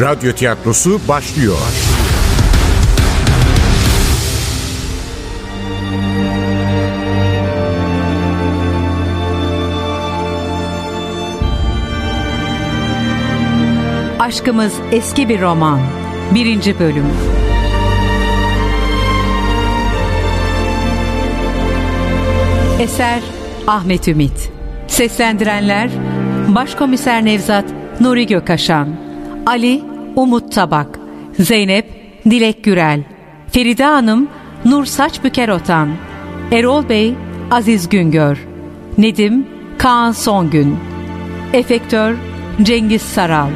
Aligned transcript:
Radyo 0.00 0.32
tiyatrosu 0.32 1.00
başlıyor. 1.08 1.58
Aşkımız 14.18 14.72
eski 14.92 15.28
bir 15.28 15.40
roman. 15.40 15.80
Birinci 16.34 16.78
bölüm. 16.78 17.06
Eser 22.80 23.20
Ahmet 23.66 24.08
Ümit. 24.08 24.52
Seslendirenler 24.86 25.90
Başkomiser 26.48 27.24
Nevzat 27.24 27.64
Nuri 28.00 28.26
Gökaşan, 28.26 28.88
Ali 29.46 29.82
Umut 30.16 30.52
Tabak, 30.52 30.98
Zeynep 31.38 31.86
Dilek 32.24 32.64
Gürel, 32.64 33.00
Feride 33.52 33.84
Hanım 33.84 34.28
Nur 34.64 34.84
Saçbüker 34.84 35.48
Otan, 35.48 35.88
Erol 36.52 36.88
Bey 36.88 37.14
Aziz 37.50 37.88
Güngör, 37.88 38.38
Nedim 38.98 39.46
Kaan 39.78 40.12
Songün, 40.12 40.76
Efektör 41.52 42.14
Cengiz 42.62 43.02
Saral, 43.02 43.50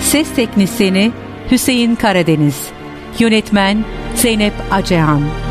Ses 0.00 0.34
Teknisini 0.34 1.12
Hüseyin 1.50 1.94
Karadeniz, 1.94 2.68
Yönetmen 3.18 3.84
Zeynep 4.14 4.54
Acehan. 4.70 5.47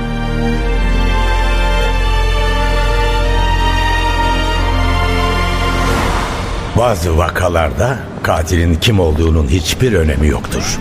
Bazı 6.78 7.18
vakalarda 7.18 8.00
katilin 8.24 8.76
kim 8.76 9.00
olduğunun 9.00 9.48
hiçbir 9.48 9.94
önemi 9.94 10.28
yoktur. 10.28 10.80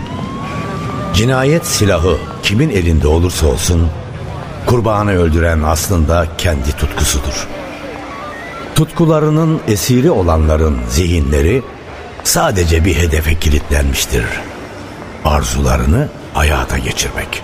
Cinayet 1.14 1.66
silahı 1.66 2.16
kimin 2.42 2.70
elinde 2.70 3.08
olursa 3.08 3.47
olsun 3.47 3.89
kurbanı 4.67 5.12
öldüren 5.12 5.62
aslında 5.62 6.27
kendi 6.39 6.72
tutkusudur. 6.72 7.48
Tutkularının 8.74 9.61
esiri 9.69 10.11
olanların 10.11 10.78
zihinleri 10.89 11.62
sadece 12.24 12.84
bir 12.84 12.94
hedefe 12.94 13.39
kilitlenmiştir. 13.39 14.24
Arzularını 15.24 16.08
hayata 16.34 16.78
geçirmek. 16.78 17.42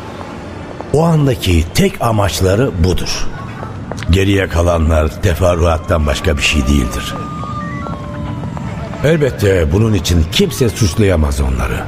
O 0.92 1.04
andaki 1.04 1.64
tek 1.74 2.02
amaçları 2.02 2.84
budur. 2.84 3.28
Geriye 4.10 4.48
kalanlar 4.48 5.22
teferruattan 5.22 6.06
başka 6.06 6.36
bir 6.36 6.42
şey 6.42 6.66
değildir. 6.66 7.14
Elbette 9.04 9.72
bunun 9.72 9.94
için 9.94 10.24
kimse 10.32 10.68
suçlayamaz 10.68 11.40
onları. 11.40 11.84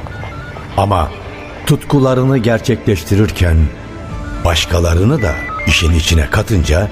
Ama 0.77 1.11
tutkularını 1.65 2.37
gerçekleştirirken 2.37 3.57
başkalarını 4.45 5.21
da 5.21 5.31
işin 5.67 5.93
içine 5.93 6.29
katınca 6.29 6.89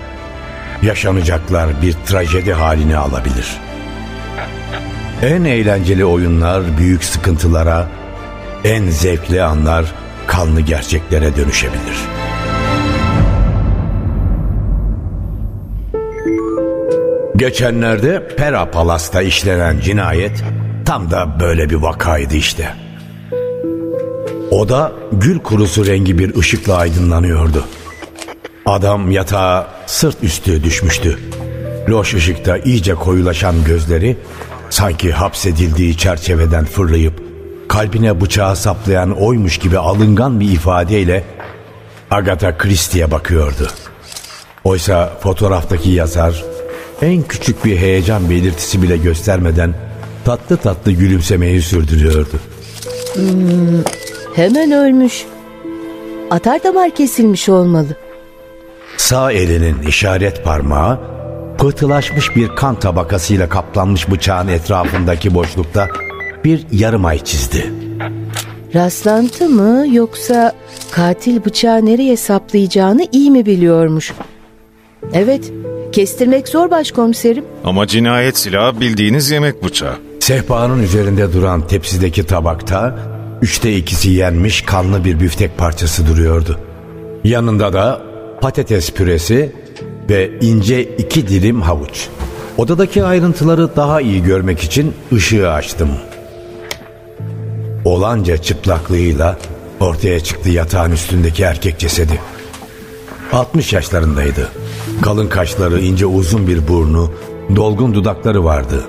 yaşanacaklar 0.82 1.82
bir 1.82 1.94
trajedi 1.94 2.54
halini 2.54 2.98
alabilir. 2.98 3.60
En 5.22 5.44
eğlenceli 5.44 6.06
oyunlar 6.06 6.78
büyük 6.78 7.04
sıkıntılara, 7.04 7.88
en 8.64 8.90
zevkli 8.90 9.44
anlar 9.44 9.86
kanlı 10.28 10.62
gerçeklere 10.62 11.36
dönüşebilir. 11.36 12.23
Geçenlerde 17.44 18.28
Pera 18.38 18.72
Palas'ta 18.72 19.22
işlenen 19.22 19.80
cinayet 19.80 20.44
tam 20.86 21.12
da 21.12 21.40
böyle 21.40 21.70
bir 21.70 21.76
vakaydı 21.76 22.36
işte. 22.36 22.74
Oda 24.52 24.92
gül 25.12 25.40
kurusu 25.40 25.86
rengi 25.86 26.20
bir 26.20 26.36
ışıkla 26.36 26.76
aydınlanıyordu. 26.78 27.66
Adam 28.66 29.12
yatağa 29.12 29.68
sırt 29.86 30.24
üstü 30.24 30.64
düşmüştü. 30.64 31.20
Loş 31.90 32.14
ışıkta 32.14 32.58
iyice 32.58 32.96
koyulaşan 32.96 33.64
gözleri 33.64 34.18
sanki 34.70 35.12
hapsedildiği 35.12 35.98
çerçeveden 35.98 36.66
fırlayıp 36.66 37.24
kalbine 37.68 38.22
bıçağı 38.22 38.56
saplayan 38.56 39.22
oymuş 39.22 39.58
gibi 39.58 39.78
alıngan 39.78 40.40
bir 40.40 40.52
ifadeyle 40.52 41.24
Agatha 42.12 42.58
Christie'ye 42.58 43.12
bakıyordu. 43.12 43.68
Oysa 44.64 45.14
fotoğraftaki 45.22 45.90
yazar 45.90 46.53
en 47.04 47.24
küçük 47.24 47.66
bir 47.66 47.78
heyecan 47.78 48.30
belirtisi 48.30 48.82
bile 48.82 48.98
göstermeden 48.98 49.74
tatlı 50.26 50.58
tatlı 50.58 50.92
gülümsemeyi 50.92 51.62
sürdürüyordu. 51.62 52.40
Hmm, 53.14 53.84
hemen 54.36 54.72
ölmüş. 54.72 55.26
Atar 56.32 56.64
damar 56.64 56.96
kesilmiş 56.96 57.50
olmalı. 57.50 57.98
Sağ 58.98 59.32
elinin 59.32 59.82
işaret 59.82 60.44
parmağı 60.44 61.00
pıhtılaşmış 61.58 62.36
bir 62.36 62.56
kan 62.56 62.80
tabakasıyla 62.80 63.50
kaplanmış 63.50 64.12
bıçağın 64.12 64.48
etrafındaki 64.48 65.34
boşlukta 65.34 65.88
bir 66.44 66.66
yarım 66.72 67.06
ay 67.06 67.20
çizdi. 67.20 67.74
Rastlantı 68.76 69.50
mı 69.50 69.86
yoksa 69.92 70.54
katil 70.92 71.46
bıçağı 71.46 71.86
nereye 71.86 72.18
saplayacağını 72.18 73.08
iyi 73.12 73.32
mi 73.32 73.46
biliyormuş? 73.46 74.14
Evet, 75.14 75.52
kestirmek 75.94 76.48
zor 76.48 76.72
başkomiserim. 76.72 77.46
Ama 77.64 77.88
cinayet 77.88 78.38
silahı 78.38 78.82
bildiğiniz 78.82 79.32
yemek 79.32 79.64
bıçağı. 79.64 79.96
Sehpanın 80.20 80.84
üzerinde 80.84 81.34
duran 81.34 81.68
tepsideki 81.68 82.26
tabakta 82.26 83.00
üçte 83.42 83.76
ikisi 83.76 84.10
yenmiş 84.10 84.62
kanlı 84.62 85.06
bir 85.06 85.20
büftek 85.20 85.58
parçası 85.58 86.08
duruyordu. 86.08 86.60
Yanında 87.24 87.74
da 87.74 88.02
patates 88.42 88.92
püresi 88.92 89.52
ve 90.10 90.32
ince 90.42 90.84
iki 90.84 91.28
dilim 91.28 91.62
havuç. 91.62 92.08
Odadaki 92.58 93.04
ayrıntıları 93.04 93.76
daha 93.76 94.02
iyi 94.02 94.24
görmek 94.24 94.64
için 94.64 94.94
ışığı 95.14 95.52
açtım. 95.52 95.90
Olanca 97.86 98.38
çıplaklığıyla 98.38 99.38
ortaya 99.80 100.20
çıktı 100.20 100.50
yatağın 100.50 100.92
üstündeki 100.92 101.44
erkek 101.44 101.80
cesedi. 101.80 102.20
60 103.32 103.74
yaşlarındaydı. 103.74 104.50
Kalın 105.02 105.28
kaşları, 105.28 105.80
ince 105.80 106.06
uzun 106.06 106.48
bir 106.48 106.68
burnu, 106.68 107.12
dolgun 107.56 107.94
dudakları 107.94 108.44
vardı. 108.44 108.84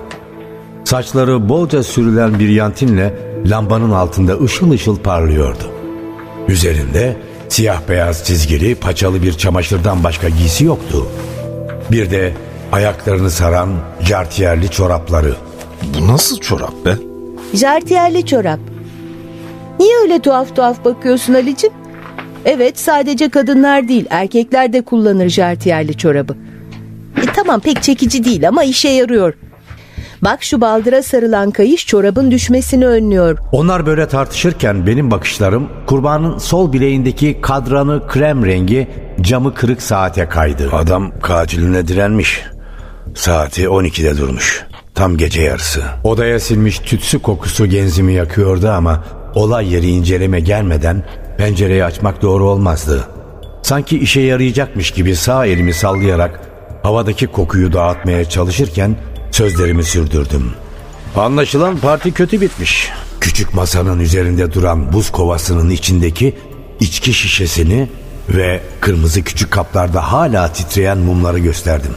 Saçları 0.85 1.49
bolca 1.49 1.83
sürülen 1.83 2.39
bir 2.39 2.49
yantinle 2.49 3.15
lambanın 3.47 3.91
altında 3.91 4.41
ışıl 4.41 4.71
ışıl 4.71 4.97
parlıyordu. 4.99 5.65
Üzerinde 6.49 7.17
siyah 7.49 7.81
beyaz 7.89 8.25
çizgili 8.25 8.75
paçalı 8.75 9.23
bir 9.23 9.33
çamaşırdan 9.33 10.05
başka 10.05 10.29
giysi 10.29 10.65
yoktu. 10.65 11.07
Bir 11.93 12.11
de 12.11 12.35
ayaklarını 12.73 13.31
saran 13.31 13.69
jartiyerli 14.01 14.71
çorapları. 14.71 15.35
Bu 15.99 16.09
nasıl 16.09 16.41
çorap 16.41 16.85
be? 16.85 16.97
Jartiyerli 17.55 18.27
çorap. 18.27 18.61
Niye 19.79 19.97
öyle 20.03 20.19
tuhaf 20.19 20.57
tuhaf 20.57 20.85
bakıyorsun 20.85 21.35
Ali'cim? 21.35 21.73
Evet 22.45 22.79
sadece 22.79 23.29
kadınlar 23.29 23.89
değil 23.89 24.07
erkekler 24.11 24.73
de 24.73 24.83
kullanır 24.83 25.29
jartiyerli 25.29 25.97
çorabı. 25.97 26.37
E, 27.23 27.27
tamam 27.37 27.61
pek 27.61 27.83
çekici 27.83 28.25
değil 28.25 28.49
ama 28.49 28.65
işe 28.65 28.89
yarıyor. 28.89 29.35
Bak 30.23 30.43
şu 30.43 30.61
baldıra 30.61 31.03
sarılan 31.03 31.51
kayış 31.51 31.87
çorabın 31.87 32.31
düşmesini 32.31 32.87
önlüyor. 32.87 33.39
Onlar 33.53 33.87
böyle 33.87 34.09
tartışırken 34.09 34.87
benim 34.87 35.11
bakışlarım 35.11 35.69
kurbanın 35.87 36.39
sol 36.39 36.73
bileğindeki 36.73 37.41
kadranı 37.41 38.07
krem 38.09 38.47
rengi 38.47 38.89
camı 39.21 39.55
kırık 39.55 39.83
saate 39.83 40.29
kaydı. 40.29 40.69
Adam 40.73 41.13
katiline 41.23 41.89
direnmiş. 41.89 42.43
Saati 43.15 43.63
12'de 43.63 44.19
durmuş. 44.19 44.65
Tam 44.95 45.17
gece 45.17 45.43
yarısı. 45.43 45.83
Odaya 46.05 46.41
silmiş 46.41 46.79
tütsü 46.79 47.23
kokusu 47.23 47.67
genzimi 47.67 48.13
yakıyordu 48.13 48.69
ama 48.69 49.05
olay 49.35 49.75
yeri 49.75 49.87
inceleme 49.87 50.41
gelmeden 50.41 51.03
pencereyi 51.39 51.85
açmak 51.85 52.23
doğru 52.23 52.49
olmazdı. 52.49 53.09
Sanki 53.63 53.99
işe 53.99 54.21
yarayacakmış 54.21 54.91
gibi 54.91 55.17
sağ 55.17 55.47
elimi 55.47 55.75
sallayarak 55.75 56.41
havadaki 56.83 57.27
kokuyu 57.27 57.73
dağıtmaya 57.73 58.25
çalışırken 58.29 58.97
sözlerimi 59.31 59.85
sürdürdüm. 59.85 60.51
Anlaşılan 61.17 61.77
parti 61.77 62.13
kötü 62.13 62.41
bitmiş. 62.41 62.91
Küçük 63.21 63.55
masanın 63.55 64.01
üzerinde 64.01 64.53
duran 64.53 64.93
buz 64.93 65.11
kovasının 65.11 65.71
içindeki 65.71 66.35
içki 66.81 67.13
şişesini 67.13 67.89
ve 68.29 68.61
kırmızı 68.81 69.23
küçük 69.23 69.51
kaplarda 69.51 70.13
hala 70.13 70.53
titreyen 70.53 70.99
mumları 70.99 71.39
gösterdim. 71.39 71.93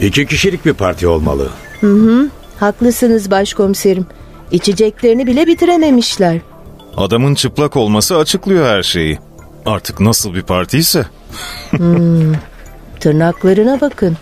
İki 0.00 0.26
kişilik 0.26 0.66
bir 0.66 0.72
parti 0.72 1.08
olmalı. 1.08 1.48
Hı 1.80 1.92
hı, 1.92 2.30
haklısınız 2.60 3.30
başkomiserim. 3.30 4.06
İçeceklerini 4.50 5.26
bile 5.26 5.46
bitirememişler. 5.46 6.40
Adamın 6.96 7.34
çıplak 7.34 7.76
olması 7.76 8.16
açıklıyor 8.16 8.66
her 8.66 8.82
şeyi. 8.82 9.18
Artık 9.66 10.00
nasıl 10.00 10.34
bir 10.34 10.42
partiyse. 10.42 11.06
hmm, 11.70 12.32
tırnaklarına 13.00 13.80
bakın. 13.80 14.16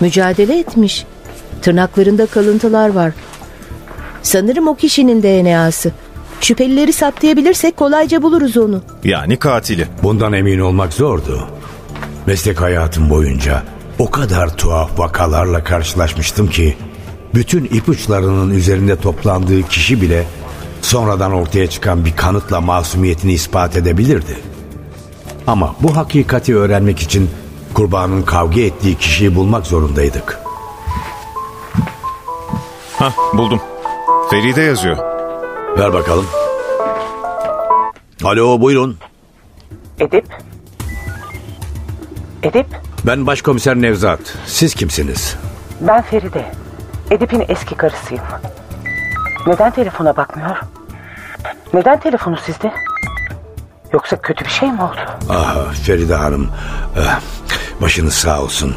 Mücadele 0.00 0.58
etmiş. 0.58 1.04
Tırnaklarında 1.62 2.26
kalıntılar 2.26 2.88
var. 2.88 3.12
Sanırım 4.22 4.68
o 4.68 4.74
kişinin 4.74 5.22
DNA'sı. 5.22 5.92
Şüphelileri 6.40 6.92
saptayabilirsek 6.92 7.76
kolayca 7.76 8.22
buluruz 8.22 8.56
onu. 8.56 8.82
Yani 9.04 9.36
katili. 9.36 9.86
Bundan 10.02 10.32
emin 10.32 10.58
olmak 10.58 10.92
zordu. 10.92 11.48
Meslek 12.26 12.60
hayatım 12.60 13.10
boyunca 13.10 13.62
o 13.98 14.10
kadar 14.10 14.56
tuhaf 14.56 14.98
vakalarla 14.98 15.64
karşılaşmıştım 15.64 16.50
ki 16.50 16.76
bütün 17.34 17.64
ipuçlarının 17.64 18.50
üzerinde 18.50 18.96
toplandığı 18.96 19.62
kişi 19.62 20.02
bile 20.02 20.24
sonradan 20.82 21.32
ortaya 21.32 21.70
çıkan 21.70 22.04
bir 22.04 22.16
kanıtla 22.16 22.60
masumiyetini 22.60 23.32
ispat 23.32 23.76
edebilirdi. 23.76 24.38
Ama 25.46 25.74
bu 25.80 25.96
hakikati 25.96 26.56
öğrenmek 26.56 27.00
için 27.00 27.30
kurbanın 27.74 28.22
kavga 28.22 28.60
ettiği 28.60 28.94
kişiyi 28.94 29.34
bulmak 29.34 29.66
zorundaydık. 29.66 30.38
Hah 32.96 33.12
buldum. 33.34 33.60
Feride 34.30 34.62
yazıyor. 34.62 34.96
Ver 35.78 35.92
bakalım. 35.92 36.26
Alo 38.24 38.60
buyurun. 38.60 38.96
Edip? 40.00 40.26
Edip? 42.42 42.66
Ben 43.06 43.26
başkomiser 43.26 43.76
Nevzat. 43.76 44.20
Siz 44.46 44.74
kimsiniz? 44.74 45.36
Ben 45.80 46.02
Feride. 46.02 46.52
Edip'in 47.10 47.44
eski 47.48 47.74
karısıyım. 47.74 48.24
Neden 49.46 49.70
telefona 49.70 50.16
bakmıyor? 50.16 50.56
Neden 51.74 52.00
telefonu 52.00 52.36
sizde? 52.36 52.72
Yoksa 53.92 54.20
kötü 54.20 54.44
bir 54.44 54.50
şey 54.50 54.72
mi 54.72 54.82
oldu? 54.82 55.00
Ah 55.30 55.72
Feride 55.72 56.14
Hanım. 56.14 56.50
eh, 56.96 57.20
Başınız 57.82 58.14
sağ 58.14 58.42
olsun. 58.42 58.76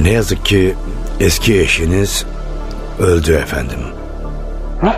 Ne 0.00 0.10
yazık 0.10 0.44
ki 0.44 0.76
eski 1.20 1.60
eşiniz 1.60 2.26
öldü 3.00 3.32
efendim. 3.34 3.78
Ne? 4.82 4.94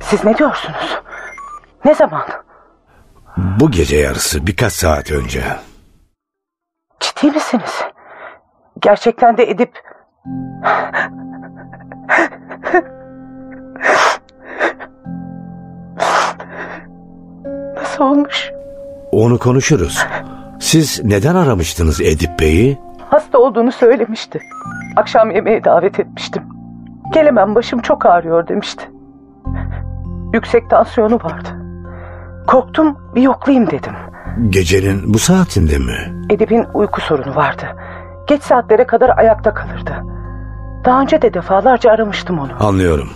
Siz 0.00 0.24
ne 0.24 0.38
diyorsunuz? 0.38 0.98
Ne 1.84 1.94
zaman? 1.94 2.22
Bu 3.36 3.70
gece 3.70 3.96
yarısı 3.96 4.46
birkaç 4.46 4.72
saat 4.72 5.10
önce. 5.12 5.42
Ciddi 7.00 7.26
misiniz? 7.30 7.82
Gerçekten 8.80 9.36
de 9.36 9.50
Edip... 9.50 9.72
Nasıl 17.76 18.04
olmuş? 18.04 18.50
Onu 19.12 19.38
konuşuruz. 19.38 20.06
Siz 20.60 21.04
neden 21.04 21.34
aramıştınız 21.34 22.00
Edip 22.00 22.40
Bey'i? 22.40 22.78
Hasta 23.10 23.38
olduğunu 23.38 23.72
söylemişti. 23.72 24.40
Akşam 24.96 25.30
yemeğe 25.30 25.64
davet 25.64 26.00
etmiştim. 26.00 26.42
Gelemem 27.14 27.54
başım 27.54 27.80
çok 27.80 28.06
ağrıyor 28.06 28.48
demişti. 28.48 28.90
Yüksek 30.34 30.70
tansiyonu 30.70 31.14
vardı. 31.14 31.48
Korktum 32.46 32.98
bir 33.14 33.22
yoklayayım 33.22 33.70
dedim. 33.70 33.92
Gecenin 34.50 35.14
bu 35.14 35.18
saatinde 35.18 35.78
mi? 35.78 36.24
Edip'in 36.30 36.64
uyku 36.74 37.00
sorunu 37.00 37.36
vardı. 37.36 37.62
Geç 38.26 38.42
saatlere 38.42 38.86
kadar 38.86 39.18
ayakta 39.18 39.54
kalırdı. 39.54 39.92
Daha 40.84 41.00
önce 41.00 41.22
de 41.22 41.34
defalarca 41.34 41.90
aramıştım 41.90 42.38
onu. 42.38 42.50
Anlıyorum. 42.60 43.08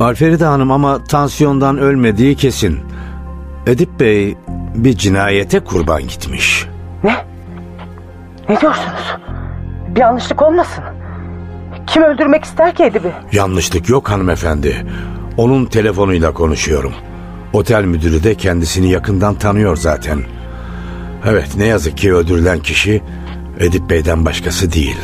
Alferide 0.00 0.44
Hanım 0.44 0.70
ama 0.70 1.04
tansiyondan 1.04 1.78
ölmediği 1.78 2.36
kesin. 2.36 2.80
Edip 3.66 4.00
Bey 4.00 4.36
bir 4.74 4.96
cinayete 4.96 5.60
kurban 5.60 6.02
gitmiş. 6.02 6.66
Ne? 7.04 7.16
Ne 8.48 8.60
diyorsunuz? 8.60 9.16
Bir 9.88 10.00
yanlışlık 10.00 10.42
olmasın. 10.42 10.84
Kim 11.86 12.02
öldürmek 12.02 12.44
ister 12.44 12.74
ki 12.74 12.82
Edip'i? 12.84 13.12
Yanlışlık 13.32 13.88
yok 13.88 14.10
hanımefendi. 14.10 14.86
Onun 15.36 15.64
telefonuyla 15.66 16.32
konuşuyorum. 16.32 16.92
Otel 17.52 17.84
müdürü 17.84 18.22
de 18.24 18.34
kendisini 18.34 18.90
yakından 18.90 19.34
tanıyor 19.34 19.76
zaten. 19.76 20.20
Evet 21.26 21.48
ne 21.56 21.66
yazık 21.66 21.96
ki 21.98 22.14
öldürülen 22.14 22.58
kişi 22.58 23.02
Edip 23.60 23.90
Bey'den 23.90 24.24
başkası 24.26 24.72
değil. 24.72 24.96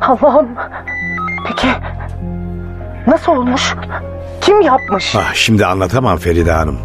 Allah'ım. 0.00 0.48
Peki 1.46 1.68
nasıl 3.08 3.32
olmuş? 3.32 3.74
Kim 4.40 4.60
yapmış? 4.60 5.16
Ah, 5.16 5.34
şimdi 5.34 5.66
anlatamam 5.66 6.18
Feride 6.18 6.52
Hanım. 6.52 6.76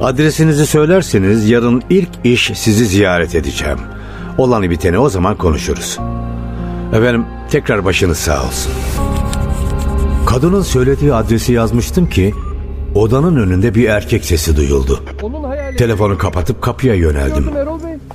Adresinizi 0.00 0.66
söylerseniz 0.66 1.50
yarın 1.50 1.82
ilk 1.90 2.08
iş 2.24 2.50
sizi 2.54 2.86
ziyaret 2.86 3.34
edeceğim. 3.34 3.78
Olanı 4.38 4.70
biteni 4.70 4.98
o 4.98 5.08
zaman 5.08 5.36
konuşuruz. 5.36 5.98
Efendim 6.92 7.24
tekrar 7.50 7.84
başınız 7.84 8.18
sağ 8.18 8.42
olsun. 8.44 8.72
Kadının 10.26 10.62
söylediği 10.62 11.14
adresi 11.14 11.52
yazmıştım 11.52 12.06
ki 12.10 12.34
odanın 12.94 13.36
önünde 13.36 13.74
bir 13.74 13.88
erkek 13.88 14.24
sesi 14.24 14.56
duyuldu. 14.56 15.00
Telefonu 15.78 16.18
kapatıp 16.18 16.62
kapıya 16.62 16.94
yöneldim. 16.94 17.50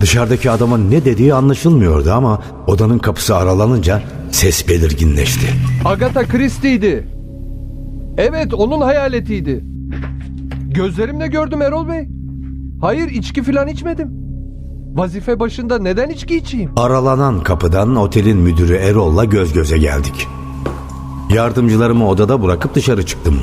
Dışarıdaki 0.01 0.51
adamın 0.51 0.91
ne 0.91 1.05
dediği 1.05 1.33
anlaşılmıyordu 1.33 2.11
ama 2.11 2.41
odanın 2.67 2.99
kapısı 2.99 3.35
aralanınca 3.35 4.01
ses 4.31 4.67
belirginleşti. 4.67 5.47
Agatha 5.85 6.27
Christie'ydi. 6.27 7.18
Evet 8.19 8.53
onun 8.53 8.81
hayaletiydi. 8.81 9.63
Gözlerimle 10.67 11.27
gördüm 11.27 11.61
Erol 11.61 11.87
Bey. 11.89 12.07
Hayır 12.81 13.09
içki 13.09 13.43
falan 13.43 13.67
içmedim. 13.67 14.09
Vazife 14.93 15.39
başında 15.39 15.79
neden 15.79 16.09
içki 16.09 16.35
içeyim? 16.37 16.71
Aralanan 16.75 17.43
kapıdan 17.43 17.95
otelin 17.95 18.37
müdürü 18.37 18.75
Erol'la 18.75 19.25
göz 19.25 19.53
göze 19.53 19.77
geldik. 19.77 20.27
Yardımcılarımı 21.33 22.07
odada 22.07 22.43
bırakıp 22.43 22.75
dışarı 22.75 23.05
çıktım. 23.05 23.39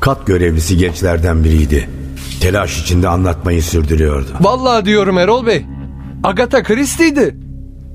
Kat 0.00 0.26
görevlisi 0.26 0.76
gençlerden 0.76 1.44
biriydi. 1.44 1.88
Telaş 2.40 2.82
içinde 2.82 3.08
anlatmayı 3.08 3.62
sürdürüyordu. 3.62 4.28
Vallahi 4.40 4.84
diyorum 4.84 5.18
Erol 5.18 5.46
Bey. 5.46 5.66
Agatha 6.24 6.62
Christie'ydi. 6.62 7.36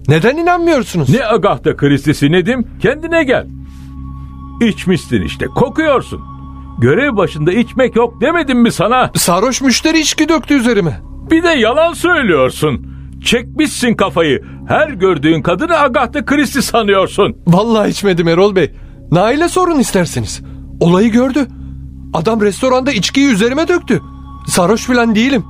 Neden 0.08 0.38
inanmıyorsunuz? 0.38 1.10
Ne 1.10 1.26
Agatha 1.26 1.76
Christie'si 1.76 2.32
Nedim? 2.32 2.68
Kendine 2.80 3.24
gel. 3.24 3.48
İçmişsin 4.68 5.22
işte 5.22 5.46
kokuyorsun. 5.46 6.22
Görev 6.80 7.18
başında 7.18 7.54
içmek 7.54 7.96
yok 7.96 8.22
demedim 8.22 8.60
mi 8.62 8.72
sana? 8.72 9.12
Sarhoş 9.16 9.62
müşteri 9.62 10.00
içki 10.00 10.30
döktü 10.30 10.54
üzerime. 10.54 11.02
Bir 11.32 11.44
de 11.44 11.50
yalan 11.50 11.94
söylüyorsun. 11.94 12.88
Çekmişsin 13.24 13.96
kafayı. 13.96 14.44
Her 14.68 14.90
gördüğün 14.90 15.42
kadını 15.42 15.80
Agatha 15.80 16.26
Christie 16.26 16.62
sanıyorsun. 16.62 17.36
Vallahi 17.48 17.90
içmedim 17.90 18.28
Erol 18.28 18.56
Bey. 18.56 18.72
Nail'e 19.12 19.48
sorun 19.48 19.80
isterseniz. 19.80 20.42
Olayı 20.80 21.12
gördü. 21.12 21.48
Adam 22.14 22.42
restoranda 22.42 22.92
içkiyi 22.92 23.28
üzerime 23.28 23.68
döktü. 23.68 24.02
Sarhoş 24.48 24.86
falan 24.86 25.16
değilim. 25.16 25.44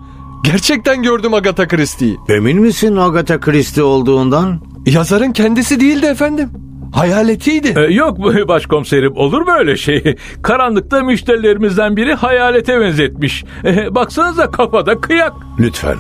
Gerçekten 0.44 1.04
gördüm 1.04 1.34
Agatha 1.34 1.68
Christie'yi. 1.68 2.18
Emin 2.30 2.62
misin 2.62 2.96
Agatha 2.96 3.40
Christie 3.40 3.84
olduğundan? 3.84 4.62
Yazarın 4.86 5.32
kendisi 5.32 5.80
değildi 5.80 6.06
efendim. 6.06 6.50
Hayaletiydi. 6.94 7.74
Ee, 7.78 7.94
yok 7.94 8.18
bu 8.18 8.34
başkomiserim 8.48 9.18
olur 9.18 9.42
mu 9.42 9.52
öyle 9.60 9.78
şey? 9.78 10.16
Karanlıkta 10.42 11.04
müşterilerimizden 11.04 11.98
biri 11.98 12.14
hayalete 12.14 12.82
benzetmiş. 12.82 13.44
Ee, 13.66 13.96
baksanıza 13.96 14.52
kafada 14.52 15.02
kıyak. 15.02 15.34
Lütfen. 15.60 15.98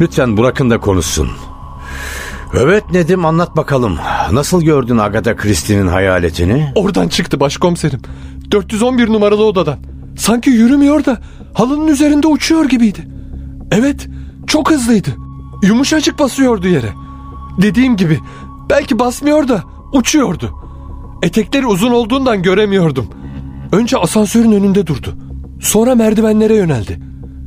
Lütfen 0.00 0.36
bırakın 0.36 0.70
da 0.70 0.78
konuşsun. 0.80 1.28
Evet 2.54 2.84
Nedim 2.92 3.24
anlat 3.24 3.56
bakalım. 3.56 3.98
Nasıl 4.32 4.62
gördün 4.62 4.98
Agatha 4.98 5.36
Christie'nin 5.36 5.86
hayaletini? 5.86 6.72
Oradan 6.74 7.08
çıktı 7.08 7.40
başkomiserim. 7.40 8.00
411 8.50 9.08
numaralı 9.08 9.44
odadan. 9.44 9.78
Sanki 10.18 10.50
yürümüyor 10.50 11.04
da 11.04 11.18
halının 11.54 11.86
üzerinde 11.88 12.26
uçuyor 12.26 12.64
gibiydi. 12.64 13.08
Evet, 13.72 14.08
çok 14.46 14.70
hızlıydı. 14.70 15.08
Yumuşacık 15.62 16.18
basıyordu 16.18 16.68
yere. 16.68 16.88
Dediğim 17.62 17.96
gibi 17.96 18.18
belki 18.70 18.98
basmıyor 18.98 19.48
da 19.48 19.62
uçuyordu. 19.92 20.54
Etekleri 21.22 21.66
uzun 21.66 21.90
olduğundan 21.90 22.42
göremiyordum. 22.42 23.06
Önce 23.72 23.98
asansörün 23.98 24.52
önünde 24.52 24.86
durdu. 24.86 25.14
Sonra 25.60 25.94
merdivenlere 25.94 26.56
yöneldi. 26.56 26.98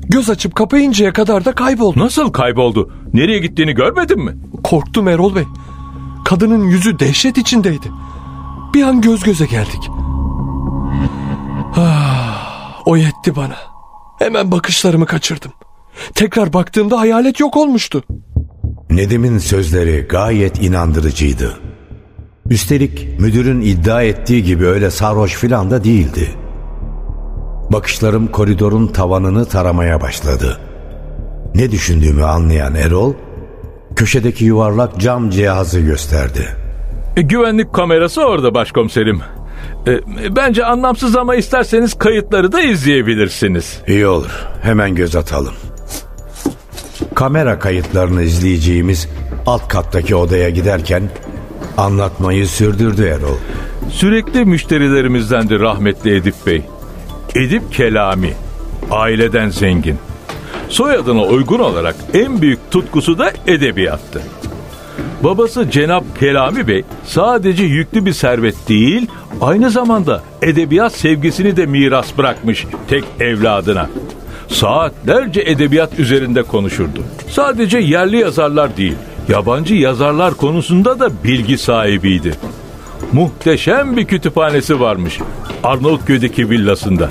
Göz 0.10 0.30
açıp 0.30 0.56
kapayıncaya 0.56 1.14
kadar 1.14 1.46
da 1.46 1.52
kayboldu. 1.56 2.00
Nasıl 2.00 2.32
kayboldu? 2.32 2.92
Nereye 3.14 3.40
gittiğini 3.40 3.74
görmedin 3.74 4.20
mi? 4.26 4.38
Korktum 4.64 5.08
Erol 5.08 5.36
Bey. 5.36 5.44
Kadının 6.26 6.68
yüzü 6.68 7.00
dehşet 7.00 7.38
içindeydi. 7.38 7.88
Bir 8.74 8.84
an 8.84 9.02
göz 9.02 9.24
göze 9.24 9.46
geldik. 9.46 9.90
Ah, 11.76 12.82
o 12.86 12.98
yetti 12.98 13.36
bana. 13.36 13.56
Hemen 14.20 14.52
bakışlarımı 14.52 15.06
kaçırdım. 15.06 15.52
Tekrar 16.16 16.54
baktığımda 16.54 17.00
hayalet 17.00 17.40
yok 17.40 17.58
olmuştu. 17.58 18.04
Nedim'in 18.90 19.38
sözleri 19.38 20.06
gayet 20.10 20.64
inandırıcıydı. 20.64 21.60
Üstelik 22.50 23.20
müdürün 23.20 23.62
iddia 23.62 24.04
ettiği 24.04 24.44
gibi 24.44 24.66
öyle 24.68 24.92
sarhoş 24.92 25.36
filan 25.36 25.72
da 25.72 25.84
değildi. 25.84 26.30
Bakışlarım 27.70 28.28
koridorun 28.28 28.88
tavanını 28.88 29.46
taramaya 29.46 30.02
başladı. 30.02 30.60
Ne 31.56 31.72
düşündüğümü 31.72 32.24
anlayan 32.24 32.76
Erol, 32.76 33.14
köşedeki 33.96 34.46
yuvarlak 34.46 35.00
cam 35.00 35.30
cihazı 35.30 35.80
gösterdi. 35.80 36.48
E, 37.18 37.22
güvenlik 37.22 37.74
kamerası 37.74 38.22
orada 38.22 38.54
başkomiserim. 38.54 39.22
E, 39.88 40.00
bence 40.36 40.66
anlamsız 40.66 41.18
ama 41.18 41.36
isterseniz 41.36 41.94
kayıtları 41.94 42.52
da 42.52 42.62
izleyebilirsiniz. 42.62 43.82
İyi 43.88 44.08
olur. 44.08 44.48
Hemen 44.62 44.96
göz 44.96 45.16
atalım. 45.16 45.54
Kamera 47.16 47.60
kayıtlarını 47.60 48.24
izleyeceğimiz 48.24 49.10
alt 49.46 49.68
kattaki 49.68 50.16
odaya 50.16 50.50
giderken 50.50 51.10
anlatmayı 51.78 52.48
sürdürdü 52.48 53.06
Erol. 53.06 53.38
Sürekli 53.90 54.46
müşterilerimizdendi 54.46 55.60
rahmetli 55.60 56.16
Edip 56.16 56.36
Bey. 56.48 56.62
Edip 57.36 57.74
Kelami. 57.74 58.34
Aileden 58.92 59.50
zengin. 59.50 59.98
Soyadına 60.70 61.24
uygun 61.24 61.60
olarak 61.60 61.96
en 62.14 62.42
büyük 62.42 62.72
tutkusu 62.72 63.18
da 63.18 63.32
edebiyattı. 63.48 64.22
Babası 65.24 65.72
Cenap 65.72 66.20
Kelami 66.20 66.68
Bey 66.68 66.84
sadece 67.06 67.64
yüklü 67.64 68.06
bir 68.06 68.14
servet 68.14 68.70
değil, 68.70 69.08
aynı 69.42 69.70
zamanda 69.70 70.24
edebiyat 70.42 70.94
sevgisini 70.94 71.58
de 71.58 71.66
miras 71.66 72.18
bırakmış 72.18 72.66
tek 72.88 73.04
evladına. 73.20 73.90
Saatlerce 74.48 75.42
edebiyat 75.42 76.00
üzerinde 76.00 76.44
konuşurdu. 76.44 77.04
Sadece 77.30 77.78
yerli 77.78 78.18
yazarlar 78.18 78.78
değil, 78.78 78.96
yabancı 79.30 79.76
yazarlar 79.76 80.34
konusunda 80.34 81.00
da 81.00 81.24
bilgi 81.24 81.58
sahibiydi. 81.58 82.34
Muhteşem 83.14 83.98
bir 83.98 84.06
kütüphanesi 84.06 84.80
varmış 84.80 85.20
Arnavutköy'deki 85.64 86.50
villasında. 86.50 87.10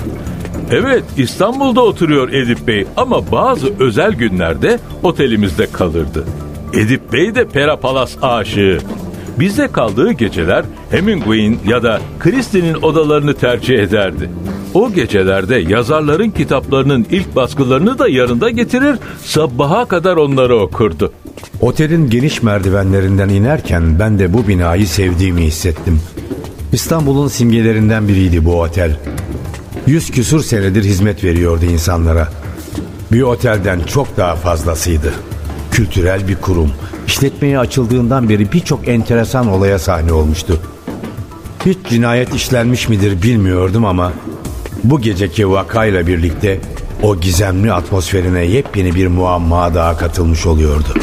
Evet 0.71 1.03
İstanbul'da 1.17 1.81
oturuyor 1.81 2.29
Edip 2.29 2.67
Bey 2.67 2.85
ama 2.97 3.31
bazı 3.31 3.73
özel 3.79 4.13
günlerde 4.13 4.79
otelimizde 5.03 5.71
kalırdı. 5.71 6.25
Edip 6.73 7.13
Bey 7.13 7.35
de 7.35 7.47
Pera 7.47 7.79
Palas 7.79 8.17
aşığı. 8.21 8.79
Bizde 9.41 9.71
kaldığı 9.71 10.11
geceler 10.11 10.65
Hemingway'in 10.91 11.59
ya 11.67 11.83
da 11.83 12.01
Christie'nin 12.19 12.73
odalarını 12.73 13.33
tercih 13.33 13.79
ederdi. 13.79 14.29
O 14.73 14.93
gecelerde 14.93 15.55
yazarların 15.55 16.29
kitaplarının 16.29 17.05
ilk 17.11 17.35
baskılarını 17.35 17.99
da 17.99 18.07
yanında 18.07 18.49
getirir, 18.49 18.99
sabaha 19.23 19.85
kadar 19.85 20.17
onları 20.17 20.55
okurdu. 20.55 21.13
Otelin 21.61 22.09
geniş 22.09 22.43
merdivenlerinden 22.43 23.29
inerken 23.29 23.99
ben 23.99 24.19
de 24.19 24.33
bu 24.33 24.47
binayı 24.47 24.87
sevdiğimi 24.87 25.41
hissettim. 25.41 26.01
İstanbul'un 26.73 27.27
simgelerinden 27.27 28.07
biriydi 28.07 28.45
bu 28.45 28.61
otel. 28.61 28.97
Yüz 29.87 30.11
küsur 30.11 30.41
senedir 30.43 30.83
hizmet 30.83 31.23
veriyordu 31.23 31.65
insanlara. 31.65 32.27
Bir 33.11 33.21
otelden 33.21 33.79
çok 33.79 34.17
daha 34.17 34.35
fazlasıydı. 34.35 35.13
Kültürel 35.71 36.27
bir 36.27 36.35
kurum. 36.35 36.71
İşletmeye 37.07 37.59
açıldığından 37.59 38.29
beri 38.29 38.51
birçok 38.51 38.87
enteresan 38.87 39.47
olaya 39.47 39.79
sahne 39.79 40.13
olmuştu. 40.13 40.59
Hiç 41.65 41.77
cinayet 41.89 42.35
işlenmiş 42.35 42.89
midir 42.89 43.23
bilmiyordum 43.23 43.85
ama 43.85 44.13
bu 44.83 45.01
geceki 45.01 45.49
vakayla 45.49 46.07
birlikte 46.07 46.59
o 47.03 47.19
gizemli 47.19 47.73
atmosferine 47.73 48.45
yepyeni 48.45 48.95
bir 48.95 49.07
muamma 49.07 49.73
daha 49.73 49.97
katılmış 49.97 50.45
oluyordu. 50.45 50.93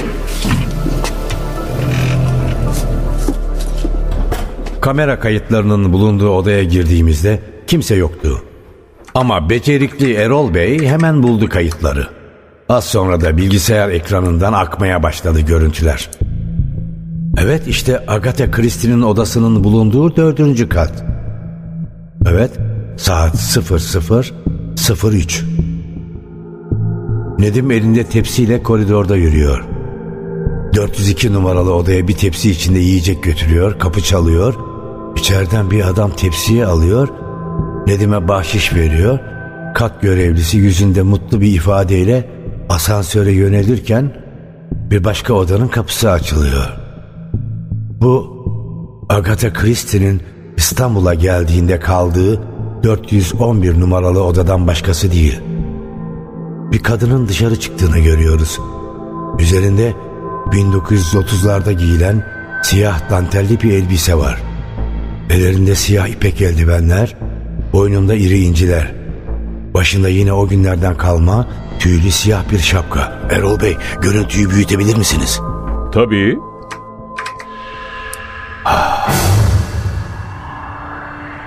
Kamera 4.81 5.21
kayıtlarının 5.21 5.93
bulunduğu 5.93 6.31
odaya 6.31 6.65
girdiğimizde 6.65 7.41
kimse 7.67 7.95
yoktu. 7.95 8.43
Ama 9.15 9.51
becerikli 9.51 10.15
Erol 10.15 10.55
Bey 10.55 10.87
hemen 10.87 11.23
buldu 11.23 11.49
kayıtları. 11.49 12.18
Az 12.69 12.85
sonra 12.85 13.21
da 13.21 13.37
bilgisayar 13.37 13.89
ekranından 13.89 14.53
akmaya 14.53 15.03
başladı 15.03 15.41
görüntüler. 15.41 16.11
Evet 17.41 17.67
işte 17.67 18.05
Agatha 18.09 18.51
Christie'nin 18.51 19.03
odasının 19.03 19.65
bulunduğu 19.65 20.17
dördüncü 20.17 20.69
kat. 20.69 21.05
Evet 22.31 22.51
saat 22.97 23.35
00.03. 23.35 25.43
Nedim 27.39 27.71
elinde 27.71 28.05
tepsiyle 28.05 28.63
koridorda 28.63 29.17
yürüyor. 29.17 29.65
402 30.75 31.33
numaralı 31.33 31.75
odaya 31.75 32.09
bir 32.09 32.17
tepsi 32.17 32.51
içinde 32.51 32.79
yiyecek 32.79 33.23
götürüyor, 33.23 33.79
kapı 33.79 34.01
çalıyor. 34.01 34.55
İçeriden 35.17 35.71
bir 35.71 35.89
adam 35.89 36.11
tepsiyi 36.11 36.67
alıyor, 36.67 37.09
Nedim'e 37.87 38.29
bahşiş 38.29 38.75
veriyor. 38.75 39.19
Kat 39.75 40.03
görevlisi 40.03 40.57
yüzünde 40.57 41.03
mutlu 41.03 41.41
bir 41.41 41.53
ifadeyle 41.53 42.38
asansöre 42.69 43.33
yönelirken 43.33 44.13
bir 44.73 45.05
başka 45.05 45.33
odanın 45.33 45.69
kapısı 45.69 46.11
açılıyor. 46.11 46.69
Bu 48.01 48.39
Agatha 49.09 49.53
Christie'nin 49.53 50.23
İstanbul'a 50.57 51.15
geldiğinde 51.15 51.81
kaldığı 51.81 52.43
411 52.83 53.81
numaralı 53.81 54.25
odadan 54.25 54.67
başkası 54.67 55.13
değil. 55.13 55.41
Bir 56.73 56.79
kadının 56.79 57.29
dışarı 57.29 57.61
çıktığını 57.61 57.99
görüyoruz. 57.99 58.61
Üzerinde 59.39 59.95
1930'larda 60.47 61.73
giyilen 61.73 62.25
siyah 62.63 63.11
dantelli 63.11 63.61
bir 63.61 63.73
elbise 63.73 64.15
var. 64.15 64.43
Ellerinde 65.31 65.75
siyah 65.75 66.09
ipek 66.09 66.43
eldivenler, 66.43 67.17
boynunda 67.73 68.15
iri 68.15 68.41
inciler. 68.41 68.98
Başında 69.79 70.09
yine 70.09 70.33
o 70.33 70.49
günlerden 70.49 70.97
kalma 70.97 71.47
tüylü 71.79 72.11
siyah 72.11 72.51
bir 72.53 72.59
şapka. 72.59 73.23
Erol 73.31 73.61
Bey 73.61 73.77
görüntüyü 74.01 74.51
büyütebilir 74.51 74.97
misiniz? 74.97 75.41
Tabii. 75.93 76.39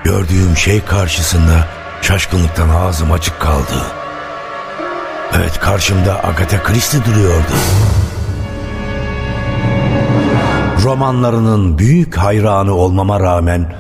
Gördüğüm 0.04 0.58
şey 0.58 0.82
karşısında 0.82 1.68
şaşkınlıktan 2.02 2.70
ağzım 2.70 3.12
açık 3.12 3.40
kaldı. 3.40 3.86
Evet 5.36 5.60
karşımda 5.60 6.24
Agatha 6.24 6.64
Christie 6.64 7.06
duruyordu. 7.06 7.54
Romanlarının 10.84 11.78
büyük 11.78 12.18
hayranı 12.18 12.74
olmama 12.74 13.20
rağmen 13.20 13.74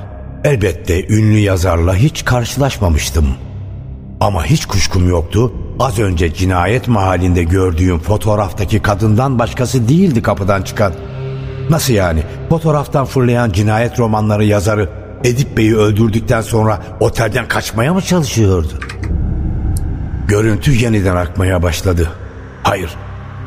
elbette 0.43 1.07
ünlü 1.07 1.37
yazarla 1.37 1.95
hiç 1.95 2.25
karşılaşmamıştım. 2.25 3.27
Ama 4.21 4.45
hiç 4.45 4.65
kuşkum 4.65 5.09
yoktu. 5.09 5.53
Az 5.79 5.99
önce 5.99 6.33
cinayet 6.33 6.87
mahallinde 6.87 7.43
gördüğüm 7.43 7.99
fotoğraftaki 7.99 8.81
kadından 8.81 9.39
başkası 9.39 9.89
değildi 9.89 10.21
kapıdan 10.21 10.61
çıkan. 10.61 10.93
Nasıl 11.69 11.93
yani? 11.93 12.23
Fotoğraftan 12.49 13.05
fırlayan 13.05 13.51
cinayet 13.51 13.99
romanları 13.99 14.45
yazarı 14.45 14.89
Edip 15.23 15.57
Bey'i 15.57 15.75
öldürdükten 15.75 16.41
sonra 16.41 16.81
otelden 16.99 17.47
kaçmaya 17.47 17.93
mı 17.93 18.01
çalışıyordu? 18.01 18.73
Görüntü 20.27 20.71
yeniden 20.71 21.15
akmaya 21.15 21.63
başladı. 21.63 22.09
Hayır, 22.63 22.95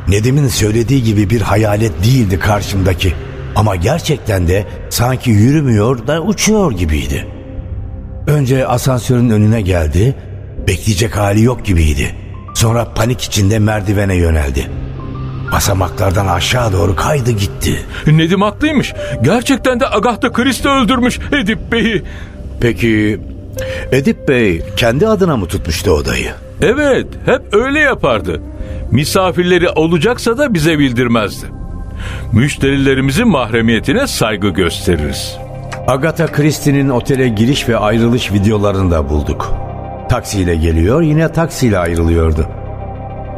Nedim'in 0.08 0.48
söylediği 0.48 1.02
gibi 1.02 1.30
bir 1.30 1.40
hayalet 1.40 2.04
değildi 2.04 2.38
karşımdaki. 2.38 3.14
Ama 3.56 3.76
gerçekten 3.76 4.48
de 4.48 4.66
sanki 4.90 5.30
yürümüyor 5.30 6.06
da 6.06 6.22
uçuyor 6.22 6.72
gibiydi. 6.72 7.26
Önce 8.26 8.66
asansörün 8.66 9.30
önüne 9.30 9.60
geldi, 9.60 10.14
bekleyecek 10.68 11.16
hali 11.16 11.42
yok 11.42 11.64
gibiydi. 11.64 12.14
Sonra 12.54 12.94
panik 12.94 13.20
içinde 13.20 13.58
merdivene 13.58 14.16
yöneldi. 14.16 14.70
Basamaklardan 15.52 16.26
aşağı 16.26 16.72
doğru 16.72 16.96
kaydı 16.96 17.30
gitti. 17.30 17.82
Nedim 18.06 18.42
haklıymış. 18.42 18.94
Gerçekten 19.22 19.80
de 19.80 19.88
Agatha 19.88 20.32
Christie 20.32 20.70
öldürmüş 20.70 21.18
Edip 21.32 21.72
Bey'i. 21.72 22.02
Peki 22.60 23.20
Edip 23.92 24.28
Bey 24.28 24.62
kendi 24.76 25.08
adına 25.08 25.36
mı 25.36 25.46
tutmuştu 25.46 25.90
odayı? 25.90 26.30
Evet, 26.62 27.06
hep 27.26 27.42
öyle 27.54 27.80
yapardı. 27.80 28.42
Misafirleri 28.90 29.68
olacaksa 29.68 30.38
da 30.38 30.54
bize 30.54 30.78
bildirmezdi. 30.78 31.46
Müşterilerimizin 32.32 33.28
mahremiyetine 33.28 34.06
saygı 34.06 34.48
gösteririz. 34.48 35.36
Agatha 35.86 36.26
Christie'nin 36.26 36.88
otele 36.88 37.28
giriş 37.28 37.68
ve 37.68 37.76
ayrılış 37.76 38.32
videolarını 38.32 38.90
da 38.90 39.08
bulduk. 39.08 39.54
Taksiyle 40.08 40.56
geliyor 40.56 41.02
yine 41.02 41.32
taksiyle 41.32 41.78
ayrılıyordu. 41.78 42.48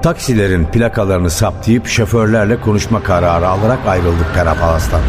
Taksilerin 0.02 0.64
plakalarını 0.64 1.30
saptayıp 1.30 1.86
şoförlerle 1.86 2.60
konuşma 2.60 3.02
kararı 3.02 3.48
alarak 3.48 3.78
ayrıldık 3.86 4.34
Perapalas'tan. 4.34 5.00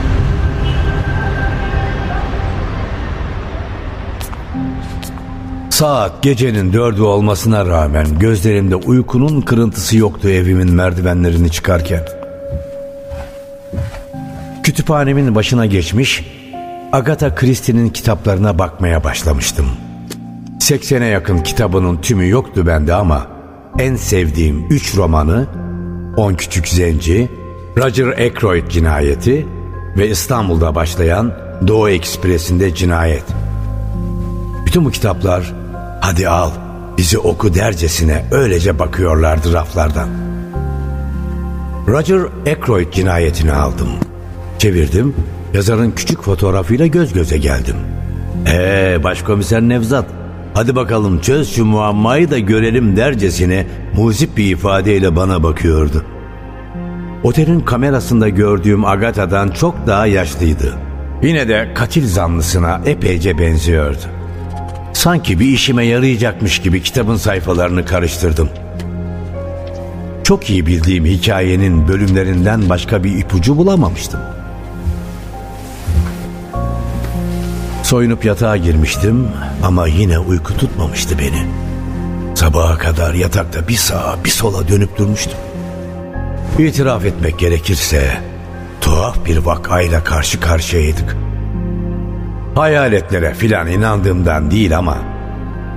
Saat 5.70 6.24
gecenin 6.24 6.74
dördü 6.74 7.02
olmasına 7.02 7.66
rağmen 7.66 8.20
gözlerimde 8.20 8.76
uykunun 8.76 9.42
kırıntısı 9.42 9.98
yoktu 9.98 10.30
evimin 10.30 10.74
merdivenlerini 10.74 11.52
çıkarken. 11.52 12.02
Kütüphanemin 14.64 15.36
başına 15.36 15.66
geçmiş, 15.66 16.26
Agatha 16.92 17.36
Christie'nin 17.36 17.90
kitaplarına 17.90 18.60
bakmaya 18.60 19.04
başlamıştım. 19.04 19.87
80'e 20.68 21.06
yakın 21.06 21.40
kitabının 21.40 21.98
tümü 21.98 22.30
yoktu 22.30 22.68
bende 22.68 22.94
ama 22.94 23.28
en 23.80 23.96
sevdiğim 23.96 24.66
3 24.70 24.98
romanı 24.98 25.48
On 26.18 26.34
Küçük 26.34 26.68
Zenci, 26.68 27.30
Roger 27.78 28.08
Ackroyd 28.08 28.68
cinayeti 28.70 29.48
ve 29.98 30.10
İstanbul'da 30.10 30.76
başlayan 30.76 31.34
Doğu 31.68 31.90
Ekspresi'nde 31.90 32.76
cinayet. 32.76 33.24
Bütün 34.66 34.86
bu 34.86 34.92
kitaplar 34.92 35.54
hadi 36.02 36.30
al 36.30 36.52
bizi 36.98 37.18
oku 37.18 37.54
dercesine 37.54 38.26
öylece 38.32 38.80
bakıyorlardı 38.80 39.54
raflardan. 39.54 40.10
Roger 41.88 42.22
Ackroyd 42.52 42.94
cinayetini 42.94 43.54
aldım. 43.54 43.90
Çevirdim, 44.60 45.16
yazarın 45.54 45.92
küçük 45.92 46.22
fotoğrafıyla 46.22 46.88
göz 46.88 47.14
göze 47.14 47.38
geldim. 47.38 47.76
Ee 48.48 49.00
başkomiser 49.04 49.62
Nevzat, 49.62 50.06
hadi 50.58 50.76
bakalım 50.76 51.20
çöz 51.22 51.56
şu 51.56 51.66
muammayı 51.66 52.32
da 52.32 52.40
görelim 52.40 52.98
dercesine 52.98 53.68
muzip 53.96 54.38
bir 54.38 54.52
ifadeyle 54.52 55.16
bana 55.16 55.44
bakıyordu. 55.44 56.06
Otelin 57.24 57.60
kamerasında 57.60 58.30
gördüğüm 58.30 58.86
Agatha'dan 58.86 59.50
çok 59.50 59.88
daha 59.88 60.06
yaşlıydı. 60.06 60.74
Yine 61.24 61.48
de 61.48 61.72
katil 61.76 62.08
zanlısına 62.08 62.82
epeyce 62.86 63.38
benziyordu. 63.38 64.02
Sanki 64.94 65.40
bir 65.40 65.46
işime 65.46 65.86
yarayacakmış 65.86 66.60
gibi 66.60 66.82
kitabın 66.82 67.16
sayfalarını 67.16 67.86
karıştırdım. 67.86 68.50
Çok 70.24 70.50
iyi 70.50 70.66
bildiğim 70.66 71.06
hikayenin 71.06 71.88
bölümlerinden 71.88 72.70
başka 72.70 73.04
bir 73.04 73.18
ipucu 73.18 73.58
bulamamıştım. 73.58 74.20
Soyunup 77.88 78.26
yatağa 78.26 78.58
girmiştim 78.58 79.28
ama 79.64 79.88
yine 79.88 80.20
uyku 80.20 80.58
tutmamıştı 80.58 81.20
beni. 81.20 81.48
Sabaha 82.36 82.78
kadar 82.78 83.14
yatakta 83.14 83.68
bir 83.68 83.76
sağa 83.76 84.18
bir 84.26 84.30
sola 84.30 84.68
dönüp 84.68 84.98
durmuştum. 84.98 85.40
İtiraf 86.60 87.06
etmek 87.06 87.40
gerekirse 87.40 88.22
tuhaf 88.82 89.26
bir 89.26 89.38
vakayla 89.38 90.04
karşı 90.04 90.40
karşıyaydık. 90.40 91.18
Hayaletlere 92.56 93.34
filan 93.34 93.68
inandığımdan 93.68 94.52
değil 94.52 94.78
ama 94.78 94.98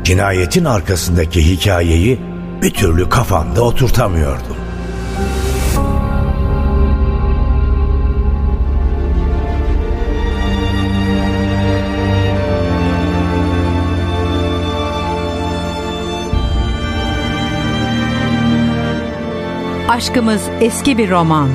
cinayetin 0.05 0.65
arkasındaki 0.65 1.51
hikayeyi 1.51 2.21
bir 2.63 2.71
türlü 2.71 3.09
kafamda 3.09 3.63
oturtamıyordum. 3.63 4.60
Aşkımız 19.91 20.43
eski 20.61 20.99
bir 20.99 21.11
roman. 21.11 21.49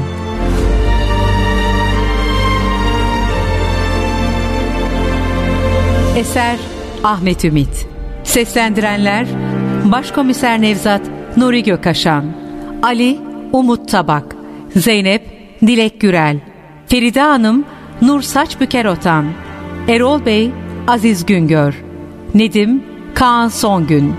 Eser 6.17 6.57
Ahmet 7.03 7.45
Ümit. 7.45 7.87
Seslendirenler 8.23 9.27
Başkomiser 9.85 10.61
Nevzat 10.61 11.01
Nuri 11.37 11.63
Gökaşan, 11.63 12.25
Ali 12.83 13.19
Umut 13.51 13.89
Tabak, 13.89 14.35
Zeynep 14.75 15.21
Dilek 15.61 16.01
Gürel, 16.01 16.39
Feride 16.87 17.21
Hanım 17.21 17.65
Nur 18.01 18.21
Saçbüker 18.21 18.85
Otan, 18.85 19.25
Erol 19.87 20.25
Bey 20.25 20.51
Aziz 20.87 21.25
Güngör, 21.25 21.73
Nedim 22.33 22.83
Kaan 23.13 23.47
Songün, 23.47 24.15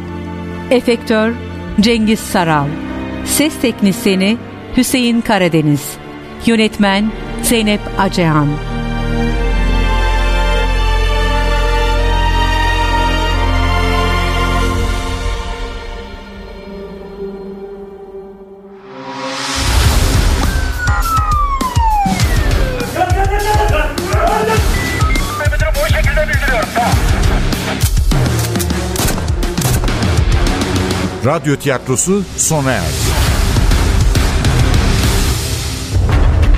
Efektör 0.71 1.33
Cengiz 1.81 2.21
Saral, 2.21 2.67
Ses 3.37 3.53
Teknisini 3.61 4.39
Hüseyin 4.77 5.21
Karadeniz, 5.21 5.97
Yönetmen 6.47 7.13
Zeynep 7.43 7.81
Acehan. 7.99 8.49
Radyo 31.25 31.57
tiyatrosu 31.57 32.23
sona 32.37 32.73
erdi. 32.73 33.36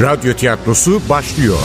Radyo 0.00 0.34
tiyatrosu 0.34 1.00
başlıyor. 1.08 1.58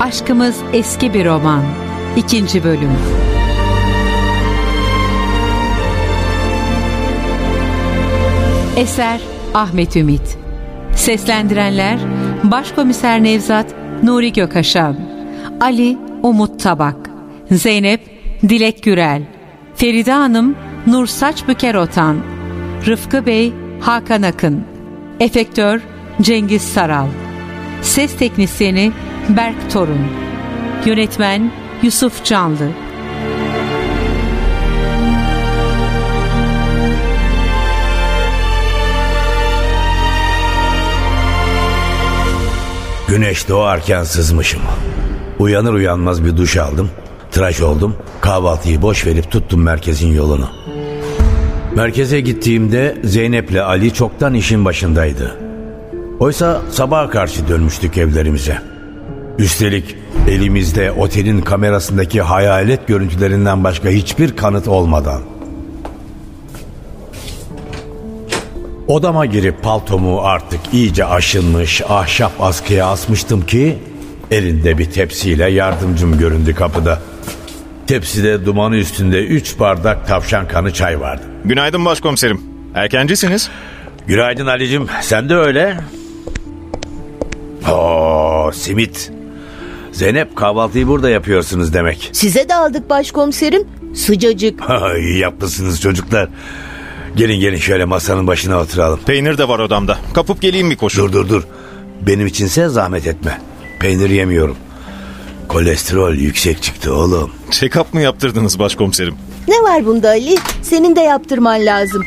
Aşkımız 0.00 0.56
eski 0.72 1.14
bir 1.14 1.26
roman. 1.26 1.62
İkinci 2.16 2.64
bölüm. 2.64 2.90
Eser 8.76 9.20
Ahmet 9.54 9.96
Ümit. 9.96 10.38
Seslendirenler 10.96 11.98
Başkomiser 12.44 13.22
Nevzat 13.22 13.74
Nuri 14.02 14.32
Gökaşan, 14.32 15.13
Ali 15.60 15.98
Umut 16.22 16.60
Tabak, 16.60 17.10
Zeynep 17.50 18.00
Dilek 18.42 18.82
Gürel, 18.82 19.22
Feride 19.74 20.12
Hanım 20.12 20.56
Nur 20.86 21.06
Saçbüker 21.06 21.74
Otan, 21.74 22.16
Rıfkı 22.86 23.26
Bey 23.26 23.52
Hakan 23.80 24.22
Akın, 24.22 24.64
Efektör 25.20 25.80
Cengiz 26.22 26.62
Saral, 26.62 27.06
Ses 27.82 28.16
Teknisyeni 28.16 28.92
Berk 29.28 29.70
Torun, 29.72 30.06
Yönetmen 30.86 31.50
Yusuf 31.82 32.24
Canlı, 32.24 32.68
Güneş 43.08 43.48
doğarken 43.48 44.04
sızmışım. 44.04 44.62
Uyanır 45.38 45.72
uyanmaz 45.72 46.24
bir 46.24 46.36
duş 46.36 46.56
aldım. 46.56 46.90
Tıraş 47.30 47.60
oldum. 47.60 47.96
Kahvaltıyı 48.20 48.82
boş 48.82 49.06
verip 49.06 49.30
tuttum 49.30 49.62
merkezin 49.62 50.12
yolunu. 50.12 50.48
Merkeze 51.76 52.20
gittiğimde 52.20 52.98
Zeynep'le 53.04 53.56
Ali 53.62 53.94
çoktan 53.94 54.34
işin 54.34 54.64
başındaydı. 54.64 55.38
Oysa 56.20 56.62
sabaha 56.70 57.10
karşı 57.10 57.48
dönmüştük 57.48 57.98
evlerimize. 57.98 58.58
Üstelik 59.38 59.96
elimizde 60.28 60.92
otelin 60.92 61.40
kamerasındaki 61.40 62.22
hayalet 62.22 62.86
görüntülerinden 62.86 63.64
başka 63.64 63.88
hiçbir 63.88 64.36
kanıt 64.36 64.68
olmadan. 64.68 65.22
Odama 68.88 69.26
girip 69.26 69.62
paltomu 69.62 70.20
artık 70.20 70.60
iyice 70.72 71.04
aşınmış 71.04 71.82
ahşap 71.88 72.32
askıya 72.40 72.86
asmıştım 72.86 73.46
ki 73.46 73.78
elinde 74.34 74.78
bir 74.78 74.90
tepsiyle 74.90 75.50
yardımcım 75.50 76.18
göründü 76.18 76.54
kapıda. 76.54 77.02
Tepside 77.86 78.46
dumanı 78.46 78.76
üstünde 78.76 79.24
üç 79.24 79.58
bardak 79.58 80.08
tavşan 80.08 80.48
kanı 80.48 80.72
çay 80.72 81.00
vardı. 81.00 81.22
Günaydın 81.44 81.84
başkomiserim. 81.84 82.40
Erkencisiniz. 82.74 83.50
Günaydın 84.06 84.46
Ali'cim 84.46 84.86
sen 85.02 85.28
de 85.28 85.34
öyle. 85.34 85.76
Oo 87.70 88.50
simit. 88.54 89.12
Zeynep 89.92 90.36
kahvaltıyı 90.36 90.86
burada 90.88 91.10
yapıyorsunuz 91.10 91.74
demek. 91.74 92.10
Size 92.12 92.48
de 92.48 92.54
aldık 92.54 92.90
başkomiserim. 92.90 93.62
Sıcacık. 93.94 94.60
İyi 94.98 95.18
yapmışsınız 95.18 95.80
çocuklar. 95.80 96.28
Gelin 97.16 97.40
gelin 97.40 97.56
şöyle 97.56 97.84
masanın 97.84 98.26
başına 98.26 98.60
oturalım. 98.60 99.00
Peynir 99.06 99.38
de 99.38 99.48
var 99.48 99.58
odamda. 99.58 99.98
Kapıp 100.14 100.42
geleyim 100.42 100.70
bir 100.70 100.76
koşu. 100.76 101.02
Dur 101.02 101.12
dur 101.12 101.28
dur. 101.28 101.42
Benim 102.06 102.26
içinse 102.26 102.68
zahmet 102.68 103.06
etme. 103.06 103.38
Peynir 103.84 104.10
yemiyorum. 104.10 104.56
Kolesterol 105.48 106.14
yüksek 106.14 106.62
çıktı 106.62 106.94
oğlum. 106.94 107.30
Check-up 107.50 107.84
mı 107.92 108.00
yaptırdınız 108.00 108.58
başkomiserim? 108.58 109.14
Ne 109.48 109.54
var 109.54 109.86
bunda 109.86 110.08
Ali? 110.08 110.36
Senin 110.62 110.96
de 110.96 111.00
yaptırman 111.00 111.66
lazım. 111.66 112.02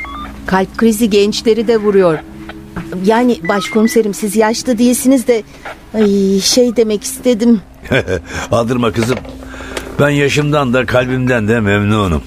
Kalp 0.45 0.77
krizi 0.77 1.09
gençleri 1.09 1.67
de 1.67 1.77
vuruyor. 1.77 2.19
Yani 3.05 3.39
başkomiserim 3.49 4.13
siz 4.13 4.35
yaşlı 4.35 4.77
değilsiniz 4.77 5.27
de 5.27 5.43
ay, 5.93 6.39
şey 6.39 6.75
demek 6.75 7.03
istedim. 7.03 7.61
Aldırma 8.51 8.91
kızım. 8.91 9.17
Ben 9.99 10.09
yaşımdan 10.09 10.73
da 10.73 10.85
kalbimden 10.85 11.47
de 11.47 11.59
memnunum. 11.59 12.23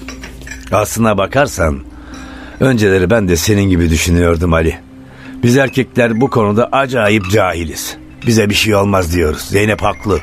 Aslına 0.71 1.17
bakarsan 1.17 1.79
önceleri 2.59 3.09
ben 3.09 3.27
de 3.27 3.35
senin 3.35 3.69
gibi 3.69 3.89
düşünüyordum 3.89 4.53
Ali. 4.53 4.77
Biz 5.43 5.57
erkekler 5.57 6.21
bu 6.21 6.29
konuda 6.29 6.69
acayip 6.71 7.31
cahiliz. 7.31 8.00
Bize 8.27 8.49
bir 8.49 8.55
şey 8.55 8.75
olmaz 8.75 9.15
diyoruz. 9.15 9.41
Zeynep 9.41 9.81
haklı. 9.81 10.19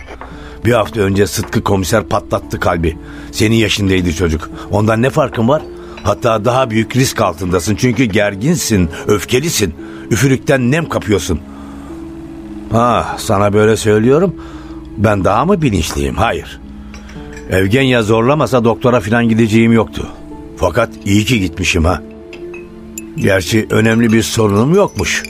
Bir 0.64 0.72
hafta 0.72 1.00
önce 1.00 1.26
Sıtkı 1.26 1.62
komiser 1.64 2.04
patlattı 2.04 2.60
kalbi. 2.60 2.98
Senin 3.32 3.56
yaşındaydı 3.56 4.12
çocuk. 4.12 4.50
Ondan 4.70 5.02
ne 5.02 5.10
farkın 5.10 5.48
var? 5.48 5.62
Hatta 6.02 6.44
daha 6.44 6.70
büyük 6.70 6.96
risk 6.96 7.20
altındasın. 7.20 7.76
Çünkü 7.76 8.04
gerginsin, 8.04 8.90
öfkelisin. 9.06 9.74
Üfürükten 10.10 10.70
nem 10.70 10.88
kapıyorsun. 10.88 11.40
Ha, 12.72 13.16
sana 13.18 13.52
böyle 13.52 13.76
söylüyorum. 13.76 14.34
Ben 14.96 15.24
daha 15.24 15.44
mı 15.44 15.62
bilinçliyim? 15.62 16.14
Hayır. 16.14 16.60
Evgenya 17.50 18.02
zorlamasa 18.02 18.64
doktora 18.64 19.00
falan 19.00 19.28
gideceğim 19.28 19.72
yoktu. 19.72 20.06
Fakat 20.56 20.90
iyi 21.04 21.24
ki 21.24 21.40
gitmişim 21.40 21.84
ha. 21.84 22.02
Gerçi 23.16 23.66
önemli 23.70 24.12
bir 24.12 24.22
sorunum 24.22 24.74
yokmuş. 24.74 25.22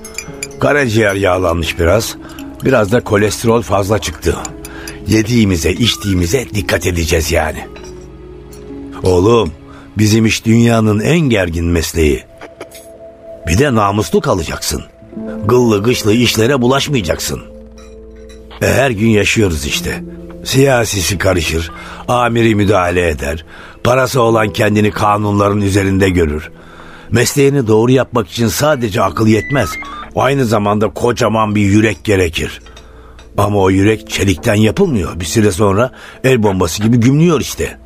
Karaciğer 0.61 1.15
yağlanmış 1.15 1.79
biraz. 1.79 2.17
Biraz 2.65 2.93
da 2.93 3.05
kolesterol 3.05 3.63
fazla 3.63 3.99
çıktı. 3.99 4.37
Yediğimize 5.07 5.73
içtiğimize 5.73 6.47
dikkat 6.55 6.87
edeceğiz 6.87 7.33
yani. 7.33 7.67
Oğlum 9.03 9.53
bizim 9.99 10.27
iş 10.27 10.45
dünyanın 10.45 11.01
en 11.01 11.21
gergin 11.21 11.67
mesleği. 11.67 12.25
Bir 13.49 13.59
de 13.59 13.75
namuslu 13.75 14.21
kalacaksın. 14.21 14.83
Gıllı 15.47 15.83
gışlı 15.83 16.13
işlere 16.13 16.61
bulaşmayacaksın. 16.63 17.43
E, 18.63 18.67
her 18.67 18.91
gün 18.91 19.09
yaşıyoruz 19.09 19.67
işte. 19.67 20.05
Siyasisi 20.45 21.19
karışır, 21.19 21.71
amiri 22.09 22.55
müdahale 22.55 23.09
eder. 23.09 23.45
Parası 23.85 24.23
olan 24.23 24.53
kendini 24.53 24.91
kanunların 24.91 25.61
üzerinde 25.61 26.11
görür. 26.11 26.51
Mesleğini 27.13 27.67
doğru 27.67 27.91
yapmak 27.91 28.29
için 28.29 28.49
sadece 28.49 29.03
akıl 29.03 29.27
yetmez. 29.27 29.71
Aynı 30.17 30.45
zamanda 30.45 30.89
kocaman 30.89 31.55
bir 31.55 31.61
yürek 31.61 32.05
gerekir. 32.05 32.61
Ama 33.39 33.59
o 33.59 33.71
yürek 33.71 34.11
çelikten 34.11 34.55
yapılmıyor. 34.55 35.21
Bir 35.21 35.25
süre 35.25 35.53
sonra 35.53 35.91
el 36.25 36.43
bombası 36.43 36.83
gibi 36.83 37.01
gümlüyor 37.01 37.41
işte. 37.41 37.79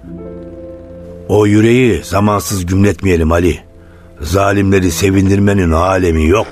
O 1.29 1.47
yüreği 1.47 2.01
zamansız 2.05 2.67
gümletmeyelim 2.67 3.33
Ali. 3.33 3.59
Zalimleri 4.21 4.91
sevindirmenin 4.91 5.71
alemi 5.71 6.27
yok. 6.27 6.47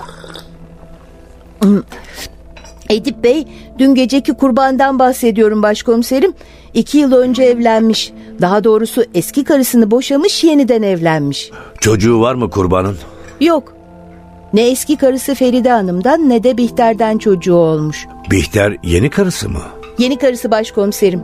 Edip 2.90 3.24
Bey 3.24 3.44
dün 3.78 3.94
geceki 3.94 4.34
kurbandan 4.34 4.98
bahsediyorum 4.98 5.62
başkomiserim. 5.62 6.32
İki 6.74 6.98
yıl 6.98 7.12
önce 7.12 7.42
evlenmiş. 7.42 8.12
Daha 8.40 8.64
doğrusu 8.64 9.04
eski 9.14 9.44
karısını 9.44 9.90
boşamış 9.90 10.44
yeniden 10.44 10.82
evlenmiş. 10.82 11.50
Çocuğu 11.80 12.20
var 12.20 12.34
mı 12.34 12.50
kurbanın? 12.50 12.96
Yok. 13.40 13.72
Ne 14.52 14.70
eski 14.70 14.96
karısı 14.96 15.34
Feride 15.34 15.70
Hanım'dan 15.70 16.28
ne 16.28 16.42
de 16.44 16.56
Bihter'den 16.56 17.18
çocuğu 17.18 17.54
olmuş. 17.54 18.06
Bihter 18.30 18.76
yeni 18.82 19.10
karısı 19.10 19.48
mı? 19.48 19.60
Yeni 19.98 20.18
karısı 20.18 20.50
başkomiserim. 20.50 21.20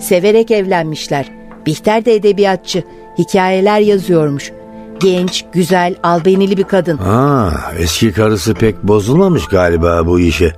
Severek 0.00 0.50
evlenmişler. 0.50 1.30
Bihter 1.66 2.04
de 2.04 2.14
edebiyatçı. 2.14 2.84
Hikayeler 3.18 3.80
yazıyormuş. 3.80 4.52
Genç, 5.00 5.44
güzel, 5.52 5.94
albenili 6.02 6.56
bir 6.56 6.64
kadın. 6.64 6.96
Ha, 6.96 7.52
eski 7.78 8.12
karısı 8.12 8.54
pek 8.54 8.82
bozulmamış 8.82 9.46
galiba 9.46 10.06
bu 10.06 10.20
işe. 10.20 10.52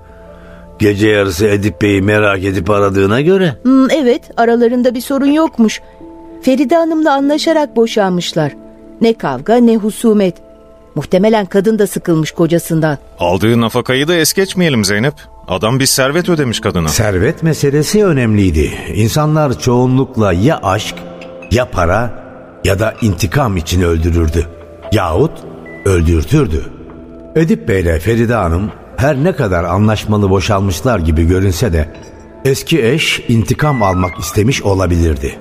Gece 0.83 1.09
yarısı 1.09 1.47
Edip 1.47 1.83
Bey'i 1.83 2.03
merak 2.03 2.45
edip 2.45 2.71
aradığına 2.71 3.21
göre. 3.21 3.57
Hmm, 3.63 3.91
evet, 3.91 4.23
aralarında 4.37 4.95
bir 4.95 5.01
sorun 5.01 5.27
yokmuş. 5.27 5.81
Feride 6.43 6.77
Hanım'la 6.77 7.15
anlaşarak 7.15 7.77
boşanmışlar. 7.77 8.53
Ne 9.01 9.15
kavga 9.15 9.57
ne 9.57 9.77
husumet. 9.77 10.35
Muhtemelen 10.95 11.47
kadın 11.47 11.79
da 11.79 11.87
sıkılmış 11.87 12.31
kocasından. 12.31 12.99
Aldığı 13.19 13.61
nafakayı 13.61 14.09
da 14.09 14.15
es 14.15 14.33
geçmeyelim 14.33 14.85
Zeynep. 14.85 15.15
Adam 15.49 15.79
bir 15.79 15.87
servet 15.87 16.29
ödemiş 16.29 16.61
kadına. 16.61 16.89
Servet 16.89 17.43
meselesi 17.43 18.05
önemliydi. 18.05 18.71
İnsanlar 18.95 19.59
çoğunlukla 19.59 20.33
ya 20.33 20.61
aşk, 20.63 20.95
ya 21.51 21.71
para 21.71 22.25
ya 22.65 22.79
da 22.79 22.95
intikam 23.03 23.57
için 23.57 23.83
öldürürdü. 23.83 24.47
Yahut 24.93 25.33
öldürtürdü. 25.85 26.65
Edip 27.37 27.69
Bey 27.69 27.81
ile 27.81 28.01
Feride 28.01 28.35
Hanım 28.35 28.71
her 29.03 29.25
ne 29.25 29.33
kadar 29.33 29.65
anlaşmalı 29.65 30.31
boşalmışlar 30.31 30.99
gibi 30.99 31.27
görünse 31.27 31.73
de 31.73 31.89
eski 32.45 32.85
eş 32.85 33.25
intikam 33.29 33.83
almak 33.83 34.19
istemiş 34.19 34.63
olabilirdi. 34.63 35.39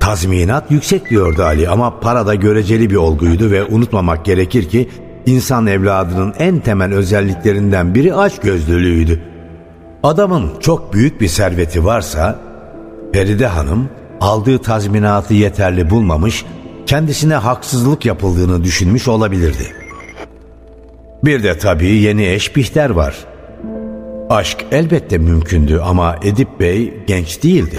Tazminat 0.00 0.70
yüksek 0.70 1.10
diyordu 1.10 1.42
Ali 1.42 1.68
ama 1.68 2.00
para 2.00 2.26
da 2.26 2.34
göreceli 2.34 2.90
bir 2.90 2.96
olguydu 2.96 3.50
ve 3.50 3.64
unutmamak 3.64 4.24
gerekir 4.24 4.68
ki 4.68 4.88
insan 5.26 5.66
evladının 5.66 6.34
en 6.38 6.60
temel 6.60 6.94
özelliklerinden 6.94 7.94
biri 7.94 8.14
açgözlülüğüydü. 8.14 9.20
Adamın 10.02 10.50
çok 10.60 10.92
büyük 10.92 11.20
bir 11.20 11.28
serveti 11.28 11.84
varsa 11.84 12.38
Feride 13.12 13.46
Hanım 13.46 13.88
aldığı 14.20 14.58
tazminatı 14.58 15.34
yeterli 15.34 15.90
bulmamış, 15.90 16.44
kendisine 16.86 17.34
haksızlık 17.34 18.06
yapıldığını 18.06 18.64
düşünmüş 18.64 19.08
olabilirdi. 19.08 19.83
Bir 21.24 21.42
de 21.42 21.58
tabii 21.58 21.94
yeni 21.94 22.26
eş 22.28 22.56
Bihter 22.56 22.90
var. 22.90 23.14
Aşk 24.30 24.64
elbette 24.72 25.18
mümkündü 25.18 25.80
ama 25.84 26.16
Edip 26.22 26.60
Bey 26.60 26.94
genç 27.06 27.42
değildi. 27.42 27.78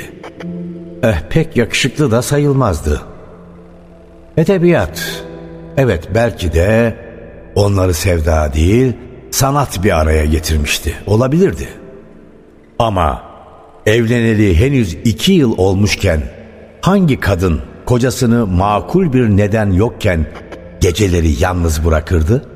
Eh 1.03 1.15
pek 1.29 1.58
yakışıklı 1.58 2.12
da 2.12 2.21
sayılmazdı. 2.21 3.01
Edebiyat. 4.38 5.23
Evet 5.77 6.10
belki 6.15 6.53
de 6.53 6.95
onları 7.55 7.93
sevda 7.93 8.53
değil 8.53 8.93
sanat 9.31 9.84
bir 9.84 9.99
araya 10.01 10.25
getirmişti. 10.25 10.93
Olabilirdi. 11.08 11.67
Ama 12.79 13.23
evleneli 13.86 14.60
henüz 14.60 14.93
iki 14.93 15.31
yıl 15.31 15.58
olmuşken 15.58 16.21
hangi 16.81 17.19
kadın 17.19 17.62
kocasını 17.86 18.47
makul 18.47 19.13
bir 19.13 19.29
neden 19.29 19.71
yokken 19.71 20.25
geceleri 20.81 21.43
yalnız 21.43 21.86
bırakırdı? 21.86 22.55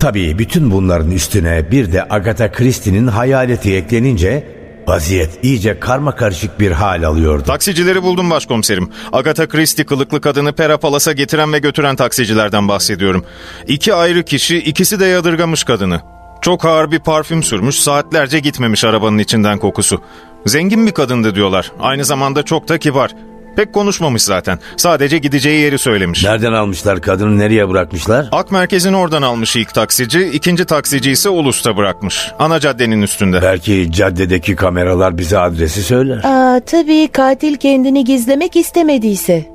Tabii 0.00 0.38
bütün 0.38 0.70
bunların 0.70 1.10
üstüne 1.10 1.70
bir 1.70 1.92
de 1.92 2.06
Agatha 2.10 2.52
Christie'nin 2.52 3.06
hayaleti 3.06 3.76
eklenince 3.76 4.46
vaziyet 4.88 5.44
iyice 5.44 5.80
karma 5.80 6.14
karışık 6.14 6.60
bir 6.60 6.70
hal 6.70 7.02
alıyordu. 7.02 7.42
Taksicileri 7.42 8.02
buldum 8.02 8.30
başkomiserim. 8.30 8.90
Agatha 9.12 9.48
Christie 9.48 9.86
kılıklı 9.86 10.20
kadını 10.20 10.52
Pera 10.52 10.78
Palas'a 10.78 11.12
getiren 11.12 11.52
ve 11.52 11.58
götüren 11.58 11.96
taksicilerden 11.96 12.68
bahsediyorum. 12.68 13.24
İki 13.66 13.94
ayrı 13.94 14.22
kişi 14.22 14.58
ikisi 14.58 15.00
de 15.00 15.06
yadırgamış 15.06 15.64
kadını. 15.64 16.00
Çok 16.42 16.64
ağır 16.64 16.90
bir 16.90 16.98
parfüm 16.98 17.42
sürmüş 17.42 17.80
saatlerce 17.80 18.40
gitmemiş 18.40 18.84
arabanın 18.84 19.18
içinden 19.18 19.58
kokusu. 19.58 20.02
Zengin 20.46 20.86
bir 20.86 20.92
kadındı 20.92 21.34
diyorlar. 21.34 21.72
Aynı 21.80 22.04
zamanda 22.04 22.42
çok 22.42 22.68
da 22.68 22.78
kibar. 22.78 23.10
Pek 23.58 23.72
konuşmamış 23.72 24.22
zaten. 24.22 24.58
Sadece 24.76 25.18
gideceği 25.18 25.60
yeri 25.60 25.78
söylemiş. 25.78 26.24
Nereden 26.24 26.52
almışlar 26.52 27.00
kadını 27.00 27.38
nereye 27.38 27.68
bırakmışlar? 27.68 28.28
Ak 28.32 28.52
merkezini 28.52 28.96
oradan 28.96 29.22
almış 29.22 29.56
ilk 29.56 29.74
taksici, 29.74 30.30
ikinci 30.32 30.64
taksici 30.64 31.10
ise 31.10 31.28
Ulus'ta 31.28 31.76
bırakmış. 31.76 32.32
Ana 32.38 32.60
caddenin 32.60 33.02
üstünde. 33.02 33.42
Belki 33.42 33.92
caddedeki 33.92 34.56
kameralar 34.56 35.18
bize 35.18 35.38
adresi 35.38 35.82
söyler. 35.82 36.20
Aa, 36.24 36.60
tabii 36.60 37.08
katil 37.08 37.56
kendini 37.56 38.04
gizlemek 38.04 38.56
istemediyse. 38.56 39.46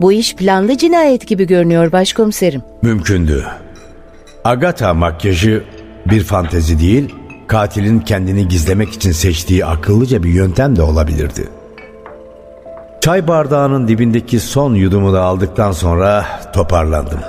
Bu 0.00 0.12
iş 0.12 0.34
planlı 0.36 0.78
cinayet 0.78 1.26
gibi 1.26 1.46
görünüyor 1.46 1.92
başkomiserim. 1.92 2.62
Mümkündü. 2.82 3.44
Agatha 4.44 4.94
makyajı 4.94 5.64
bir 6.06 6.24
fantezi 6.24 6.80
değil, 6.80 7.14
katilin 7.46 8.00
kendini 8.00 8.48
gizlemek 8.48 8.92
için 8.92 9.12
seçtiği 9.12 9.64
akıllıca 9.64 10.22
bir 10.22 10.30
yöntem 10.30 10.76
de 10.76 10.82
olabilirdi. 10.82 11.57
Çay 13.08 13.28
bardağının 13.28 13.88
dibindeki 13.88 14.40
son 14.40 14.74
yudumu 14.74 15.12
da 15.12 15.22
aldıktan 15.22 15.72
sonra 15.72 16.26
toparlandım. 16.54 17.20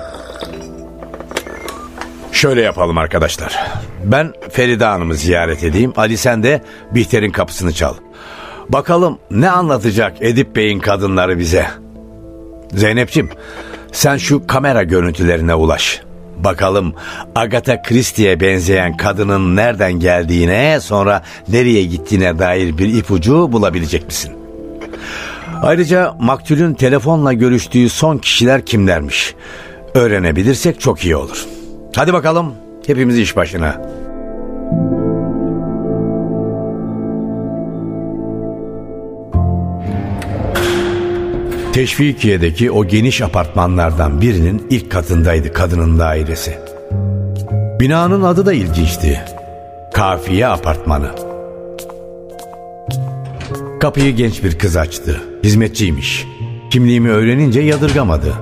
Şöyle 2.32 2.62
yapalım 2.62 2.98
arkadaşlar. 2.98 3.60
Ben 4.04 4.34
Feride 4.52 4.86
Hanım'ı 4.86 5.16
ziyaret 5.16 5.64
edeyim. 5.64 5.94
Ali 5.98 6.18
sen 6.18 6.44
de 6.44 6.62
Bihter'in 6.92 7.32
kapısını 7.32 7.74
çal. 7.74 7.94
Bakalım 8.70 9.20
ne 9.32 9.50
anlatacak 9.50 10.18
Edip 10.22 10.56
Bey'in 10.56 10.80
kadınları 10.80 11.40
bize. 11.40 11.68
Zeynep'ciğim 12.72 13.30
sen 13.92 14.18
şu 14.18 14.48
kamera 14.48 14.84
görüntülerine 14.84 15.56
ulaş. 15.56 16.02
Bakalım 16.38 16.94
Agatha 17.36 17.82
Christie'ye 17.82 18.40
benzeyen 18.40 18.98
kadının 18.98 19.56
nereden 19.56 19.94
geldiğine 19.94 20.80
sonra 20.82 21.24
nereye 21.48 21.84
gittiğine 21.84 22.40
dair 22.40 22.78
bir 22.78 22.94
ipucu 22.94 23.52
bulabilecek 23.52 24.06
misin? 24.06 24.40
Ayrıca 25.62 26.16
maktulün 26.20 26.74
telefonla 26.74 27.34
görüştüğü 27.34 27.90
son 27.90 28.18
kişiler 28.18 28.66
kimlermiş? 28.66 29.36
Öğrenebilirsek 29.94 30.80
çok 30.80 31.06
iyi 31.06 31.16
olur. 31.16 31.46
Hadi 31.96 32.14
bakalım 32.14 32.54
hepimiz 32.88 33.20
iş 33.20 33.36
başına. 33.36 33.82
Teşvikiye'deki 41.74 42.72
o 42.72 42.86
geniş 42.86 43.22
apartmanlardan 43.22 44.22
birinin 44.22 44.68
ilk 44.70 44.92
katındaydı 44.92 45.54
kadının 45.54 46.00
dairesi. 46.00 46.58
Binanın 47.80 48.24
adı 48.24 48.46
da 48.46 48.54
ilginçti. 48.54 49.22
Kafiye 49.94 50.48
Apartmanı. 50.48 51.29
Kapıyı 53.80 54.16
genç 54.16 54.44
bir 54.44 54.58
kız 54.58 54.78
açtı. 54.78 55.22
Hizmetçiymiş. 55.44 56.28
Kimliğimi 56.72 57.10
öğrenince 57.10 57.62
yadırgamadı. 57.62 58.34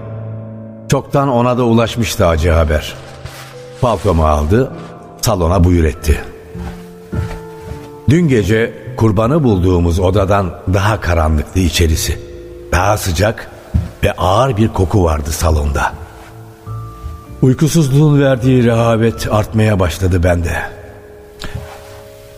Çoktan 0.91 1.29
ona 1.29 1.57
da 1.57 1.63
ulaşmıştı 1.63 2.27
acı 2.27 2.51
haber. 2.51 2.95
Paltomu 3.81 4.25
aldı, 4.25 4.71
salona 5.21 5.63
buyur 5.63 5.83
etti. 5.83 6.21
Dün 8.09 8.27
gece 8.27 8.73
kurbanı 8.97 9.43
bulduğumuz 9.43 9.99
odadan 9.99 10.59
daha 10.73 11.01
karanlıktı 11.01 11.59
içerisi. 11.59 12.19
Daha 12.71 12.97
sıcak 12.97 13.51
ve 14.03 14.11
ağır 14.11 14.57
bir 14.57 14.67
koku 14.67 15.03
vardı 15.03 15.31
salonda. 15.31 15.93
Uykusuzluğun 17.41 18.21
verdiği 18.21 18.63
rehavet 18.63 19.27
artmaya 19.31 19.79
başladı 19.79 20.23
bende. 20.23 20.76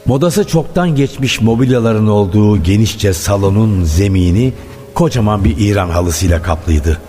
Modası 0.09 0.47
çoktan 0.47 0.95
geçmiş 0.95 1.41
mobilyaların 1.41 2.07
olduğu 2.07 2.63
genişçe 2.63 3.13
salonun 3.13 3.83
zemini 3.83 4.53
kocaman 4.93 5.43
bir 5.43 5.55
İran 5.57 5.89
halısıyla 5.89 6.41
kaplıydı. 6.41 7.01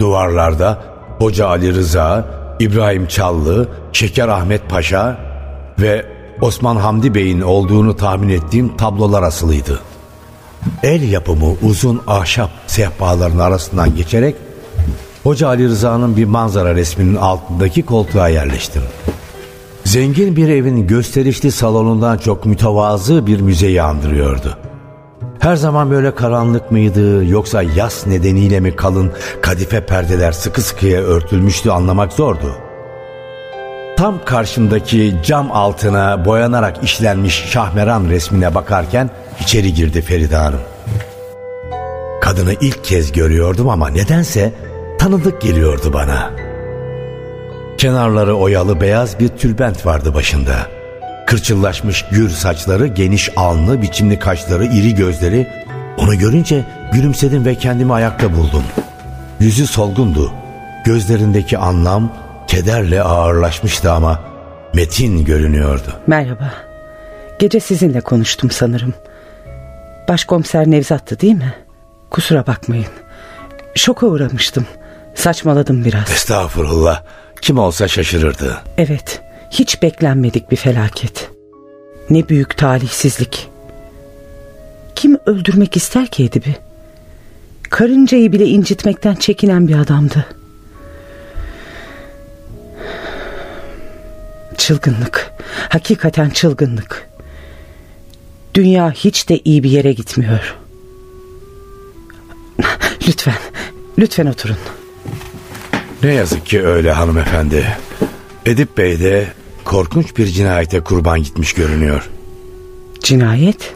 Duvarlarda 0.00 0.82
Hoca 1.18 1.48
Ali 1.48 1.74
Rıza, 1.74 2.26
İbrahim 2.60 3.06
Çallı, 3.06 3.68
Şeker 3.92 4.28
Ahmet 4.28 4.70
Paşa 4.70 5.18
ve 5.78 6.06
Osman 6.40 6.76
Hamdi 6.76 7.14
Bey'in 7.14 7.40
olduğunu 7.40 7.96
tahmin 7.96 8.28
ettiğim 8.28 8.76
tablolar 8.76 9.22
asılıydı. 9.22 9.80
El 10.82 11.10
yapımı 11.10 11.54
uzun 11.62 12.02
ahşap 12.06 12.50
sehpaların 12.66 13.38
arasından 13.38 13.96
geçerek 13.96 14.36
Hoca 15.22 15.48
Ali 15.48 15.64
Rıza'nın 15.64 16.16
bir 16.16 16.24
manzara 16.24 16.74
resminin 16.74 17.16
altındaki 17.16 17.82
koltuğa 17.82 18.28
yerleştim. 18.28 18.82
Zengin 19.94 20.36
bir 20.36 20.48
evin 20.48 20.86
gösterişli 20.86 21.52
salonundan 21.52 22.18
çok 22.18 22.46
mütevazı 22.46 23.26
bir 23.26 23.40
müzeyi 23.40 23.82
andırıyordu. 23.82 24.58
Her 25.38 25.56
zaman 25.56 25.90
böyle 25.90 26.14
karanlık 26.14 26.70
mıydı 26.70 27.24
yoksa 27.24 27.62
yaz 27.62 28.06
nedeniyle 28.06 28.60
mi 28.60 28.76
kalın 28.76 29.12
kadife 29.42 29.86
perdeler 29.86 30.32
sıkı 30.32 30.62
sıkıya 30.62 31.00
örtülmüştü 31.00 31.70
anlamak 31.70 32.12
zordu. 32.12 32.54
Tam 33.96 34.24
karşımdaki 34.24 35.14
cam 35.24 35.52
altına 35.52 36.24
boyanarak 36.24 36.84
işlenmiş 36.84 37.34
şahmeran 37.34 38.04
resmine 38.04 38.54
bakarken 38.54 39.10
içeri 39.40 39.74
girdi 39.74 40.02
Feride 40.02 40.36
Hanım. 40.36 40.60
Kadını 42.20 42.52
ilk 42.60 42.84
kez 42.84 43.12
görüyordum 43.12 43.68
ama 43.68 43.88
nedense 43.88 44.52
tanıdık 44.98 45.40
geliyordu 45.40 45.92
bana. 45.92 46.53
Kenarları 47.84 48.36
oyalı 48.36 48.80
beyaz 48.80 49.18
bir 49.18 49.28
tülbent 49.28 49.86
vardı 49.86 50.14
başında. 50.14 50.66
Kırçıllaşmış 51.26 52.04
gür 52.10 52.30
saçları, 52.30 52.86
geniş 52.86 53.30
alnı, 53.36 53.82
biçimli 53.82 54.18
kaşları, 54.18 54.64
iri 54.64 54.94
gözleri. 54.94 55.46
Onu 55.98 56.18
görünce 56.18 56.64
gülümsedim 56.92 57.44
ve 57.44 57.54
kendimi 57.54 57.92
ayakta 57.92 58.36
buldum. 58.36 58.62
Yüzü 59.40 59.66
solgundu. 59.66 60.32
Gözlerindeki 60.84 61.58
anlam 61.58 62.12
kederle 62.46 63.02
ağırlaşmıştı 63.02 63.92
ama 63.92 64.20
metin 64.74 65.24
görünüyordu. 65.24 65.92
Merhaba. 66.06 66.54
Gece 67.38 67.60
sizinle 67.60 68.00
konuştum 68.00 68.50
sanırım. 68.50 68.94
Başkomiser 70.08 70.70
Nevzat'tı 70.70 71.20
değil 71.20 71.34
mi? 71.34 71.54
Kusura 72.10 72.46
bakmayın. 72.46 72.92
Şoka 73.74 74.06
uğramıştım. 74.06 74.66
Saçmaladım 75.14 75.84
biraz. 75.84 76.10
Estağfurullah. 76.10 77.02
Kim 77.42 77.58
olsa 77.58 77.88
şaşırırdı. 77.88 78.62
Evet, 78.78 79.22
hiç 79.50 79.82
beklenmedik 79.82 80.50
bir 80.50 80.56
felaket. 80.56 81.30
Ne 82.10 82.28
büyük 82.28 82.56
talihsizlik. 82.58 83.48
Kim 84.94 85.18
öldürmek 85.26 85.76
ister 85.76 86.06
ki 86.06 86.24
Edip'i? 86.24 86.56
Karıncayı 87.70 88.32
bile 88.32 88.46
incitmekten 88.46 89.14
çekinen 89.14 89.68
bir 89.68 89.78
adamdı. 89.78 90.26
Çılgınlık. 94.56 95.30
Hakikaten 95.68 96.30
çılgınlık. 96.30 97.10
Dünya 98.54 98.90
hiç 98.90 99.28
de 99.28 99.40
iyi 99.44 99.62
bir 99.62 99.70
yere 99.70 99.92
gitmiyor. 99.92 100.56
Lütfen, 103.08 103.38
lütfen 103.98 104.26
oturun. 104.26 104.56
Ne 106.04 106.14
yazık 106.14 106.46
ki 106.46 106.66
öyle 106.66 106.92
hanımefendi. 106.92 107.66
Edip 108.46 108.78
Bey 108.78 109.00
de 109.00 109.26
korkunç 109.64 110.16
bir 110.16 110.26
cinayete 110.26 110.80
kurban 110.80 111.22
gitmiş 111.22 111.52
görünüyor. 111.52 112.10
Cinayet? 113.00 113.74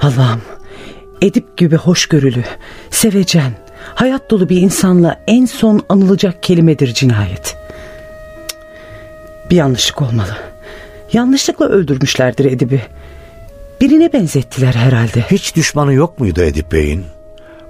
Allah'ım, 0.00 0.40
Edip 1.22 1.56
gibi 1.56 1.76
hoşgörülü, 1.76 2.44
sevecen, 2.90 3.52
hayat 3.94 4.30
dolu 4.30 4.48
bir 4.48 4.56
insanla 4.56 5.24
en 5.26 5.46
son 5.46 5.82
anılacak 5.88 6.42
kelimedir 6.42 6.94
cinayet. 6.94 7.56
Bir 9.50 9.56
yanlışlık 9.56 10.02
olmalı. 10.02 10.36
Yanlışlıkla 11.12 11.66
öldürmüşlerdir 11.66 12.44
Edip'i. 12.44 12.82
Birine 13.80 14.12
benzettiler 14.12 14.74
herhalde. 14.74 15.20
Hiç 15.30 15.56
düşmanı 15.56 15.92
yok 15.92 16.20
muydu 16.20 16.42
Edip 16.42 16.72
Bey'in? 16.72 17.04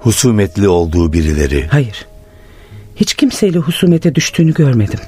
Husumetli 0.03 0.67
olduğu 0.67 1.13
birileri. 1.13 1.67
Hayır. 1.67 2.05
Hiç 2.95 3.13
kimseyle 3.13 3.59
husumete 3.59 4.15
düştüğünü 4.15 4.53
görmedim. 4.53 4.99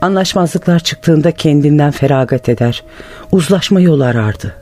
Anlaşmazlıklar 0.00 0.78
çıktığında 0.78 1.32
kendinden 1.32 1.90
feragat 1.90 2.48
eder. 2.48 2.84
Uzlaşma 3.32 3.80
yolu 3.80 4.04
arardı. 4.04 4.54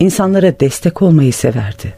İnsanlara 0.00 0.60
destek 0.60 1.02
olmayı 1.02 1.32
severdi. 1.32 1.94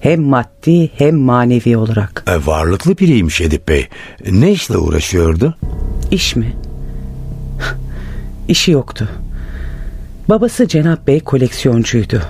Hem 0.00 0.22
maddi 0.22 0.90
hem 0.98 1.16
manevi 1.16 1.76
olarak. 1.76 2.24
E, 2.26 2.46
varlıklı 2.46 2.98
biriymiş 2.98 3.40
Edip 3.40 3.68
Bey. 3.68 3.88
Ne 4.30 4.52
işle 4.52 4.76
uğraşıyordu? 4.76 5.54
İş 6.10 6.36
mi? 6.36 6.56
İşi 8.48 8.70
yoktu. 8.70 9.08
Babası 10.28 10.68
Cenap 10.68 11.06
Bey 11.06 11.20
koleksiyoncuydu. 11.20 12.22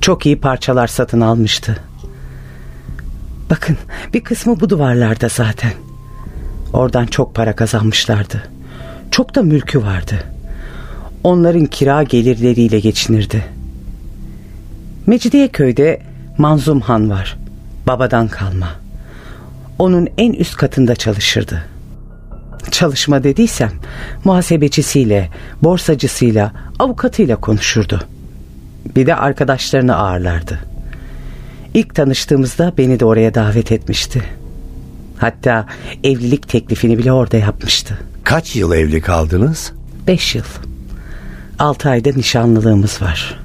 Çok 0.00 0.26
iyi 0.26 0.40
parçalar 0.40 0.86
satın 0.86 1.20
almıştı. 1.20 1.76
Bakın 3.50 3.76
bir 4.14 4.20
kısmı 4.20 4.60
bu 4.60 4.70
duvarlarda 4.70 5.28
zaten. 5.28 5.72
Oradan 6.72 7.06
çok 7.06 7.34
para 7.34 7.56
kazanmışlardı. 7.56 8.42
Çok 9.10 9.34
da 9.34 9.42
mülkü 9.42 9.82
vardı. 9.82 10.14
Onların 11.24 11.66
kira 11.66 12.02
gelirleriyle 12.02 12.80
geçinirdi. 12.80 13.44
Mecidiyeköy'de 15.06 16.02
Manzum 16.38 16.80
Han 16.80 17.10
var. 17.10 17.38
Babadan 17.86 18.28
kalma. 18.28 18.68
Onun 19.78 20.08
en 20.18 20.32
üst 20.32 20.56
katında 20.56 20.96
çalışırdı. 20.96 21.64
Çalışma 22.70 23.24
dediysem 23.24 23.72
muhasebecisiyle, 24.24 25.30
borsacısıyla, 25.62 26.52
avukatıyla 26.78 27.36
konuşurdu. 27.36 28.00
Bir 28.96 29.06
de 29.06 29.14
arkadaşlarını 29.14 29.96
ağırlardı. 29.96 30.58
İlk 31.76 31.94
tanıştığımızda 31.94 32.72
beni 32.78 33.00
de 33.00 33.04
oraya 33.04 33.34
davet 33.34 33.72
etmişti. 33.72 34.22
Hatta 35.18 35.66
evlilik 36.04 36.48
teklifini 36.48 36.98
bile 36.98 37.12
orada 37.12 37.36
yapmıştı. 37.36 37.98
Kaç 38.24 38.56
yıl 38.56 38.72
evli 38.72 39.00
kaldınız? 39.00 39.72
Beş 40.06 40.34
yıl. 40.34 40.44
Altı 41.58 41.88
ayda 41.88 42.10
nişanlılığımız 42.10 43.02
var. 43.02 43.40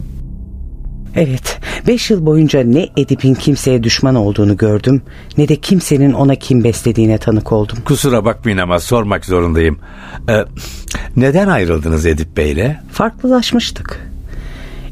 Evet, 1.16 1.60
beş 1.88 2.10
yıl 2.10 2.26
boyunca 2.26 2.64
ne 2.64 2.90
Edip'in 2.98 3.34
kimseye 3.34 3.84
düşman 3.84 4.16
olduğunu 4.16 4.58
gördüm... 4.58 5.02
...ne 5.38 5.48
de 5.48 5.56
kimsenin 5.56 6.14
ona 6.14 6.36
kim 6.36 6.64
beslediğine 6.64 7.18
tanık 7.18 7.52
oldum. 7.52 7.78
Kusura 7.86 8.26
bakmayın 8.26 8.58
ama 8.58 8.80
sormak 8.80 9.26
zorundayım. 9.26 9.80
Ee, 10.30 10.46
neden 11.16 11.48
ayrıldınız 11.48 12.06
Edip 12.06 12.38
Bey'le? 12.38 12.80
Farklılaşmıştık. 12.92 14.00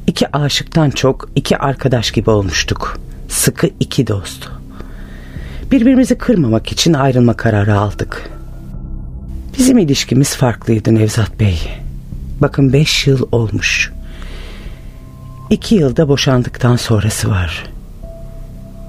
İki 0.08 0.36
aşıktan 0.36 0.90
çok 0.90 1.30
iki 1.36 1.58
arkadaş 1.58 2.12
gibi 2.12 2.30
olmuştuk. 2.30 3.00
Sıkı 3.30 3.70
iki 3.80 4.08
dost. 4.08 4.48
Birbirimizi 5.72 6.18
kırmamak 6.18 6.72
için 6.72 6.94
ayrılma 6.94 7.34
kararı 7.34 7.80
aldık. 7.80 8.30
Bizim 9.58 9.78
ilişkimiz 9.78 10.36
farklıydı 10.36 10.96
Nevzat 10.96 11.40
Bey. 11.40 11.60
Bakın 12.42 12.74
beş 12.74 13.08
yıl 13.08 13.28
olmuş. 13.32 13.92
İki 15.50 15.76
yılda 15.76 16.08
boşandıktan 16.08 16.76
sonrası 16.76 17.30
var. 17.30 17.64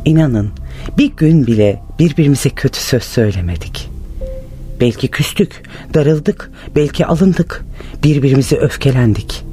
İnanın 0.04 0.50
bir 0.98 1.12
gün 1.16 1.46
bile 1.46 1.82
birbirimize 1.98 2.50
kötü 2.50 2.80
söz 2.80 3.02
söylemedik. 3.02 3.90
Belki 4.80 5.08
küstük, 5.08 5.62
darıldık, 5.94 6.50
belki 6.76 7.06
alındık, 7.06 7.64
birbirimize 8.04 8.56
öfkelendik. 8.56 9.44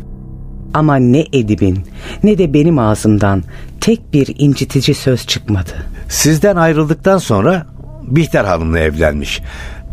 Ama 0.74 0.96
ne 0.96 1.26
Edip'in 1.34 1.80
ne 2.24 2.38
de 2.38 2.54
benim 2.54 2.80
ağzımdan 2.80 3.44
tek 3.88 4.14
bir 4.14 4.36
incitici 4.38 4.96
söz 4.96 5.28
çıkmadı. 5.28 5.72
Sizden 6.10 6.56
ayrıldıktan 6.56 7.18
sonra 7.18 7.68
Bihter 8.04 8.46
Hanım'la 8.46 8.80
evlenmiş. 8.80 9.42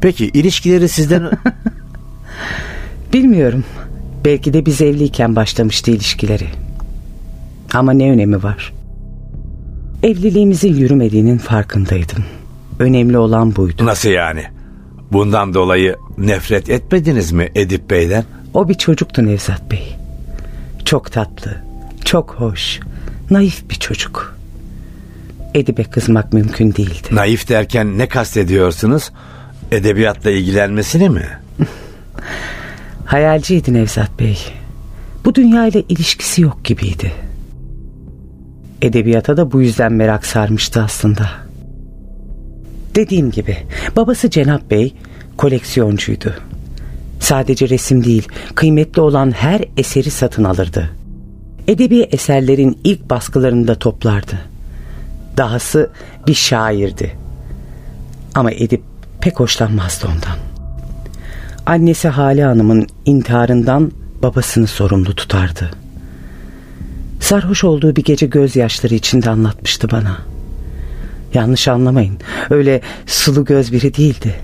Peki 0.01 0.27
ilişkileri 0.27 0.89
sizden... 0.89 1.31
Bilmiyorum. 3.13 3.65
Belki 4.25 4.53
de 4.53 4.67
biz 4.67 4.81
evliyken 4.81 5.37
başlamıştı 5.37 5.91
ilişkileri. 5.91 6.47
Ama 7.75 7.93
ne 7.93 8.11
önemi 8.11 8.43
var? 8.43 8.73
Evliliğimizin 10.03 10.75
yürümediğinin 10.75 11.39
farkındaydım. 11.39 12.25
Önemli 12.79 13.19
olan 13.19 13.57
buydu. 13.57 13.87
Nasıl 13.87 14.09
yani? 14.09 14.45
Bundan 15.13 15.55
dolayı 15.55 15.97
nefret 16.19 16.71
etmediniz 16.71 17.33
mi 17.33 17.49
Edip 17.55 17.91
Bey'den? 17.91 18.25
O 18.55 18.69
bir 18.69 18.75
çocuktu 18.75 19.27
Nevzat 19.27 19.71
Bey. 19.71 19.97
Çok 20.85 21.13
tatlı, 21.13 21.57
çok 22.05 22.35
hoş, 22.35 22.81
naif 23.31 23.71
bir 23.71 23.75
çocuk. 23.75 24.39
Edip'e 25.55 25.85
kızmak 25.85 26.33
mümkün 26.33 26.75
değildi. 26.75 27.09
Naif 27.11 27.49
derken 27.49 27.99
ne 27.99 28.09
kastediyorsunuz? 28.09 29.11
Edebiyatla 29.71 30.31
ilgilenmesini 30.31 31.09
mi? 31.09 31.29
Hayalciydi 33.05 33.73
Nevzat 33.73 34.21
Bey. 34.21 34.39
Bu 35.25 35.35
dünyayla 35.35 35.83
ilişkisi 35.89 36.43
yok 36.43 36.65
gibiydi. 36.65 37.13
Edebiyata 38.83 39.37
da 39.37 39.53
bu 39.53 39.63
yüzden 39.63 39.93
merak 39.93 40.27
sarmıştı 40.27 40.83
aslında. 40.83 41.31
Dediğim 42.95 43.31
gibi 43.31 43.57
babası 43.97 44.31
Cenap 44.31 44.71
Bey 44.71 44.95
koleksiyoncuydu. 45.37 46.35
Sadece 47.21 47.69
resim 47.69 48.05
değil, 48.05 48.29
kıymetli 48.55 49.01
olan 49.01 49.31
her 49.31 49.61
eseri 49.77 50.11
satın 50.11 50.45
alırdı. 50.45 50.91
Edebi 51.69 52.01
eserlerin 52.01 52.79
ilk 52.85 53.11
baskılarını 53.11 53.69
da 53.69 53.75
toplardı. 53.75 54.39
Dahası 55.37 55.91
bir 56.27 56.35
şairdi. 56.35 57.17
Ama 58.35 58.51
Edip 58.51 58.83
pek 59.21 59.41
hoşlanmazdı 59.41 60.07
ondan. 60.07 60.39
Annesi 61.67 62.09
Hale 62.09 62.45
Hanım'ın 62.45 62.87
intiharından 63.05 63.93
babasını 64.23 64.67
sorumlu 64.67 65.15
tutardı. 65.15 65.71
Sarhoş 67.21 67.65
olduğu 67.65 67.97
bir 67.97 68.05
gece 68.05 68.27
gözyaşları 68.27 68.95
içinde 68.95 69.31
anlatmıştı 69.31 69.91
bana. 69.91 70.19
Yanlış 71.35 71.69
anlamayın. 71.69 72.19
Öyle 72.51 72.81
sulu 73.07 73.45
göz 73.45 73.73
biri 73.73 73.95
değildi. 73.97 74.35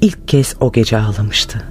İlk 0.00 0.28
kez 0.28 0.54
o 0.60 0.72
gece 0.72 0.98
ağlamıştı. 0.98 1.62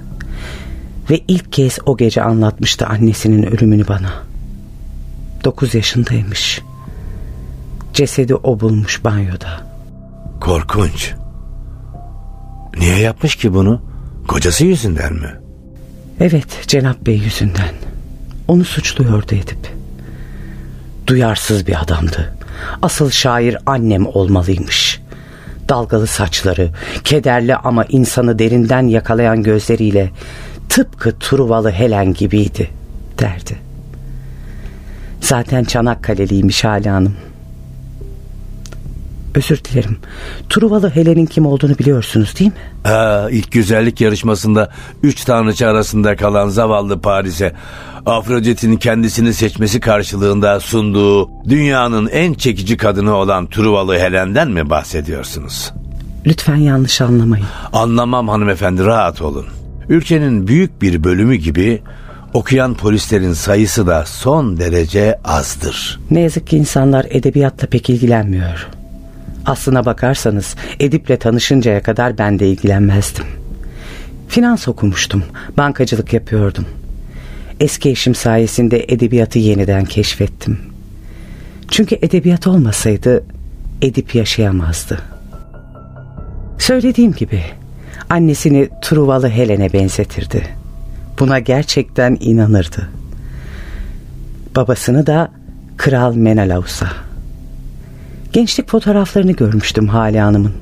Ve 1.09 1.19
ilk 1.27 1.53
kez 1.53 1.79
o 1.85 1.97
gece 1.97 2.21
anlatmıştı 2.21 2.87
annesinin 2.87 3.43
ölümünü 3.43 3.87
bana. 3.87 4.30
Dokuz 5.43 5.75
yaşındaymış. 5.75 6.61
Cesedi 7.93 8.35
o 8.35 8.59
bulmuş 8.59 9.03
banyoda. 9.03 9.67
Korkunç. 10.41 11.13
Niye 12.77 12.97
yapmış 12.97 13.35
ki 13.35 13.53
bunu? 13.53 13.81
Kocası 14.27 14.65
yüzünden 14.65 15.13
mi? 15.13 15.39
Evet 16.19 16.67
Cenap 16.67 17.05
Bey 17.05 17.17
yüzünden. 17.17 17.75
Onu 18.47 18.63
suçluyordu 18.63 19.35
Edip. 19.35 19.71
Duyarsız 21.07 21.67
bir 21.67 21.81
adamdı. 21.83 22.35
Asıl 22.81 23.09
şair 23.09 23.57
annem 23.65 24.05
olmalıymış. 24.05 25.01
Dalgalı 25.69 26.07
saçları, 26.07 26.69
kederli 27.03 27.55
ama 27.55 27.85
insanı 27.85 28.39
derinden 28.39 28.87
yakalayan 28.87 29.43
gözleriyle 29.43 30.09
tıpkı 30.69 31.19
Truvalı 31.19 31.71
Helen 31.71 32.13
gibiydi 32.13 32.69
derdi. 33.19 33.70
Zaten 35.21 35.63
Çanakkale'liymiş 35.63 36.63
Hale 36.63 36.89
Hanım. 36.89 37.15
Özür 39.35 39.63
dilerim. 39.63 39.97
Truvalı 40.49 40.89
Helen'in 40.89 41.25
kim 41.25 41.45
olduğunu 41.45 41.77
biliyorsunuz 41.77 42.39
değil 42.39 42.51
mi? 42.51 42.57
Ha, 42.83 43.27
ilk 43.31 43.51
güzellik 43.51 44.01
yarışmasında 44.01 44.69
üç 45.03 45.23
tanrıça 45.25 45.67
arasında 45.67 46.15
kalan 46.15 46.49
zavallı 46.49 47.01
Paris'e 47.01 47.53
Afrodit'in 48.05 48.77
kendisini 48.77 49.33
seçmesi 49.33 49.79
karşılığında 49.79 50.59
sunduğu 50.59 51.29
dünyanın 51.49 52.07
en 52.07 52.33
çekici 52.33 52.77
kadını 52.77 53.15
olan 53.15 53.47
Truvalı 53.47 53.97
Helen'den 53.97 54.51
mi 54.51 54.69
bahsediyorsunuz? 54.69 55.71
Lütfen 56.25 56.55
yanlış 56.55 57.01
anlamayın. 57.01 57.45
Anlamam 57.73 58.27
hanımefendi 58.27 58.85
rahat 58.85 59.21
olun. 59.21 59.45
Ülkenin 59.89 60.47
büyük 60.47 60.81
bir 60.81 61.03
bölümü 61.03 61.35
gibi 61.35 61.81
okuyan 62.33 62.73
polislerin 62.73 63.33
sayısı 63.33 63.87
da 63.87 64.05
son 64.05 64.57
derece 64.57 65.19
azdır. 65.23 65.99
Ne 66.11 66.19
yazık 66.19 66.47
ki 66.47 66.57
insanlar 66.57 67.05
edebiyatla 67.09 67.67
pek 67.67 67.89
ilgilenmiyor. 67.89 68.67
Aslına 69.45 69.85
bakarsanız 69.85 70.55
Edip'le 70.79 71.19
tanışıncaya 71.19 71.83
kadar 71.83 72.17
ben 72.17 72.39
de 72.39 72.49
ilgilenmezdim. 72.49 73.25
Finans 74.27 74.67
okumuştum, 74.67 75.23
bankacılık 75.57 76.13
yapıyordum. 76.13 76.65
Eski 77.59 77.89
eşim 77.89 78.15
sayesinde 78.15 78.85
edebiyatı 78.87 79.39
yeniden 79.39 79.85
keşfettim. 79.85 80.59
Çünkü 81.67 81.95
edebiyat 82.01 82.47
olmasaydı 82.47 83.23
Edip 83.81 84.15
yaşayamazdı. 84.15 84.99
Söylediğim 86.57 87.13
gibi 87.13 87.43
annesini 88.09 88.69
Truvalı 88.81 89.29
Helen'e 89.29 89.73
benzetirdi. 89.73 90.60
Buna 91.21 91.39
gerçekten 91.39 92.17
inanırdı. 92.19 92.89
Babasını 94.55 95.07
da 95.07 95.31
Kral 95.77 96.15
Menelaus'a. 96.15 96.87
Gençlik 98.33 98.69
fotoğraflarını 98.69 99.31
görmüştüm 99.31 99.87
Hale 99.87 100.21
Hanım'ın. 100.21 100.53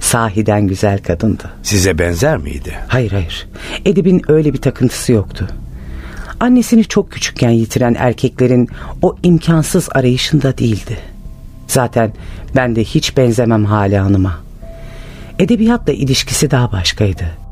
Sahiden 0.00 0.66
güzel 0.66 0.98
kadındı. 0.98 1.50
Size 1.62 1.98
benzer 1.98 2.36
miydi? 2.36 2.74
Hayır 2.88 3.12
hayır. 3.12 3.48
Edip'in 3.84 4.22
öyle 4.28 4.52
bir 4.52 4.60
takıntısı 4.60 5.12
yoktu. 5.12 5.48
Annesini 6.40 6.84
çok 6.84 7.12
küçükken 7.12 7.50
yitiren 7.50 7.96
erkeklerin 7.98 8.68
o 9.02 9.16
imkansız 9.22 9.88
arayışında 9.92 10.58
değildi. 10.58 10.98
Zaten 11.66 12.12
ben 12.56 12.76
de 12.76 12.84
hiç 12.84 13.16
benzemem 13.16 13.64
Hale 13.64 13.98
Hanım'a. 13.98 14.40
Edebiyatla 15.38 15.92
ilişkisi 15.92 16.50
daha 16.50 16.72
başkaydı. 16.72 17.47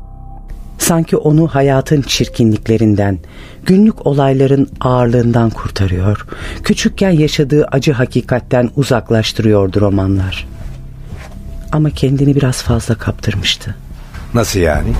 Sanki 0.77 1.17
onu 1.17 1.47
hayatın 1.47 2.01
çirkinliklerinden, 2.01 3.19
günlük 3.65 4.05
olayların 4.05 4.69
ağırlığından 4.81 5.49
kurtarıyor, 5.49 6.25
küçükken 6.63 7.09
yaşadığı 7.09 7.65
acı 7.65 7.91
hakikatten 7.91 8.69
uzaklaştırıyordu 8.75 9.81
romanlar. 9.81 10.47
Ama 11.71 11.89
kendini 11.89 12.35
biraz 12.35 12.63
fazla 12.63 12.95
kaptırmıştı. 12.95 13.75
Nasıl 14.33 14.59
yani? 14.59 14.93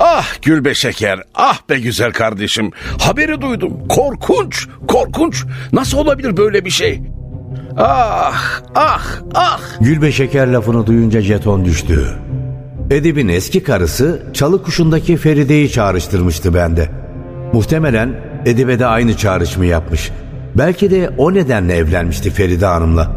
Ah 0.00 0.26
Gülbe 0.42 0.74
Şeker, 0.74 1.20
ah 1.34 1.58
be 1.70 1.80
güzel 1.80 2.12
kardeşim. 2.12 2.70
Haberi 3.00 3.40
duydum. 3.40 3.88
Korkunç, 3.88 4.68
korkunç. 4.88 5.44
Nasıl 5.72 5.98
olabilir 5.98 6.36
böyle 6.36 6.64
bir 6.64 6.70
şey? 6.70 7.02
Ah, 7.78 8.60
ah, 8.74 9.04
ah. 9.34 9.60
Gülbe 9.80 10.12
Şeker 10.12 10.46
lafını 10.46 10.86
duyunca 10.86 11.20
jeton 11.20 11.64
düştü. 11.64 12.18
Edip'in 12.92 13.28
eski 13.28 13.62
karısı 13.62 14.22
çalı 14.32 14.62
kuşundaki 14.62 15.16
Feride'yi 15.16 15.70
çağrıştırmıştı 15.70 16.54
bende. 16.54 16.88
Muhtemelen 17.52 18.20
Edip'e 18.46 18.78
de 18.78 18.86
aynı 18.86 19.16
çağrışımı 19.16 19.66
yapmış. 19.66 20.10
Belki 20.54 20.90
de 20.90 21.10
o 21.18 21.34
nedenle 21.34 21.76
evlenmişti 21.76 22.30
Feride 22.30 22.66
Hanım'la. 22.66 23.12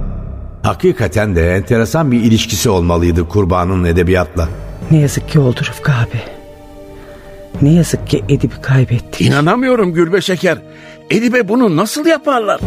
Hakikaten 0.63 1.35
de 1.35 1.55
enteresan 1.55 2.11
bir 2.11 2.21
ilişkisi 2.21 2.69
olmalıydı 2.69 3.29
kurbanın 3.29 3.83
edebiyatla. 3.83 4.49
Ne 4.91 4.97
yazık 4.97 5.29
ki 5.29 5.39
oldu 5.39 5.59
Rıfkı 5.59 5.91
abi. 5.91 6.21
Ne 7.61 7.73
yazık 7.73 8.07
ki 8.07 8.23
Edip'i 8.29 8.61
kaybettik. 8.61 9.21
İnanamıyorum 9.21 9.93
Gülbe 9.93 10.21
Şeker. 10.21 10.57
Edip'e 11.09 11.47
bunu 11.47 11.75
nasıl 11.75 12.05
yaparlar? 12.05 12.59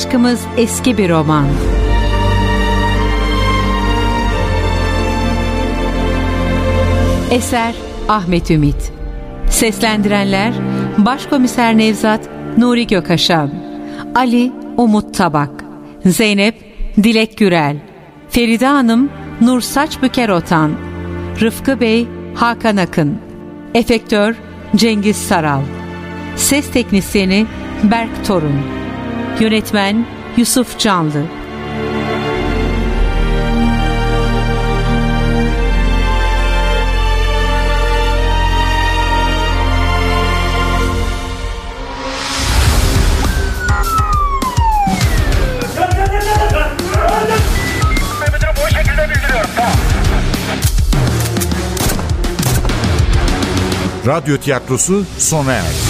Aşkımız 0.00 0.40
eski 0.56 0.98
bir 0.98 1.10
roman. 1.10 1.46
Eser 7.30 7.74
Ahmet 8.08 8.50
Ümit 8.50 8.92
Seslendirenler 9.50 10.54
Başkomiser 10.98 11.78
Nevzat 11.78 12.28
Nuri 12.58 12.86
Gökaşan 12.86 13.50
Ali 14.14 14.52
Umut 14.76 15.14
Tabak 15.14 15.64
Zeynep 16.04 16.54
Dilek 16.96 17.38
Gürel, 17.38 17.76
Feride 18.28 18.66
Hanım, 18.66 19.10
Nur 19.40 19.60
Saç 19.60 20.02
Büker 20.02 20.28
Otan, 20.28 20.72
Rıfkı 21.40 21.80
Bey, 21.80 22.08
Hakan 22.34 22.76
Akın, 22.76 23.18
Efektör, 23.74 24.34
Cengiz 24.76 25.16
Saral, 25.16 25.62
Ses 26.36 26.70
Teknisyeni, 26.70 27.46
Berk 27.82 28.26
Torun, 28.26 28.79
Yönetmen, 29.40 30.06
Yusuf 30.36 30.78
Canlı, 30.78 31.24
Radyo 54.06 54.36
tiyatrosu 54.36 55.04
sona 55.18 55.52
erdi. 55.52 55.89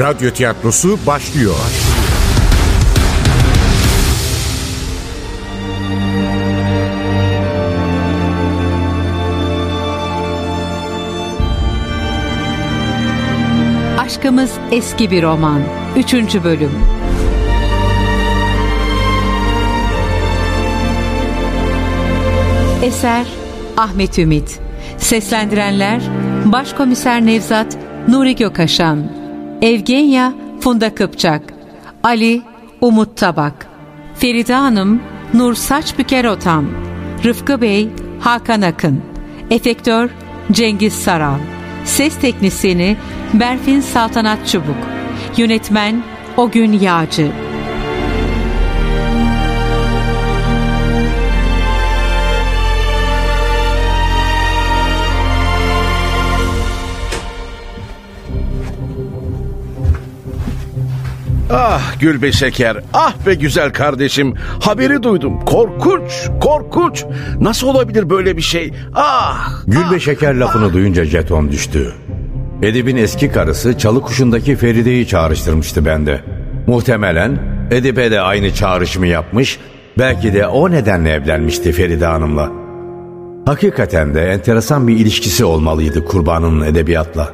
Radyo 0.00 0.30
tiyatrosu 0.30 0.98
başlıyor. 1.06 1.54
Aşkımız 13.98 14.52
eski 14.72 15.10
bir 15.10 15.22
roman. 15.22 15.62
3. 15.96 16.14
bölüm. 16.44 16.70
Eser 22.82 23.26
Ahmet 23.76 24.18
Ümit. 24.18 24.60
Seslendirenler 24.98 26.02
Başkomiser 26.44 27.26
Nevzat 27.26 27.78
Nuri 28.08 28.36
Gökaşan. 28.36 29.19
Evgenya 29.62 30.34
Funda 30.60 30.94
Kıpçak. 30.94 31.42
Ali 32.02 32.42
Umut 32.80 33.16
Tabak. 33.16 33.66
Feride 34.14 34.54
Hanım 34.54 35.02
Nur 35.34 35.54
Saç 35.54 35.98
Büker 35.98 36.24
Otan. 36.24 36.64
Rıfkı 37.24 37.60
Bey 37.60 37.88
Hakan 38.20 38.62
Akın. 38.62 39.02
Efektör 39.50 40.10
Cengiz 40.52 40.92
Saral. 40.92 41.38
Ses 41.84 42.16
Teknisini 42.20 42.96
Berfin 43.34 43.80
Saltanat 43.80 44.48
Çubuk. 44.48 44.76
Yönetmen 45.36 46.02
Ogün 46.36 46.72
Yağcı. 46.72 47.32
Ah 61.52 62.00
Gülbe 62.00 62.32
Şeker, 62.32 62.76
ah 62.94 63.14
be 63.26 63.34
güzel 63.34 63.72
kardeşim. 63.72 64.34
Haberi 64.60 65.02
duydum. 65.02 65.44
Korkunç, 65.44 66.12
korkunç. 66.40 67.04
Nasıl 67.40 67.68
olabilir 67.68 68.10
böyle 68.10 68.36
bir 68.36 68.42
şey? 68.42 68.72
Ah! 68.94 69.50
Gülbe 69.66 70.00
Şeker 70.00 70.34
lafını 70.34 70.72
duyunca 70.72 71.04
jeton 71.04 71.52
düştü. 71.52 71.92
Edip'in 72.62 72.96
eski 72.96 73.32
karısı 73.32 73.78
çalı 73.78 74.00
kuşundaki 74.00 74.56
Feride'yi 74.56 75.06
çağrıştırmıştı 75.06 75.84
bende. 75.84 76.20
Muhtemelen 76.66 77.38
Edip'e 77.70 78.10
de 78.10 78.20
aynı 78.20 78.54
çağrışımı 78.54 79.06
yapmış, 79.06 79.58
belki 79.98 80.34
de 80.34 80.46
o 80.46 80.70
nedenle 80.70 81.10
evlenmişti 81.10 81.72
Feride 81.72 82.06
Hanım'la. 82.06 82.50
Hakikaten 83.46 84.14
de 84.14 84.22
enteresan 84.30 84.88
bir 84.88 84.96
ilişkisi 84.96 85.44
olmalıydı 85.44 86.04
kurbanın 86.04 86.60
edebiyatla. 86.60 87.32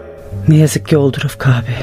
Ne 0.49 0.57
yazık 0.57 0.89
ki 0.89 0.97
oldu 0.97 1.19
Rıfkı 1.25 1.51
abi. 1.51 1.75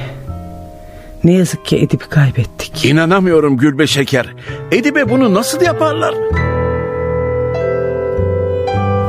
Ne 1.24 1.34
yazık 1.34 1.66
ki 1.66 1.78
Edip'i 1.78 2.10
kaybettik. 2.10 2.86
İnanamıyorum 2.86 3.58
Gülbe 3.58 3.88
Şeker. 3.88 4.26
Edip'e 4.72 5.10
bunu 5.10 5.34
nasıl 5.34 5.62
yaparlar? 5.62 6.16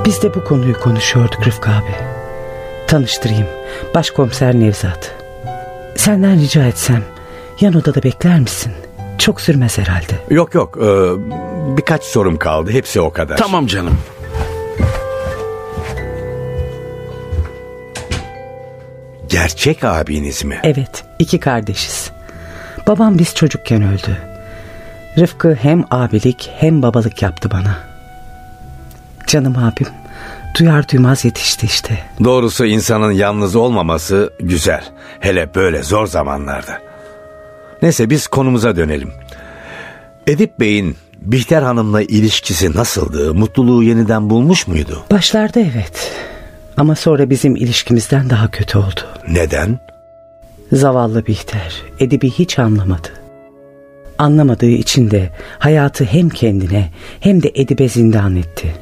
Biz 0.05 0.23
de 0.23 0.35
bu 0.35 0.45
konuyu 0.45 0.81
konuşuyorduk 0.81 1.47
Rıfkı 1.47 1.71
abi. 1.71 1.95
Tanıştırayım. 2.87 3.47
Başkomiser 3.95 4.55
Nevzat. 4.55 5.15
Senden 5.97 6.41
rica 6.41 6.65
etsem 6.65 7.03
yan 7.61 7.75
odada 7.75 8.03
bekler 8.03 8.41
misin? 8.41 8.73
Çok 9.19 9.41
sürmez 9.41 9.79
herhalde. 9.79 10.13
Yok 10.31 10.55
yok 10.55 10.79
e, 10.83 10.87
birkaç 11.77 12.03
sorum 12.05 12.37
kaldı 12.37 12.71
hepsi 12.71 13.01
o 13.01 13.11
kadar. 13.13 13.37
Tamam 13.37 13.67
canım. 13.67 13.99
Gerçek 19.35 19.85
abiniz 19.85 20.45
mi? 20.45 20.61
Evet 20.63 21.05
iki 21.19 21.41
kardeşiz. 21.41 22.11
Babam 22.87 23.19
biz 23.19 23.35
çocukken 23.35 23.83
öldü. 23.83 24.17
Rıfkı 25.19 25.55
hem 25.55 25.85
abilik 25.91 26.51
hem 26.57 26.83
babalık 26.83 27.23
yaptı 27.23 27.51
bana. 27.51 27.79
Canım 29.27 29.57
abim 29.59 29.87
duyar 30.59 30.89
duymaz 30.89 31.25
yetişti 31.25 31.67
işte. 31.67 31.99
Doğrusu 32.25 32.67
insanın 32.67 33.13
yalnız 33.13 33.57
olmaması 33.57 34.33
güzel. 34.41 34.85
Hele 35.21 35.55
böyle 35.55 35.83
zor 35.83 36.07
zamanlarda. 36.07 36.79
Neyse 37.83 38.11
biz 38.11 38.27
konumuza 38.27 38.77
dönelim. 38.77 39.13
Edip 40.27 40.61
Bey'in 40.61 40.97
Bihter 41.19 41.63
Hanım'la 41.63 42.03
ilişkisi 42.03 42.77
nasıldı? 42.77 43.35
Mutluluğu 43.35 43.83
yeniden 43.83 44.31
bulmuş 44.31 44.67
muydu? 44.67 45.05
Başlarda 45.11 45.61
evet. 45.61 46.13
Ama 46.77 46.95
sonra 46.95 47.31
bizim 47.31 47.57
ilişkimizden 47.57 48.31
daha 48.31 48.51
kötü 48.51 48.79
oldu. 48.79 49.01
Neden? 49.29 49.79
Zavallı 50.73 51.27
Bihter 51.27 51.83
Edip'i 52.01 52.31
hiç 52.31 52.59
anlamadı. 52.59 53.09
Anlamadığı 54.19 54.67
için 54.71 55.11
de 55.11 55.31
hayatı 55.59 56.05
hem 56.05 56.29
kendine 56.29 56.91
hem 57.21 57.43
de 57.43 57.53
Edip'e 57.55 57.89
zindan 57.89 58.37
etti. 58.37 58.75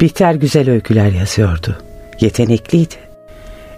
Bihter 0.00 0.34
güzel 0.34 0.70
öyküler 0.70 1.12
yazıyordu. 1.12 1.76
Yetenekliydi. 2.20 2.94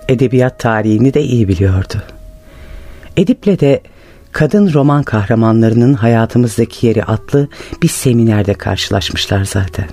Edebiyat 0.08 0.58
tarihini 0.58 1.14
de 1.14 1.22
iyi 1.22 1.48
biliyordu. 1.48 2.02
Edip'le 3.16 3.60
de 3.60 3.80
kadın 4.32 4.72
roman 4.72 5.02
kahramanlarının 5.02 5.94
hayatımızdaki 5.94 6.86
yeri 6.86 7.04
adlı 7.04 7.48
bir 7.82 7.88
seminerde 7.88 8.54
karşılaşmışlar 8.54 9.44
zaten. 9.44 9.88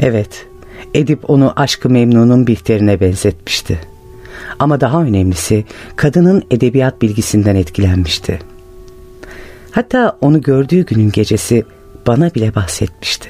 Evet, 0.00 0.46
Edip 0.94 1.30
onu 1.30 1.52
aşkı 1.56 1.90
memnunun 1.90 2.46
Bihter'ine 2.46 3.00
benzetmişti. 3.00 3.80
Ama 4.58 4.80
daha 4.80 5.02
önemlisi 5.02 5.64
kadının 5.96 6.42
edebiyat 6.50 7.02
bilgisinden 7.02 7.56
etkilenmişti. 7.56 8.38
Hatta 9.70 10.16
onu 10.20 10.42
gördüğü 10.42 10.86
günün 10.86 11.10
gecesi 11.10 11.64
bana 12.06 12.34
bile 12.34 12.54
bahsetmişti. 12.54 13.28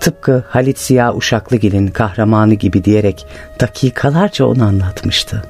Tıpkı 0.00 0.44
Halit 0.48 0.78
Ziya 0.78 1.14
Uşaklıgil'in 1.14 1.86
kahramanı 1.86 2.54
gibi 2.54 2.84
diyerek 2.84 3.26
dakikalarca 3.60 4.44
onu 4.44 4.64
anlatmıştı. 4.64 5.44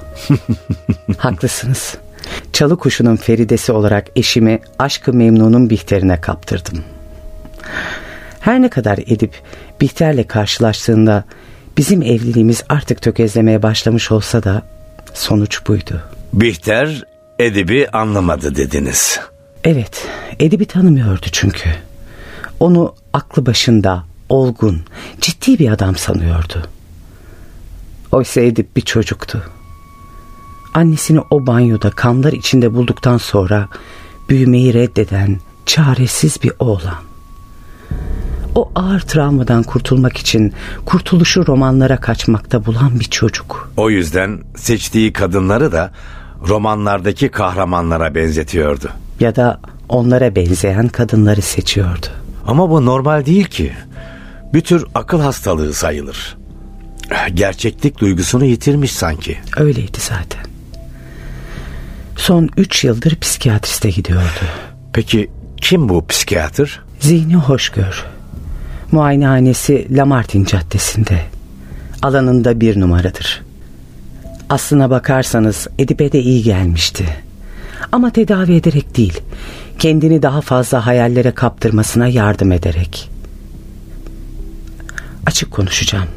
Haklısınız. 1.18 1.96
Çalı 2.52 2.76
kuşunun 2.76 3.16
feridesi 3.16 3.72
olarak 3.72 4.06
eşimi 4.16 4.60
aşkı 4.78 5.12
memnunun 5.12 5.70
Bihter'ine 5.70 6.20
kaptırdım. 6.20 6.84
Her 8.42 8.62
ne 8.62 8.70
kadar 8.70 8.98
Edip 8.98 9.42
Bihter'le 9.80 10.26
karşılaştığında 10.26 11.24
bizim 11.76 12.02
evliliğimiz 12.02 12.64
artık 12.68 13.02
tökezlemeye 13.02 13.62
başlamış 13.62 14.12
olsa 14.12 14.42
da 14.42 14.62
sonuç 15.14 15.66
buydu. 15.66 16.00
Bihter 16.32 17.02
Edip'i 17.38 17.88
anlamadı 17.90 18.56
dediniz. 18.56 19.20
Evet, 19.64 20.08
Edip'i 20.38 20.64
tanımıyordu 20.64 21.26
çünkü. 21.32 21.70
Onu 22.60 22.94
aklı 23.12 23.46
başında, 23.46 24.04
olgun, 24.28 24.82
ciddi 25.20 25.58
bir 25.58 25.70
adam 25.70 25.96
sanıyordu. 25.96 26.62
Oysa 28.12 28.40
Edip 28.40 28.76
bir 28.76 28.82
çocuktu. 28.82 29.42
Annesini 30.74 31.20
o 31.30 31.46
banyoda 31.46 31.90
kanlar 31.90 32.32
içinde 32.32 32.74
bulduktan 32.74 33.18
sonra 33.18 33.68
büyümeyi 34.28 34.74
reddeden 34.74 35.40
çaresiz 35.66 36.42
bir 36.42 36.52
oğlan. 36.58 37.11
O 38.54 38.70
ağır 38.74 39.00
travmadan 39.00 39.62
kurtulmak 39.62 40.16
için 40.16 40.52
kurtuluşu 40.84 41.46
romanlara 41.46 41.96
kaçmakta 41.96 42.66
bulan 42.66 43.00
bir 43.00 43.04
çocuk. 43.04 43.72
O 43.76 43.90
yüzden 43.90 44.40
seçtiği 44.56 45.12
kadınları 45.12 45.72
da 45.72 45.92
romanlardaki 46.48 47.28
kahramanlara 47.28 48.14
benzetiyordu. 48.14 48.90
Ya 49.20 49.36
da 49.36 49.60
onlara 49.88 50.36
benzeyen 50.36 50.88
kadınları 50.88 51.42
seçiyordu. 51.42 52.06
Ama 52.46 52.70
bu 52.70 52.86
normal 52.86 53.26
değil 53.26 53.44
ki. 53.44 53.72
Bir 54.54 54.60
tür 54.60 54.86
akıl 54.94 55.20
hastalığı 55.20 55.74
sayılır. 55.74 56.36
Gerçeklik 57.34 58.00
duygusunu 58.00 58.44
yitirmiş 58.44 58.92
sanki. 58.92 59.38
Öyleydi 59.56 59.98
zaten. 60.00 60.42
Son 62.16 62.48
üç 62.56 62.84
yıldır 62.84 63.16
psikiyatriste 63.16 63.90
gidiyordu. 63.90 64.44
Peki 64.92 65.30
kim 65.56 65.88
bu 65.88 66.06
psikiyatr? 66.06 66.80
Zihni 67.00 67.34
Hoşgör. 67.36 68.06
Muayenehanesi 68.92 69.96
Lamartin 69.96 70.44
Caddesi'nde. 70.44 71.20
Alanında 72.02 72.60
bir 72.60 72.80
numaradır. 72.80 73.42
Aslına 74.48 74.90
bakarsanız 74.90 75.66
Edipe 75.78 76.12
de 76.12 76.20
iyi 76.20 76.42
gelmişti. 76.42 77.04
Ama 77.92 78.10
tedavi 78.10 78.54
ederek 78.54 78.96
değil, 78.96 79.20
kendini 79.78 80.22
daha 80.22 80.40
fazla 80.40 80.86
hayallere 80.86 81.30
kaptırmasına 81.30 82.06
yardım 82.06 82.52
ederek. 82.52 83.10
Açık 85.26 85.50
konuşacağım. 85.50 86.08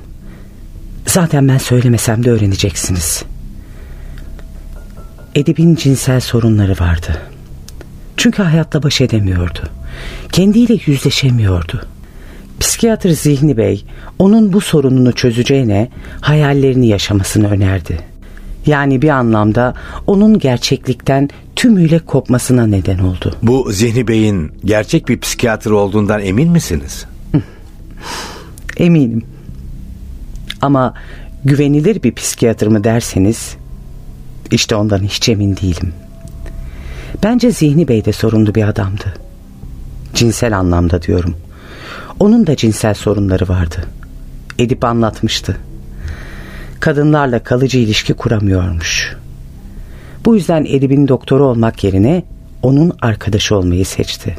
Zaten 1.05 1.47
ben 1.47 1.57
söylemesem 1.57 2.23
de 2.23 2.31
öğreneceksiniz. 2.31 3.23
Edip'in 5.35 5.75
cinsel 5.75 6.19
sorunları 6.19 6.75
vardı. 6.79 7.21
Çünkü 8.17 8.43
hayatla 8.43 8.83
baş 8.83 9.01
edemiyordu. 9.01 9.59
Kendiyle 10.31 10.77
yüzleşemiyordu. 10.85 11.81
Psikiyatr 12.59 13.09
Zihni 13.09 13.57
Bey 13.57 13.85
onun 14.19 14.53
bu 14.53 14.61
sorununu 14.61 15.11
çözeceğine 15.11 15.89
hayallerini 16.21 16.87
yaşamasını 16.87 17.49
önerdi. 17.49 17.99
Yani 18.65 19.01
bir 19.01 19.09
anlamda 19.09 19.73
onun 20.07 20.39
gerçeklikten 20.39 21.29
tümüyle 21.55 21.99
kopmasına 21.99 22.67
neden 22.67 22.99
oldu. 22.99 23.35
Bu 23.43 23.71
Zihni 23.71 24.07
Bey'in 24.07 24.51
gerçek 24.65 25.07
bir 25.07 25.19
psikiyatr 25.19 25.69
olduğundan 25.69 26.21
emin 26.21 26.51
misiniz? 26.51 27.05
Eminim. 28.77 29.23
Ama 30.61 30.93
güvenilir 31.45 32.03
bir 32.03 32.15
psikiyatr 32.15 32.67
mı 32.67 32.83
derseniz 32.83 33.55
işte 34.51 34.75
ondan 34.75 35.03
hiç 35.03 35.29
emin 35.29 35.57
değilim. 35.57 35.93
Bence 37.23 37.51
Zihni 37.51 37.87
Bey 37.87 38.05
de 38.05 38.11
sorunlu 38.11 38.55
bir 38.55 38.63
adamdı. 38.63 39.13
Cinsel 40.13 40.57
anlamda 40.57 41.01
diyorum. 41.01 41.35
Onun 42.19 42.47
da 42.47 42.55
cinsel 42.55 42.93
sorunları 42.93 43.47
vardı. 43.47 43.75
Edip 44.59 44.83
anlatmıştı. 44.83 45.57
Kadınlarla 46.79 47.43
kalıcı 47.43 47.79
ilişki 47.79 48.13
kuramıyormuş. 48.13 49.15
Bu 50.25 50.35
yüzden 50.35 50.65
Edip'in 50.65 51.07
doktoru 51.07 51.43
olmak 51.43 51.83
yerine 51.83 52.23
onun 52.63 52.91
arkadaşı 53.01 53.55
olmayı 53.55 53.85
seçti. 53.85 54.35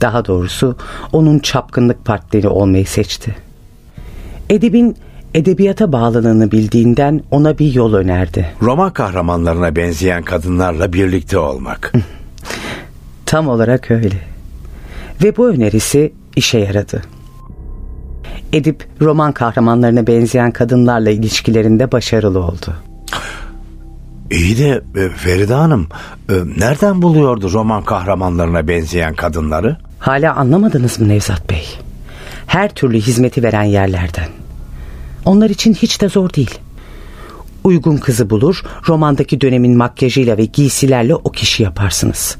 Daha 0.00 0.24
doğrusu 0.24 0.76
onun 1.12 1.38
çapkınlık 1.38 2.04
partneri 2.04 2.48
olmayı 2.48 2.86
seçti. 2.86 3.36
Edip'in 4.50 4.96
edebiyata 5.34 5.92
bağlılığını 5.92 6.52
bildiğinden 6.52 7.22
ona 7.30 7.58
bir 7.58 7.74
yol 7.74 7.94
önerdi. 7.94 8.46
Roman 8.62 8.92
kahramanlarına 8.92 9.76
benzeyen 9.76 10.22
kadınlarla 10.22 10.92
birlikte 10.92 11.38
olmak. 11.38 11.92
Tam 13.26 13.48
olarak 13.48 13.90
öyle. 13.90 14.35
Ve 15.22 15.36
bu 15.36 15.48
önerisi 15.48 16.12
işe 16.36 16.58
yaradı. 16.58 17.02
Edip 18.52 18.88
roman 19.00 19.32
kahramanlarına 19.32 20.06
benzeyen 20.06 20.50
kadınlarla 20.50 21.10
ilişkilerinde 21.10 21.92
başarılı 21.92 22.40
oldu. 22.40 22.74
İyi 24.30 24.58
de 24.58 24.82
e, 24.96 25.08
Feride 25.08 25.54
Hanım 25.54 25.88
e, 26.28 26.32
nereden 26.58 27.02
buluyordu 27.02 27.52
roman 27.52 27.82
kahramanlarına 27.84 28.68
benzeyen 28.68 29.14
kadınları? 29.14 29.76
Hala 29.98 30.34
anlamadınız 30.34 31.00
mı 31.00 31.08
Nevzat 31.08 31.50
Bey? 31.50 31.66
Her 32.46 32.74
türlü 32.74 33.00
hizmeti 33.00 33.42
veren 33.42 33.62
yerlerden. 33.62 34.28
Onlar 35.24 35.50
için 35.50 35.74
hiç 35.74 36.00
de 36.00 36.08
zor 36.08 36.32
değil. 36.32 36.58
Uygun 37.64 37.96
kızı 37.96 38.30
bulur, 38.30 38.62
romandaki 38.88 39.40
dönemin 39.40 39.76
makyajıyla 39.76 40.38
ve 40.38 40.44
giysilerle 40.44 41.14
o 41.14 41.32
kişi 41.32 41.62
yaparsınız. 41.62 42.36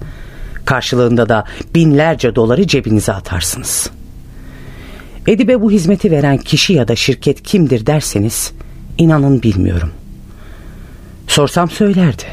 Karşılığında 0.67 1.29
da 1.29 1.45
binlerce 1.75 2.35
doları 2.35 2.67
cebinize 2.67 3.12
atarsınız. 3.12 3.91
Edibe 5.27 5.61
bu 5.61 5.71
hizmeti 5.71 6.11
veren 6.11 6.39
kişi 6.39 6.73
ya 6.73 6.89
da 6.89 6.97
şirket 6.97 7.43
kimdir 7.43 7.87
derseniz 7.87 8.53
inanın 8.99 9.43
bilmiyorum. 9.43 9.91
Sorsam 11.27 11.71
söylerdi. 11.71 12.25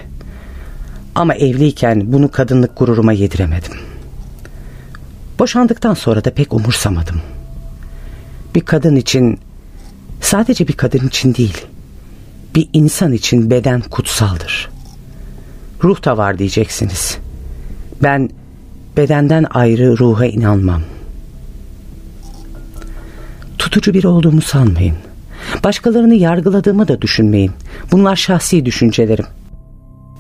Ama 1.16 1.36
evliyken 1.36 2.14
bunu 2.14 2.32
kadınlık 2.32 2.78
gururuma 2.78 3.14
yediremedim. 3.14 3.74
Boşandıktan 5.40 5.94
sonra 5.94 6.26
da 6.26 6.34
pek 6.34 6.54
umursamadım. 6.54 7.22
Bir 8.56 8.62
kadın 8.62 8.96
için 8.96 9.40
sadece 10.22 10.68
bir 10.68 10.74
kadın 10.74 11.08
için 11.08 11.36
değil 11.36 11.66
bir 12.56 12.70
insan 12.74 13.14
için 13.14 13.50
beden 13.50 13.82
kutsaldır. 13.82 14.70
Ruh 15.84 16.06
da 16.06 16.18
var 16.18 16.40
diyeceksiniz. 16.40 17.18
Ben 18.04 18.30
bedenden 18.98 19.46
ayrı 19.50 19.98
ruha 19.98 20.26
inanmam. 20.26 20.82
Tutucu 23.58 23.94
biri 23.94 24.08
olduğumu 24.08 24.42
sanmayın. 24.42 24.96
Başkalarını 25.64 26.16
yargıladığımı 26.16 26.88
da 26.88 27.02
düşünmeyin. 27.02 27.52
Bunlar 27.92 28.16
şahsi 28.16 28.66
düşüncelerim. 28.66 29.26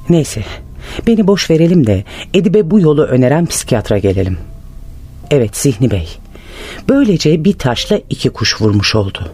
Neyse, 0.09 0.43
beni 1.07 1.27
boş 1.27 1.49
verelim 1.49 1.87
de 1.87 2.03
Edibe 2.33 2.71
bu 2.71 2.79
yolu 2.79 3.03
öneren 3.03 3.45
psikiyatra 3.45 3.97
gelelim. 3.97 4.37
Evet 5.31 5.57
Zihni 5.57 5.91
Bey. 5.91 6.17
Böylece 6.89 7.43
bir 7.43 7.53
taşla 7.53 7.99
iki 8.09 8.29
kuş 8.29 8.61
vurmuş 8.61 8.95
oldu. 8.95 9.31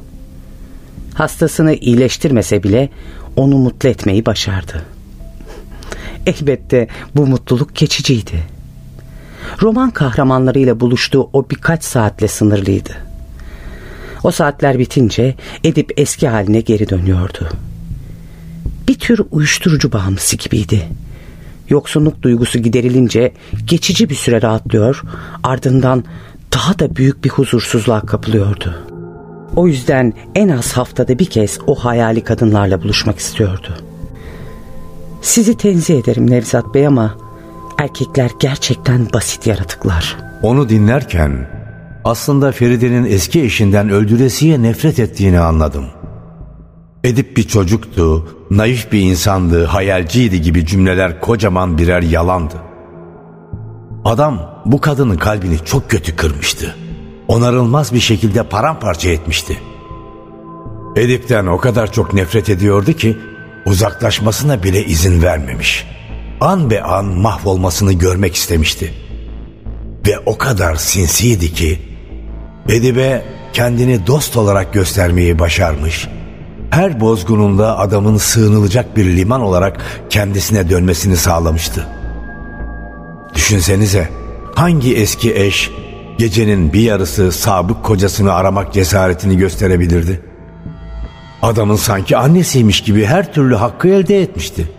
Hastasını 1.14 1.74
iyileştirmese 1.74 2.64
bile 2.64 2.90
onu 3.36 3.58
mutlu 3.58 3.90
etmeyi 3.90 4.26
başardı. 4.26 4.86
Elbette 6.26 6.88
bu 7.16 7.28
mutluluk 7.28 7.76
geçiciydi. 7.76 8.44
Roman 9.62 9.92
kahramanlarıyla 9.92 10.80
buluştuğu 10.80 11.30
o 11.34 11.50
birkaç 11.50 11.84
saatle 11.84 12.28
sınırlıydı. 12.28 12.92
O 14.24 14.32
saatler 14.32 14.80
bitince 14.80 15.36
Edip 15.64 15.94
eski 15.98 16.28
haline 16.28 16.62
geri 16.62 16.90
dönüyordu. 16.90 17.50
Bir 18.88 19.00
tür 19.00 19.22
uyuşturucu 19.32 19.92
bağımlısı 19.92 20.36
gibiydi. 20.36 20.88
Yoksunluk 21.70 22.22
duygusu 22.22 22.60
giderilince 22.60 23.34
geçici 23.66 24.10
bir 24.10 24.16
süre 24.16 24.42
rahatlıyor, 24.42 25.04
ardından 25.44 26.04
daha 26.54 26.80
da 26.80 26.96
büyük 26.96 27.24
bir 27.24 27.30
huzursuzluğa 27.30 28.02
kapılıyordu. 28.02 28.76
O 29.56 29.68
yüzden 29.68 30.14
en 30.36 30.50
az 30.50 30.74
haftada 30.74 31.20
bir 31.20 31.26
kez 31.26 31.60
o 31.68 31.76
hayali 31.76 32.24
kadınlarla 32.24 32.84
buluşmak 32.84 33.20
istiyordu. 33.20 33.89
Sizi 35.22 35.58
tenzih 35.58 36.00
ederim 36.00 36.32
Nevzat 36.32 36.74
Bey 36.74 36.88
ama 36.88 37.16
erkekler 37.78 38.32
gerçekten 38.40 39.08
basit 39.14 39.48
yaratıklar. 39.48 40.18
Onu 40.44 40.70
dinlerken 40.70 41.50
aslında 42.04 42.52
Feride'nin 42.52 43.06
eski 43.06 43.44
eşinden 43.44 43.90
öldüresiye 43.90 44.62
nefret 44.62 45.00
ettiğini 45.00 45.40
anladım. 45.40 45.86
Edip 47.04 47.38
bir 47.38 47.44
çocuktu, 47.44 48.28
naif 48.52 48.92
bir 48.92 49.02
insandı, 49.02 49.66
hayalciydi 49.66 50.42
gibi 50.42 50.66
cümleler 50.66 51.22
kocaman 51.22 51.78
birer 51.78 52.02
yalandı. 52.02 52.56
Adam 54.06 54.62
bu 54.66 54.82
kadının 54.82 55.18
kalbini 55.18 55.58
çok 55.66 55.90
kötü 55.90 56.16
kırmıştı. 56.16 56.76
Onarılmaz 57.28 57.94
bir 57.94 58.00
şekilde 58.00 58.44
paramparça 58.44 59.10
etmişti. 59.10 59.58
Edip'ten 60.96 61.46
o 61.46 61.58
kadar 61.58 61.92
çok 61.92 62.14
nefret 62.14 62.50
ediyordu 62.50 62.94
ki 62.94 63.18
uzaklaşmasına 63.70 64.64
bile 64.64 64.86
izin 64.86 65.22
vermemiş. 65.22 65.88
An 66.42 66.70
be 66.70 66.84
an 66.84 67.06
mahvolmasını 67.06 67.94
görmek 67.94 68.36
istemişti. 68.36 68.94
Ve 70.08 70.20
o 70.26 70.38
kadar 70.38 70.76
sinsiydi 70.76 71.54
ki 71.54 71.80
Edibe 72.70 73.26
kendini 73.54 74.08
dost 74.08 74.38
olarak 74.38 74.74
göstermeyi 74.74 75.40
başarmış. 75.40 76.08
Her 76.70 77.00
bozgununda 77.00 77.78
adamın 77.78 78.18
sığınılacak 78.18 78.98
bir 78.98 79.06
liman 79.18 79.42
olarak 79.42 79.82
kendisine 80.10 80.70
dönmesini 80.70 81.18
sağlamıştı. 81.18 81.88
Düşünsenize 83.36 84.10
hangi 84.56 84.96
eski 84.96 85.36
eş 85.36 85.72
gecenin 86.18 86.74
bir 86.74 86.82
yarısı 86.82 87.32
sabık 87.32 87.84
kocasını 87.84 88.34
aramak 88.34 88.74
cesaretini 88.74 89.38
gösterebilirdi? 89.38 90.29
Adamın 91.42 91.76
sanki 91.76 92.18
annesiymiş 92.18 92.82
gibi 92.82 93.06
her 93.06 93.34
türlü 93.34 93.56
hakkı 93.56 93.88
elde 93.88 94.22
etmişti. 94.22 94.70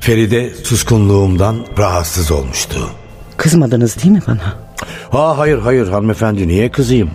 Feride 0.00 0.54
suskunluğumdan 0.54 1.66
rahatsız 1.78 2.32
olmuştu. 2.32 2.90
Kızmadınız 3.36 4.02
değil 4.02 4.14
mi 4.14 4.22
bana? 4.28 4.56
Ha 5.10 5.38
hayır 5.38 5.58
hayır 5.58 5.88
hanımefendi 5.88 6.48
niye 6.48 6.70
kızayım? 6.70 7.10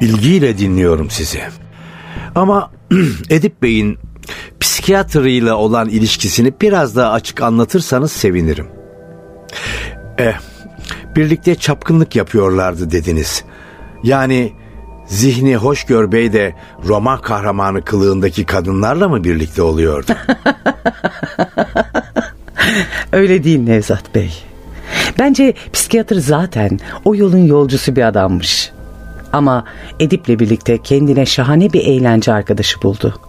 İlgiyle 0.00 0.58
dinliyorum 0.58 1.10
sizi. 1.10 1.40
Ama 2.34 2.70
Edip 3.30 3.62
Bey'in 3.62 3.98
psikiyatrıyla 4.60 5.54
olan 5.54 5.88
ilişkisini 5.88 6.52
biraz 6.60 6.96
daha 6.96 7.12
açık 7.12 7.42
anlatırsanız 7.42 8.12
sevinirim. 8.12 8.66
Eh, 10.18 10.34
birlikte 11.16 11.54
çapkınlık 11.54 12.16
yapıyorlardı 12.16 12.90
dediniz. 12.90 13.44
Yani 14.02 14.52
zihni 15.12 15.56
Hoşgör 15.56 16.12
Bey 16.12 16.32
de 16.32 16.54
roman 16.84 17.20
kahramanı 17.20 17.84
kılığındaki 17.84 18.46
kadınlarla 18.46 19.08
mı 19.08 19.24
birlikte 19.24 19.62
oluyordu? 19.62 20.12
Öyle 23.12 23.44
değil 23.44 23.58
Nevzat 23.58 24.14
Bey. 24.14 24.32
Bence 25.18 25.54
psikiyatr 25.72 26.14
zaten 26.14 26.78
o 27.04 27.14
yolun 27.14 27.46
yolcusu 27.46 27.96
bir 27.96 28.02
adammış. 28.02 28.70
Ama 29.32 29.64
Edip'le 30.00 30.28
birlikte 30.28 30.82
kendine 30.82 31.26
şahane 31.26 31.72
bir 31.72 31.80
eğlence 31.86 32.32
arkadaşı 32.32 32.82
buldu. 32.82 33.20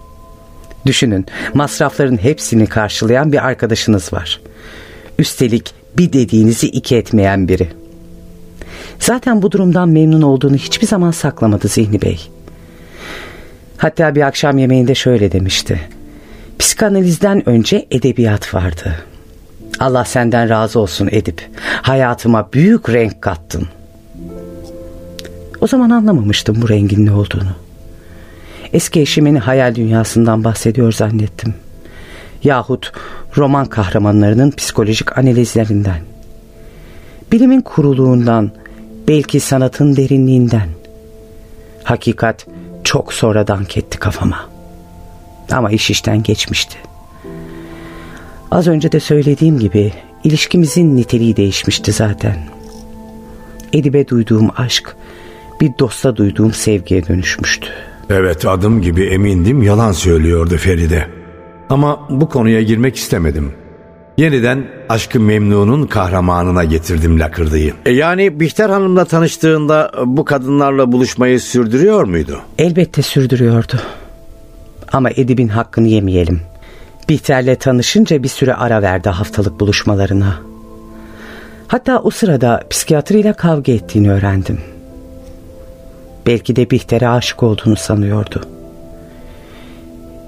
Düşünün 0.86 1.25
masrafların 1.53 2.17
hepsini 2.17 2.67
karşılayan 2.67 3.31
bir 3.31 3.45
arkadaşınız 3.45 4.13
var. 4.13 4.41
Üstelik 5.19 5.73
bir 5.97 6.13
dediğinizi 6.13 6.67
iki 6.67 6.95
etmeyen 6.95 7.47
biri. 7.47 7.82
Zaten 8.99 9.41
bu 9.41 9.51
durumdan 9.51 9.89
memnun 9.89 10.21
olduğunu 10.21 10.55
hiçbir 10.55 10.87
zaman 10.87 11.11
saklamadı 11.11 11.67
Zihni 11.67 12.01
Bey. 12.01 12.29
Hatta 13.77 14.15
bir 14.15 14.21
akşam 14.21 14.57
yemeğinde 14.57 14.95
şöyle 14.95 15.31
demişti. 15.31 15.79
Psikanalizden 16.59 17.49
önce 17.49 17.87
edebiyat 17.91 18.53
vardı. 18.53 18.95
Allah 19.79 20.05
senden 20.05 20.49
razı 20.49 20.79
olsun 20.79 21.09
Edip. 21.11 21.49
Hayatıma 21.81 22.49
büyük 22.53 22.89
renk 22.89 23.21
kattın. 23.21 23.67
O 25.61 25.67
zaman 25.67 25.89
anlamamıştım 25.89 26.61
bu 26.61 26.69
rengin 26.69 27.05
ne 27.05 27.11
olduğunu. 27.11 27.51
Eski 28.73 29.01
eşimin 29.01 29.35
hayal 29.35 29.75
dünyasından 29.75 30.43
bahsediyor 30.43 30.91
zannettim. 30.91 31.53
Yahut 32.43 32.91
roman 33.37 33.65
kahramanlarının 33.65 34.51
psikolojik 34.51 35.17
analizlerinden. 35.17 35.99
Bilimin 37.31 37.61
kuruluğundan, 37.61 38.51
belki 39.08 39.39
sanatın 39.39 39.95
derinliğinden. 39.95 40.70
Hakikat 41.84 42.47
çok 42.84 43.14
sonra 43.14 43.47
dank 43.47 43.78
kafama. 43.99 44.49
Ama 45.51 45.72
iş 45.72 45.89
işten 45.89 46.24
geçmişti. 46.24 46.78
Az 48.51 48.68
önce 48.68 48.91
de 48.91 48.99
söylediğim 48.99 49.60
gibi 49.60 49.93
ilişkimizin 50.24 50.95
niteliği 50.95 51.36
değişmişti 51.36 51.91
zaten. 51.91 52.38
Edip'e 53.74 54.08
duyduğum 54.08 54.49
aşk 54.58 54.95
bir 55.62 55.72
dosta 55.80 56.16
duyduğum 56.16 56.54
sevgiye 56.54 57.08
dönüşmüştü. 57.08 57.68
Evet 58.10 58.45
adım 58.45 58.82
gibi 58.82 59.04
emindim 59.04 59.64
yalan 59.64 59.91
söylüyordu 59.91 60.58
Feride. 60.58 61.08
Ama 61.70 62.08
bu 62.10 62.30
konuya 62.30 62.62
girmek 62.62 62.95
istemedim. 62.95 63.62
Yeniden 64.18 64.68
aşkı 64.89 65.20
memnunun 65.20 65.88
kahramanına 65.88 66.64
getirdim 66.64 67.20
lakırdıyı. 67.20 67.74
E 67.86 67.91
yani 67.91 68.39
Bihter 68.39 68.70
Hanım'la 68.70 69.05
tanıştığında 69.05 69.91
bu 70.05 70.26
kadınlarla 70.26 70.91
buluşmayı 70.91 71.39
sürdürüyor 71.39 72.03
muydu? 72.03 72.39
Elbette 72.57 73.01
sürdürüyordu. 73.01 73.80
Ama 74.91 75.09
Edip'in 75.09 75.47
hakkını 75.47 75.88
yemeyelim. 75.88 76.41
Bihter'le 77.09 77.55
tanışınca 77.55 78.24
bir 78.24 78.28
süre 78.28 78.53
ara 78.53 78.82
verdi 78.82 79.09
haftalık 79.09 79.59
buluşmalarına. 79.59 80.39
Hatta 81.68 81.99
o 81.99 82.09
sırada 82.09 82.64
psikiyatriyle 82.70 83.34
kavga 83.34 83.72
ettiğini 83.72 84.11
öğrendim. 84.11 84.61
Belki 86.26 86.55
de 86.55 86.70
Bihter'e 86.70 87.09
aşık 87.09 87.43
olduğunu 87.43 87.76
sanıyordu. 87.76 88.41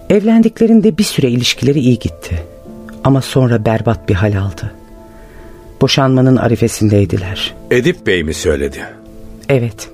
Evlendiklerinde 0.10 0.98
bir 0.98 1.04
süre 1.04 1.30
ilişkileri 1.30 1.80
iyi 1.80 2.00
gitti. 2.00 2.55
Ama 3.06 3.22
sonra 3.22 3.66
berbat 3.66 4.10
bir 4.10 4.14
hal 4.14 4.38
aldı. 4.39 4.72
Boşanmanın 5.82 6.36
arifesindeydiler. 6.36 7.53
Edip 7.72 8.08
Bey 8.08 8.24
mi 8.24 8.34
söyledi? 8.34 8.86
Evet. 9.49 9.89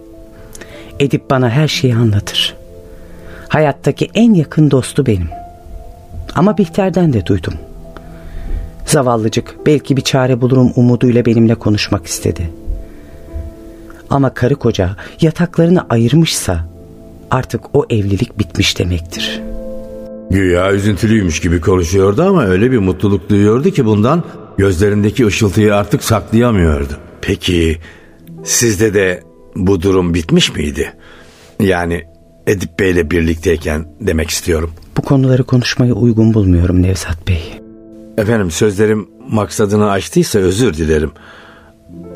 Edip 1.00 1.30
bana 1.30 1.50
her 1.50 1.68
şeyi 1.68 1.96
anlatır. 1.96 2.56
Hayattaki 3.48 4.10
en 4.14 4.34
yakın 4.34 4.72
dostu 4.72 5.06
benim. 5.06 5.30
Ama 6.36 6.58
Bihter'den 6.58 7.14
de 7.14 7.26
duydum. 7.26 7.54
Zavallıcık 8.86 9.56
belki 9.66 9.98
bir 9.98 10.02
çare 10.02 10.42
bulurum 10.42 10.74
umuduyla 10.76 11.26
benimle 11.26 11.56
konuşmak 11.56 12.06
istedi. 12.06 12.50
Ama 14.10 14.34
karı 14.34 14.56
koca 14.56 14.96
yataklarını 15.22 15.86
ayırmışsa 15.90 16.66
artık 17.32 17.76
o 17.76 17.86
evlilik 17.90 18.40
bitmiş 18.40 18.80
demektir. 18.80 19.51
Güya 20.32 20.72
üzüntülüymüş 20.72 21.40
gibi 21.40 21.62
konuşuyordu 21.62 22.24
ama 22.24 22.46
öyle 22.46 22.72
bir 22.72 22.78
mutluluk 22.78 23.30
duyuyordu 23.30 23.72
ki 23.72 23.86
bundan 23.86 24.24
gözlerindeki 24.58 25.26
ışıltıyı 25.26 25.76
artık 25.76 26.04
saklayamıyordu. 26.04 26.94
Peki 27.22 27.78
sizde 28.44 28.94
de 28.94 29.24
bu 29.56 29.82
durum 29.82 30.14
bitmiş 30.14 30.56
miydi? 30.56 30.94
Yani 31.60 32.04
Edip 32.48 32.80
Bey'le 32.80 33.12
birlikteyken 33.12 33.86
demek 34.02 34.30
istiyorum. 34.30 34.72
Bu 34.98 35.02
konuları 35.02 35.44
konuşmayı 35.44 35.94
uygun 35.94 36.34
bulmuyorum 36.34 36.82
Nevzat 36.82 37.28
Bey. 37.28 37.60
Efendim 38.18 38.52
sözlerim 38.52 39.08
maksadını 39.30 39.92
aştıysa 39.92 40.40
özür 40.40 40.74
dilerim. 40.74 41.12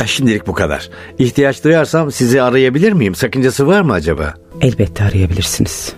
E, 0.03 0.07
şimdilik 0.07 0.47
bu 0.47 0.53
kadar. 0.53 0.89
İhtiyaç 1.20 1.63
duyarsam 1.63 2.11
sizi 2.11 2.41
arayabilir 2.41 2.91
miyim? 2.91 3.16
Sakıncası 3.16 3.68
var 3.68 3.82
mı 3.82 3.93
acaba? 3.93 4.34
Elbette 4.61 5.03
arayabilirsiniz. 5.03 5.93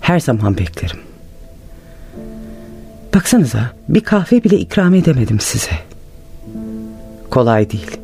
Her 0.00 0.20
zaman 0.20 0.58
beklerim. 0.58 1.05
Baksanıza 3.16 3.70
bir 3.88 4.00
kahve 4.00 4.44
bile 4.44 4.56
ikram 4.58 4.94
edemedim 4.94 5.40
size. 5.40 5.70
Kolay 7.30 7.70
değil. 7.70 7.96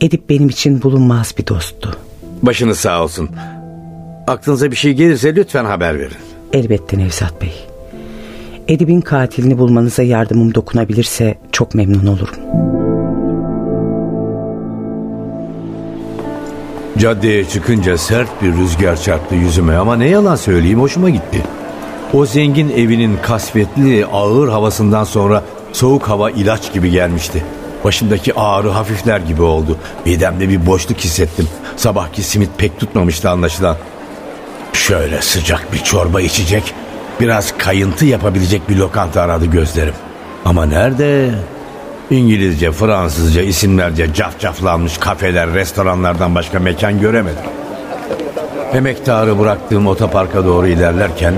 Edip 0.00 0.28
benim 0.28 0.48
için 0.48 0.82
bulunmaz 0.82 1.34
bir 1.38 1.46
dosttu. 1.46 1.96
Başınız 2.42 2.78
sağ 2.78 3.02
olsun. 3.02 3.30
Aklınıza 4.26 4.70
bir 4.70 4.76
şey 4.76 4.92
gelirse 4.92 5.34
lütfen 5.36 5.64
haber 5.64 5.98
verin. 5.98 6.16
Elbette 6.52 6.98
Nevzat 6.98 7.42
Bey. 7.42 7.52
Edip'in 8.68 9.00
katilini 9.00 9.58
bulmanıza 9.58 10.02
yardımım 10.02 10.54
dokunabilirse 10.54 11.38
çok 11.52 11.74
memnun 11.74 12.06
olurum. 12.06 12.36
Caddeye 16.98 17.44
çıkınca 17.44 17.98
sert 17.98 18.42
bir 18.42 18.52
rüzgar 18.52 18.96
çarptı 18.96 19.34
yüzüme 19.34 19.76
ama 19.76 19.96
ne 19.96 20.08
yalan 20.08 20.36
söyleyeyim 20.36 20.80
hoşuma 20.80 21.10
gitti. 21.10 21.42
O 22.14 22.26
zengin 22.26 22.70
evinin 22.70 23.18
kasvetli 23.22 24.06
ağır 24.06 24.48
havasından 24.48 25.04
sonra 25.04 25.42
soğuk 25.72 26.08
hava 26.08 26.30
ilaç 26.30 26.72
gibi 26.72 26.90
gelmişti. 26.90 27.44
Başımdaki 27.84 28.34
ağrı 28.34 28.70
hafifler 28.70 29.20
gibi 29.20 29.42
oldu. 29.42 29.76
Midemde 30.06 30.48
bir 30.48 30.66
boşluk 30.66 30.98
hissettim. 30.98 31.48
Sabahki 31.76 32.22
simit 32.22 32.50
pek 32.58 32.80
tutmamıştı 32.80 33.30
anlaşılan. 33.30 33.76
Şöyle 34.72 35.22
sıcak 35.22 35.72
bir 35.72 35.78
çorba 35.78 36.20
içecek, 36.20 36.74
biraz 37.20 37.58
kayıntı 37.58 38.06
yapabilecek 38.06 38.68
bir 38.68 38.76
lokanta 38.76 39.22
aradı 39.22 39.46
gözlerim. 39.46 39.94
Ama 40.44 40.66
nerede? 40.66 41.30
İngilizce, 42.10 42.72
Fransızca 42.72 43.42
isimlerce 43.42 44.14
cafcaflanmış 44.14 44.98
kafeler, 44.98 45.54
restoranlardan 45.54 46.34
başka 46.34 46.58
mekan 46.58 47.00
göremedim. 47.00 47.44
Emektarı 48.74 49.38
bıraktığım 49.38 49.86
otoparka 49.86 50.44
doğru 50.44 50.68
ilerlerken 50.68 51.34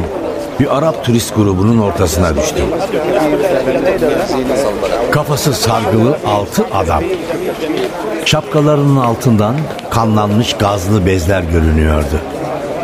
bir 0.61 0.77
Arap 0.79 1.05
turist 1.05 1.37
grubunun 1.37 1.79
ortasına 1.79 2.37
düştüm. 2.37 2.65
Kafası 5.11 5.55
sargılı 5.55 6.19
altı 6.27 6.65
adam. 6.75 7.03
Şapkalarının 8.25 8.97
altından 8.97 9.55
kanlanmış 9.91 10.53
gazlı 10.53 11.07
bezler 11.07 11.43
görünüyordu. 11.43 12.21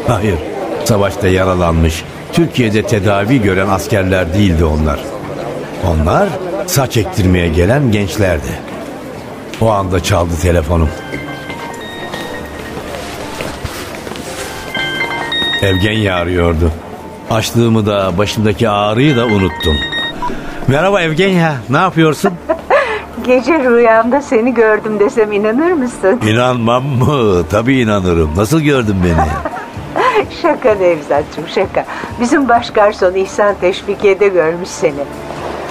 Hayır, 0.08 0.38
savaşta 0.84 1.28
yaralanmış, 1.28 2.04
Türkiye'de 2.32 2.82
tedavi 2.82 3.42
gören 3.42 3.68
askerler 3.68 4.34
değildi 4.34 4.64
onlar. 4.64 5.00
Onlar 5.90 6.28
saç 6.66 6.96
ektirmeye 6.96 7.48
gelen 7.48 7.92
gençlerdi. 7.92 8.58
O 9.60 9.70
anda 9.70 10.02
çaldı 10.02 10.32
telefonum. 10.42 10.88
Evgenya 15.62 16.14
arıyordu. 16.14 16.72
Açlığımı 17.30 17.86
da 17.86 18.18
başımdaki 18.18 18.68
ağrıyı 18.68 19.16
da 19.16 19.26
unuttum. 19.26 19.76
Merhaba 20.68 21.02
Evgenya, 21.02 21.54
ne 21.70 21.76
yapıyorsun? 21.76 22.32
Gece 23.26 23.58
rüyamda 23.58 24.22
seni 24.22 24.54
gördüm 24.54 25.00
desem 25.00 25.32
inanır 25.32 25.72
mısın? 25.72 26.20
İnanmam 26.28 26.84
mı? 26.84 27.42
Tabii 27.50 27.80
inanırım. 27.80 28.30
Nasıl 28.36 28.60
gördün 28.60 28.96
beni? 29.04 29.26
şaka 30.42 30.74
Nevzat'cığım 30.74 31.48
şaka. 31.54 31.84
Bizim 32.20 32.48
baş 32.48 32.70
garson 32.70 33.14
İhsan 33.14 33.54
Teşvikiye'de 33.60 34.28
görmüş 34.28 34.68
seni. 34.68 35.04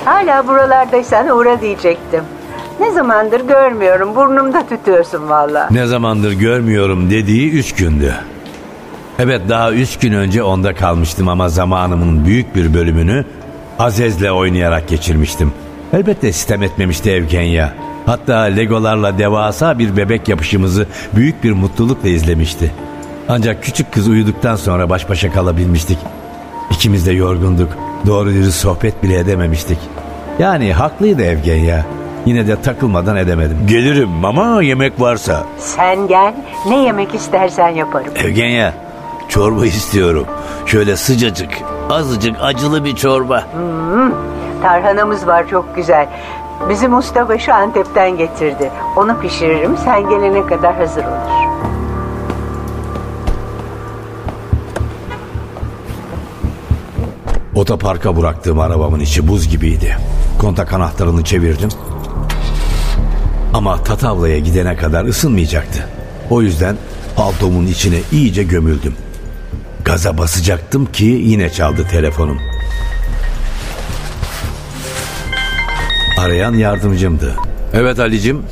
Hala 0.05 0.47
buralardaysan 0.47 1.37
uğra 1.37 1.61
diyecektim. 1.61 2.23
Ne 2.79 2.91
zamandır 2.91 3.47
görmüyorum. 3.47 4.15
Burnumda 4.15 4.67
tütüyorsun 4.67 5.29
valla. 5.29 5.67
Ne 5.71 5.85
zamandır 5.87 6.31
görmüyorum 6.31 7.09
dediği 7.09 7.51
üç 7.51 7.75
gündü. 7.75 8.13
Evet 9.19 9.41
daha 9.49 9.71
üç 9.71 9.99
gün 9.99 10.13
önce 10.13 10.43
onda 10.43 10.75
kalmıştım 10.75 11.27
ama 11.27 11.49
zamanımın 11.49 12.25
büyük 12.25 12.55
bir 12.55 12.73
bölümünü 12.73 13.25
Azez'le 13.79 14.31
oynayarak 14.31 14.87
geçirmiştim. 14.87 15.53
Elbette 15.93 16.31
sistem 16.31 16.63
etmemişti 16.63 17.11
Evgenya. 17.11 17.73
Hatta 18.05 18.37
legolarla 18.39 19.17
devasa 19.17 19.79
bir 19.79 19.97
bebek 19.97 20.27
yapışımızı 20.29 20.87
büyük 21.15 21.43
bir 21.43 21.51
mutlulukla 21.51 22.09
izlemişti. 22.09 22.71
Ancak 23.29 23.63
küçük 23.63 23.91
kız 23.91 24.07
uyuduktan 24.07 24.55
sonra 24.55 24.89
baş 24.89 25.09
başa 25.09 25.31
kalabilmiştik. 25.31 25.97
İkimiz 26.71 27.07
de 27.07 27.11
yorgunduk. 27.11 27.69
Doğru 28.07 28.29
dürüst 28.29 28.59
sohbet 28.59 29.03
bile 29.03 29.19
edememiştik. 29.19 29.77
Yani 30.39 30.73
haklıydı 30.73 31.23
Evgenya. 31.23 31.85
Yine 32.25 32.47
de 32.47 32.61
takılmadan 32.61 33.17
edemedim. 33.17 33.57
Gelirim 33.67 34.25
ama 34.25 34.63
yemek 34.63 35.01
varsa. 35.01 35.45
Sen 35.57 36.07
gel. 36.07 36.33
Ne 36.67 36.83
yemek 36.83 37.15
istersen 37.15 37.69
yaparım. 37.69 38.13
Evgenya 38.15 38.88
çorba 39.29 39.65
istiyorum. 39.65 40.25
Şöyle 40.65 40.97
sıcacık, 40.97 41.49
azıcık 41.89 42.35
acılı 42.41 42.85
bir 42.85 42.95
çorba. 42.95 43.43
Hmm, 43.53 44.11
tarhanamız 44.61 45.27
var 45.27 45.47
çok 45.47 45.75
güzel. 45.75 46.09
Bizim 46.69 46.97
ustabaşı 46.97 47.53
Antep'ten 47.53 48.17
getirdi. 48.17 48.71
Onu 48.97 49.19
pişiririm. 49.19 49.77
Sen 49.77 50.09
gelene 50.09 50.45
kadar 50.45 50.75
hazır 50.75 51.03
olur. 51.03 51.49
Otoparka 57.55 58.17
bıraktığım 58.17 58.59
arabamın 58.59 58.99
içi 58.99 59.27
buz 59.27 59.49
gibiydi. 59.49 59.97
Kontak 60.41 60.73
anahtarını 60.73 61.23
çevirdim. 61.23 61.69
Ama 63.53 63.83
Tatavla'ya 63.83 64.39
gidene 64.39 64.75
kadar 64.75 65.05
ısınmayacaktı. 65.05 65.89
O 66.29 66.41
yüzden 66.41 66.75
paltomun 67.15 67.65
içine 67.65 67.97
iyice 68.11 68.43
gömüldüm. 68.43 68.93
Gaza 69.89 70.17
basacaktım 70.17 70.85
ki 70.85 71.05
yine 71.05 71.49
çaldı 71.49 71.87
telefonum. 71.91 72.39
Arayan 76.19 76.53
yardımcımdı. 76.53 77.35
Evet 77.73 77.99
Ali'cim 77.99 78.45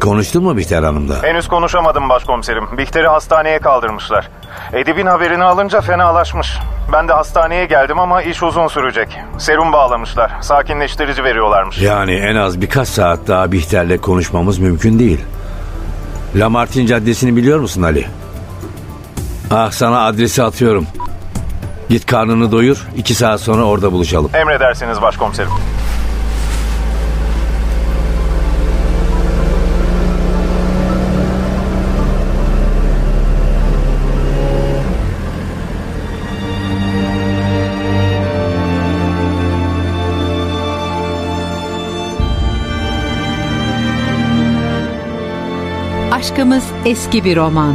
konuştun 0.00 0.44
mu 0.44 0.56
Bihter 0.56 0.82
Hanım'la? 0.82 1.22
Henüz 1.22 1.48
konuşamadım 1.48 2.08
başkomiserim. 2.08 2.64
Bihter'i 2.78 3.06
hastaneye 3.08 3.58
kaldırmışlar. 3.58 4.28
Edip'in 4.72 5.06
haberini 5.06 5.44
alınca 5.44 5.80
fenalaşmış. 5.80 6.58
Ben 6.92 7.08
de 7.08 7.12
hastaneye 7.12 7.64
geldim 7.64 7.98
ama 7.98 8.22
iş 8.22 8.42
uzun 8.42 8.68
sürecek. 8.68 9.08
Serum 9.38 9.72
bağlamışlar. 9.72 10.30
Sakinleştirici 10.40 11.24
veriyorlarmış. 11.24 11.78
Yani 11.78 12.14
en 12.14 12.36
az 12.36 12.60
birkaç 12.60 12.88
saat 12.88 13.28
daha 13.28 13.52
Bihter'le 13.52 13.98
konuşmamız 13.98 14.58
mümkün 14.58 14.98
değil. 14.98 15.20
Lamartin 16.36 16.86
Caddesi'ni 16.86 17.36
biliyor 17.36 17.58
musun 17.58 17.82
Ali? 17.82 18.06
Ah 19.50 19.70
sana 19.70 20.06
adresi 20.06 20.42
atıyorum. 20.42 20.86
Git 21.88 22.06
karnını 22.06 22.52
doyur. 22.52 22.86
iki 22.96 23.14
saat 23.14 23.40
sonra 23.40 23.64
orada 23.64 23.92
buluşalım. 23.92 24.30
Emredersiniz 24.34 25.02
başkomiserim. 25.02 25.50
Aşkımız 46.12 46.64
eski 46.84 47.24
bir 47.24 47.36
roman. 47.36 47.74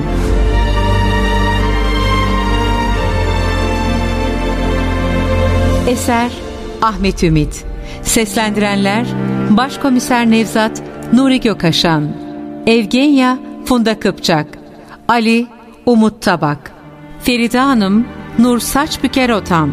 Eser 5.94 6.32
Ahmet 6.82 7.24
Ümit. 7.24 7.66
Seslendirenler 8.04 9.06
Başkomiser 9.50 10.32
Nevzat 10.32 10.84
Nuri 11.14 11.40
Gökaşan 11.40 12.12
Evgenya 12.68 13.38
Funda 13.66 14.00
Kıpçak 14.00 14.48
Ali 15.08 15.48
Umut 15.86 16.22
Tabak 16.22 16.72
Feride 17.20 17.60
Hanım 17.60 18.08
Nur 18.40 18.60
Saçbüker 18.60 19.30
Otan 19.30 19.70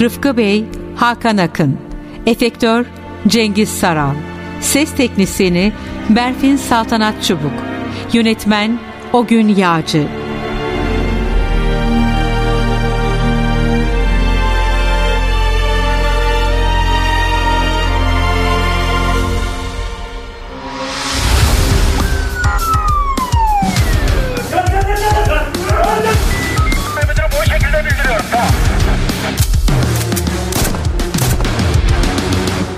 Rıfkı 0.00 0.36
Bey 0.36 0.64
Hakan 0.96 1.36
Akın 1.36 1.78
Efektör 2.26 2.86
Cengiz 3.28 3.68
Saral 3.68 4.14
Ses 4.60 4.94
Teknisini 4.94 5.72
Berfin 6.08 6.56
Saltanat 6.56 7.24
Çubuk 7.24 7.62
Yönetmen 8.12 8.78
O 9.12 9.26
Gün 9.26 9.48
Yağcı 9.48 10.06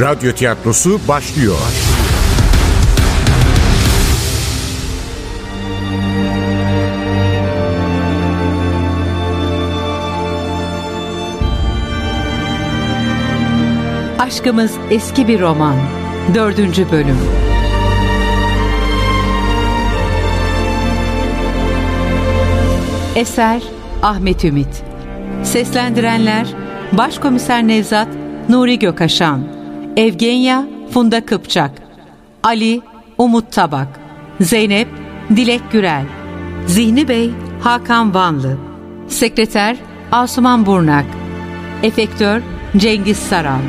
Radyo 0.00 0.32
tiyatrosu 0.32 1.00
başlıyor. 1.08 1.56
Aşkımız 14.18 14.72
eski 14.90 15.28
bir 15.28 15.40
roman. 15.40 15.76
Dördüncü 16.34 16.90
bölüm. 16.90 17.18
Eser 23.16 23.62
Ahmet 24.02 24.44
Ümit 24.44 24.82
Seslendirenler 25.42 26.46
Başkomiser 26.92 27.68
Nevzat 27.68 28.08
Nuri 28.48 28.78
Gökaşan 28.78 29.59
Evgenya 29.96 30.66
Funda 30.94 31.26
Kıpçak 31.26 31.70
Ali 32.42 32.80
Umut 33.18 33.52
Tabak 33.52 33.88
Zeynep 34.40 34.88
Dilek 35.36 35.72
Gürel 35.72 36.04
Zihni 36.66 37.08
Bey 37.08 37.30
Hakan 37.62 38.14
Vanlı 38.14 38.56
Sekreter 39.08 39.76
Asuman 40.12 40.66
Burnak 40.66 41.04
Efektör 41.82 42.42
Cengiz 42.76 43.18
Saral 43.18 43.60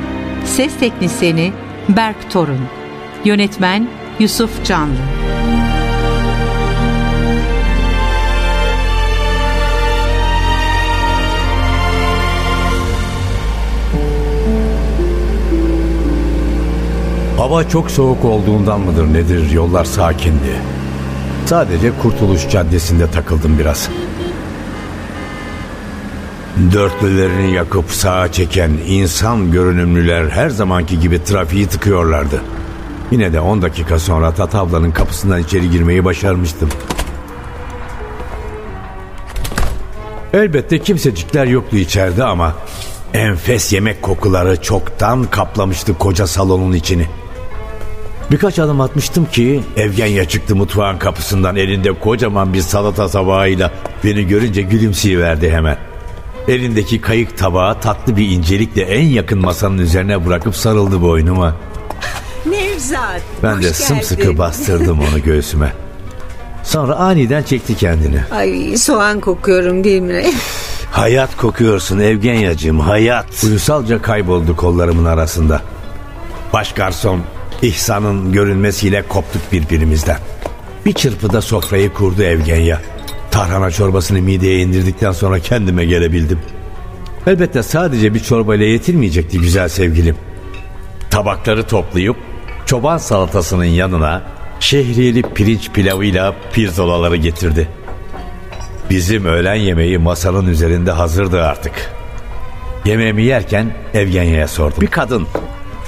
Ses 0.45 0.79
Teknisini 0.79 1.53
Berk 1.89 2.31
Torun 2.31 2.61
Yönetmen 3.25 3.87
Yusuf 4.19 4.65
Canlı 4.65 5.20
Hava 17.41 17.69
çok 17.69 17.91
soğuk 17.91 18.25
olduğundan 18.25 18.81
mıdır 18.81 19.13
nedir 19.13 19.51
yollar 19.51 19.85
sakindi. 19.85 20.61
Sadece 21.45 21.91
Kurtuluş 22.01 22.49
Caddesi'nde 22.49 23.11
takıldım 23.11 23.59
biraz. 23.59 23.89
Dörtlülerini 26.73 27.53
yakıp 27.53 27.91
sağa 27.91 28.31
çeken 28.31 28.71
insan 28.87 29.51
görünümlüler 29.51 30.29
her 30.29 30.49
zamanki 30.49 30.99
gibi 30.99 31.23
trafiği 31.23 31.67
tıkıyorlardı. 31.67 32.41
Yine 33.11 33.33
de 33.33 33.39
10 33.39 33.61
dakika 33.61 33.99
sonra 33.99 34.33
Tatavla'nın 34.33 34.91
kapısından 34.91 35.39
içeri 35.39 35.69
girmeyi 35.69 36.05
başarmıştım. 36.05 36.69
Elbette 40.33 40.79
kimsecikler 40.79 41.45
yoktu 41.45 41.77
içeride 41.77 42.23
ama 42.23 42.55
enfes 43.13 43.73
yemek 43.73 44.01
kokuları 44.01 44.61
çoktan 44.61 45.23
kaplamıştı 45.23 45.97
koca 45.97 46.27
salonun 46.27 46.73
içini. 46.73 47.20
Birkaç 48.31 48.59
adım 48.59 48.81
atmıştım 48.81 49.25
ki 49.25 49.63
Evgenya 49.77 50.27
çıktı 50.27 50.55
mutfağın 50.55 50.97
kapısından 50.97 51.55
elinde 51.55 51.91
kocaman 51.99 52.53
bir 52.53 52.61
salata 52.61 53.07
tabağıyla 53.07 53.71
beni 54.03 54.27
görünce 54.27 54.61
gülümseyiverdi 54.61 55.51
hemen. 55.51 55.77
Elindeki 56.47 57.01
kayık 57.01 57.37
tabağı 57.37 57.79
tatlı 57.79 58.17
bir 58.17 58.29
incelikle 58.29 58.81
en 58.81 59.07
yakın 59.07 59.39
masanın 59.39 59.77
üzerine 59.77 60.25
bırakıp 60.25 60.55
sarıldı 60.55 61.01
boynuma. 61.01 61.55
Nevzat. 62.45 63.21
Ben 63.43 63.55
hoş 63.55 63.63
de 63.63 63.73
sımsıkı 63.73 64.21
geldin. 64.21 64.37
bastırdım 64.37 64.99
onu 64.99 65.23
göğsüme. 65.23 65.73
Sonra 66.63 66.95
aniden 66.95 67.43
çekti 67.43 67.75
kendini. 67.75 68.21
Ay 68.31 68.77
soğan 68.77 69.19
kokuyorum 69.19 69.83
değil 69.83 70.01
mi? 70.01 70.23
Hayat 70.91 71.37
kokuyorsun 71.37 71.99
Evgenyacığım 71.99 72.79
hayat. 72.79 73.43
Uyusalca 73.43 74.01
kayboldu 74.01 74.55
kollarımın 74.55 75.05
arasında. 75.05 75.61
Baş 76.53 76.73
garson 76.73 77.21
İhsan'ın 77.61 78.31
görünmesiyle 78.31 79.01
koptuk 79.01 79.51
birbirimizden. 79.51 80.17
Bir 80.85 80.93
çırpıda 80.93 81.41
sofrayı 81.41 81.93
kurdu 81.93 82.23
Evgenya. 82.23 82.81
Tarhana 83.31 83.71
çorbasını 83.71 84.21
mideye 84.21 84.59
indirdikten 84.59 85.11
sonra 85.11 85.39
kendime 85.39 85.85
gelebildim. 85.85 86.39
Elbette 87.27 87.63
sadece 87.63 88.13
bir 88.13 88.19
çorbayla 88.19 88.65
yetinmeyecekti 88.65 89.39
güzel 89.39 89.69
sevgilim. 89.69 90.15
Tabakları 91.09 91.63
toplayıp 91.67 92.15
çoban 92.65 92.97
salatasının 92.97 93.65
yanına 93.65 94.23
şehriyeli 94.59 95.21
pirinç 95.21 95.71
pilavıyla 95.71 96.35
pirzolaları 96.53 97.15
getirdi. 97.15 97.67
Bizim 98.89 99.25
öğlen 99.25 99.55
yemeği 99.55 99.97
masanın 99.97 100.47
üzerinde 100.47 100.91
hazırdı 100.91 101.43
artık. 101.43 101.73
Yemeğimi 102.85 103.23
yerken 103.23 103.73
Evgenya'ya 103.93 104.47
sordum. 104.47 104.81
Bir 104.81 104.87
kadın 104.87 105.27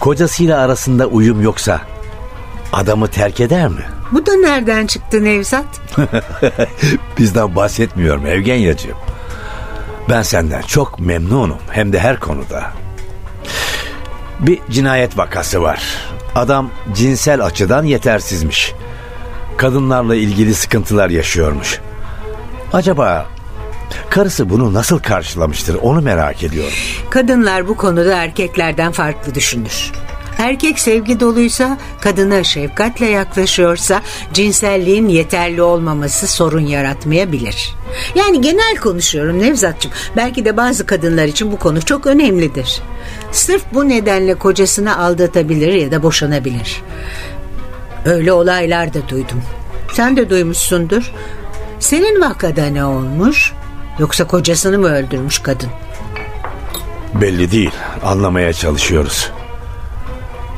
kocasıyla 0.04 0.60
arasında 0.60 1.08
uyum 1.08 1.42
yoksa 1.42 1.82
adamı 2.74 3.08
terk 3.08 3.40
eder 3.40 3.68
mi? 3.68 3.86
Bu 4.12 4.26
da 4.26 4.36
nereden 4.36 4.88
çıktı 4.88 5.24
Nevzat? 5.24 5.66
Bizden 7.18 7.56
bahsetmiyorum 7.56 8.26
Evgenyacığım. 8.26 8.98
Ben 10.10 10.22
senden 10.22 10.62
çok 10.62 11.00
memnunum 11.00 11.58
hem 11.70 11.94
de 11.94 12.00
her 12.00 12.20
konuda. 12.20 12.64
Bir 14.40 14.60
cinayet 14.70 15.18
vakası 15.18 15.62
var. 15.62 15.84
Adam 16.36 16.70
cinsel 16.94 17.46
açıdan 17.46 17.84
yetersizmiş. 17.84 18.74
Kadınlarla 19.58 20.16
ilgili 20.16 20.56
sıkıntılar 20.56 21.10
yaşıyormuş. 21.10 21.80
Acaba 22.74 23.26
karısı 24.10 24.50
bunu 24.50 24.74
nasıl 24.74 25.00
karşılamıştır 25.00 25.76
onu 25.76 26.02
merak 26.02 26.44
ediyorum. 26.44 26.74
Kadınlar 27.10 27.68
bu 27.68 27.78
konuda 27.78 28.16
erkeklerden 28.16 28.92
farklı 28.92 29.36
düşünür. 29.36 29.92
Erkek 30.38 30.80
sevgi 30.80 31.20
doluysa, 31.20 31.78
kadına 32.02 32.44
şefkatle 32.44 33.06
yaklaşıyorsa 33.06 34.02
cinselliğin 34.34 35.08
yeterli 35.08 35.62
olmaması 35.62 36.28
sorun 36.28 36.66
yaratmayabilir. 36.66 37.76
Yani 38.16 38.42
genel 38.42 38.78
konuşuyorum 38.78 39.40
Nevzatçım. 39.40 39.92
Belki 40.16 40.46
de 40.46 40.58
bazı 40.58 40.86
kadınlar 40.86 41.26
için 41.26 41.52
bu 41.52 41.58
konu 41.60 41.82
çok 41.82 42.08
önemlidir. 42.08 42.82
Sırf 43.32 43.64
bu 43.74 43.90
nedenle 43.90 44.36
kocasını 44.36 44.98
aldatabilir 44.98 45.74
ya 45.74 45.92
da 45.92 46.04
boşanabilir. 46.04 46.82
Öyle 48.06 48.34
olaylar 48.34 48.94
da 48.94 49.10
duydum. 49.10 49.42
Sen 49.94 50.18
de 50.18 50.30
duymuşsundur. 50.30 51.12
Senin 51.80 52.22
vakada 52.22 52.66
ne 52.66 52.86
olmuş? 52.86 53.54
Yoksa 54.00 54.28
kocasını 54.28 54.80
mı 54.80 54.88
öldürmüş 54.88 55.40
kadın? 55.40 55.70
Belli 57.22 57.52
değil. 57.52 57.72
Anlamaya 58.04 58.54
çalışıyoruz. 58.54 59.32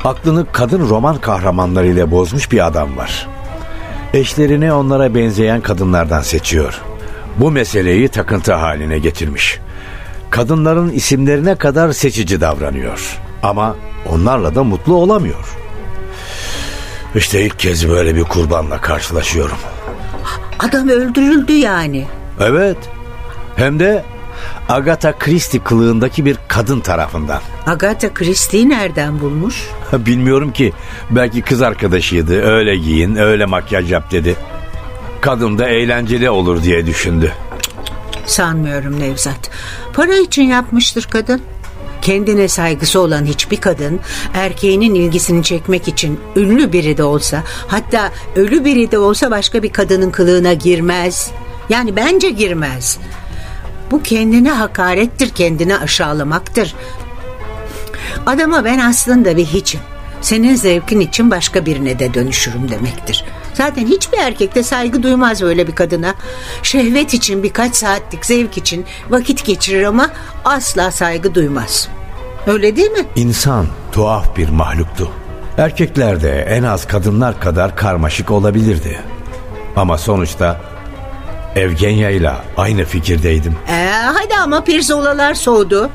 Aklını 0.04 0.46
kadın 0.52 0.88
roman 0.88 1.16
kahramanlarıyla 1.20 2.10
bozmuş 2.10 2.52
bir 2.52 2.66
adam 2.66 2.96
var. 2.96 3.28
Eşlerini 4.14 4.72
onlara 4.72 5.14
benzeyen 5.14 5.60
kadınlardan 5.60 6.22
seçiyor. 6.22 6.82
Bu 7.36 7.50
meseleyi 7.50 8.08
takıntı 8.08 8.54
haline 8.54 8.98
getirmiş. 8.98 9.58
Kadınların 10.30 10.90
isimlerine 10.90 11.54
kadar 11.54 11.92
seçici 11.92 12.40
davranıyor. 12.40 13.18
Ama 13.42 13.76
onlarla 14.08 14.54
da 14.54 14.64
mutlu 14.64 14.94
olamıyor. 14.94 15.56
İşte 17.14 17.44
ilk 17.44 17.58
kez 17.58 17.88
böyle 17.88 18.14
bir 18.14 18.24
kurbanla 18.24 18.80
karşılaşıyorum. 18.80 19.56
Adam 20.58 20.88
öldürüldü 20.88 21.52
yani. 21.52 22.06
Evet. 22.40 22.76
Hem 23.56 23.80
de 23.80 24.04
Agatha 24.68 25.18
Christie 25.18 25.60
kılığındaki 25.64 26.24
bir 26.24 26.36
kadın 26.48 26.80
tarafından. 26.80 27.40
Agatha 27.66 28.14
Christie'yi 28.14 28.68
nereden 28.68 29.20
bulmuş? 29.20 29.70
Bilmiyorum 29.92 30.52
ki. 30.52 30.72
Belki 31.10 31.42
kız 31.42 31.62
arkadaşıydı. 31.62 32.42
Öyle 32.42 32.76
giyin, 32.76 33.16
öyle 33.16 33.46
makyaj 33.46 33.92
yap 33.92 34.10
dedi. 34.10 34.36
Kadın 35.20 35.58
da 35.58 35.68
eğlenceli 35.68 36.30
olur 36.30 36.62
diye 36.62 36.86
düşündü. 36.86 37.32
Sanmıyorum 38.26 39.00
Nevzat. 39.00 39.50
Para 39.92 40.16
için 40.16 40.42
yapmıştır 40.42 41.08
kadın. 41.10 41.42
Kendine 42.02 42.48
saygısı 42.48 43.00
olan 43.00 43.24
hiçbir 43.24 43.56
kadın 43.56 44.00
erkeğinin 44.34 44.94
ilgisini 44.94 45.42
çekmek 45.42 45.88
için 45.88 46.20
ünlü 46.36 46.72
biri 46.72 46.96
de 46.96 47.02
olsa 47.02 47.42
hatta 47.68 48.12
ölü 48.36 48.64
biri 48.64 48.90
de 48.90 48.98
olsa 48.98 49.30
başka 49.30 49.62
bir 49.62 49.72
kadının 49.72 50.10
kılığına 50.10 50.52
girmez. 50.52 51.30
Yani 51.68 51.96
bence 51.96 52.30
girmez. 52.30 52.98
Bu 53.90 54.02
kendine 54.02 54.50
hakarettir, 54.50 55.28
kendini 55.28 55.76
aşağılamaktır. 55.78 56.74
Adama 58.26 58.64
ben 58.64 58.78
aslında 58.78 59.36
bir 59.36 59.46
hiçim. 59.46 59.80
Senin 60.20 60.54
zevkin 60.54 61.00
için 61.00 61.30
başka 61.30 61.66
birine 61.66 61.98
de 61.98 62.14
dönüşürüm 62.14 62.70
demektir. 62.70 63.24
Zaten 63.54 63.86
hiçbir 63.86 64.18
erkek 64.18 64.54
de 64.54 64.62
saygı 64.62 65.02
duymaz 65.02 65.42
öyle 65.42 65.66
bir 65.66 65.74
kadına. 65.74 66.14
Şehvet 66.62 67.14
için 67.14 67.42
birkaç 67.42 67.74
saatlik 67.74 68.26
zevk 68.26 68.56
için 68.58 68.84
vakit 69.10 69.44
geçirir 69.44 69.84
ama 69.84 70.10
asla 70.44 70.90
saygı 70.90 71.34
duymaz. 71.34 71.88
Öyle 72.46 72.76
değil 72.76 72.90
mi? 72.90 73.06
İnsan 73.16 73.66
tuhaf 73.92 74.36
bir 74.36 74.48
mahluktu. 74.48 75.10
Erkekler 75.58 76.22
de 76.22 76.46
en 76.50 76.62
az 76.62 76.86
kadınlar 76.86 77.40
kadar 77.40 77.76
karmaşık 77.76 78.30
olabilirdi. 78.30 79.00
Ama 79.76 79.98
sonuçta 79.98 80.60
Evgenya 81.56 82.10
ile 82.10 82.30
aynı 82.56 82.84
fikirdeydim. 82.84 83.56
Ee, 83.68 83.90
hadi 83.92 84.34
ama 84.34 84.64
pirzolalar 84.64 85.34
soğudu. 85.34 85.90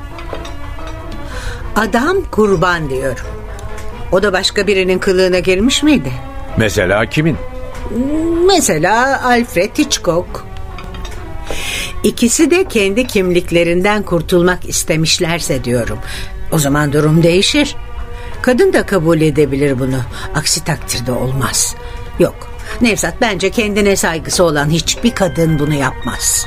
Adam 1.76 2.16
kurban 2.30 2.90
diyorum. 2.90 3.26
O 4.12 4.22
da 4.22 4.32
başka 4.32 4.66
birinin 4.66 4.98
kılığına 4.98 5.38
girmiş 5.38 5.82
miydi? 5.82 6.12
Mesela 6.56 7.06
kimin? 7.06 7.36
Mesela 8.46 9.24
Alfred 9.24 9.78
Hitchcock. 9.78 10.44
İkisi 12.04 12.50
de 12.50 12.64
kendi 12.64 13.06
kimliklerinden 13.06 14.02
kurtulmak 14.02 14.68
istemişlerse 14.68 15.64
diyorum. 15.64 15.98
O 16.52 16.58
zaman 16.58 16.92
durum 16.92 17.22
değişir. 17.22 17.76
Kadın 18.42 18.72
da 18.72 18.86
kabul 18.86 19.20
edebilir 19.20 19.78
bunu. 19.78 20.00
Aksi 20.34 20.64
takdirde 20.64 21.12
olmaz. 21.12 21.74
Yok. 22.18 22.51
Nevzat 22.80 23.14
bence 23.20 23.50
kendine 23.50 23.96
saygısı 23.96 24.44
olan 24.44 24.66
hiçbir 24.70 25.14
kadın 25.14 25.58
bunu 25.58 25.74
yapmaz. 25.74 26.46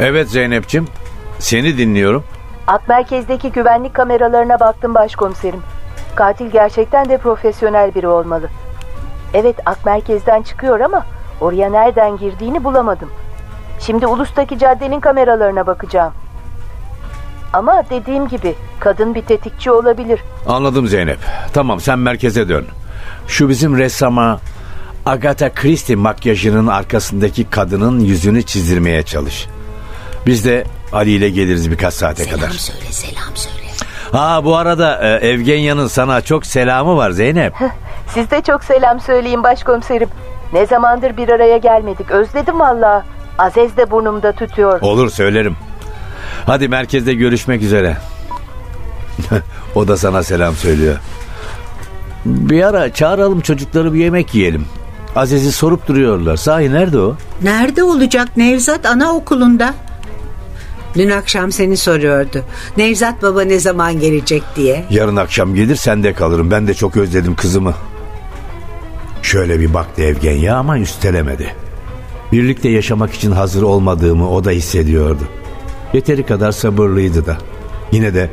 Evet 0.00 0.28
Zeynep'ciğim. 0.28 0.86
Seni 1.38 1.78
dinliyorum. 1.78 2.24
Ak 2.66 2.88
merkezdeki 2.88 3.52
güvenlik 3.52 3.94
kameralarına 3.94 4.60
baktım 4.60 4.94
başkomiserim. 4.94 5.62
Katil 6.14 6.50
gerçekten 6.50 7.08
de 7.08 7.18
profesyonel 7.18 7.94
biri 7.94 8.08
olmalı. 8.08 8.48
Evet 9.34 9.56
ak 9.66 9.86
merkezden 9.86 10.42
çıkıyor 10.42 10.80
ama 10.80 11.06
oraya 11.40 11.70
nereden 11.70 12.16
girdiğini 12.16 12.64
bulamadım. 12.64 13.10
Şimdi 13.80 14.06
ulustaki 14.06 14.58
caddenin 14.58 15.00
kameralarına 15.00 15.66
bakacağım. 15.66 16.12
Ama 17.52 17.82
dediğim 17.90 18.28
gibi 18.28 18.54
kadın 18.80 19.14
bir 19.14 19.22
tetikçi 19.22 19.70
olabilir. 19.70 20.20
Anladım 20.46 20.86
Zeynep. 20.86 21.18
Tamam 21.52 21.80
sen 21.80 21.98
merkeze 21.98 22.48
dön. 22.48 22.64
Şu 23.28 23.48
bizim 23.48 23.78
ressama 23.78 24.40
Agatha 25.06 25.54
Christie 25.54 25.96
makyajının 25.96 26.66
arkasındaki 26.66 27.44
kadının 27.44 28.00
yüzünü 28.00 28.42
çizdirmeye 28.42 29.02
çalış. 29.02 29.46
Biz 30.26 30.44
de 30.44 30.64
Ali 30.92 31.10
ile 31.10 31.30
geliriz 31.30 31.70
birkaç 31.70 31.94
saate 31.94 32.28
kadar. 32.30 32.50
söyle 32.50 32.84
selam 32.90 33.36
söyle. 33.36 33.56
Ha 34.12 34.44
bu 34.44 34.56
arada 34.56 35.00
e, 35.18 35.28
Evgenya'nın 35.28 35.86
sana 35.86 36.20
çok 36.20 36.46
selamı 36.46 36.96
var 36.96 37.10
Zeynep. 37.10 37.54
Siz 38.08 38.30
de 38.30 38.42
çok 38.42 38.64
selam 38.64 39.00
söyleyin 39.00 39.42
başkomiserim. 39.42 40.08
Ne 40.52 40.66
zamandır 40.66 41.16
bir 41.16 41.28
araya 41.28 41.56
gelmedik. 41.58 42.10
Özledim 42.10 42.60
valla. 42.60 43.04
Azez 43.38 43.76
de 43.76 43.90
burnumda 43.90 44.32
tütüyor. 44.32 44.80
Olur 44.80 45.10
söylerim. 45.10 45.56
Hadi 46.46 46.68
merkezde 46.68 47.14
görüşmek 47.14 47.62
üzere. 47.62 47.96
o 49.74 49.88
da 49.88 49.96
sana 49.96 50.22
selam 50.22 50.54
söylüyor. 50.54 50.96
Bir 52.24 52.62
ara 52.62 52.92
çağıralım 52.92 53.40
çocukları 53.40 53.94
bir 53.94 53.98
yemek 53.98 54.34
yiyelim. 54.34 54.64
Aziz'i 55.16 55.52
sorup 55.52 55.88
duruyorlar. 55.88 56.36
Sahi 56.36 56.72
nerede 56.72 56.98
o? 56.98 57.16
Nerede 57.42 57.82
olacak 57.82 58.36
Nevzat 58.36 58.86
anaokulunda? 58.86 59.74
Dün 60.94 61.10
akşam 61.10 61.52
seni 61.52 61.76
soruyordu. 61.76 62.44
Nevzat 62.76 63.22
baba 63.22 63.42
ne 63.42 63.58
zaman 63.58 64.00
gelecek 64.00 64.42
diye. 64.56 64.84
Yarın 64.90 65.16
akşam 65.16 65.54
gelir 65.54 65.76
sende 65.76 66.12
kalırım. 66.12 66.50
Ben 66.50 66.66
de 66.66 66.74
çok 66.74 66.96
özledim 66.96 67.36
kızımı. 67.36 67.74
Şöyle 69.22 69.60
bir 69.60 69.74
baktı 69.74 70.02
Evgenya 70.02 70.56
ama 70.56 70.78
üstelemedi. 70.78 71.54
Birlikte 72.32 72.68
yaşamak 72.68 73.14
için 73.14 73.32
hazır 73.32 73.62
olmadığımı 73.62 74.30
o 74.30 74.44
da 74.44 74.50
hissediyordu. 74.50 75.22
Yeteri 75.92 76.26
kadar 76.26 76.52
sabırlıydı 76.52 77.26
da. 77.26 77.36
Yine 77.92 78.14
de 78.14 78.30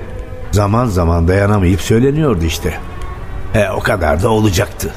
zaman 0.52 0.86
zaman 0.86 1.28
dayanamayıp 1.28 1.82
söyleniyordu 1.82 2.46
işte. 2.46 2.74
E 3.56 3.70
o 3.70 3.80
kadar 3.80 4.24
da 4.24 4.30
olacaktı. 4.30 4.94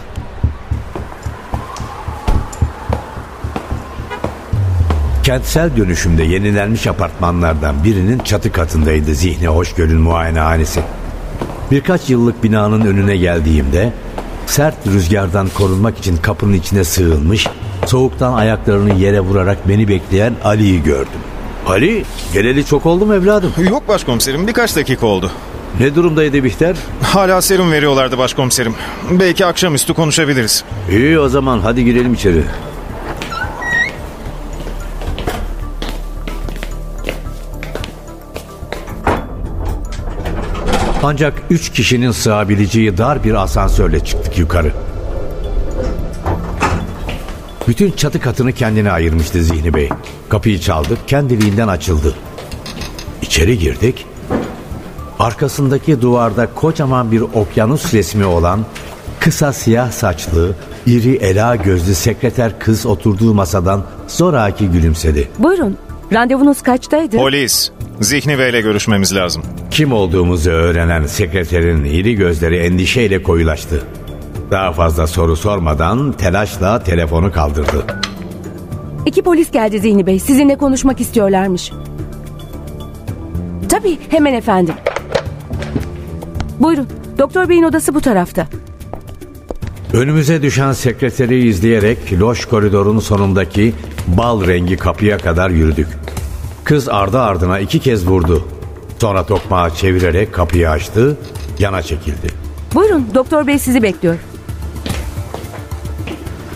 Kentsel 5.22 5.76
dönüşümde 5.76 6.22
yenilenmiş 6.22 6.86
apartmanlardan 6.86 7.84
birinin 7.84 8.18
çatı 8.18 8.52
katındaydı 8.52 9.14
Zihni 9.14 9.46
Hoşgör'ün 9.46 10.00
muayenehanesi. 10.00 10.80
Birkaç 11.70 12.10
yıllık 12.10 12.44
binanın 12.44 12.80
önüne 12.80 13.16
geldiğimde 13.16 13.92
sert 14.46 14.86
rüzgardan 14.86 15.48
korunmak 15.48 15.98
için 15.98 16.16
kapının 16.16 16.52
içine 16.52 16.84
sığınmış, 16.84 17.46
soğuktan 17.86 18.32
ayaklarını 18.32 18.94
yere 18.94 19.20
vurarak 19.20 19.68
beni 19.68 19.88
bekleyen 19.88 20.34
Ali'yi 20.44 20.82
gördüm. 20.82 21.20
Ali, 21.66 22.04
geleli 22.32 22.66
çok 22.66 22.86
oldu 22.86 23.06
mu 23.06 23.14
evladım? 23.14 23.52
Yok 23.70 23.88
başkomiserim 23.88 24.46
birkaç 24.46 24.76
dakika 24.76 25.06
oldu. 25.06 25.30
Ne 25.80 25.94
durumdaydı 25.94 26.44
Bihter? 26.44 26.76
Hala 27.02 27.42
serum 27.42 27.72
veriyorlardı 27.72 28.18
başkomiserim. 28.18 28.74
Belki 29.10 29.46
akşamüstü 29.46 29.94
konuşabiliriz. 29.94 30.64
İyi 30.90 31.18
o 31.18 31.28
zaman 31.28 31.60
hadi 31.60 31.84
girelim 31.84 32.14
içeri. 32.14 32.42
Ancak 41.02 41.42
üç 41.50 41.72
kişinin 41.72 42.10
sığabileceği 42.10 42.98
dar 42.98 43.24
bir 43.24 43.34
asansörle 43.42 44.04
çıktık 44.04 44.38
yukarı. 44.38 44.72
Bütün 47.68 47.90
çatı 47.90 48.20
katını 48.20 48.52
kendine 48.52 48.90
ayırmıştı 48.90 49.42
Zihni 49.42 49.74
Bey. 49.74 49.88
Kapıyı 50.28 50.58
çaldık, 50.60 51.08
kendiliğinden 51.08 51.68
açıldı. 51.68 52.14
İçeri 53.22 53.58
girdik. 53.58 54.06
Arkasındaki 55.18 56.02
duvarda 56.02 56.48
kocaman 56.54 57.12
bir 57.12 57.20
okyanus 57.20 57.94
resmi 57.94 58.24
olan 58.24 58.66
kısa 59.20 59.52
siyah 59.52 59.90
saçlı, 59.90 60.54
iri 60.86 61.16
ela 61.16 61.56
gözlü 61.56 61.94
sekreter 61.94 62.58
kız 62.58 62.86
oturduğu 62.86 63.34
masadan 63.34 63.84
zoraki 64.08 64.68
gülümsedi. 64.68 65.28
Buyurun. 65.38 65.76
Randevunuz 66.12 66.62
kaçtaydı? 66.62 67.16
Polis. 67.16 67.70
Zihni 68.00 68.38
Bey'le 68.38 68.60
görüşmemiz 68.62 69.14
lazım. 69.14 69.42
Kim 69.70 69.92
olduğumuzu 69.92 70.50
öğrenen 70.50 71.06
sekreterin 71.06 71.84
iri 71.84 72.14
gözleri 72.14 72.56
endişeyle 72.56 73.22
koyulaştı. 73.22 73.82
Daha 74.50 74.72
fazla 74.72 75.06
soru 75.06 75.36
sormadan 75.36 76.12
telaşla 76.12 76.82
telefonu 76.82 77.32
kaldırdı. 77.32 77.86
İki 79.06 79.22
polis 79.22 79.50
geldi 79.50 79.80
Zihni 79.80 80.06
Bey. 80.06 80.18
Sizinle 80.20 80.56
konuşmak 80.56 81.00
istiyorlarmış. 81.00 81.72
Tabii 83.68 83.98
hemen 84.08 84.34
efendim. 84.34 84.74
Buyurun. 86.60 86.88
Doktor 87.18 87.48
Bey'in 87.48 87.62
odası 87.62 87.94
bu 87.94 88.00
tarafta. 88.00 88.46
Önümüze 89.92 90.42
düşen 90.42 90.72
sekreteri 90.72 91.48
izleyerek 91.48 92.12
loş 92.12 92.44
koridorun 92.44 92.98
sonundaki 92.98 93.74
bal 94.06 94.46
rengi 94.46 94.76
kapıya 94.76 95.18
kadar 95.18 95.50
yürüdük. 95.50 95.88
Kız 96.64 96.88
ardı 96.88 97.20
ardına 97.20 97.58
iki 97.58 97.78
kez 97.80 98.06
vurdu. 98.08 98.44
Sonra 98.98 99.26
tokmağı 99.26 99.74
çevirerek 99.74 100.32
kapıyı 100.34 100.70
açtı, 100.70 101.16
yana 101.58 101.82
çekildi. 101.82 102.26
Buyurun 102.74 103.06
Doktor 103.14 103.46
Bey 103.46 103.58
sizi 103.58 103.82
bekliyor. 103.82 104.16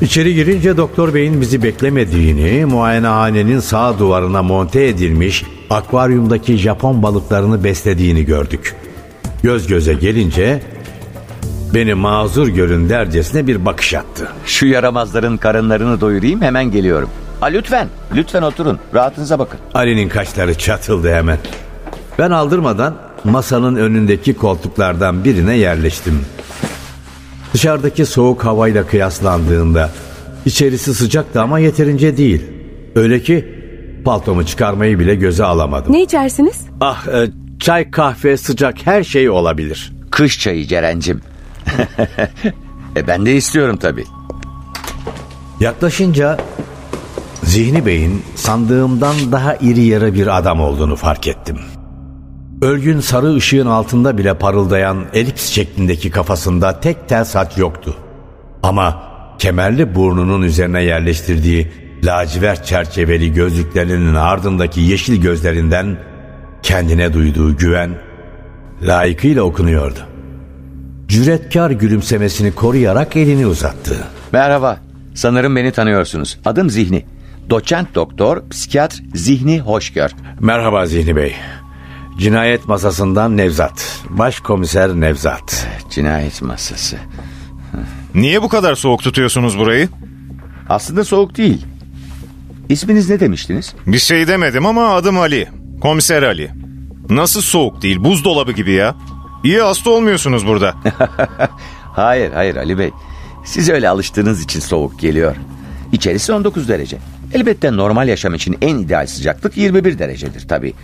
İçeri 0.01 0.35
girince 0.35 0.77
doktor 0.77 1.15
beyin 1.15 1.41
bizi 1.41 1.63
beklemediğini, 1.63 2.65
muayenehanenin 2.65 3.61
sağ 3.61 3.99
duvarına 3.99 4.43
monte 4.43 4.87
edilmiş 4.87 5.45
akvaryumdaki 5.71 6.57
Japon 6.57 7.03
balıklarını 7.03 7.65
beslediğini 7.65 8.25
gördük. 8.25 8.75
Göz 9.43 9.67
göze 9.67 9.95
gelince 9.95 10.63
beni 11.75 11.95
mazur 11.95 12.49
görün 12.49 12.89
dercesine 12.89 13.47
bir 13.47 13.65
bakış 13.65 13.95
attı. 13.95 14.29
Şu 14.47 14.67
yaramazların 14.67 15.37
karınlarını 15.37 16.01
doyurayım 16.01 16.43
hemen 16.43 16.71
geliyorum. 16.71 17.11
Ha, 17.41 17.47
lütfen, 17.47 17.89
lütfen 18.15 18.43
oturun. 18.43 18.79
Rahatınıza 18.95 19.39
bakın. 19.39 19.61
Ali'nin 19.75 20.09
kaşları 20.09 20.59
çatıldı 20.59 21.15
hemen. 21.15 21.39
Ben 22.19 22.31
aldırmadan 22.31 22.95
masanın 23.25 23.77
önündeki 23.77 24.35
koltuklardan 24.35 25.25
birine 25.25 25.57
yerleştim. 25.57 26.21
Dışarıdaki 27.57 28.07
soğuk 28.07 28.45
havayla 28.45 28.87
kıyaslandığında 28.87 29.91
içerisi 30.47 30.95
sıcaktı 30.95 31.41
ama 31.41 31.59
yeterince 31.59 32.17
değil. 32.17 32.43
Öyle 32.95 33.23
ki 33.23 33.49
paltomu 34.05 34.47
çıkarmayı 34.47 34.99
bile 34.99 35.15
göze 35.15 35.45
alamadım. 35.45 35.93
Ne 35.93 36.03
içersiniz? 36.03 36.67
Ah 36.81 37.07
e, 37.09 37.31
çay 37.61 37.91
kahve 37.91 38.37
sıcak 38.37 38.87
her 38.87 39.05
şey 39.05 39.31
olabilir. 39.31 39.93
Kış 40.11 40.41
çayı 40.41 40.67
Ceren'cim. 40.67 41.21
e, 42.97 43.07
ben 43.07 43.27
de 43.27 43.37
istiyorum 43.37 43.77
tabii. 43.77 44.05
Yaklaşınca 45.61 46.39
Zihni 47.43 47.87
Bey'in 47.87 48.23
sandığımdan 48.35 49.17
daha 49.33 49.55
iri 49.57 49.83
yarı 49.83 50.15
bir 50.15 50.39
adam 50.39 50.61
olduğunu 50.61 50.97
fark 50.97 51.29
ettim. 51.29 51.57
Ölgün 52.63 53.01
sarı 53.01 53.35
ışığın 53.35 53.67
altında 53.67 54.19
bile 54.19 54.35
parıldayan 54.35 55.05
elips 55.13 55.49
şeklindeki 55.49 56.11
kafasında 56.11 56.81
tek 56.81 57.09
tel 57.09 57.25
saç 57.25 57.59
yoktu. 57.59 57.97
Ama 58.63 59.03
kemerli 59.39 59.95
burnunun 59.95 60.43
üzerine 60.43 60.83
yerleştirdiği 60.83 61.73
lacivert 62.05 62.67
çerçeveli 62.67 63.33
gözlüklerinin 63.33 64.15
ardındaki 64.15 64.81
yeşil 64.81 65.23
gözlerinden 65.23 65.99
kendine 66.63 67.13
duyduğu 67.13 67.57
güven 67.57 67.91
layıkıyla 68.83 69.43
okunuyordu. 69.43 69.99
Cüretkar 71.09 71.71
gülümsemesini 71.71 72.53
koruyarak 72.53 73.17
elini 73.17 73.47
uzattı. 73.47 73.97
Merhaba, 74.33 74.81
sanırım 75.15 75.57
beni 75.57 75.73
tanıyorsunuz. 75.73 76.39
Adım 76.45 76.71
Zihni. 76.71 77.07
Doçent 77.51 77.95
doktor, 77.95 78.43
psikiyatr 78.51 79.03
Zihni 79.15 79.61
Hoşgör. 79.61 80.11
Merhaba 80.41 80.87
Zihni 80.87 81.17
Bey. 81.17 81.35
Cinayet 82.19 82.69
masasından 82.69 83.37
Nevzat. 83.37 84.03
Başkomiser 84.11 84.91
Nevzat. 84.91 85.67
Cinayet 85.91 86.43
masası. 86.43 86.97
Niye 88.15 88.43
bu 88.43 88.49
kadar 88.49 88.75
soğuk 88.75 89.03
tutuyorsunuz 89.03 89.59
burayı? 89.59 89.89
Aslında 90.69 91.05
soğuk 91.05 91.37
değil. 91.37 91.67
İsminiz 92.69 93.11
ne 93.11 93.21
demiştiniz? 93.21 93.75
Bir 93.87 93.99
şey 93.99 94.29
demedim 94.29 94.67
ama 94.67 94.89
adım 94.89 95.19
Ali. 95.19 95.49
Komiser 95.81 96.23
Ali. 96.23 96.51
Nasıl 97.11 97.41
soğuk 97.41 97.83
değil 97.83 98.05
buzdolabı 98.05 98.53
gibi 98.53 98.73
ya. 98.73 98.95
İyi 99.45 99.61
hasta 99.61 99.91
olmuyorsunuz 99.91 100.47
burada. 100.47 100.75
hayır 101.93 102.33
hayır 102.33 102.57
Ali 102.57 102.79
Bey. 102.79 102.91
Siz 103.45 103.69
öyle 103.69 103.89
alıştığınız 103.89 104.43
için 104.43 104.61
soğuk 104.61 104.99
geliyor. 105.01 105.37
İçerisi 105.93 106.33
19 106.33 106.69
derece. 106.69 106.99
Elbette 107.35 107.77
normal 107.77 108.09
yaşam 108.09 108.35
için 108.35 108.59
en 108.63 108.79
ideal 108.79 109.07
sıcaklık 109.07 109.57
21 109.57 109.99
derecedir 109.99 110.49
tabii. 110.49 110.75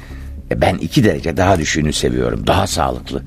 E, 0.53 0.61
ben 0.61 0.75
2 0.79 1.05
derece 1.05 1.37
daha 1.37 1.59
düşüğünü 1.59 1.93
seviyorum. 1.93 2.47
Daha 2.47 2.67
sağlıklı. 2.67 3.23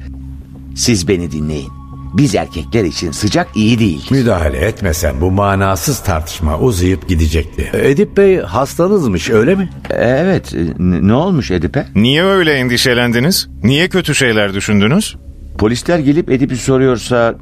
Siz 0.76 1.08
beni 1.08 1.32
dinleyin. 1.32 1.70
Biz 2.14 2.36
erkekler 2.36 2.84
için 2.84 3.12
sıcak 3.12 3.48
iyi 3.56 3.80
değil. 3.80 4.08
Müdahale 4.12 4.58
etmesen 4.58 5.22
bu 5.22 5.32
manasız 5.32 6.00
tartışma 6.00 6.60
uzayıp 6.60 7.10
gidecekti. 7.10 7.70
Edip 7.74 8.18
Bey 8.18 8.38
hastanızmış 8.40 9.30
öyle 9.30 9.56
mi? 9.56 9.70
Evet. 9.90 10.54
e, 10.56 10.66
Ne 10.80 11.14
olmuş 11.14 11.52
Edip'e? 11.52 11.88
Niye 11.96 12.24
öyle 12.24 12.54
endişelendiniz? 12.54 13.48
Niye 13.64 13.90
kötü 13.90 14.16
şeyler 14.16 14.54
düşündünüz? 14.54 15.16
Polisler 15.58 16.00
gelip 16.00 16.32
Edip'i 16.32 16.58
soruyorsa 16.58 17.36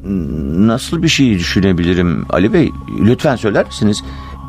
nasıl 0.68 1.04
bir 1.04 1.08
şey 1.08 1.40
düşünebilirim 1.40 2.26
Ali 2.30 2.54
Bey? 2.54 2.72
Lütfen 3.00 3.36
söyler 3.36 3.66
misiniz? 3.66 4.04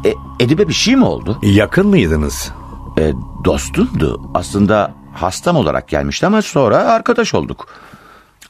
E, 0.06 0.12
Edip'e 0.44 0.68
bir 0.68 0.74
şey 0.74 0.96
mi 0.96 1.04
oldu? 1.04 1.38
Yakın 1.42 1.86
mıydınız? 1.86 2.50
E, 2.98 3.12
dostumdu. 3.44 4.30
Aslında 4.34 4.94
hastam 5.14 5.56
olarak 5.56 5.88
gelmişti 5.88 6.26
ama 6.26 6.42
sonra 6.42 6.76
arkadaş 6.76 7.34
olduk. 7.34 7.68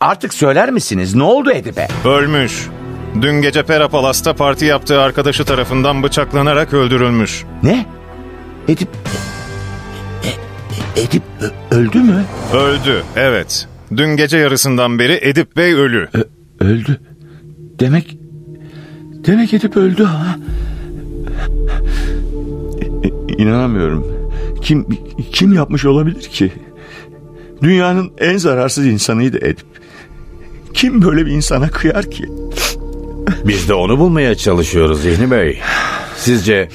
Artık 0.01 0.35
söyler 0.35 0.71
misiniz 0.71 1.15
ne 1.15 1.23
oldu 1.23 1.51
Edip'e? 1.51 1.89
Ölmüş. 2.05 2.69
Dün 3.23 3.43
gece 3.43 3.62
Pera 3.62 3.89
Palas'ta 3.89 4.33
parti 4.35 4.65
yaptığı 4.65 5.01
arkadaşı 5.01 5.45
tarafından 5.45 6.03
bıçaklanarak 6.03 6.73
öldürülmüş. 6.75 7.45
Ne? 7.62 7.87
Edip... 8.69 8.89
E, 10.25 10.29
e, 11.01 11.03
Edip 11.05 11.23
ö- 11.41 11.77
öldü 11.77 11.99
mü? 11.99 12.25
Öldü, 12.55 13.03
evet. 13.17 13.69
Dün 13.97 14.17
gece 14.17 14.39
yarısından 14.39 14.99
beri 14.99 15.19
Edip 15.23 15.57
Bey 15.57 15.75
ölü. 15.75 16.09
öldü. 16.61 17.01
Demek... 17.81 18.19
Demek 19.27 19.55
Edip 19.55 19.77
öldü 19.77 20.05
ha? 20.05 20.37
İnanamıyorum. 23.39 24.24
Kim 24.65 24.87
kim 25.33 25.53
yapmış 25.53 25.85
olabilir 25.85 26.23
ki? 26.23 26.53
Dünyanın 27.62 28.12
en 28.19 28.37
zararsız 28.37 28.87
insanıydı 28.87 29.39
Edip. 29.39 29.67
Kim 30.75 31.03
böyle 31.03 31.27
bir 31.27 31.31
insana 31.31 31.71
kıyar 31.71 32.11
ki? 32.11 32.25
Biz 33.45 33.69
de 33.69 33.75
onu 33.75 33.99
bulmaya 33.99 34.35
çalışıyoruz 34.35 35.03
Zihni 35.03 35.31
Bey. 35.31 35.59
Sizce 36.17 36.69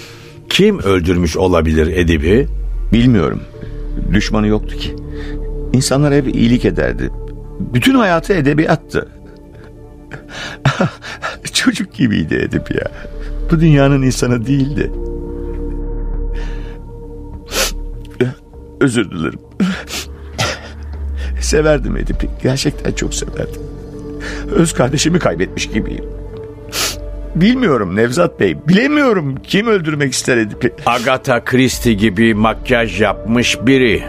kim 0.49 0.79
öldürmüş 0.79 1.37
olabilir 1.37 1.87
Edip'i? 1.87 2.47
Bilmiyorum. 2.93 3.41
Düşmanı 4.13 4.47
yoktu 4.47 4.77
ki. 4.77 4.95
İnsanlar 5.73 6.13
hep 6.13 6.35
iyilik 6.35 6.65
ederdi. 6.65 7.09
Bütün 7.59 7.95
hayatı 7.95 8.33
edebiyattı. 8.33 9.09
Çocuk 11.53 11.93
gibiydi 11.93 12.35
Edip 12.35 12.71
ya. 12.75 12.91
Bu 13.51 13.59
dünyanın 13.59 14.01
insanı 14.01 14.45
değildi. 14.45 14.91
Özür 18.79 19.11
dilerim. 19.11 19.39
Severdim 21.41 21.97
Edip'i. 21.97 22.29
Gerçekten 22.43 22.91
çok 22.91 23.13
severdim. 23.13 23.61
Öz 24.55 24.73
kardeşimi 24.73 25.19
kaybetmiş 25.19 25.67
gibiyim. 25.67 26.05
Bilmiyorum 27.35 27.95
Nevzat 27.95 28.39
Bey. 28.39 28.57
Bilemiyorum 28.67 29.35
kim 29.43 29.67
öldürmek 29.67 30.13
ister 30.13 30.37
Edip'i. 30.37 30.73
Agatha 30.85 31.43
Christie 31.45 31.93
gibi 31.93 32.33
makyaj 32.33 33.01
yapmış 33.01 33.57
biri. 33.61 34.03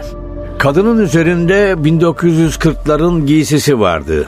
Kadının 0.59 1.03
üzerinde 1.03 1.71
1940'ların 1.71 3.25
giysisi 3.25 3.79
vardı. 3.79 4.27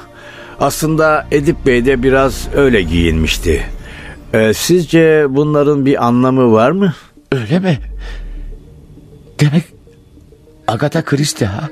Aslında 0.59 1.27
Edip 1.31 1.65
Bey 1.65 1.85
de 1.85 2.03
biraz 2.03 2.47
öyle 2.55 2.81
giyinmişti. 2.81 3.63
Ee, 4.33 4.53
sizce 4.53 5.25
bunların 5.29 5.85
bir 5.85 6.05
anlamı 6.05 6.51
var 6.51 6.71
mı? 6.71 6.93
Öyle 7.31 7.59
mi? 7.59 7.77
Demek 9.39 9.72
Agatha 10.67 11.01
Christie 11.01 11.47
ha? 11.47 11.69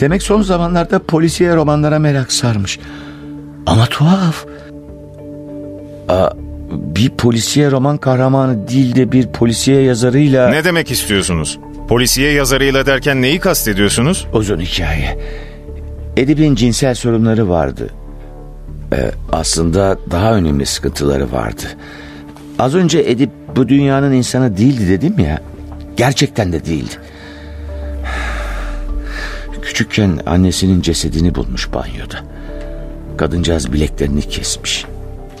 Demek 0.00 0.22
son 0.22 0.42
zamanlarda 0.42 0.98
polisiye 0.98 1.56
romanlara 1.56 1.98
merak 1.98 2.32
sarmış. 2.32 2.78
Ama 3.66 3.86
tuhaf. 3.86 4.46
Aa, 6.08 6.30
bir 6.70 7.10
polisiye 7.10 7.70
roman 7.70 7.96
kahramanı 7.96 8.68
değil 8.68 8.94
de 8.96 9.12
bir 9.12 9.26
polisiye 9.26 9.82
yazarıyla... 9.82 10.48
Ne 10.48 10.64
demek 10.64 10.90
istiyorsunuz? 10.90 11.58
Polisiye 11.88 12.32
yazarıyla 12.32 12.86
derken 12.86 13.22
neyi 13.22 13.40
kastediyorsunuz? 13.40 14.26
Uzun 14.32 14.60
hikaye. 14.60 15.18
Edip'in 16.16 16.54
cinsel 16.54 16.94
sorunları 16.94 17.48
vardı. 17.48 17.90
Ee, 18.92 19.10
aslında 19.32 19.98
daha 20.10 20.34
önemli 20.34 20.66
sıkıntıları 20.66 21.32
vardı. 21.32 21.62
Az 22.58 22.74
önce 22.74 22.98
Edip 23.06 23.30
bu 23.56 23.68
dünyanın 23.68 24.12
insanı 24.12 24.56
değildi 24.56 24.88
dedim 24.88 25.18
ya. 25.18 25.38
Gerçekten 25.96 26.52
de 26.52 26.64
değildi. 26.66 26.94
Küçükken 29.74 30.20
annesinin 30.26 30.80
cesedini 30.80 31.34
bulmuş 31.34 31.72
banyoda. 31.72 32.18
Kadıncağız 33.16 33.72
bileklerini 33.72 34.22
kesmiş. 34.22 34.84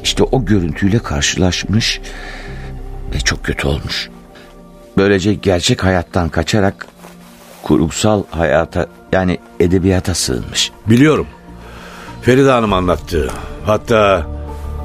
İşte 0.02 0.22
o 0.22 0.44
görüntüyle 0.44 0.98
karşılaşmış 0.98 2.00
ve 3.14 3.20
çok 3.20 3.44
kötü 3.44 3.68
olmuş. 3.68 4.10
Böylece 4.96 5.34
gerçek 5.34 5.84
hayattan 5.84 6.28
kaçarak 6.28 6.86
kurumsal 7.62 8.22
hayata 8.30 8.86
yani 9.12 9.38
edebiyata 9.60 10.14
sığınmış. 10.14 10.72
Biliyorum. 10.86 11.26
Feride 12.22 12.50
Hanım 12.50 12.72
anlattı. 12.72 13.30
Hatta 13.66 14.26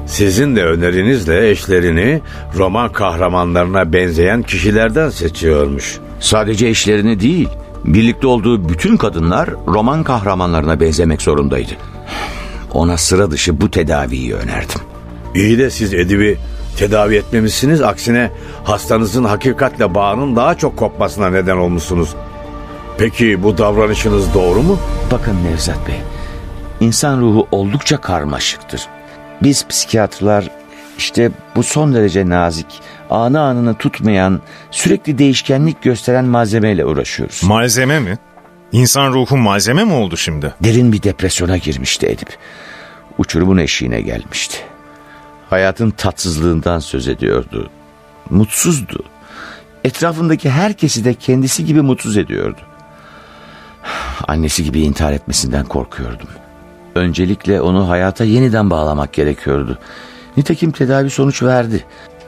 sizin 0.06 0.56
de 0.56 0.64
önerinizle 0.64 1.50
eşlerini 1.50 2.20
roman 2.56 2.92
kahramanlarına 2.92 3.92
benzeyen 3.92 4.42
kişilerden 4.42 5.10
seçiyormuş. 5.10 5.98
Sadece 6.20 6.66
eşlerini 6.66 7.20
değil, 7.20 7.48
birlikte 7.84 8.26
olduğu 8.26 8.68
bütün 8.68 8.96
kadınlar 8.96 9.50
roman 9.66 10.04
kahramanlarına 10.04 10.80
benzemek 10.80 11.22
zorundaydı. 11.22 11.72
Ona 12.72 12.96
sıra 12.96 13.30
dışı 13.30 13.60
bu 13.60 13.70
tedaviyi 13.70 14.34
önerdim. 14.34 14.80
İyi 15.34 15.58
de 15.58 15.70
siz 15.70 15.94
Edip'i 15.94 16.38
tedavi 16.76 17.16
etmemişsiniz. 17.16 17.82
Aksine 17.82 18.30
hastanızın 18.64 19.24
hakikatle 19.24 19.94
bağının 19.94 20.36
daha 20.36 20.54
çok 20.54 20.76
kopmasına 20.76 21.30
neden 21.30 21.56
olmuşsunuz. 21.56 22.14
Peki 22.98 23.42
bu 23.42 23.58
davranışınız 23.58 24.34
doğru 24.34 24.62
mu? 24.62 24.78
Bakın 25.10 25.36
Nevzat 25.44 25.88
Bey, 25.88 26.00
insan 26.80 27.20
ruhu 27.20 27.46
oldukça 27.50 27.96
karmaşıktır. 27.96 28.86
Biz 29.42 29.66
psikiyatrlar 29.66 30.50
işte 30.98 31.30
bu 31.56 31.62
son 31.62 31.94
derece 31.94 32.28
nazik, 32.28 32.66
anı 33.10 33.40
anını 33.40 33.74
tutmayan, 33.74 34.40
sürekli 34.70 35.18
değişkenlik 35.18 35.82
gösteren 35.82 36.24
malzemeyle 36.24 36.84
uğraşıyoruz. 36.84 37.42
Malzeme 37.44 38.00
mi? 38.00 38.18
İnsan 38.72 39.12
ruhu 39.12 39.36
malzeme 39.36 39.84
mi 39.84 39.92
oldu 39.92 40.16
şimdi? 40.16 40.54
Derin 40.64 40.92
bir 40.92 41.02
depresyona 41.02 41.56
girmişti 41.56 42.06
Edip. 42.06 42.36
Uçurumun 43.18 43.58
eşiğine 43.58 44.00
gelmişti. 44.00 44.56
Hayatın 45.50 45.90
tatsızlığından 45.90 46.78
söz 46.78 47.08
ediyordu. 47.08 47.70
Mutsuzdu. 48.30 49.04
Etrafındaki 49.84 50.50
herkesi 50.50 51.04
de 51.04 51.14
kendisi 51.14 51.64
gibi 51.64 51.82
mutsuz 51.82 52.16
ediyordu. 52.16 52.60
Annesi 54.28 54.64
gibi 54.64 54.80
intihar 54.80 55.12
etmesinden 55.12 55.64
korkuyordum. 55.64 56.28
Öncelikle 56.94 57.60
onu 57.60 57.88
hayata 57.88 58.24
yeniden 58.24 58.70
bağlamak 58.70 59.12
gerekiyordu. 59.12 59.78
Nitekim 60.36 60.70
tedavi 60.70 61.10
sonuç 61.10 61.42
verdi. 61.42 61.84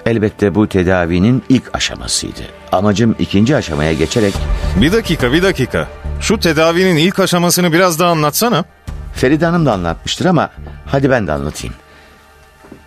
Elbette 0.06 0.54
bu 0.54 0.68
tedavinin 0.68 1.42
ilk 1.48 1.74
aşamasıydı. 1.74 2.40
Amacım 2.72 3.14
ikinci 3.18 3.56
aşamaya 3.56 3.92
geçerek... 3.92 4.34
Bir 4.80 4.92
dakika 4.92 5.32
bir 5.32 5.42
dakika. 5.42 5.88
Şu 6.20 6.40
tedavinin 6.40 6.96
ilk 6.96 7.18
aşamasını 7.18 7.72
biraz 7.72 7.98
daha 7.98 8.10
anlatsana. 8.10 8.64
Feride 9.14 9.46
Hanım 9.46 9.66
da 9.66 9.72
anlatmıştır 9.72 10.24
ama 10.24 10.50
hadi 10.86 11.10
ben 11.10 11.26
de 11.26 11.32
anlatayım. 11.32 11.74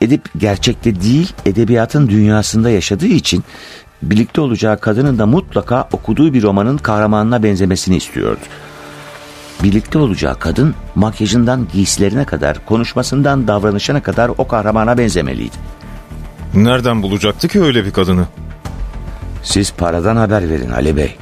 Edip 0.01 0.29
gerçekte 0.37 1.01
değil 1.01 1.33
edebiyatın 1.45 2.09
dünyasında 2.09 2.69
yaşadığı 2.69 3.07
için 3.07 3.43
birlikte 4.01 4.41
olacağı 4.41 4.79
kadının 4.79 5.19
da 5.19 5.25
mutlaka 5.25 5.87
okuduğu 5.91 6.33
bir 6.33 6.43
romanın 6.43 6.77
kahramanına 6.77 7.43
benzemesini 7.43 7.97
istiyordu. 7.97 8.39
Birlikte 9.63 9.97
olacağı 9.97 10.39
kadın 10.39 10.75
makyajından 10.95 11.67
giysilerine 11.73 12.25
kadar, 12.25 12.65
konuşmasından 12.65 13.47
davranışına 13.47 14.03
kadar 14.03 14.31
o 14.37 14.47
kahramana 14.47 14.97
benzemeliydi. 14.97 15.55
Nereden 16.55 17.01
bulacaktı 17.01 17.47
ki 17.47 17.61
öyle 17.61 17.85
bir 17.85 17.91
kadını? 17.91 18.25
Siz 19.43 19.73
paradan 19.73 20.15
haber 20.15 20.49
verin 20.49 20.71
Ali 20.71 20.97
Bey. 20.97 21.17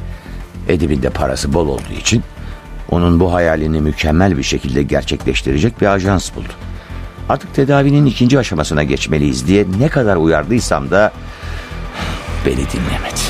Edip'in 0.68 1.02
de 1.02 1.10
parası 1.10 1.54
bol 1.54 1.68
olduğu 1.68 1.94
için 2.00 2.24
onun 2.90 3.20
bu 3.20 3.34
hayalini 3.34 3.82
mükemmel 3.82 4.38
bir 4.38 4.44
şekilde 4.44 4.84
gerçekleştirecek 4.84 5.82
bir 5.82 5.88
ajans 5.88 6.36
buldu. 6.36 6.54
Artık 7.30 7.56
tedavinin 7.56 8.06
ikinci 8.06 8.40
aşamasına 8.40 8.84
geçmeliyiz 8.84 9.48
diye 9.48 9.66
ne 9.80 9.90
kadar 9.90 10.16
uyardıysam 10.16 10.92
da 10.92 11.12
beni 12.46 12.56
dinlemedi. 12.56 13.22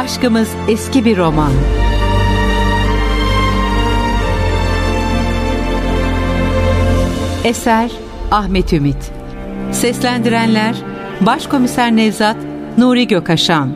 Aşkımız 0.00 0.48
eski 0.68 1.04
bir 1.04 1.16
roman. 1.16 1.52
Eser 7.44 7.90
Ahmet 8.30 8.72
Ümit 8.72 9.12
Seslendirenler 9.72 10.76
Başkomiser 11.20 11.96
Nevzat 11.96 12.36
Nuri 12.78 13.06
Gökaşan 13.06 13.72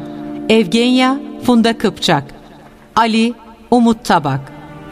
Evgenya 0.48 1.20
Funda 1.46 1.78
Kıpçak 1.78 2.24
Ali 2.96 3.34
Umut 3.70 4.04
Tabak 4.04 4.40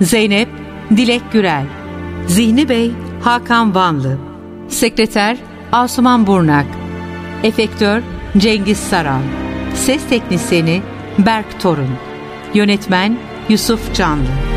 Zeynep 0.00 0.48
Dilek 0.96 1.22
Gürel 1.32 1.66
Zihni 2.26 2.68
Bey 2.68 2.92
Hakan 3.24 3.74
Vanlı 3.74 4.18
Sekreter 4.68 5.36
Asuman 5.72 6.26
Burnak 6.26 6.66
Efektör 7.42 8.02
Cengiz 8.38 8.78
Saral 8.78 9.20
Ses 9.74 10.09
Teknisini 10.09 10.82
Berk 11.18 11.60
Torun 11.60 11.98
Yönetmen 12.55 13.18
Yusuf 13.48 13.94
Canlı 13.94 14.52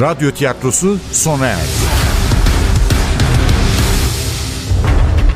Radyo 0.00 0.30
tiyatrosu 0.30 0.98
sona 1.12 1.46
erdi. 1.46 2.03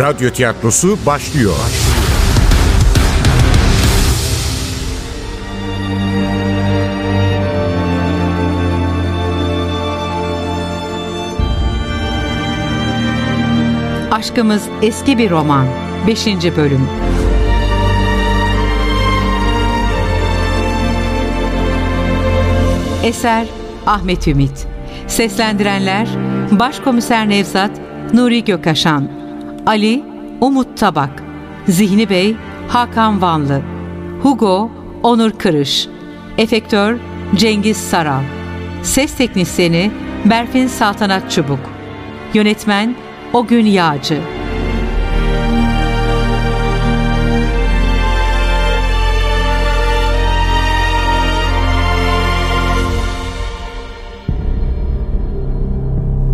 Radyo 0.00 0.30
tiyatrosu 0.30 0.98
başlıyor. 1.06 1.54
Aşkımız 14.10 14.62
eski 14.82 15.18
bir 15.18 15.30
roman. 15.30 15.66
5. 16.06 16.26
bölüm. 16.56 16.88
Eser 23.04 23.46
Ahmet 23.86 24.28
Ümit. 24.28 24.66
Seslendirenler 25.06 26.08
Başkomiser 26.50 27.28
Nevzat 27.28 27.70
Nuri 28.14 28.44
Gökaşan. 28.44 29.19
Ali 29.66 30.04
Umut 30.40 30.78
Tabak. 30.78 31.22
Zihni 31.68 32.10
Bey 32.10 32.36
Hakan 32.68 33.22
Vanlı. 33.22 33.62
Hugo 34.22 34.70
Onur 35.02 35.30
Kırış. 35.30 35.88
Efektör 36.38 36.96
Cengiz 37.34 37.76
Saral. 37.76 38.22
Ses 38.82 39.16
teknisyeni 39.16 39.90
Berfin 40.24 40.66
Saltanat 40.66 41.30
Çubuk. 41.30 41.58
Yönetmen 42.34 42.96
O 43.32 43.46
Gün 43.46 43.66
Yağcı. 43.66 44.20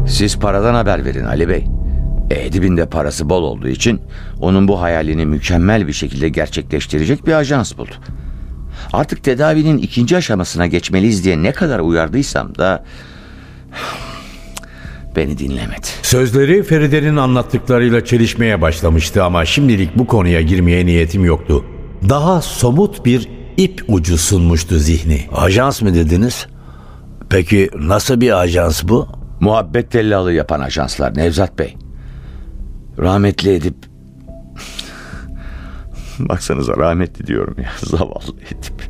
Siz 0.06 0.38
paradan 0.38 0.74
haber 0.74 1.04
verin 1.04 1.24
Ali 1.24 1.48
Bey. 1.48 1.75
Edip'in 2.30 2.76
de 2.76 2.86
parası 2.86 3.30
bol 3.30 3.42
olduğu 3.42 3.68
için 3.68 4.00
onun 4.40 4.68
bu 4.68 4.80
hayalini 4.80 5.26
mükemmel 5.26 5.86
bir 5.86 5.92
şekilde 5.92 6.28
gerçekleştirecek 6.28 7.26
bir 7.26 7.32
ajans 7.32 7.78
buldu. 7.78 7.94
Artık 8.92 9.24
tedavinin 9.24 9.78
ikinci 9.78 10.16
aşamasına 10.16 10.66
geçmeliyiz 10.66 11.24
diye 11.24 11.42
ne 11.42 11.52
kadar 11.52 11.78
uyardıysam 11.78 12.54
da 12.54 12.84
beni 15.16 15.38
dinlemedi. 15.38 15.86
Sözleri 16.02 16.62
Feride'nin 16.62 17.16
anlattıklarıyla 17.16 18.04
çelişmeye 18.04 18.60
başlamıştı 18.60 19.24
ama 19.24 19.44
şimdilik 19.44 19.98
bu 19.98 20.06
konuya 20.06 20.40
girmeye 20.40 20.86
niyetim 20.86 21.24
yoktu. 21.24 21.64
Daha 22.08 22.42
somut 22.42 23.04
bir 23.04 23.28
ip 23.56 23.84
ucu 23.88 24.18
sunmuştu 24.18 24.78
zihni. 24.78 25.20
Ajans 25.34 25.82
mı 25.82 25.94
dediniz? 25.94 26.46
Peki 27.30 27.70
nasıl 27.74 28.20
bir 28.20 28.40
ajans 28.40 28.84
bu? 28.84 29.08
Muhabbet 29.40 29.90
tellalı 29.90 30.32
yapan 30.32 30.60
ajanslar 30.60 31.16
Nevzat 31.16 31.58
Bey. 31.58 31.76
Rahmetli 32.98 33.54
Edip... 33.54 33.74
Baksanıza 36.18 36.76
rahmetli 36.76 37.26
diyorum 37.26 37.56
ya 37.58 37.70
zavallı 37.78 38.40
Edip. 38.46 38.88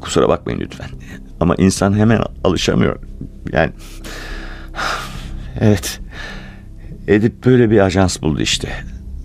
Kusura 0.00 0.28
bakmayın 0.28 0.60
lütfen. 0.60 0.88
Ama 1.40 1.54
insan 1.54 1.98
hemen 1.98 2.20
alışamıyor. 2.44 2.98
Yani... 3.52 3.72
Evet. 5.60 6.00
Edip 7.08 7.44
böyle 7.44 7.70
bir 7.70 7.80
ajans 7.80 8.22
buldu 8.22 8.40
işte. 8.40 8.68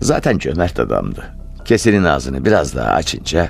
Zaten 0.01 0.37
cömert 0.37 0.79
adamdı. 0.79 1.23
Kesenin 1.65 2.03
ağzını 2.03 2.45
biraz 2.45 2.75
daha 2.75 2.91
açınca... 2.91 3.49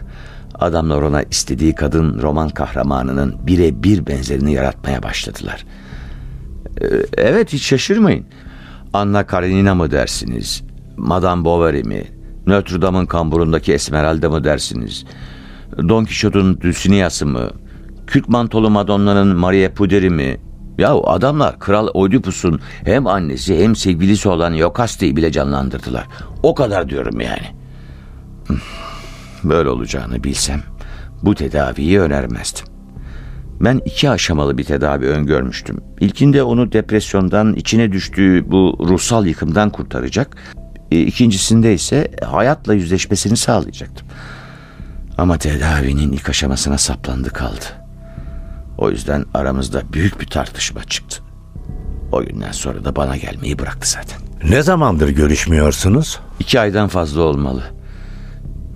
Adamlar 0.60 1.02
ona 1.02 1.23
istediği 1.23 1.76
kadın 1.76 2.22
roman 2.22 2.49
kahramanının 2.49 3.36
birebir 3.48 4.07
benzerini 4.07 4.53
yaratmaya 4.53 5.03
başladılar. 5.03 5.65
Ee, 6.81 6.86
Evet 7.18 7.53
hiç 7.53 7.64
şaşırmayın. 7.64 8.26
Anna 8.93 9.25
Karenina 9.25 9.75
mı 9.75 9.91
dersiniz? 9.91 10.63
Madame 10.97 11.45
Bovary 11.45 11.83
mi? 11.83 12.03
Notre 12.47 12.81
Dame'ın 12.81 13.05
kamburundaki 13.05 13.73
Esmeralda 13.73 14.29
mı 14.29 14.43
dersiniz? 14.43 15.05
Don 15.77 16.05
Quixote'un 16.05 16.61
Dulcinea'sı 16.61 17.25
mı? 17.25 17.49
Kürk 18.07 18.29
mantolu 18.29 18.69
Madonna'nın 18.69 19.37
Maria 19.37 19.73
Puderi 19.73 20.09
mi? 20.09 20.37
Ya 20.77 20.93
adamlar 20.93 21.59
Kral 21.59 21.87
Oedipus'un 21.93 22.59
hem 22.85 23.07
annesi 23.07 23.63
hem 23.63 23.75
sevgilisi 23.75 24.29
olan 24.29 24.53
Yokaste'yi 24.53 25.15
bile 25.15 25.31
canlandırdılar. 25.31 26.07
O 26.43 26.55
kadar 26.55 26.89
diyorum 26.89 27.21
yani. 27.21 27.47
Böyle 29.43 29.69
olacağını 29.69 30.23
bilsem 30.23 30.61
bu 31.23 31.35
tedaviyi 31.35 31.99
önermezdim. 31.99 32.65
Ben 33.61 33.81
iki 33.86 34.10
aşamalı 34.10 34.57
bir 34.57 34.64
tedavi 34.64 35.06
öngörmüştüm. 35.06 35.81
İlkinde 35.99 36.44
onu 36.44 36.72
depresyondan 36.72 37.53
içine 37.56 37.91
düştüğü 37.91 38.52
bu 38.52 38.77
ruhsal 38.88 39.26
yıkımdan 39.26 39.69
kurtaracak. 39.69 40.38
E, 40.91 40.99
İkincisinde 40.99 41.73
ise 41.73 42.11
hayatla 42.26 42.73
yüzleşmesini 42.73 43.38
sağlayacaktım. 43.38 44.07
Ama 45.18 45.38
tedavinin 45.38 46.11
ilk 46.11 46.30
aşamasına 46.30 46.77
saplandı 46.77 47.30
kaldı. 47.30 47.65
O 48.77 48.90
yüzden 48.91 49.26
aramızda 49.34 49.81
büyük 49.94 50.22
bir 50.22 50.27
tartışma 50.27 50.84
çıktı. 50.84 51.22
O 52.11 52.23
günden 52.23 52.52
sonra 52.52 52.86
da 52.86 52.95
bana 52.95 53.18
gelmeyi 53.18 53.60
bıraktı 53.60 53.90
zaten. 53.90 54.19
Ne 54.49 54.61
zamandır 54.61 55.10
görüşmüyorsunuz? 55.10 56.19
İki 56.40 56.60
aydan 56.60 56.88
fazla 56.88 57.22
olmalı. 57.22 57.64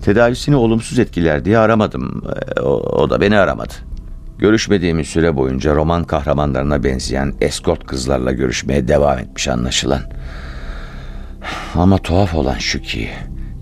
Tedavisini 0.05 0.55
olumsuz 0.55 0.99
etkiler 0.99 1.45
diye 1.45 1.57
aramadım. 1.57 2.23
E, 2.57 2.61
O, 2.61 2.69
o 3.01 3.09
da 3.09 3.21
beni 3.21 3.37
aramadı. 3.37 3.73
Görüşmediğimiz 4.43 5.07
süre 5.07 5.35
boyunca 5.35 5.75
roman 5.75 6.03
kahramanlarına 6.03 6.83
benzeyen 6.83 7.33
eskort 7.41 7.85
kızlarla 7.85 8.31
görüşmeye 8.31 8.87
devam 8.87 9.19
etmiş 9.19 9.47
anlaşılan. 9.47 10.01
Ama 11.75 11.97
tuhaf 11.97 12.35
olan 12.35 12.57
şu 12.57 12.81
ki 12.81 13.09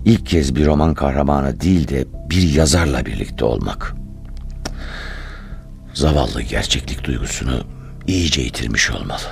ilk 0.04 0.26
kez 0.26 0.56
bir 0.56 0.66
roman 0.66 0.94
kahramanı 0.94 1.60
değil 1.60 1.88
de 1.88 2.04
bir 2.30 2.42
yazarla 2.42 3.06
birlikte 3.06 3.44
olmak. 3.44 3.94
Zavallı 5.94 6.42
gerçeklik 6.42 7.04
duygusunu 7.04 7.60
iyice 8.06 8.42
yitirmiş 8.42 8.90
olmalı. 8.90 9.22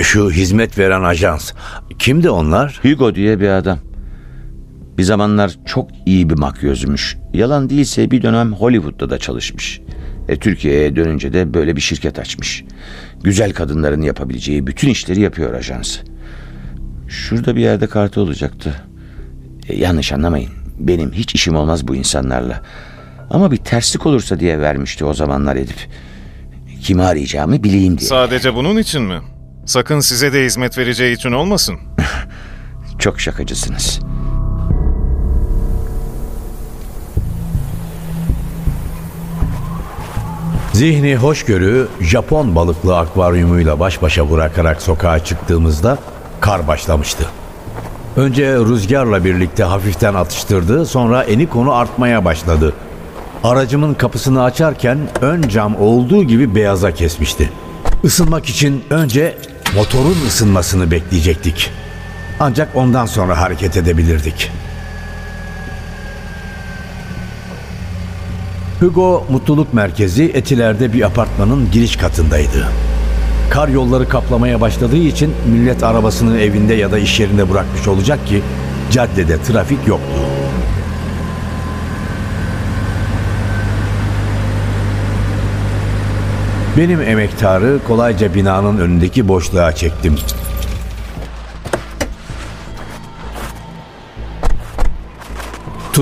Şu 0.00 0.30
hizmet 0.30 0.78
veren 0.78 1.02
ajans. 1.02 1.52
Kimdi 1.98 2.30
onlar? 2.30 2.80
Hugo 2.82 3.14
diye 3.14 3.40
bir 3.40 3.48
adam. 3.48 3.78
Bir 4.98 5.02
zamanlar 5.02 5.58
çok 5.66 5.90
iyi 6.06 6.30
bir 6.30 6.38
makyözmüş. 6.38 7.16
Yalan 7.34 7.70
değilse 7.70 8.10
bir 8.10 8.22
dönem 8.22 8.52
Hollywood'da 8.52 9.10
da 9.10 9.18
çalışmış. 9.18 9.80
E, 10.28 10.36
Türkiye'ye 10.36 10.96
dönünce 10.96 11.32
de 11.32 11.54
böyle 11.54 11.76
bir 11.76 11.80
şirket 11.80 12.18
açmış. 12.18 12.64
Güzel 13.24 13.52
kadınların 13.52 14.02
yapabileceği 14.02 14.66
bütün 14.66 14.88
işleri 14.88 15.20
yapıyor 15.20 15.54
ajans. 15.54 15.98
Şurada 17.08 17.56
bir 17.56 17.60
yerde 17.60 17.86
kartı 17.86 18.20
olacaktı. 18.20 18.74
E, 19.68 19.76
yanlış 19.76 20.12
anlamayın. 20.12 20.50
Benim 20.78 21.12
hiç 21.12 21.34
işim 21.34 21.56
olmaz 21.56 21.88
bu 21.88 21.96
insanlarla. 21.96 22.62
Ama 23.30 23.50
bir 23.50 23.56
terslik 23.56 24.06
olursa 24.06 24.40
diye 24.40 24.60
vermişti 24.60 25.04
o 25.04 25.14
zamanlar 25.14 25.56
Edip. 25.56 25.88
Kimi 26.82 27.02
arayacağımı 27.02 27.64
bileyim 27.64 27.98
diye. 27.98 28.08
Sadece 28.08 28.54
bunun 28.54 28.76
için 28.76 29.02
mi? 29.02 29.18
Sakın 29.66 30.00
size 30.00 30.32
de 30.32 30.44
hizmet 30.44 30.78
vereceği 30.78 31.16
için 31.16 31.32
olmasın. 31.32 31.76
Çok 32.98 33.20
şakacısınız. 33.20 34.00
Zihni 40.72 41.16
hoşgörü 41.16 41.88
Japon 42.00 42.54
balıklı 42.56 42.98
akvaryumuyla 42.98 43.80
baş 43.80 44.02
başa 44.02 44.30
bırakarak 44.30 44.82
sokağa 44.82 45.24
çıktığımızda 45.24 45.98
kar 46.40 46.68
başlamıştı. 46.68 47.24
Önce 48.16 48.54
rüzgarla 48.54 49.24
birlikte 49.24 49.64
hafiften 49.64 50.14
atıştırdı 50.14 50.86
sonra 50.86 51.22
eni 51.22 51.48
konu 51.48 51.72
artmaya 51.72 52.24
başladı. 52.24 52.74
Aracımın 53.44 53.94
kapısını 53.94 54.42
açarken 54.42 54.98
ön 55.20 55.42
cam 55.42 55.76
olduğu 55.80 56.24
gibi 56.24 56.54
beyaza 56.54 56.90
kesmişti. 56.94 57.50
Isınmak 58.02 58.46
için 58.46 58.84
önce 58.90 59.36
motorun 59.74 60.16
ısınmasını 60.28 60.90
bekleyecektik. 60.90 61.70
Ancak 62.40 62.76
ondan 62.76 63.06
sonra 63.06 63.40
hareket 63.40 63.76
edebilirdik. 63.76 64.50
Hugo 68.82 69.24
Mutluluk 69.30 69.74
Merkezi 69.74 70.24
Etiler'de 70.24 70.92
bir 70.92 71.02
apartmanın 71.02 71.70
giriş 71.70 71.96
katındaydı. 71.96 72.68
Kar 73.50 73.68
yolları 73.68 74.08
kaplamaya 74.08 74.60
başladığı 74.60 74.96
için 74.96 75.34
millet 75.52 75.82
arabasını 75.82 76.40
evinde 76.40 76.74
ya 76.74 76.92
da 76.92 76.98
iş 76.98 77.20
yerinde 77.20 77.50
bırakmış 77.50 77.88
olacak 77.88 78.26
ki 78.26 78.42
Caddede 78.90 79.42
trafik 79.42 79.86
yoktu. 79.86 80.20
Benim 86.76 87.02
emektarı 87.02 87.78
kolayca 87.88 88.34
binanın 88.34 88.78
önündeki 88.78 89.28
boşluğa 89.28 89.72
çektim. 89.72 90.16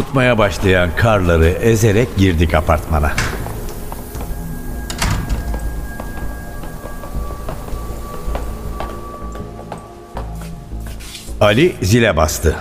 Tutmaya 0.00 0.38
başlayan 0.38 0.96
karları 0.96 1.48
ezerek 1.48 2.16
girdik 2.16 2.54
apartmana. 2.54 3.12
Ali 11.40 11.76
zile 11.82 12.16
bastı. 12.16 12.56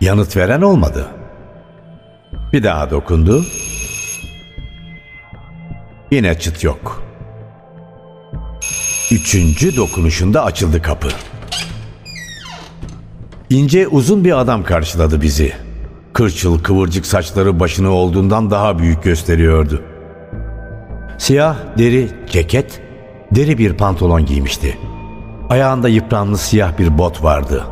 Yanıt 0.00 0.36
veren 0.36 0.62
olmadı. 0.62 1.06
Bir 2.52 2.62
daha 2.62 2.90
dokundu. 2.90 3.44
Yine 6.10 6.38
çıt 6.38 6.64
yok. 6.64 7.02
Üçüncü 9.10 9.76
dokunuşunda 9.76 10.44
açıldı 10.44 10.82
kapı. 10.82 11.08
İnce 13.50 13.88
uzun 13.88 14.24
bir 14.24 14.40
adam 14.40 14.64
karşıladı 14.64 15.22
bizi. 15.22 15.52
Kırçıl 16.12 16.58
kıvırcık 16.58 17.06
saçları 17.06 17.60
başını 17.60 17.90
olduğundan 17.90 18.50
daha 18.50 18.78
büyük 18.78 19.02
gösteriyordu. 19.02 19.82
Siyah 21.18 21.56
deri 21.78 22.08
ceket, 22.30 22.80
deri 23.30 23.58
bir 23.58 23.72
pantolon 23.72 24.26
giymişti. 24.26 24.78
Ayağında 25.50 25.88
yıpranmış 25.88 26.40
siyah 26.40 26.78
bir 26.78 26.98
bot 26.98 27.22
vardı. 27.22 27.64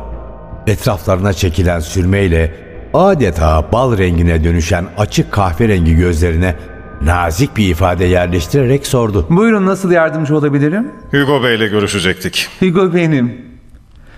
Etraflarına 0.67 1.33
çekilen 1.33 1.79
sürmeyle 1.79 2.55
adeta 2.93 3.71
bal 3.71 3.97
rengine 3.97 4.43
dönüşen 4.43 4.85
açık 4.97 5.31
kahverengi 5.31 5.95
gözlerine 5.95 6.55
nazik 7.01 7.57
bir 7.57 7.69
ifade 7.69 8.05
yerleştirerek 8.05 8.87
sordu. 8.87 9.25
Buyurun 9.29 9.65
nasıl 9.65 9.91
yardımcı 9.91 10.37
olabilirim? 10.37 10.91
Hugo 11.11 11.43
Bey'le 11.43 11.69
görüşecektik. 11.69 12.49
Hugo 12.59 12.93
benim. 12.93 13.56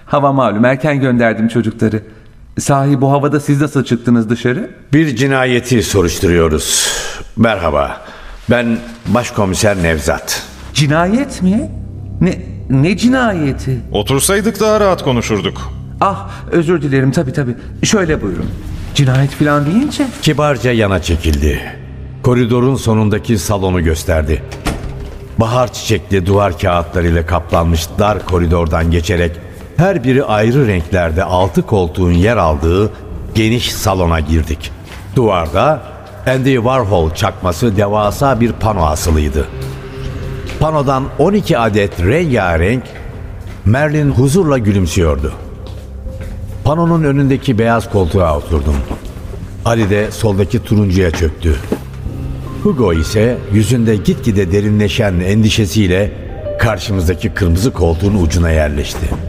Hava 0.10 0.32
malum 0.32 0.66
erken 0.66 1.00
gönderdim 1.00 1.48
çocukları. 1.48 2.04
Sahi 2.60 3.02
bu 3.02 3.12
havada 3.12 3.40
siz 3.40 3.62
nasıl 3.62 3.84
çıktınız 3.84 4.30
dışarı? 4.30 4.70
Bir 4.94 5.16
cinayeti 5.16 5.84
soruşturuyoruz. 5.84 6.90
Merhaba. 7.38 8.02
Ben 8.50 8.78
Başkomiser 9.08 9.84
Nevzat. 9.84 10.44
Cinayet 10.74 11.42
mi? 11.42 11.72
Ne 12.22 12.42
ne 12.70 12.98
cinayeti? 12.98 13.80
Otursaydık 13.92 14.60
daha 14.60 14.80
rahat 14.80 15.04
konuşurduk. 15.04 15.72
Ah 16.02 16.30
özür 16.52 16.82
dilerim 16.82 17.12
tabii 17.12 17.34
tabii. 17.34 17.56
Şöyle 17.84 18.22
buyurun. 18.22 18.50
Cinayet 18.96 19.32
falan 19.32 19.66
deyince? 19.66 20.08
Kibarca 20.22 20.72
yana 20.72 21.02
çekildi. 21.02 21.62
Koridorun 22.24 22.76
sonundaki 22.76 23.38
salonu 23.38 23.84
gösterdi. 23.84 24.44
Bahar 25.38 25.74
çiçekli 25.74 26.26
duvar 26.26 26.60
kağıtlarıyla 26.60 27.26
kaplanmış 27.26 27.88
dar 28.00 28.26
koridordan 28.26 28.92
geçerek 28.92 29.32
her 29.80 30.04
biri 30.04 30.24
ayrı 30.24 30.68
renklerde 30.68 31.24
altı 31.24 31.62
koltuğun 31.62 32.12
yer 32.12 32.38
aldığı 32.38 32.92
geniş 33.36 33.72
salona 33.74 34.20
girdik. 34.20 34.72
Duvarda 35.16 35.82
Andy 36.28 36.56
Warhol 36.56 37.14
çakması 37.14 37.78
devasa 37.78 38.40
bir 38.40 38.52
pano 38.52 38.86
asılıydı. 38.86 39.48
Panodan 40.60 41.04
12 41.20 41.58
adet 41.58 42.00
rengarenk 42.00 42.84
Merlin 43.66 44.12
huzurla 44.12 44.58
gülümsüyordu. 44.58 45.34
Panonun 46.64 47.04
önündeki 47.04 47.60
beyaz 47.60 47.90
koltuğa 47.90 48.38
oturdum. 48.38 48.76
Ali 49.66 49.90
de 49.90 50.12
soldaki 50.12 50.64
turuncuya 50.64 51.12
çöktü. 51.12 51.56
Hugo 52.64 52.94
ise 52.94 53.38
yüzünde 53.54 53.96
gitgide 53.96 54.52
derinleşen 54.52 55.20
endişesiyle 55.20 56.12
karşımızdaki 56.60 57.30
kırmızı 57.30 57.74
koltuğun 57.74 58.24
ucuna 58.24 58.52
yerleşti. 58.52 59.29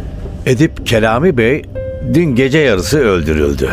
Edip 0.51 0.87
Kelami 0.87 1.37
Bey 1.37 1.63
dün 2.15 2.35
gece 2.35 2.59
yarısı 2.59 2.99
öldürüldü. 2.99 3.71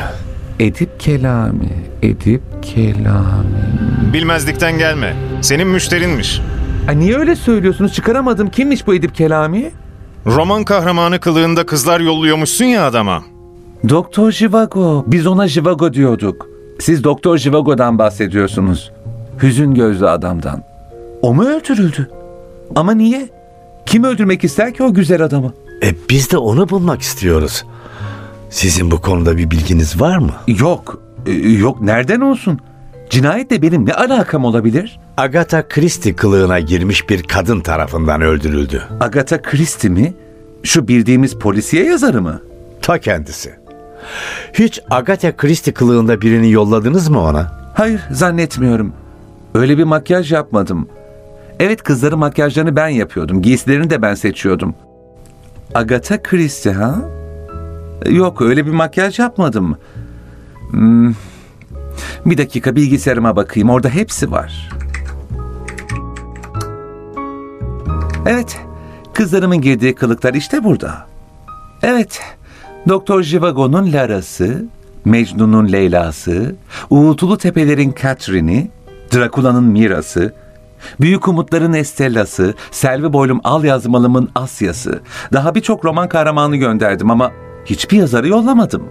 Edip 0.59 0.99
Kelami, 0.99 1.69
Edip 2.01 2.41
Kelami. 2.61 4.13
Bilmezlikten 4.13 4.77
gelme. 4.77 5.15
Senin 5.41 5.67
müşterinmiş. 5.67 6.41
Ay 6.87 6.99
niye 6.99 7.17
öyle 7.17 7.35
söylüyorsunuz? 7.35 7.93
Çıkaramadım. 7.93 8.49
Kimmiş 8.49 8.87
bu 8.87 8.93
Edip 8.93 9.15
Kelami? 9.15 9.71
Roman 10.25 10.63
kahramanı 10.63 11.19
kılığında 11.19 11.65
kızlar 11.65 11.99
yolluyormuşsun 11.99 12.65
ya 12.65 12.87
adama. 12.87 13.23
Doktor 13.89 14.31
Jivago. 14.31 15.05
Biz 15.07 15.27
ona 15.27 15.47
Jivago 15.47 15.93
diyorduk. 15.93 16.47
Siz 16.79 17.03
Doktor 17.03 17.37
Jivago'dan 17.37 17.99
bahsediyorsunuz. 17.99 18.91
Hüzün 19.41 19.73
gözlü 19.73 20.09
adamdan. 20.09 20.63
O 21.21 21.33
mu 21.33 21.43
öldürüldü? 21.43 22.09
Ama 22.75 22.91
niye? 22.91 23.29
Kim 23.85 24.03
öldürmek 24.03 24.43
ister 24.43 24.73
ki 24.73 24.83
o 24.83 24.93
güzel 24.93 25.21
adamı? 25.21 25.53
E 25.83 25.95
biz 26.09 26.31
de 26.31 26.37
onu 26.37 26.69
bulmak 26.69 27.01
istiyoruz. 27.01 27.65
Sizin 28.49 28.91
bu 28.91 29.01
konuda 29.01 29.37
bir 29.37 29.51
bilginiz 29.51 30.01
var 30.01 30.17
mı? 30.17 30.31
Yok. 30.47 31.01
e, 31.25 31.31
Yok 31.31 31.81
nereden 31.81 32.21
olsun? 32.21 32.59
Cinayetle 33.09 33.61
benim 33.61 33.85
ne 33.85 33.93
alakam 33.93 34.45
olabilir? 34.45 34.99
Agatha 35.17 35.67
Christie 35.67 36.15
kılığına 36.15 36.59
girmiş 36.59 37.09
bir 37.09 37.23
kadın 37.23 37.59
tarafından 37.59 38.21
öldürüldü. 38.21 38.83
Agatha 38.99 39.41
Christie 39.41 39.89
mi? 39.89 40.13
Şu 40.63 40.87
bildiğimiz 40.87 41.33
polisiye 41.35 41.85
yazarı 41.85 42.21
mı? 42.21 42.41
Ta 42.81 42.97
kendisi. 42.99 43.53
Hiç 44.53 44.79
Agatha 44.89 45.37
Christie 45.37 45.73
kılığında 45.73 46.21
birini 46.21 46.51
yolladınız 46.51 47.09
mı 47.09 47.19
ona? 47.21 47.51
Hayır 47.75 48.01
zannetmiyorum. 48.11 48.93
Öyle 49.55 49.77
bir 49.77 49.83
makyaj 49.83 50.31
yapmadım. 50.31 50.87
Evet 51.59 51.83
kızların 51.83 52.19
makyajlarını 52.19 52.75
ben 52.75 52.87
yapıyordum. 52.87 53.41
Giysilerini 53.41 53.89
de 53.89 54.01
ben 54.01 54.15
seçiyordum. 54.15 54.75
Agatha 55.77 56.23
Christie 56.23 56.71
ha? 56.71 56.95
Yok 58.09 58.41
öyle 58.41 58.65
bir 58.65 58.71
makyaj 58.71 59.19
yapmadım. 59.19 59.77
Hmm. 60.71 61.13
Bir 62.25 62.37
dakika 62.37 62.75
bilgisayarıma 62.75 63.35
bakayım. 63.35 63.69
Orada 63.69 63.89
hepsi 63.89 64.31
var. 64.31 64.69
Evet. 68.25 68.59
Kızlarımın 69.13 69.61
girdiği 69.61 69.95
kılıklar 69.95 70.33
işte 70.33 70.63
burada. 70.63 71.07
Evet. 71.83 72.21
Doktor 72.89 73.23
Jivago'nun 73.23 73.93
Lara'sı, 73.93 74.65
Mecnun'un 75.05 75.71
Leyla'sı, 75.71 76.55
Uğultulu 76.89 77.37
Tepelerin 77.37 77.91
Katrine'i, 77.91 78.71
Drakula'nın 79.13 79.63
Mira'sı, 79.63 80.33
Büyük 81.01 81.27
Umutların 81.27 81.73
Estella'sı, 81.73 82.53
Selvi 82.71 83.13
Boylum 83.13 83.41
Al 83.43 83.63
Yazmalım'ın 83.63 84.29
Asya'sı. 84.35 85.01
Daha 85.33 85.55
birçok 85.55 85.85
roman 85.85 86.09
kahramanı 86.09 86.55
gönderdim 86.55 87.11
ama 87.11 87.31
hiçbir 87.65 87.97
yazarı 87.97 88.27
yollamadım. 88.27 88.83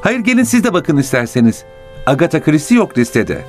Hayır 0.00 0.20
gelin 0.20 0.44
siz 0.44 0.64
de 0.64 0.72
bakın 0.72 0.96
isterseniz. 0.96 1.64
Agatha 2.06 2.42
Christie 2.42 2.76
yok 2.76 2.98
listede. 2.98 3.44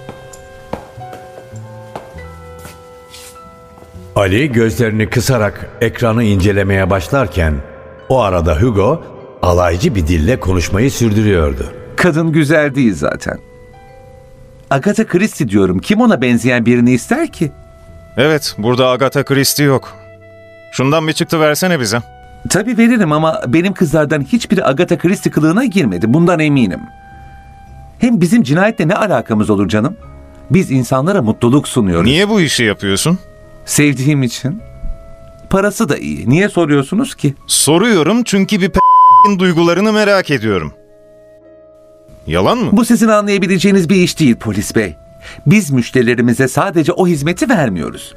Ali 4.15 4.51
gözlerini 4.51 5.09
kısarak 5.09 5.69
ekranı 5.81 6.23
incelemeye 6.23 6.89
başlarken 6.89 7.53
o 8.09 8.21
arada 8.21 8.61
Hugo 8.61 9.03
alaycı 9.41 9.95
bir 9.95 10.07
dille 10.07 10.39
konuşmayı 10.39 10.91
sürdürüyordu. 10.91 11.73
Kadın 11.95 12.31
güzel 12.31 12.75
değil 12.75 12.95
zaten. 12.95 13.39
Agatha 14.71 15.07
Christie 15.07 15.49
diyorum. 15.49 15.79
Kim 15.79 16.01
ona 16.01 16.21
benzeyen 16.21 16.65
birini 16.65 16.91
ister 16.91 17.27
ki? 17.27 17.51
Evet, 18.17 18.55
burada 18.57 18.87
Agatha 18.89 19.23
Christie 19.25 19.65
yok. 19.65 19.97
Şundan 20.71 21.07
bir 21.07 21.13
çıktı 21.13 21.39
versene 21.39 21.79
bize. 21.79 22.01
Tabii 22.49 22.77
veririm 22.77 23.11
ama 23.11 23.41
benim 23.47 23.73
kızlardan 23.73 24.21
hiçbiri 24.21 24.65
Agatha 24.65 24.97
Christie 24.97 25.31
kılığına 25.31 25.65
girmedi. 25.65 26.13
Bundan 26.13 26.39
eminim. 26.39 26.79
Hem 27.99 28.21
bizim 28.21 28.43
cinayetle 28.43 28.87
ne 28.87 28.95
alakamız 28.95 29.49
olur 29.49 29.67
canım? 29.67 29.97
Biz 30.51 30.71
insanlara 30.71 31.21
mutluluk 31.21 31.67
sunuyoruz. 31.67 32.05
Niye 32.05 32.29
bu 32.29 32.41
işi 32.41 32.63
yapıyorsun? 32.63 33.19
Sevdiğim 33.65 34.23
için. 34.23 34.61
Parası 35.49 35.89
da 35.89 35.97
iyi. 35.97 36.29
Niye 36.29 36.49
soruyorsunuz 36.49 37.15
ki? 37.15 37.33
Soruyorum 37.47 38.23
çünkü 38.23 38.61
bir 38.61 38.69
p***in 38.69 39.39
duygularını 39.39 39.93
merak 39.93 40.31
ediyorum. 40.31 40.73
Yalan 42.27 42.57
mı? 42.57 42.69
Bu 42.71 42.85
sizin 42.85 43.07
anlayabileceğiniz 43.07 43.89
bir 43.89 43.95
iş 43.95 44.19
değil 44.19 44.35
polis 44.35 44.75
bey. 44.75 44.95
Biz 45.45 45.71
müşterilerimize 45.71 46.47
sadece 46.47 46.91
o 46.91 47.07
hizmeti 47.07 47.49
vermiyoruz. 47.49 48.15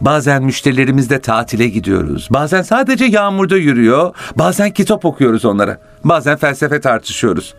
Bazen 0.00 0.42
müşterilerimizle 0.42 1.20
tatile 1.20 1.68
gidiyoruz. 1.68 2.28
Bazen 2.30 2.62
sadece 2.62 3.04
yağmurda 3.04 3.56
yürüyor. 3.56 4.14
Bazen 4.36 4.70
kitap 4.70 5.04
okuyoruz 5.04 5.44
onlara. 5.44 5.80
Bazen 6.04 6.36
felsefe 6.36 6.80
tartışıyoruz. 6.80 7.54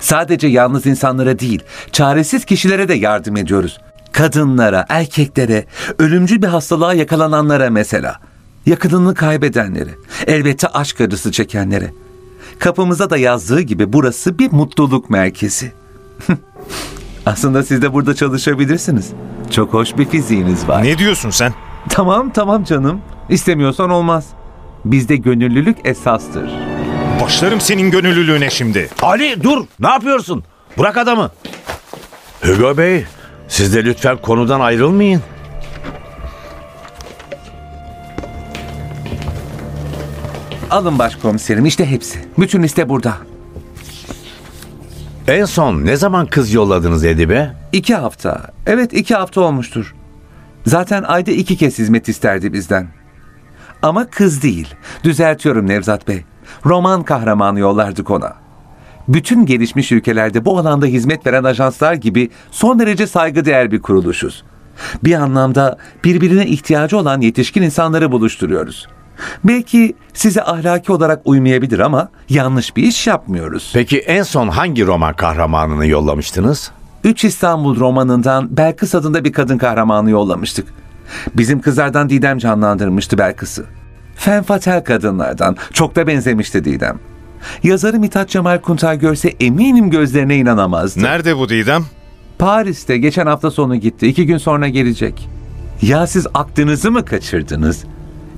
Sadece 0.00 0.46
yalnız 0.46 0.86
insanlara 0.86 1.38
değil, 1.38 1.62
çaresiz 1.92 2.44
kişilere 2.44 2.88
de 2.88 2.94
yardım 2.94 3.36
ediyoruz. 3.36 3.80
Kadınlara, 4.12 4.86
erkeklere, 4.88 5.64
ölümcül 5.98 6.42
bir 6.42 6.46
hastalığa 6.46 6.94
yakalananlara 6.94 7.70
mesela. 7.70 8.20
yakınını 8.66 9.14
kaybedenlere, 9.14 9.90
elbette 10.26 10.68
aşk 10.68 11.00
acısı 11.00 11.32
çekenlere. 11.32 11.90
Kapımıza 12.58 13.10
da 13.10 13.16
yazdığı 13.16 13.60
gibi 13.60 13.92
burası 13.92 14.38
bir 14.38 14.52
mutluluk 14.52 15.10
merkezi. 15.10 15.72
Aslında 17.26 17.62
siz 17.62 17.82
de 17.82 17.92
burada 17.92 18.14
çalışabilirsiniz. 18.14 19.10
Çok 19.50 19.72
hoş 19.72 19.98
bir 19.98 20.04
fiziğiniz 20.08 20.68
var. 20.68 20.82
Ne 20.82 20.98
diyorsun 20.98 21.30
sen? 21.30 21.52
Tamam 21.88 22.30
tamam 22.30 22.64
canım. 22.64 23.00
İstemiyorsan 23.28 23.90
olmaz. 23.90 24.26
Bizde 24.84 25.16
gönüllülük 25.16 25.76
esastır. 25.84 26.50
Başlarım 27.22 27.60
senin 27.60 27.90
gönüllülüğüne 27.90 28.50
şimdi. 28.50 28.88
Ali 29.02 29.42
dur 29.42 29.64
ne 29.80 29.88
yapıyorsun? 29.88 30.44
Bırak 30.78 30.96
adamı. 30.96 31.30
Hugo 32.42 32.76
Bey 32.78 33.04
siz 33.48 33.74
de 33.74 33.84
lütfen 33.84 34.16
konudan 34.16 34.60
ayrılmayın. 34.60 35.22
Alın 40.70 40.98
başkomiserim 40.98 41.66
işte 41.66 41.86
hepsi. 41.86 42.18
Bütün 42.38 42.62
liste 42.62 42.88
burada. 42.88 43.14
En 45.28 45.44
son 45.44 45.84
ne 45.84 45.96
zaman 45.96 46.26
kız 46.26 46.52
yolladınız 46.52 47.04
Edibe? 47.04 47.52
İki 47.72 47.94
hafta. 47.94 48.50
Evet 48.66 48.92
iki 48.92 49.14
hafta 49.14 49.40
olmuştur. 49.40 49.94
Zaten 50.66 51.02
ayda 51.02 51.30
iki 51.30 51.56
kez 51.56 51.78
hizmet 51.78 52.08
isterdi 52.08 52.52
bizden. 52.52 52.88
Ama 53.82 54.06
kız 54.06 54.42
değil. 54.42 54.74
Düzeltiyorum 55.04 55.66
Nevzat 55.66 56.08
Bey. 56.08 56.24
Roman 56.64 57.02
kahramanı 57.02 57.60
yollardık 57.60 58.10
ona. 58.10 58.34
Bütün 59.08 59.46
gelişmiş 59.46 59.92
ülkelerde 59.92 60.44
bu 60.44 60.58
alanda 60.58 60.86
hizmet 60.86 61.26
veren 61.26 61.44
ajanslar 61.44 61.94
gibi 61.94 62.30
son 62.50 62.78
derece 62.78 63.06
saygıdeğer 63.06 63.72
bir 63.72 63.82
kuruluşuz. 63.82 64.44
Bir 65.04 65.14
anlamda 65.14 65.78
birbirine 66.04 66.46
ihtiyacı 66.46 66.98
olan 66.98 67.20
yetişkin 67.20 67.62
insanları 67.62 68.12
buluşturuyoruz. 68.12 68.86
Belki 69.44 69.96
size 70.14 70.42
ahlaki 70.42 70.92
olarak 70.92 71.20
uymayabilir 71.24 71.78
ama 71.78 72.08
yanlış 72.28 72.76
bir 72.76 72.82
iş 72.82 73.06
yapmıyoruz. 73.06 73.70
Peki 73.74 73.98
en 73.98 74.22
son 74.22 74.48
hangi 74.48 74.86
roman 74.86 75.14
kahramanını 75.16 75.86
yollamıştınız? 75.86 76.70
Üç 77.04 77.24
İstanbul 77.24 77.76
romanından 77.80 78.56
Belkıs 78.56 78.94
adında 78.94 79.24
bir 79.24 79.32
kadın 79.32 79.58
kahramanı 79.58 80.10
yollamıştık. 80.10 80.66
Bizim 81.34 81.60
kızlardan 81.60 82.10
Didem 82.10 82.38
canlandırmıştı 82.38 83.18
Belkıs'ı. 83.18 83.64
Fenfatel 84.16 84.84
kadınlardan. 84.84 85.56
Çok 85.72 85.96
da 85.96 86.06
benzemişti 86.06 86.64
Didem. 86.64 86.98
Yazarı 87.62 87.98
Mithat 87.98 88.28
Cemal 88.28 88.58
Kuntar 88.60 88.94
görse 88.94 89.28
eminim 89.40 89.90
gözlerine 89.90 90.36
inanamazdı. 90.36 91.02
Nerede 91.02 91.36
bu 91.36 91.48
Didem? 91.48 91.84
Paris'te 92.38 92.98
geçen 92.98 93.26
hafta 93.26 93.50
sonu 93.50 93.76
gitti. 93.76 94.06
İki 94.06 94.26
gün 94.26 94.38
sonra 94.38 94.68
gelecek. 94.68 95.28
Ya 95.82 96.06
siz 96.06 96.26
aklınızı 96.34 96.90
mı 96.90 97.04
kaçırdınız? 97.04 97.84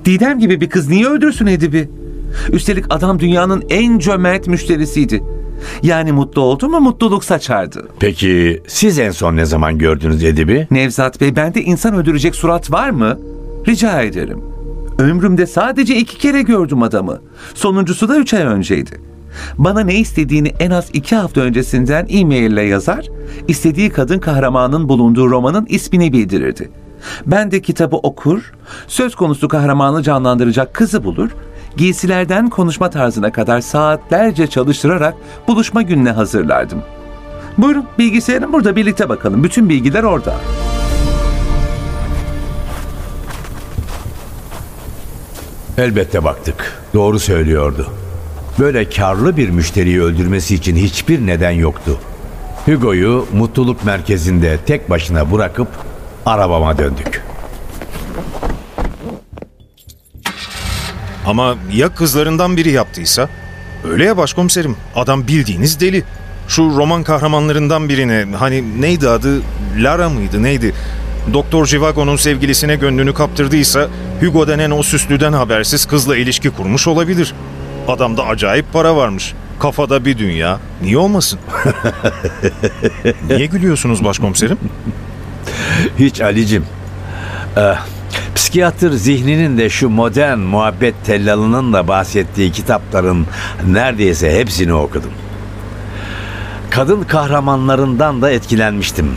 Didem 0.05 0.39
gibi 0.39 0.61
bir 0.61 0.69
kız 0.69 0.89
niye 0.89 1.07
öldürsün 1.07 1.45
Edip'i? 1.45 1.89
Üstelik 2.51 2.85
adam 2.89 3.19
dünyanın 3.19 3.63
en 3.69 3.99
cömert 3.99 4.47
müşterisiydi. 4.47 5.23
Yani 5.83 6.11
mutlu 6.11 6.41
oldu 6.41 6.69
mu 6.69 6.79
mutluluk 6.79 7.23
saçardı. 7.23 7.87
Peki 7.99 8.61
siz 8.67 8.99
en 8.99 9.11
son 9.11 9.35
ne 9.35 9.45
zaman 9.45 9.77
gördünüz 9.77 10.23
Edip'i? 10.23 10.67
Nevzat 10.71 11.21
Bey 11.21 11.35
bende 11.35 11.61
insan 11.61 11.93
öldürecek 11.95 12.35
surat 12.35 12.71
var 12.71 12.89
mı? 12.89 13.19
Rica 13.67 14.01
ederim. 14.01 14.41
Ömrümde 14.99 15.47
sadece 15.47 15.95
iki 15.95 16.17
kere 16.17 16.41
gördüm 16.41 16.83
adamı. 16.83 17.21
Sonuncusu 17.53 18.09
da 18.09 18.17
üç 18.17 18.33
ay 18.33 18.43
önceydi. 18.43 19.01
Bana 19.57 19.81
ne 19.81 19.95
istediğini 19.95 20.47
en 20.59 20.71
az 20.71 20.89
iki 20.93 21.15
hafta 21.15 21.41
öncesinden 21.41 22.07
e-mail 22.09 22.51
ile 22.51 22.61
yazar, 22.61 23.07
istediği 23.47 23.89
kadın 23.89 24.19
kahramanın 24.19 24.89
bulunduğu 24.89 25.29
romanın 25.29 25.65
ismini 25.69 26.13
bildirirdi. 26.13 26.69
Ben 27.25 27.51
de 27.51 27.61
kitabı 27.61 27.95
okur, 27.95 28.53
söz 28.87 29.15
konusu 29.15 29.47
kahramanı 29.47 30.03
canlandıracak 30.03 30.73
kızı 30.73 31.03
bulur, 31.03 31.29
giysilerden 31.77 32.49
konuşma 32.49 32.89
tarzına 32.89 33.31
kadar 33.31 33.61
saatlerce 33.61 34.47
çalıştırarak 34.47 35.15
buluşma 35.47 35.81
gününe 35.81 36.11
hazırlardım. 36.11 36.83
Buyurun 37.57 37.85
bilgisayarın 37.99 38.53
burada 38.53 38.75
birlikte 38.75 39.09
bakalım. 39.09 39.43
Bütün 39.43 39.69
bilgiler 39.69 40.03
orada. 40.03 40.35
Elbette 45.77 46.23
baktık. 46.23 46.83
Doğru 46.93 47.19
söylüyordu. 47.19 47.87
Böyle 48.59 48.89
karlı 48.89 49.37
bir 49.37 49.49
müşteriyi 49.49 50.01
öldürmesi 50.01 50.55
için 50.55 50.75
hiçbir 50.75 51.27
neden 51.27 51.51
yoktu. 51.51 51.99
Hugo'yu 52.65 53.25
mutluluk 53.33 53.85
merkezinde 53.85 54.57
tek 54.65 54.89
başına 54.89 55.31
bırakıp 55.31 55.67
arabama 56.29 56.77
döndük. 56.77 57.23
Ama 61.25 61.55
ya 61.73 61.89
kızlarından 61.89 62.57
biri 62.57 62.71
yaptıysa? 62.71 63.29
Öyle 63.91 64.05
ya 64.05 64.17
başkomiserim. 64.17 64.75
Adam 64.95 65.27
bildiğiniz 65.27 65.79
deli. 65.79 66.03
Şu 66.47 66.63
roman 66.63 67.03
kahramanlarından 67.03 67.89
birine 67.89 68.25
hani 68.37 68.81
neydi 68.81 69.09
adı? 69.09 69.41
Lara 69.77 70.09
mıydı 70.09 70.43
neydi? 70.43 70.73
Doktor 71.33 71.65
Jivago'nun 71.65 72.15
sevgilisine 72.15 72.75
gönlünü 72.75 73.13
kaptırdıysa 73.13 73.87
Hugo 74.21 74.47
denen 74.47 74.71
o 74.71 74.83
süslüden 74.83 75.33
habersiz 75.33 75.85
kızla 75.85 76.17
ilişki 76.17 76.49
kurmuş 76.49 76.87
olabilir. 76.87 77.33
Adamda 77.87 78.25
acayip 78.25 78.73
para 78.73 78.95
varmış. 78.95 79.33
Kafada 79.59 80.05
bir 80.05 80.17
dünya. 80.17 80.59
Niye 80.81 80.97
olmasın? 80.97 81.39
Niye 83.29 83.45
gülüyorsunuz 83.45 84.03
başkomiserim? 84.03 84.57
Hiç 85.99 86.21
Ali'cim. 86.21 86.65
Ee, 87.57 87.73
psikiyatr 88.35 88.89
zihninin 88.91 89.57
de 89.57 89.69
şu 89.69 89.89
modern 89.89 90.39
muhabbet 90.39 90.95
tellalının 91.05 91.73
da 91.73 91.87
bahsettiği 91.87 92.51
kitapların 92.51 93.27
neredeyse 93.67 94.39
hepsini 94.39 94.73
okudum. 94.73 95.11
Kadın 96.69 97.03
kahramanlarından 97.03 98.21
da 98.21 98.31
etkilenmiştim. 98.31 99.11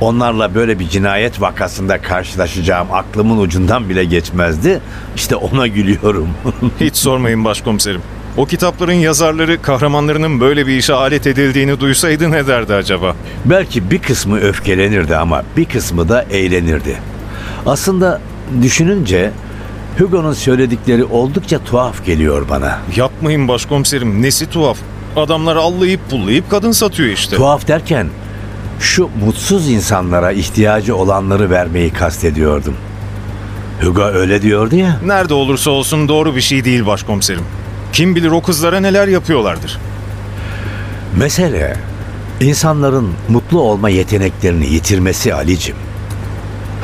Onlarla 0.00 0.54
böyle 0.54 0.78
bir 0.78 0.88
cinayet 0.88 1.40
vakasında 1.40 2.02
karşılaşacağım 2.02 2.88
aklımın 2.92 3.38
ucundan 3.38 3.88
bile 3.88 4.04
geçmezdi. 4.04 4.80
İşte 5.16 5.36
ona 5.36 5.66
gülüyorum. 5.66 6.28
Hiç 6.80 6.96
sormayın 6.96 7.44
başkomiserim. 7.44 8.02
O 8.36 8.46
kitapların 8.46 8.92
yazarları 8.92 9.62
kahramanlarının 9.62 10.40
böyle 10.40 10.66
bir 10.66 10.76
işe 10.76 10.94
alet 10.94 11.26
edildiğini 11.26 11.80
duysaydı 11.80 12.30
ne 12.30 12.46
derdi 12.46 12.74
acaba? 12.74 13.16
Belki 13.44 13.90
bir 13.90 13.98
kısmı 13.98 14.40
öfkelenirdi 14.40 15.16
ama 15.16 15.42
bir 15.56 15.64
kısmı 15.64 16.08
da 16.08 16.22
eğlenirdi. 16.22 16.96
Aslında 17.66 18.20
düşününce 18.62 19.30
Hugo'nun 19.98 20.32
söyledikleri 20.32 21.04
oldukça 21.04 21.58
tuhaf 21.58 22.06
geliyor 22.06 22.46
bana. 22.50 22.78
Yapmayın 22.96 23.48
başkomiserim 23.48 24.22
nesi 24.22 24.50
tuhaf. 24.50 24.78
Adamlar 25.16 25.56
allayıp 25.56 26.10
pullayıp 26.10 26.50
kadın 26.50 26.72
satıyor 26.72 27.08
işte. 27.08 27.36
Tuhaf 27.36 27.68
derken 27.68 28.06
şu 28.80 29.10
mutsuz 29.24 29.70
insanlara 29.70 30.32
ihtiyacı 30.32 30.96
olanları 30.96 31.50
vermeyi 31.50 31.90
kastediyordum. 31.90 32.74
Hugo 33.82 34.02
öyle 34.02 34.42
diyordu 34.42 34.76
ya. 34.76 35.00
Nerede 35.06 35.34
olursa 35.34 35.70
olsun 35.70 36.08
doğru 36.08 36.36
bir 36.36 36.40
şey 36.40 36.64
değil 36.64 36.86
başkomiserim. 36.86 37.44
Kim 37.94 38.14
bilir 38.14 38.30
o 38.30 38.42
kızlara 38.42 38.80
neler 38.80 39.08
yapıyorlardır. 39.08 39.78
Mesele 41.16 41.76
insanların 42.40 43.12
mutlu 43.28 43.60
olma 43.60 43.88
yeteneklerini 43.88 44.66
yitirmesi 44.66 45.34
Ali'cim. 45.34 45.76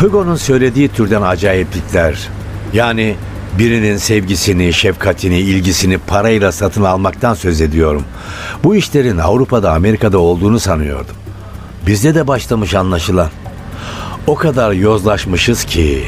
Hugo'nun 0.01 0.37
söylediği 0.37 0.89
türden 0.89 1.23
acayiplikler 1.23 2.29
yani 2.73 3.17
birinin 3.59 3.97
sevgisini, 3.97 4.73
şefkatini, 4.73 5.39
ilgisini 5.39 5.99
parayla 5.99 6.53
satın 6.53 6.85
almaktan 6.85 7.35
söz 7.35 7.61
ediyorum. 7.61 8.05
Bu 8.65 8.77
işlerin 8.77 9.19
Avrupa'da, 9.19 9.73
Amerika'da 9.73 10.19
olduğunu 10.19 10.61
sanıyordum. 10.61 11.17
Bizde 11.87 12.15
de 12.15 12.27
başlamış 12.27 12.75
anlaşılan. 12.75 13.31
O 14.27 14.35
kadar 14.35 14.73
yozlaşmışız 14.73 15.65
ki 15.65 16.05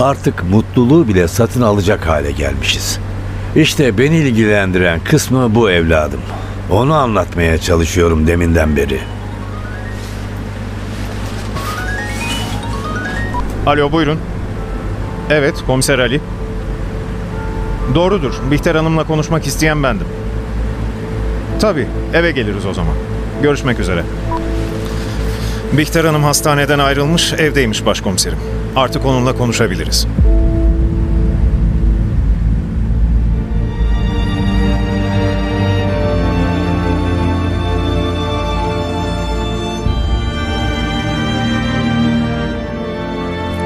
artık 0.00 0.44
mutluluğu 0.50 1.08
bile 1.08 1.28
satın 1.28 1.62
alacak 1.62 2.08
hale 2.08 2.30
gelmişiz. 2.30 2.98
İşte 3.56 3.98
beni 3.98 4.16
ilgilendiren 4.16 5.00
kısmı 5.04 5.54
bu 5.54 5.70
evladım. 5.70 6.20
Onu 6.70 6.94
anlatmaya 6.94 7.58
çalışıyorum 7.58 8.26
deminden 8.26 8.76
beri. 8.76 9.00
Alo 13.66 13.92
buyurun. 13.92 14.18
Evet 15.30 15.54
komiser 15.66 15.98
Ali. 15.98 16.20
Doğrudur. 17.94 18.34
Bihter 18.50 18.74
Hanım'la 18.74 19.04
konuşmak 19.04 19.46
isteyen 19.46 19.82
bendim. 19.82 20.06
Tabii 21.60 21.86
eve 22.14 22.30
geliriz 22.30 22.66
o 22.66 22.74
zaman. 22.74 22.94
Görüşmek 23.42 23.80
üzere. 23.80 24.02
Bihter 25.72 26.04
Hanım 26.04 26.24
hastaneden 26.24 26.78
ayrılmış, 26.78 27.32
evdeymiş 27.32 27.86
başkomiserim. 27.86 28.38
Artık 28.76 29.06
onunla 29.06 29.36
konuşabiliriz. 29.36 30.06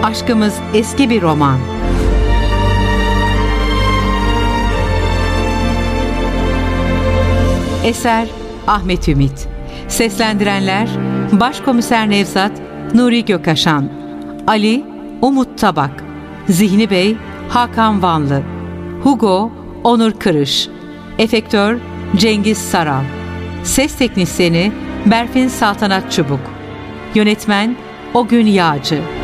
Aşkımız 0.05 0.55
eski 0.75 1.11
bir 1.11 1.23
roman. 1.23 1.59
Eser 7.85 8.29
Ahmet 8.67 9.09
Ümit. 9.09 9.49
Seslendirenler 9.89 10.89
Başkomiser 11.33 12.11
Nevzat 12.11 12.53
Nuri 12.95 13.25
Gökaşan, 13.25 13.89
Ali 14.47 14.85
Umut 15.23 15.59
Tabak, 15.59 16.05
Zihni 16.49 16.91
Bey 16.91 17.17
Hakan 17.49 18.03
Vanlı, 18.03 18.43
Hugo 19.03 19.53
Onur 19.85 20.13
Kırış, 20.13 20.69
Efektör 21.19 21.79
Cengiz 22.17 22.59
Saral, 22.59 23.05
Ses 23.63 23.95
Teknisini 23.95 24.73
Berfin 25.07 25.49
Saltanat 25.49 26.13
Çubuk, 26.13 26.41
Yönetmen 27.15 27.77
Ogün 28.15 28.47
Yağcı. 28.47 29.24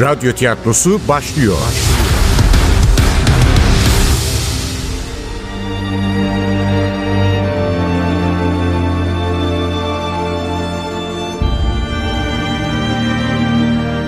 Radyo 0.00 0.32
tiyatrosu 0.32 1.00
başlıyor. 1.08 1.58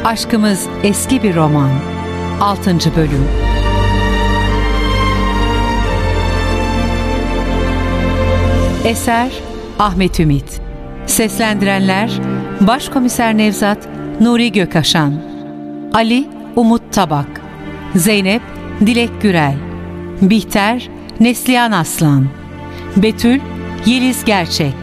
Aşkımız 0.05 0.67
eski 0.83 1.23
bir 1.23 1.37
roman. 1.37 1.71
6. 2.41 2.71
bölüm. 2.97 3.29
Eser 8.85 9.33
Ahmet 9.79 10.21
Ümit. 10.21 10.61
Seslendirenler 11.07 12.11
Başkomiser 12.61 13.37
Nevzat 13.39 13.89
Nuri 14.21 14.53
Gökaşan, 14.53 15.36
Ali 15.97 16.27
Umut 16.57 16.83
Tabak, 16.93 17.41
Zeynep 17.95 18.43
Dilek 18.87 19.23
Gürel, 19.23 19.55
Bihter 20.21 20.89
Neslihan 21.21 21.73
Aslan, 21.73 22.27
Betül 22.97 23.41
Yeliz 23.87 24.25
Gerçek, 24.25 24.75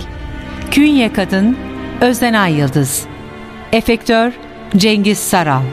Künye 0.72 1.14
Kadın 1.14 1.58
Özden 2.02 2.34
Ay 2.34 2.54
Yıldız, 2.54 3.06
Efektör 3.72 4.32
Cengiz 4.78 5.20
Saral, 5.20 5.64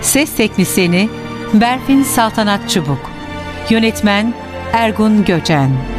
Ses 0.00 0.36
Teknisyeni 0.36 1.08
Berfin 1.54 2.02
Saltanat 2.02 2.70
Çubuk, 2.70 3.10
Yönetmen 3.70 4.34
Ergun 4.72 5.24
Göcen. 5.24 5.91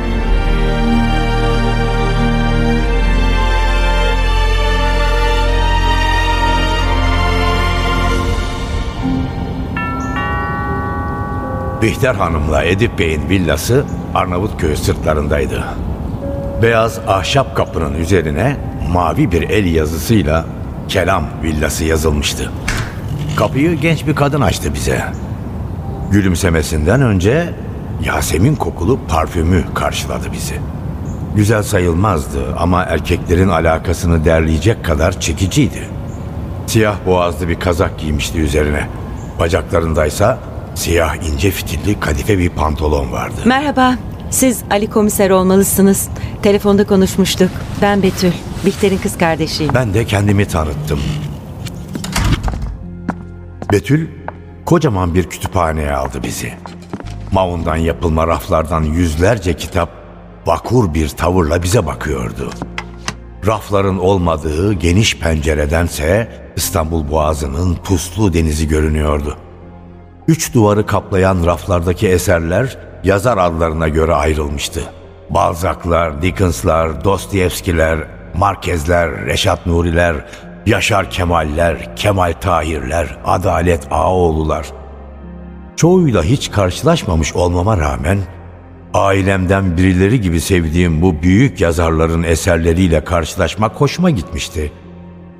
Bihter 11.84 12.16
Hanım'la 12.16 12.64
Edip 12.64 13.00
Bey'in 13.00 13.30
villası 13.30 13.86
Arnavutköy 14.16 14.76
sırtlarındaydı. 14.76 15.64
Beyaz 16.62 17.00
ahşap 17.08 17.56
kapının 17.56 17.94
üzerine 17.94 18.58
mavi 18.92 19.32
bir 19.32 19.42
el 19.42 19.66
yazısıyla 19.66 20.46
Kelam 20.88 21.26
villası 21.44 21.86
yazılmıştı. 21.86 22.52
Kapıyı 23.36 23.74
genç 23.74 24.08
bir 24.08 24.16
kadın 24.16 24.42
açtı 24.42 24.74
bize. 24.74 25.04
Gülümsemesinden 26.12 27.02
önce 27.02 27.50
Yasemin 28.06 28.56
kokulu 28.56 29.00
parfümü 29.08 29.64
karşıladı 29.74 30.32
bizi. 30.34 30.56
Güzel 31.36 31.64
sayılmazdı 31.64 32.56
ama 32.58 32.84
erkeklerin 32.84 33.50
alakasını 33.50 34.26
derleyecek 34.26 34.86
kadar 34.86 35.20
çekiciydi. 35.20 35.88
Siyah 36.68 36.96
boğazlı 37.06 37.48
bir 37.48 37.60
kazak 37.60 38.00
giymişti 38.00 38.40
üzerine. 38.40 38.88
Bacaklarındaysa 39.40 40.53
siyah 40.76 41.16
ince 41.16 41.52
fitilli 41.52 42.00
kadife 42.00 42.38
bir 42.38 42.50
pantolon 42.50 43.12
vardı. 43.12 43.36
Merhaba. 43.46 43.96
Siz 44.30 44.64
Ali 44.72 44.90
komiser 44.90 45.30
olmalısınız. 45.30 46.10
Telefonda 46.44 46.88
konuşmuştuk. 46.88 47.50
Ben 47.82 48.04
Betül. 48.04 48.32
Bihter'in 48.66 48.98
kız 48.98 49.18
kardeşiyim. 49.18 49.74
Ben 49.74 49.94
de 49.94 50.06
kendimi 50.06 50.46
tanıttım. 50.48 51.00
Betül 53.72 54.08
kocaman 54.66 55.16
bir 55.16 55.30
kütüphaneye 55.30 55.92
aldı 55.92 56.24
bizi. 56.24 56.54
Mavundan 57.32 57.76
yapılma 57.76 58.28
raflardan 58.28 58.84
yüzlerce 58.84 59.54
kitap 59.54 59.90
vakur 60.46 60.94
bir 60.94 61.10
tavırla 61.10 61.64
bize 61.64 61.86
bakıyordu. 61.86 62.50
Rafların 63.48 64.00
olmadığı 64.00 64.74
geniş 64.74 65.18
penceredense 65.18 66.32
İstanbul 66.56 67.12
Boğazı'nın 67.12 67.76
puslu 67.76 68.34
denizi 68.34 68.68
görünüyordu. 68.68 69.38
Üç 70.28 70.54
duvarı 70.54 70.86
kaplayan 70.86 71.46
raflardaki 71.46 72.08
eserler 72.08 72.78
yazar 73.04 73.38
adlarına 73.38 73.88
göre 73.88 74.14
ayrılmıştı. 74.14 74.82
Balzac'lar, 75.30 76.22
Dickens'lar, 76.22 77.04
Dostoyevskiler, 77.04 78.00
Markezler, 78.38 79.26
Reşat 79.26 79.66
Nuriler, 79.66 80.16
Yaşar 80.66 81.12
Kemaller, 81.12 81.96
Kemal 81.96 82.34
Tahirler, 82.42 83.18
Adalet 83.26 83.88
Ağaoğlular. 83.92 84.68
Çoğuyla 85.76 86.24
hiç 86.24 86.52
karşılaşmamış 86.52 87.34
olmama 87.36 87.78
rağmen 87.78 88.20
ailemden 88.94 89.78
birileri 89.78 90.22
gibi 90.22 90.42
sevdiğim 90.42 91.02
bu 91.02 91.22
büyük 91.22 91.62
yazarların 91.62 92.24
eserleriyle 92.24 93.04
karşılaşmak 93.04 93.72
hoşuma 93.76 94.10
gitmişti. 94.10 94.72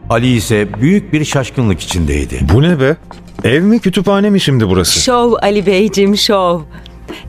Ali 0.10 0.36
ise 0.36 0.74
büyük 0.82 1.14
bir 1.14 1.26
şaşkınlık 1.26 1.80
içindeydi. 1.80 2.40
Bu 2.54 2.62
ne 2.62 2.80
be? 2.80 2.96
Ev 3.44 3.64
mi 3.64 3.80
kütüphane 3.80 4.30
mi 4.30 4.40
şimdi 4.40 4.70
burası? 4.70 5.00
Şov 5.00 5.34
Ali 5.42 5.66
Beyciğim 5.66 6.18
şov. 6.18 6.62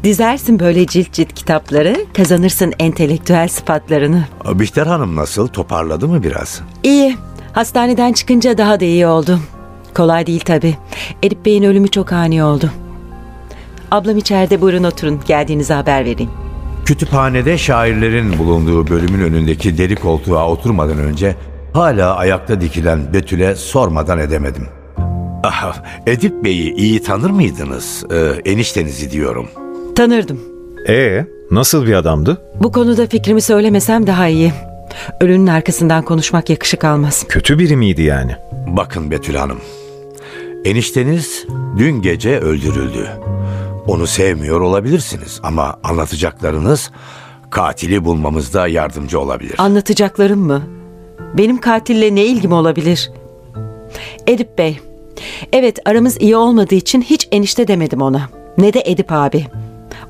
Dizersin 0.04 0.60
böyle 0.60 0.86
cilt 0.86 1.12
cilt 1.12 1.32
kitapları, 1.32 1.96
kazanırsın 2.16 2.72
entelektüel 2.78 3.48
sıfatlarını. 3.48 4.24
Bihter 4.54 4.86
Hanım 4.86 5.16
nasıl? 5.16 5.48
Toparladı 5.48 6.08
mı 6.08 6.22
biraz? 6.22 6.60
İyi. 6.82 7.16
Hastaneden 7.52 8.12
çıkınca 8.12 8.58
daha 8.58 8.80
da 8.80 8.84
iyi 8.84 9.06
oldu. 9.06 9.38
Kolay 9.94 10.26
değil 10.26 10.40
tabii. 10.40 10.74
Edip 11.22 11.46
Bey'in 11.46 11.62
ölümü 11.62 11.88
çok 11.88 12.12
ani 12.12 12.44
oldu. 12.44 12.70
Ablam 13.90 14.18
içeride 14.18 14.60
buyurun 14.60 14.84
oturun. 14.84 15.20
Geldiğinizi 15.26 15.72
haber 15.72 16.04
vereyim. 16.04 16.30
Kütüphanede 16.84 17.58
şairlerin 17.58 18.38
bulunduğu 18.38 18.88
bölümün 18.88 19.20
önündeki 19.20 19.78
deri 19.78 19.96
koltuğa 19.96 20.48
oturmadan 20.48 20.98
önce 20.98 21.36
hala 21.72 22.14
ayakta 22.16 22.60
dikilen 22.60 23.12
Betül'e 23.14 23.54
sormadan 23.56 24.18
edemedim. 24.18 24.68
Ah, 25.46 25.82
Edip 26.06 26.44
Bey'i 26.44 26.74
iyi 26.74 27.02
tanır 27.02 27.30
mıydınız? 27.30 28.04
Ee, 28.12 28.50
eniştenizi 28.50 29.10
diyorum. 29.10 29.48
Tanırdım. 29.96 30.40
Ee, 30.88 31.26
nasıl 31.50 31.86
bir 31.86 31.92
adamdı? 31.94 32.42
Bu 32.62 32.72
konuda 32.72 33.06
fikrimi 33.06 33.40
söylemesem 33.42 34.06
daha 34.06 34.28
iyi. 34.28 34.52
Ölünün 35.20 35.46
arkasından 35.46 36.04
konuşmak 36.04 36.50
yakışık 36.50 36.84
almaz. 36.84 37.24
Kötü 37.28 37.58
biri 37.58 37.76
miydi 37.76 38.02
yani? 38.02 38.36
Bakın 38.66 39.10
Betül 39.10 39.34
Hanım. 39.34 39.60
Enişteniz 40.64 41.46
dün 41.78 42.02
gece 42.02 42.38
öldürüldü. 42.38 43.08
Onu 43.86 44.06
sevmiyor 44.06 44.60
olabilirsiniz 44.60 45.40
ama 45.42 45.76
anlatacaklarınız 45.82 46.90
katili 47.50 48.04
bulmamızda 48.04 48.66
yardımcı 48.68 49.20
olabilir. 49.20 49.54
Anlatacaklarım 49.58 50.40
mı? 50.40 50.62
Benim 51.38 51.60
katille 51.60 52.14
ne 52.14 52.24
ilgim 52.24 52.52
olabilir? 52.52 53.10
Edip 54.26 54.58
Bey. 54.58 54.80
Evet 55.52 55.78
aramız 55.84 56.20
iyi 56.20 56.36
olmadığı 56.36 56.74
için 56.74 57.02
hiç 57.02 57.28
enişte 57.32 57.68
demedim 57.68 58.02
ona. 58.02 58.28
Ne 58.58 58.72
de 58.72 58.82
Edip 58.86 59.12
abi. 59.12 59.46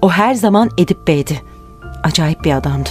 O 0.02 0.10
her 0.10 0.34
zaman 0.34 0.70
Edip 0.78 1.08
Bey'di. 1.08 1.40
Acayip 2.02 2.44
bir 2.44 2.52
adamdı. 2.52 2.88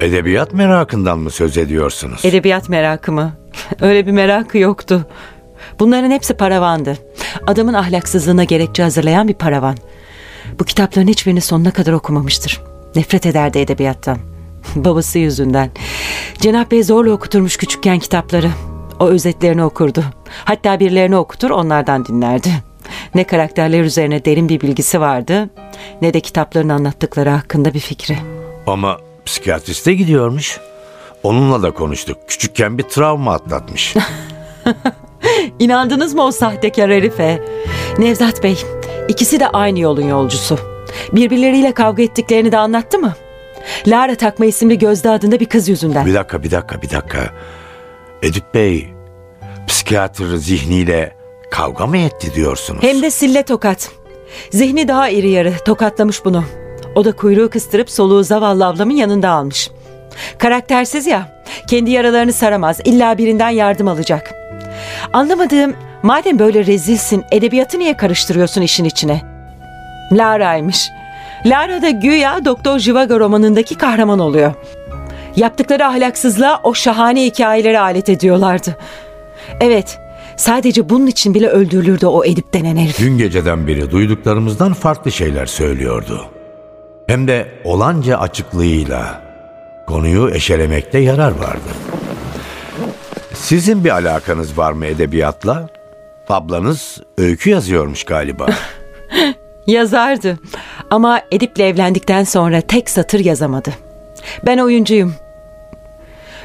Edebiyat 0.00 0.52
merakından 0.54 1.18
mı 1.18 1.30
söz 1.30 1.58
ediyorsunuz? 1.58 2.24
Edebiyat 2.24 2.68
merakı 2.68 3.12
mı? 3.12 3.32
öyle 3.80 4.06
bir 4.06 4.12
merakı 4.12 4.58
yoktu. 4.58 5.06
Bunların 5.80 6.10
hepsi 6.10 6.34
paravandı. 6.34 6.98
Adamın 7.46 7.74
ahlaksızlığına 7.74 8.44
gerekçe 8.44 8.82
hazırlayan 8.82 9.28
bir 9.28 9.34
paravan. 9.34 9.76
Bu 10.58 10.64
kitapların 10.64 11.08
hiçbirini 11.08 11.40
sonuna 11.40 11.70
kadar 11.70 11.92
okumamıştır. 11.92 12.60
Nefret 12.96 13.26
ederdi 13.26 13.58
edebiyattan. 13.58 14.18
Babası 14.76 15.18
yüzünden. 15.18 15.70
Cenap 16.38 16.70
Bey 16.70 16.82
zorla 16.82 17.10
okuturmuş 17.10 17.56
küçükken 17.56 17.98
kitapları. 17.98 18.50
O 19.00 19.06
özetlerini 19.06 19.64
okurdu. 19.64 20.04
Hatta 20.44 20.80
birilerini 20.80 21.16
okutur 21.16 21.50
onlardan 21.50 22.04
dinlerdi. 22.04 22.48
Ne 23.14 23.24
karakterler 23.24 23.80
üzerine 23.80 24.24
derin 24.24 24.48
bir 24.48 24.60
bilgisi 24.60 25.00
vardı 25.00 25.50
ne 26.02 26.14
de 26.14 26.20
kitapların 26.20 26.68
anlattıkları 26.68 27.30
hakkında 27.30 27.74
bir 27.74 27.80
fikri. 27.80 28.16
Ama 28.66 28.98
psikiyatriste 29.26 29.94
gidiyormuş. 29.94 30.60
Onunla 31.22 31.62
da 31.62 31.70
konuştuk. 31.70 32.16
Küçükken 32.28 32.78
bir 32.78 32.82
travma 32.82 33.32
atlatmış. 33.34 33.94
İnandınız 35.58 36.14
mı 36.14 36.22
o 36.22 36.30
sahtekar 36.30 36.90
herife? 36.90 37.42
Nevzat 37.98 38.42
Bey, 38.42 38.58
ikisi 39.08 39.40
de 39.40 39.48
aynı 39.48 39.78
yolun 39.80 40.08
yolcusu. 40.08 40.58
Birbirleriyle 41.12 41.72
kavga 41.72 42.02
ettiklerini 42.02 42.52
de 42.52 42.58
anlattı 42.58 42.98
mı? 42.98 43.12
Lara 43.86 44.14
Takma 44.14 44.44
isimli 44.46 44.78
Gözde 44.78 45.10
adında 45.10 45.40
bir 45.40 45.46
kız 45.46 45.68
yüzünden. 45.68 46.06
bir 46.06 46.14
dakika, 46.14 46.42
bir 46.42 46.50
dakika, 46.50 46.82
bir 46.82 46.90
dakika. 46.90 47.30
Edip 48.22 48.54
Bey, 48.54 48.88
psikiyatr 49.66 50.36
zihniyle 50.36 51.12
kavga 51.50 51.86
mı 51.86 51.98
etti 51.98 52.34
diyorsunuz? 52.34 52.82
Hem 52.82 53.02
de 53.02 53.10
sille 53.10 53.42
tokat. 53.42 53.90
Zihni 54.50 54.88
daha 54.88 55.08
iri 55.08 55.30
yarı 55.30 55.54
tokatlamış 55.64 56.24
bunu. 56.24 56.44
O 56.94 57.04
da 57.04 57.12
kuyruğu 57.12 57.50
kıstırıp 57.50 57.90
soluğu 57.90 58.24
zavallı 58.24 58.66
ablamın 58.66 58.94
yanında 58.94 59.30
almış. 59.30 59.70
Karaktersiz 60.38 61.06
ya, 61.06 61.42
kendi 61.68 61.90
yaralarını 61.90 62.32
saramaz, 62.32 62.80
illa 62.84 63.18
birinden 63.18 63.50
yardım 63.50 63.88
alacak. 63.88 64.34
Anlamadığım, 65.12 65.74
madem 66.02 66.38
böyle 66.38 66.66
rezilsin, 66.66 67.24
edebiyatı 67.30 67.78
niye 67.78 67.96
karıştırıyorsun 67.96 68.62
işin 68.62 68.84
içine? 68.84 69.22
Lara'ymış. 70.12 70.88
Lara 71.46 71.82
da 71.82 71.90
güya 71.90 72.44
Doktor 72.44 72.78
Jivago 72.78 73.20
romanındaki 73.20 73.74
kahraman 73.74 74.18
oluyor. 74.18 74.54
Yaptıkları 75.38 75.86
ahlaksızlığa 75.86 76.60
o 76.62 76.74
şahane 76.74 77.24
hikayeleri 77.24 77.80
alet 77.80 78.08
ediyorlardı. 78.08 78.76
Evet, 79.60 79.98
sadece 80.36 80.88
bunun 80.88 81.06
için 81.06 81.34
bile 81.34 81.48
öldürülürdü 81.48 82.06
o 82.06 82.24
Edip 82.24 82.54
denen 82.54 82.76
herif. 82.76 82.98
Dün 82.98 83.18
geceden 83.18 83.66
beri 83.66 83.90
duyduklarımızdan 83.90 84.72
farklı 84.72 85.12
şeyler 85.12 85.46
söylüyordu. 85.46 86.26
Hem 87.06 87.28
de 87.28 87.48
olanca 87.64 88.18
açıklığıyla. 88.18 89.22
Konuyu 89.86 90.30
eşelemekte 90.30 90.98
yarar 90.98 91.32
vardı. 91.32 91.68
Sizin 93.34 93.84
bir 93.84 93.90
alakanız 93.90 94.58
var 94.58 94.72
mı 94.72 94.86
edebiyatla? 94.86 95.68
Ablanız 96.28 97.00
öykü 97.18 97.50
yazıyormuş 97.50 98.04
galiba. 98.04 98.46
Yazardı 99.66 100.38
ama 100.90 101.20
Edip'le 101.30 101.60
evlendikten 101.60 102.24
sonra 102.24 102.60
tek 102.60 102.90
satır 102.90 103.20
yazamadı. 103.20 103.70
Ben 104.46 104.58
oyuncuyum. 104.58 105.14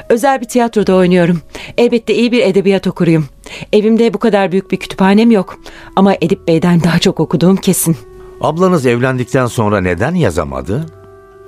Özel 0.09 0.41
bir 0.41 0.45
tiyatroda 0.45 0.95
oynuyorum. 0.95 1.41
Elbette 1.77 2.15
iyi 2.15 2.31
bir 2.31 2.43
edebiyat 2.43 2.87
okuruyum. 2.87 3.25
Evimde 3.73 4.13
bu 4.13 4.17
kadar 4.17 4.51
büyük 4.51 4.71
bir 4.71 4.77
kütüphanem 4.77 5.31
yok. 5.31 5.59
Ama 5.95 6.15
Edip 6.21 6.47
Bey'den 6.47 6.83
daha 6.83 6.99
çok 6.99 7.19
okuduğum 7.19 7.55
kesin. 7.55 7.97
Ablanız 8.41 8.85
evlendikten 8.85 9.45
sonra 9.45 9.81
neden 9.81 10.15
yazamadı? 10.15 10.85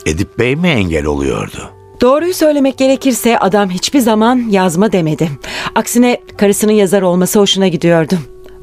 Edip 0.06 0.40
Bey 0.40 0.56
mi 0.56 0.68
engel 0.68 1.06
oluyordu? 1.06 1.70
Doğruyu 2.02 2.34
söylemek 2.34 2.78
gerekirse 2.78 3.40
adam 3.40 3.70
hiçbir 3.70 4.00
zaman 4.00 4.44
yazma 4.50 4.92
demedi. 4.92 5.30
Aksine 5.76 6.22
karısının 6.38 6.72
yazar 6.72 7.02
olması 7.02 7.40
hoşuna 7.40 7.68
gidiyordu. 7.68 8.16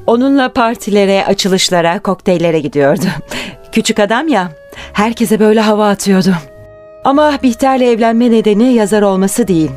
Onunla 0.07 0.53
partilere, 0.53 1.25
açılışlara, 1.27 1.99
kokteyllere 2.03 2.61
gidiyordu. 2.61 3.07
Küçük 3.73 3.99
adam 3.99 4.29
ya, 4.29 4.53
herkese 4.93 5.41
böyle 5.41 5.61
hava 5.61 5.89
atıyordu. 5.89 6.35
Ama 7.05 7.39
Bihter'le 7.43 7.83
evlenme 7.83 8.31
nedeni 8.31 8.75
yazar 8.75 9.03
olması 9.03 9.49
değil. 9.49 9.71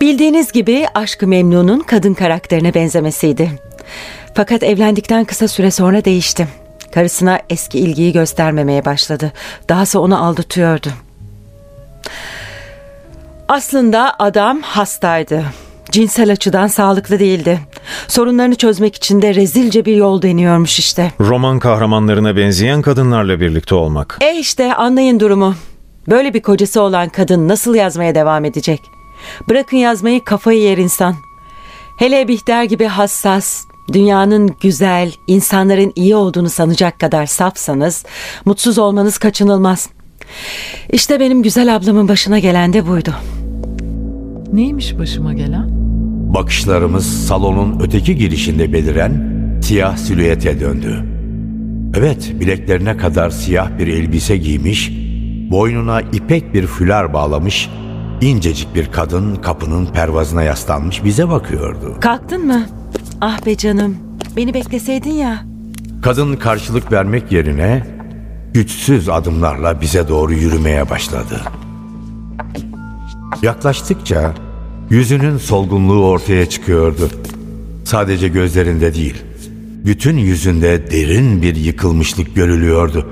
Bildiğiniz 0.00 0.52
gibi 0.52 0.86
Aşkı 0.94 1.26
Memnun'un 1.26 1.80
kadın 1.80 2.14
karakterine 2.14 2.74
benzemesiydi. 2.74 3.50
Fakat 4.34 4.62
evlendikten 4.62 5.24
kısa 5.24 5.48
süre 5.48 5.70
sonra 5.70 6.04
değişti. 6.04 6.48
Karısına 6.94 7.40
eski 7.50 7.78
ilgiyi 7.78 8.12
göstermemeye 8.12 8.84
başladı. 8.84 9.32
Dahası 9.68 10.00
onu 10.00 10.24
aldatıyordu. 10.24 10.88
Aslında 13.48 14.14
adam 14.18 14.62
hastaydı. 14.62 15.44
Cinsel 15.90 16.32
açıdan 16.32 16.66
sağlıklı 16.66 17.18
değildi. 17.18 17.60
Sorunlarını 18.08 18.54
çözmek 18.54 18.96
için 18.96 19.22
de 19.22 19.34
rezilce 19.34 19.84
bir 19.84 19.96
yol 19.96 20.22
deniyormuş 20.22 20.78
işte. 20.78 21.12
Roman 21.20 21.58
kahramanlarına 21.58 22.36
benzeyen 22.36 22.82
kadınlarla 22.82 23.40
birlikte 23.40 23.74
olmak. 23.74 24.18
E 24.20 24.34
işte 24.38 24.74
anlayın 24.74 25.20
durumu. 25.20 25.54
Böyle 26.10 26.34
bir 26.34 26.42
kocası 26.42 26.82
olan 26.82 27.08
kadın 27.08 27.48
nasıl 27.48 27.74
yazmaya 27.74 28.14
devam 28.14 28.44
edecek? 28.44 28.90
Bırakın 29.48 29.76
yazmayı 29.76 30.24
kafayı 30.24 30.60
yer 30.60 30.78
insan. 30.78 31.14
Hele 31.96 32.28
Bihter 32.28 32.64
gibi 32.64 32.84
hassas, 32.84 33.64
dünyanın 33.92 34.56
güzel, 34.60 35.12
insanların 35.26 35.92
iyi 35.96 36.16
olduğunu 36.16 36.48
sanacak 36.48 36.98
kadar 36.98 37.26
safsanız 37.26 38.04
mutsuz 38.44 38.78
olmanız 38.78 39.18
kaçınılmaz. 39.18 39.88
İşte 40.92 41.20
benim 41.20 41.42
güzel 41.42 41.76
ablamın 41.76 42.08
başına 42.08 42.38
gelen 42.38 42.72
de 42.72 42.86
buydu. 42.86 43.14
Neymiş 44.52 44.98
başıma 44.98 45.34
gelen? 45.34 45.68
Bakışlarımız 46.34 47.26
salonun 47.26 47.80
öteki 47.80 48.16
girişinde 48.16 48.72
beliren 48.72 49.38
siyah 49.62 49.96
silüete 49.96 50.60
döndü. 50.60 51.04
Evet, 51.98 52.32
bileklerine 52.40 52.96
kadar 52.96 53.30
siyah 53.30 53.78
bir 53.78 53.86
elbise 53.86 54.36
giymiş, 54.36 54.92
boynuna 55.50 56.00
ipek 56.00 56.54
bir 56.54 56.66
fülar 56.66 57.12
bağlamış, 57.12 57.70
incecik 58.20 58.74
bir 58.74 58.92
kadın 58.92 59.36
kapının 59.36 59.86
pervazına 59.86 60.42
yaslanmış 60.42 61.04
bize 61.04 61.28
bakıyordu. 61.28 61.96
Kalktın 62.00 62.46
mı? 62.46 62.66
Ah 63.20 63.46
be 63.46 63.56
canım, 63.56 63.96
beni 64.36 64.54
bekleseydin 64.54 65.12
ya. 65.12 65.44
Kadın 66.02 66.36
karşılık 66.36 66.92
vermek 66.92 67.32
yerine 67.32 67.86
güçsüz 68.54 69.08
adımlarla 69.08 69.80
bize 69.80 70.08
doğru 70.08 70.32
yürümeye 70.32 70.90
başladı. 70.90 71.40
Yaklaştıkça 73.42 74.34
yüzünün 74.90 75.36
solgunluğu 75.36 76.06
ortaya 76.06 76.48
çıkıyordu. 76.48 77.08
Sadece 77.84 78.28
gözlerinde 78.28 78.94
değil, 78.94 79.14
bütün 79.84 80.16
yüzünde 80.16 80.90
derin 80.90 81.42
bir 81.42 81.56
yıkılmışlık 81.56 82.34
görülüyordu. 82.34 83.06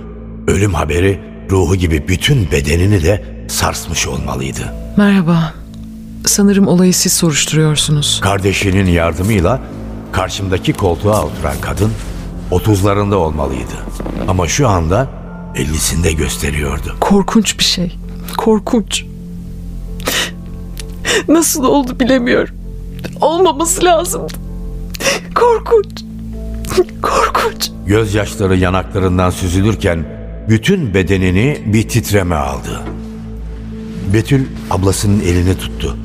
Ölüm 0.48 0.74
haberi 0.74 1.35
ruhu 1.50 1.76
gibi 1.76 2.08
bütün 2.08 2.50
bedenini 2.50 3.02
de 3.02 3.24
sarsmış 3.48 4.06
olmalıydı. 4.06 4.72
Merhaba. 4.96 5.52
Sanırım 6.26 6.68
olayı 6.68 6.94
siz 6.94 7.12
soruşturuyorsunuz. 7.12 8.20
Kardeşinin 8.22 8.86
yardımıyla 8.86 9.60
karşımdaki 10.12 10.72
koltuğa 10.72 11.22
oturan 11.24 11.56
kadın 11.60 11.92
30'larında 12.50 13.14
olmalıydı. 13.14 13.74
Ama 14.28 14.48
şu 14.48 14.68
anda 14.68 15.08
50'sinde 15.54 16.12
gösteriyordu. 16.12 16.96
Korkunç 17.00 17.58
bir 17.58 17.64
şey. 17.64 17.96
Korkunç. 18.36 19.04
Nasıl 21.28 21.64
oldu 21.64 22.00
bilemiyorum. 22.00 22.54
Olmaması 23.20 23.84
lazımdı. 23.84 24.32
Korkunç. 25.34 26.04
Korkunç. 27.02 27.70
Gözyaşları 27.86 28.56
yanaklarından 28.56 29.30
süzülürken 29.30 30.15
bütün 30.48 30.94
bedenini 30.94 31.62
bir 31.66 31.88
titreme 31.88 32.34
aldı. 32.34 32.82
Betül 34.12 34.46
ablasının 34.70 35.20
elini 35.20 35.58
tuttu. 35.58 35.96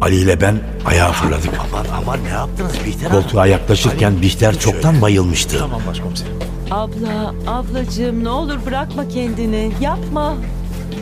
Ali 0.00 0.16
ile 0.16 0.40
ben 0.40 0.60
ayağa 0.86 1.12
fırladık. 1.12 1.50
Aman 1.68 1.86
aman 2.02 2.24
ne 2.24 2.28
yaptınız 2.28 2.72
Bihter 2.86 3.10
Koltuğa 3.10 3.46
yaklaşırken 3.46 4.22
Bihter 4.22 4.58
çoktan 4.58 5.02
bayılmıştı. 5.02 5.58
Tamam 5.58 5.80
başkomiserim. 5.86 6.32
Abla, 6.70 7.34
ablacığım 7.46 8.24
ne 8.24 8.28
olur 8.28 8.58
bırakma 8.66 9.08
kendini. 9.08 9.72
Yapma. 9.80 10.34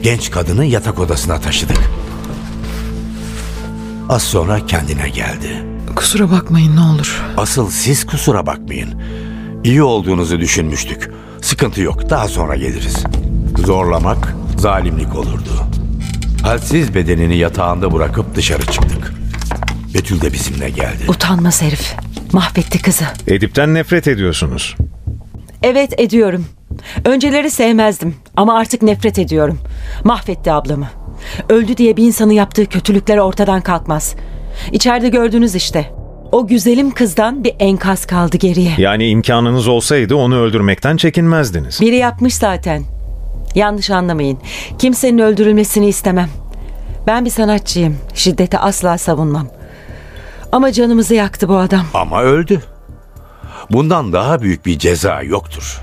Genç 0.02 0.30
kadını 0.30 0.64
yatak 0.64 0.98
odasına 0.98 1.40
taşıdık. 1.40 1.78
Az 4.08 4.22
sonra 4.22 4.66
kendine 4.66 5.08
geldi. 5.08 5.64
Kusura 5.96 6.30
bakmayın 6.30 6.76
ne 6.76 6.80
olur. 6.80 7.22
Asıl 7.36 7.70
siz 7.70 8.06
kusura 8.06 8.46
bakmayın. 8.46 9.02
İyi 9.64 9.82
olduğunuzu 9.82 10.40
düşünmüştük. 10.40 11.10
Sıkıntı 11.56 11.82
yok. 11.82 12.10
Daha 12.10 12.28
sonra 12.28 12.56
geliriz. 12.56 13.04
Zorlamak 13.58 14.34
zalimlik 14.56 15.16
olurdu. 15.16 15.50
Halsiz 16.42 16.94
bedenini 16.94 17.36
yatağında 17.36 17.92
bırakıp 17.92 18.34
dışarı 18.34 18.66
çıktık. 18.66 19.12
Betül 19.94 20.20
de 20.20 20.32
bizimle 20.32 20.70
geldi. 20.70 21.04
Utanmaz 21.08 21.62
herif. 21.62 21.94
Mahvetti 22.32 22.82
kızı. 22.82 23.04
Edip'ten 23.26 23.74
nefret 23.74 24.08
ediyorsunuz. 24.08 24.76
Evet 25.62 26.00
ediyorum. 26.00 26.46
Önceleri 27.04 27.50
sevmezdim 27.50 28.14
ama 28.36 28.58
artık 28.58 28.82
nefret 28.82 29.18
ediyorum. 29.18 29.58
Mahvetti 30.04 30.52
ablamı. 30.52 30.88
Öldü 31.48 31.76
diye 31.76 31.96
bir 31.96 32.04
insanın 32.04 32.32
yaptığı 32.32 32.66
kötülükler 32.66 33.18
ortadan 33.18 33.60
kalkmaz. 33.60 34.14
İçeride 34.72 35.08
gördünüz 35.08 35.54
işte. 35.54 35.95
O 36.36 36.46
güzelim 36.46 36.90
kızdan 36.90 37.44
bir 37.44 37.54
enkaz 37.58 38.06
kaldı 38.06 38.36
geriye. 38.36 38.74
Yani 38.78 39.08
imkanınız 39.08 39.68
olsaydı 39.68 40.14
onu 40.16 40.38
öldürmekten 40.38 40.96
çekinmezdiniz. 40.96 41.80
Biri 41.80 41.96
yapmış 41.96 42.34
zaten. 42.34 42.84
Yanlış 43.54 43.90
anlamayın. 43.90 44.38
Kimsenin 44.78 45.18
öldürülmesini 45.18 45.88
istemem. 45.88 46.28
Ben 47.06 47.24
bir 47.24 47.30
sanatçıyım. 47.30 47.98
Şiddeti 48.14 48.58
asla 48.58 48.98
savunmam. 48.98 49.48
Ama 50.52 50.72
canımızı 50.72 51.14
yaktı 51.14 51.48
bu 51.48 51.56
adam. 51.56 51.86
Ama 51.94 52.22
öldü. 52.22 52.62
Bundan 53.70 54.12
daha 54.12 54.40
büyük 54.40 54.66
bir 54.66 54.78
ceza 54.78 55.22
yoktur. 55.22 55.80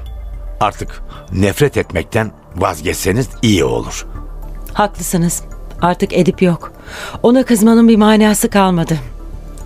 Artık 0.59 1.01
nefret 1.31 1.77
etmekten 1.77 2.31
vazgeçseniz 2.55 3.29
iyi 3.41 3.63
olur. 3.63 4.05
Haklısınız. 4.73 5.43
Artık 5.81 6.13
Edip 6.13 6.41
yok. 6.41 6.73
Ona 7.23 7.43
kızmanın 7.43 7.87
bir 7.87 7.97
manası 7.97 8.49
kalmadı. 8.49 8.97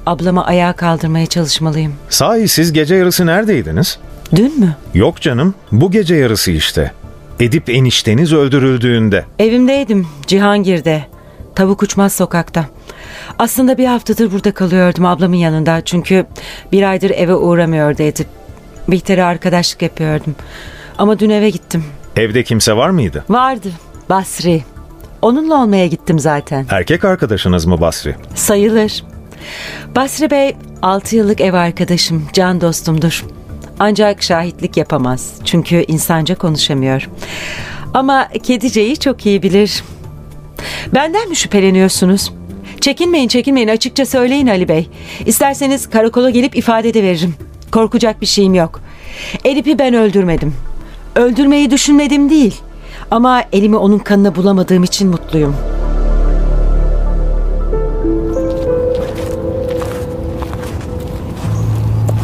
Ablamı 0.07 0.45
ayağa 0.45 0.73
kaldırmaya 0.73 1.25
çalışmalıyım. 1.25 1.93
Sahi 2.09 2.47
siz 2.47 2.73
gece 2.73 2.95
yarısı 2.95 3.25
neredeydiniz? 3.25 3.99
Dün 4.35 4.59
mü? 4.59 4.75
Yok 4.93 5.21
canım, 5.21 5.55
bu 5.71 5.91
gece 5.91 6.15
yarısı 6.15 6.51
işte. 6.51 6.91
Edip 7.39 7.69
enişteniz 7.69 8.33
öldürüldüğünde. 8.33 9.25
Evimdeydim. 9.39 10.07
Cihangir'de. 10.27 11.03
Tavuk 11.55 11.83
uçmaz 11.83 12.13
sokakta. 12.13 12.65
Aslında 13.39 13.77
bir 13.77 13.85
haftadır 13.85 14.31
burada 14.31 14.51
kalıyordum 14.51 15.05
ablamın 15.05 15.35
yanında. 15.35 15.81
Çünkü 15.85 16.25
bir 16.71 16.83
aydır 16.83 17.09
eve 17.09 17.35
uğramıyordu 17.35 18.03
Edip. 18.03 18.27
Bihter'e 18.87 19.23
arkadaşlık 19.23 19.81
yapıyordum. 19.81 20.35
Ama 20.97 21.19
dün 21.19 21.29
eve 21.29 21.49
gittim. 21.49 21.83
Evde 22.15 22.43
kimse 22.43 22.73
var 22.73 22.89
mıydı? 22.89 23.23
Vardı. 23.29 23.69
Basri. 24.09 24.63
Onunla 25.21 25.63
olmaya 25.63 25.87
gittim 25.87 26.19
zaten. 26.19 26.65
Erkek 26.69 27.05
arkadaşınız 27.05 27.65
mı 27.65 27.81
Basri? 27.81 28.15
Sayılır. 28.35 29.03
Basri 29.95 30.31
Bey 30.31 30.55
6 30.81 31.15
yıllık 31.15 31.41
ev 31.41 31.53
arkadaşım, 31.53 32.23
can 32.33 32.61
dostumdur. 32.61 33.25
Ancak 33.79 34.23
şahitlik 34.23 34.77
yapamaz. 34.77 35.33
Çünkü 35.45 35.85
insanca 35.87 36.35
konuşamıyor. 36.35 37.09
Ama 37.93 38.27
Kedice'yi 38.43 38.97
çok 38.97 39.25
iyi 39.25 39.43
bilir. 39.43 39.83
Benden 40.93 41.29
mi 41.29 41.35
şüpheleniyorsunuz? 41.35 42.31
Çekinmeyin 42.81 43.27
çekinmeyin 43.27 43.67
açıkça 43.67 44.05
söyleyin 44.05 44.47
Ali 44.47 44.67
Bey. 44.67 44.89
İsterseniz 45.25 45.89
karakola 45.89 46.29
gelip 46.29 46.57
ifade 46.57 46.93
de 46.93 47.03
veririm. 47.03 47.35
Korkacak 47.71 48.21
bir 48.21 48.25
şeyim 48.25 48.53
yok. 48.53 48.81
Elif'i 49.43 49.79
ben 49.79 49.93
öldürmedim. 49.93 50.55
Öldürmeyi 51.15 51.71
düşünmedim 51.71 52.29
değil. 52.29 52.61
Ama 53.11 53.43
elimi 53.53 53.75
onun 53.75 53.99
kanına 53.99 54.35
bulamadığım 54.35 54.83
için 54.83 55.07
mutluyum. 55.09 55.55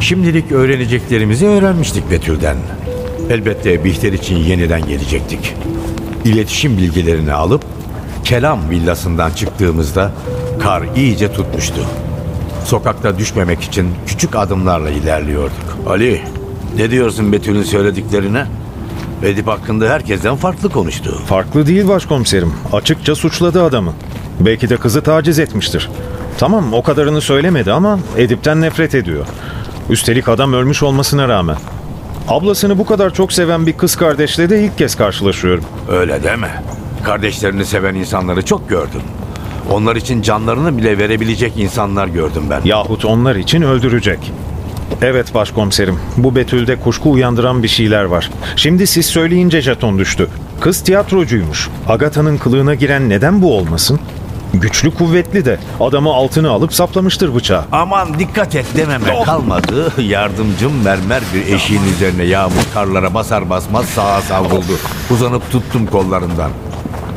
Şimdilik 0.03 0.51
öğreneceklerimizi 0.51 1.47
öğrenmiştik 1.47 2.11
Betül'den. 2.11 2.57
Elbette 3.30 3.84
Bihter 3.84 4.13
için 4.13 4.35
yeniden 4.35 4.85
gelecektik. 4.85 5.55
İletişim 6.25 6.77
bilgilerini 6.77 7.34
alıp 7.34 7.63
Kelam 8.23 8.69
villasından 8.69 9.31
çıktığımızda 9.31 10.11
kar 10.59 10.84
iyice 10.95 11.34
tutmuştu. 11.34 11.81
Sokakta 12.65 13.17
düşmemek 13.17 13.61
için 13.61 13.89
küçük 14.07 14.35
adımlarla 14.35 14.89
ilerliyorduk. 14.89 15.77
Ali, 15.88 16.21
ne 16.77 16.91
diyorsun 16.91 17.31
Betül'ün 17.31 17.63
söylediklerine? 17.63 18.45
Edip 19.23 19.47
hakkında 19.47 19.89
herkesten 19.89 20.35
farklı 20.35 20.69
konuştu. 20.69 21.21
Farklı 21.25 21.67
değil 21.67 21.88
başkomiserim. 21.88 22.53
Açıkça 22.73 23.15
suçladı 23.15 23.63
adamı. 23.63 23.93
Belki 24.39 24.69
de 24.69 24.77
kızı 24.77 25.01
taciz 25.01 25.39
etmiştir. 25.39 25.89
Tamam 26.38 26.73
o 26.73 26.84
kadarını 26.84 27.21
söylemedi 27.21 27.71
ama 27.71 27.99
Edip'ten 28.17 28.61
nefret 28.61 28.95
ediyor. 28.95 29.25
Üstelik 29.89 30.30
adam 30.30 30.53
ölmüş 30.53 30.84
olmasına 30.84 31.27
rağmen. 31.27 31.57
Ablasını 32.27 32.77
bu 32.77 32.85
kadar 32.85 33.14
çok 33.14 33.34
seven 33.34 33.68
bir 33.68 33.73
kız 33.73 33.95
kardeşle 33.95 34.49
de 34.49 34.64
ilk 34.64 34.77
kez 34.77 34.95
karşılaşıyorum. 34.95 35.64
Öyle 35.91 36.23
deme. 36.23 36.64
Kardeşlerini 37.03 37.65
seven 37.65 37.95
insanları 37.95 38.45
çok 38.45 38.69
gördüm. 38.69 39.01
Onlar 39.72 39.95
için 39.95 40.22
canlarını 40.22 40.77
bile 40.77 40.97
verebilecek 40.97 41.57
insanlar 41.57 42.07
gördüm 42.07 42.43
ben. 42.49 42.61
Yahut 42.65 43.05
onlar 43.05 43.35
için 43.35 43.61
öldürecek. 43.61 44.31
Evet 45.01 45.34
başkomiserim. 45.34 45.99
Bu 46.18 46.35
Betül'de 46.35 46.76
kuşku 46.80 47.11
uyandıran 47.11 47.64
bir 47.64 47.68
şeyler 47.68 48.03
var. 48.03 48.30
Şimdi 48.55 48.88
siz 48.88 49.05
söyleyince 49.05 49.61
jeton 49.61 49.99
düştü. 49.99 50.27
Kız 50.60 50.84
tiyatrocuymuş. 50.84 51.69
Agatha'nın 51.88 52.38
kılığına 52.38 52.76
giren 52.76 53.10
neden 53.10 53.41
bu 53.41 53.57
olmasın? 53.57 53.99
Güçlü 54.53 54.93
kuvvetli 54.93 55.45
de 55.45 55.59
adamı 55.80 56.09
altına 56.13 56.49
alıp 56.51 56.73
saplamıştır 56.73 57.35
bıçağı. 57.35 57.65
Aman 57.71 58.19
dikkat 58.19 58.55
et 58.55 58.65
dememe 58.77 59.23
kalmadı. 59.23 59.93
Yardımcım 60.01 60.84
mermer 60.84 61.23
bir 61.34 61.53
eşiğin 61.53 61.84
üzerine 61.95 62.23
yağmur 62.23 62.63
karlara 62.73 63.13
basar 63.13 63.49
basmaz 63.49 63.85
sağa 63.85 64.21
savruldu. 64.21 64.77
Uzanıp 65.11 65.51
tuttum 65.51 65.85
kollarından. 65.85 66.51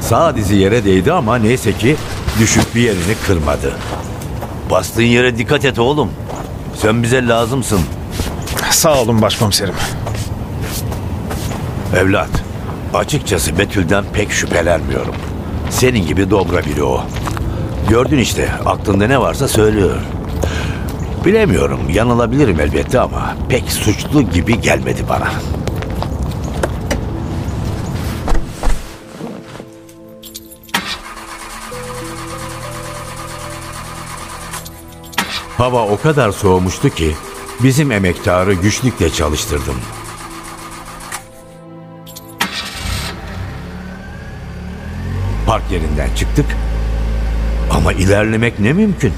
Sağ 0.00 0.36
dizi 0.36 0.56
yere 0.56 0.84
değdi 0.84 1.12
ama 1.12 1.36
neyse 1.36 1.72
ki 1.72 1.96
düşüp 2.40 2.74
bir 2.74 2.80
yerini 2.80 3.14
kırmadı. 3.26 3.72
Bastığın 4.70 5.02
yere 5.02 5.38
dikkat 5.38 5.64
et 5.64 5.78
oğlum. 5.78 6.10
Sen 6.76 7.02
bize 7.02 7.28
lazımsın. 7.28 7.80
Sağ 8.70 9.00
olun 9.00 9.22
başkomiserim. 9.22 9.74
Evlat, 11.96 12.30
açıkçası 12.94 13.58
Betül'den 13.58 14.04
pek 14.12 14.32
şüphelenmiyorum. 14.32 15.14
Senin 15.76 16.06
gibi 16.06 16.30
dobra 16.30 16.64
biri 16.64 16.82
o. 16.82 17.00
Gördün 17.88 18.18
işte, 18.18 18.50
aklında 18.66 19.06
ne 19.06 19.20
varsa 19.20 19.48
söylüyor. 19.48 19.96
Bilemiyorum, 21.24 21.80
yanılabilirim 21.92 22.60
elbette 22.60 23.00
ama 23.00 23.36
pek 23.48 23.72
suçlu 23.72 24.22
gibi 24.22 24.60
gelmedi 24.60 25.00
bana. 25.08 25.32
Hava 35.56 35.86
o 35.86 36.00
kadar 36.00 36.32
soğumuştu 36.32 36.90
ki 36.90 37.14
bizim 37.62 37.92
emektarı 37.92 38.54
güçlükle 38.54 39.10
çalıştırdım. 39.10 39.76
Park 45.56 45.70
yerinden 45.70 46.14
çıktık 46.16 46.46
ama 47.76 47.92
ilerlemek 47.92 48.60
ne 48.60 48.72
mümkün. 48.72 49.12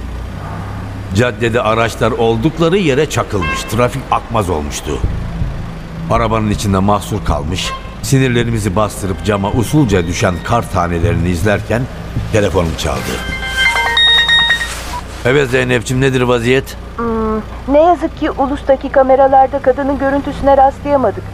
Caddede 1.14 1.62
araçlar 1.62 2.10
oldukları 2.10 2.78
yere 2.78 3.10
çakılmış, 3.10 3.62
trafik 3.62 4.02
akmaz 4.10 4.50
olmuştu. 4.50 4.98
Arabanın 6.10 6.50
içinde 6.50 6.78
mahsur 6.78 7.24
kalmış, 7.24 7.72
sinirlerimizi 8.02 8.76
bastırıp 8.76 9.24
cama 9.24 9.50
usulca 9.50 10.06
düşen 10.06 10.34
kar 10.44 10.70
tanelerini 10.70 11.28
izlerken 11.28 11.82
telefonum 12.32 12.76
çaldı. 12.78 13.14
Evet 15.24 15.50
Zeynep'ciğim 15.50 16.00
nedir 16.00 16.20
vaziyet? 16.20 16.76
Hmm, 16.96 17.38
ne 17.68 17.82
yazık 17.82 18.18
ki 18.18 18.30
ulustaki 18.30 18.88
kameralarda 18.88 19.58
kadının 19.58 19.98
görüntüsüne 19.98 20.56
rastlayamadık. 20.56 21.24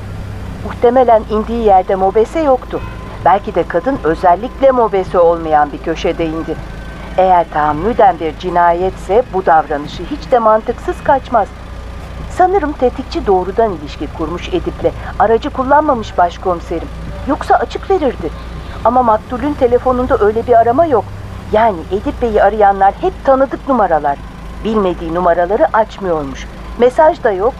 Muhtemelen 0.64 1.22
indiği 1.30 1.64
yerde 1.64 1.94
mobese 1.94 2.40
yoktu. 2.40 2.80
Belki 3.24 3.54
de 3.54 3.68
kadın 3.68 3.98
özellikle 4.04 4.70
mobese 4.70 5.18
olmayan 5.18 5.72
bir 5.72 5.78
köşede 5.78 6.26
indi. 6.26 6.56
Eğer 7.18 7.46
tahammüden 7.50 8.20
bir 8.20 8.38
cinayetse 8.38 9.22
bu 9.32 9.46
davranışı 9.46 10.02
hiç 10.02 10.30
de 10.30 10.38
mantıksız 10.38 11.04
kaçmaz. 11.04 11.48
Sanırım 12.30 12.72
tetikçi 12.72 13.26
doğrudan 13.26 13.72
ilişki 13.72 14.06
kurmuş 14.18 14.48
Edip'le. 14.48 14.92
Aracı 15.18 15.50
kullanmamış 15.50 16.18
başkomiserim. 16.18 16.88
Yoksa 17.28 17.54
açık 17.54 17.90
verirdi. 17.90 18.30
Ama 18.84 19.02
maktulün 19.02 19.54
telefonunda 19.54 20.18
öyle 20.18 20.46
bir 20.46 20.60
arama 20.60 20.86
yok. 20.86 21.04
Yani 21.52 21.78
Edip 21.92 22.22
Bey'i 22.22 22.42
arayanlar 22.42 22.94
hep 23.00 23.24
tanıdık 23.24 23.68
numaralar. 23.68 24.18
Bilmediği 24.64 25.14
numaraları 25.14 25.76
açmıyormuş. 25.76 26.46
Mesaj 26.78 27.24
da 27.24 27.32
yok. 27.32 27.54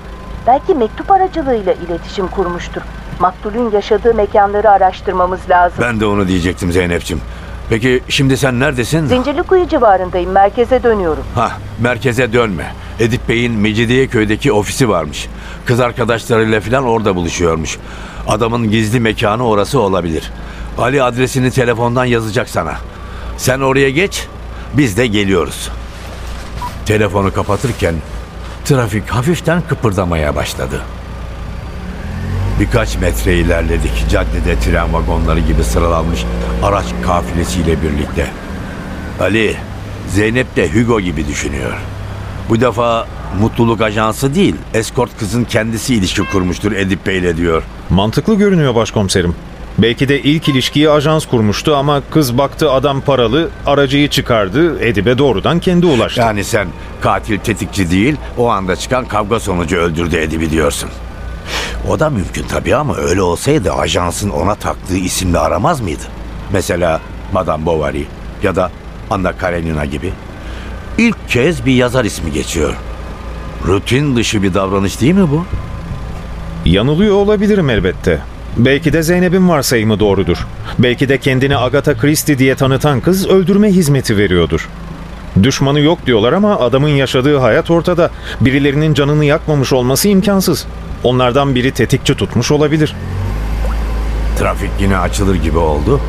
Belki 0.47 0.74
mektup 0.74 1.11
aracılığıyla 1.11 1.73
iletişim 1.73 2.28
kurmuştur. 2.28 2.82
Maktulün 3.20 3.70
yaşadığı 3.70 4.15
mekanları 4.15 4.70
araştırmamız 4.70 5.41
lazım. 5.51 5.78
Ben 5.81 6.01
de 6.01 6.07
onu 6.07 6.28
diyecektim 6.28 6.73
Zeynep'ciğim. 6.73 7.23
Peki 7.69 8.01
şimdi 8.09 8.36
sen 8.36 8.61
neredesin? 8.61 9.07
Zincirlikuyu 9.07 9.69
civarındayım. 9.69 10.31
Merkeze 10.31 10.82
dönüyorum. 10.82 11.23
Ha, 11.35 11.53
merkeze 11.81 12.32
dönme. 12.32 12.73
Edip 13.01 13.28
Bey'in 13.28 13.53
Mecidiyeköy'deki 13.53 14.53
ofisi 14.53 14.89
varmış. 14.89 15.28
Kız 15.66 15.81
arkadaşlarıyla 15.81 16.61
falan 16.61 16.85
orada 16.85 17.16
buluşuyormuş. 17.16 17.78
Adamın 18.28 18.70
gizli 18.70 19.01
mekanı 19.01 19.47
orası 19.47 19.81
olabilir. 19.81 20.31
Ali 20.78 21.03
adresini 21.03 21.51
telefondan 21.51 22.05
yazacak 22.05 22.49
sana. 22.49 22.74
Sen 23.36 23.61
oraya 23.61 23.91
geç, 23.91 24.27
biz 24.74 24.97
de 24.97 25.07
geliyoruz. 25.07 25.70
Telefonu 26.86 27.32
kapatırken 27.32 27.95
trafik 28.65 29.09
hafiften 29.11 29.62
kıpırdamaya 29.69 30.36
başladı. 30.36 30.81
Birkaç 32.60 32.98
metre 32.98 33.36
ilerledik. 33.36 34.09
Caddede 34.10 34.59
tren 34.59 34.93
vagonları 34.93 35.40
gibi 35.40 35.64
sıralanmış 35.64 36.24
araç 36.62 36.86
kafilesiyle 37.02 37.82
birlikte. 37.82 38.26
Ali, 39.20 39.56
Zeynep 40.09 40.56
de 40.56 40.68
Hugo 40.72 41.01
gibi 41.01 41.28
düşünüyor. 41.28 41.72
Bu 42.48 42.60
defa 42.60 43.06
mutluluk 43.40 43.81
ajansı 43.81 44.35
değil, 44.35 44.55
eskort 44.74 45.18
kızın 45.18 45.44
kendisi 45.44 45.94
ilişki 45.94 46.22
kurmuştur 46.24 46.72
Edip 46.72 47.06
Bey'le 47.06 47.36
diyor. 47.36 47.62
Mantıklı 47.90 48.35
görünüyor 48.35 48.74
başkomiserim. 48.74 49.35
Belki 49.78 50.09
de 50.09 50.22
ilk 50.22 50.48
ilişkiyi 50.48 50.90
ajans 50.90 51.26
kurmuştu 51.26 51.76
ama 51.76 52.02
kız 52.10 52.39
baktı 52.39 52.72
adam 52.72 53.01
paralı, 53.01 53.51
aracıyı 53.66 54.09
çıkardı, 54.09 54.85
Edip'e 54.85 55.18
doğrudan 55.18 55.60
kendi 55.60 55.86
ulaştı. 55.86 56.20
Yani 56.20 56.44
sen 56.44 56.68
katil 57.01 57.39
tetikçi 57.39 57.90
değil, 57.90 58.16
o 58.39 58.51
anda 58.51 58.76
çıkan 58.76 59.05
kavga 59.05 59.40
sonucu 59.40 59.76
öldürdü 59.76 60.16
Edip'i 60.16 60.51
diyorsun. 60.51 60.90
O 61.90 62.01
da 62.01 62.11
mümkün 62.11 62.44
tabii 62.48 62.77
ama 62.77 62.97
öyle 62.97 63.23
olsaydı 63.23 63.73
ajansın 63.73 64.31
ona 64.31 64.55
taktığı 64.55 64.97
isimle 64.97 65.39
aramaz 65.39 65.81
mıydı? 65.81 66.02
Mesela 66.52 67.01
Madame 67.32 67.66
Bovary 67.66 68.05
ya 68.43 68.56
da 68.56 68.70
Anna 69.11 69.32
Karenina 69.32 69.85
gibi. 69.85 70.12
İlk 70.98 71.28
kez 71.28 71.66
bir 71.66 71.74
yazar 71.74 72.05
ismi 72.05 72.32
geçiyor. 72.32 72.74
Rutin 73.66 74.16
dışı 74.16 74.43
bir 74.43 74.55
davranış 74.55 75.01
değil 75.01 75.15
mi 75.15 75.31
bu? 75.31 75.44
Yanılıyor 76.65 77.15
olabilirim 77.15 77.70
elbette. 77.70 78.20
Belki 78.56 78.93
de 78.93 79.02
Zeynep'in 79.02 79.48
varsayımı 79.48 80.01
doğrudur. 80.01 80.47
Belki 80.78 81.09
de 81.09 81.19
kendini 81.19 81.56
Agatha 81.56 81.94
Christie 81.97 82.39
diye 82.39 82.55
tanıtan 82.55 83.01
kız 83.01 83.28
öldürme 83.28 83.69
hizmeti 83.69 84.16
veriyordur. 84.16 84.69
Düşmanı 85.43 85.81
yok 85.81 86.06
diyorlar 86.06 86.32
ama 86.32 86.59
adamın 86.59 86.89
yaşadığı 86.89 87.39
hayat 87.39 87.70
ortada. 87.70 88.11
Birilerinin 88.40 88.94
canını 88.94 89.24
yakmamış 89.24 89.73
olması 89.73 90.09
imkansız. 90.09 90.66
Onlardan 91.05 91.55
biri 91.55 91.72
tetikçi 91.72 92.14
tutmuş 92.14 92.51
olabilir. 92.51 92.97
Trafik 94.39 94.70
yine 94.81 94.98
açılır 94.98 95.35
gibi 95.35 95.59
oldu. 95.59 96.01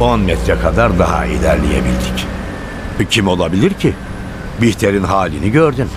10 0.00 0.20
metre 0.20 0.58
kadar 0.58 0.98
daha 0.98 1.26
ilerleyebildik. 1.26 2.26
Kim 3.10 3.28
olabilir 3.28 3.74
ki? 3.74 3.94
Bihter'in 4.62 5.04
halini 5.04 5.50
gördün. 5.50 5.88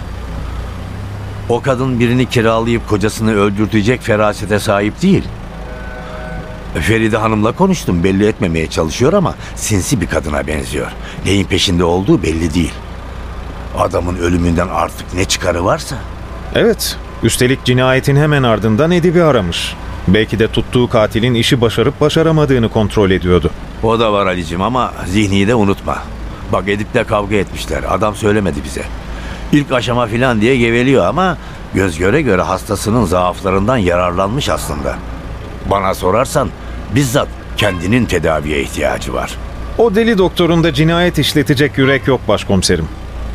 O 1.49 1.61
kadın 1.61 1.99
birini 1.99 2.30
kiralayıp 2.30 2.90
kocasını 2.90 3.36
öldürtecek 3.36 4.02
ferasete 4.02 4.60
sahip 4.60 5.02
değil. 5.02 5.23
Feride 6.80 7.18
Hanım'la 7.18 7.52
konuştum. 7.52 8.03
Belli 8.03 8.28
etmemeye 8.28 8.68
çalışıyor 8.68 9.14
ama 9.14 9.36
sinsi 9.56 10.02
bir 10.02 10.07
kadına 10.07 10.48
benziyor. 10.48 10.91
Neyin 11.26 11.45
peşinde 11.45 11.84
olduğu 11.84 12.23
belli 12.23 12.53
değil. 12.53 12.73
Adamın 13.78 14.18
ölümünden 14.18 14.68
artık 14.68 15.14
ne 15.14 15.26
çıkarı 15.26 15.65
varsa. 15.65 15.95
Evet, 16.56 16.98
üstelik 17.23 17.65
cinayetin 17.65 18.15
hemen 18.15 18.43
ardından 18.43 18.91
Edip'i 18.91 19.23
aramış. 19.23 19.76
Belki 20.07 20.39
de 20.39 20.48
tuttuğu 20.48 20.89
katilin 20.89 21.34
işi 21.34 21.61
başarıp 21.61 22.02
başaramadığını 22.02 22.69
kontrol 22.69 23.11
ediyordu. 23.11 23.52
O 23.84 23.99
da 23.99 24.14
var 24.14 24.26
Ali'cim 24.26 24.61
ama 24.61 24.93
zihniyi 25.07 25.48
de 25.48 25.56
unutma. 25.56 25.98
Bak 26.52 26.69
Edip'le 26.69 27.07
kavga 27.07 27.35
etmişler. 27.35 27.84
Adam 27.89 28.15
söylemedi 28.15 28.64
bize. 28.64 28.84
İlk 29.52 29.72
aşama 29.72 30.07
filan 30.07 30.41
diye 30.41 30.57
geveliyor 30.57 31.06
ama 31.06 31.38
göz 31.73 31.98
göre 31.98 32.22
göre 32.22 32.41
hastasının 32.41 33.06
zaaflarından 33.06 33.77
yararlanmış 33.77 34.49
aslında. 34.49 34.95
Bana 35.72 35.93
sorarsan 35.93 36.49
bizzat 36.95 37.27
kendinin 37.57 38.06
tedaviye 38.06 38.61
ihtiyacı 38.61 39.14
var. 39.14 39.31
O 39.77 39.95
deli 39.95 40.18
doktorun 40.18 40.64
da 40.64 40.73
cinayet 40.73 41.19
işletecek 41.19 41.77
yürek 41.77 42.07
yok 42.07 42.27
başkomiserim. 42.27 42.88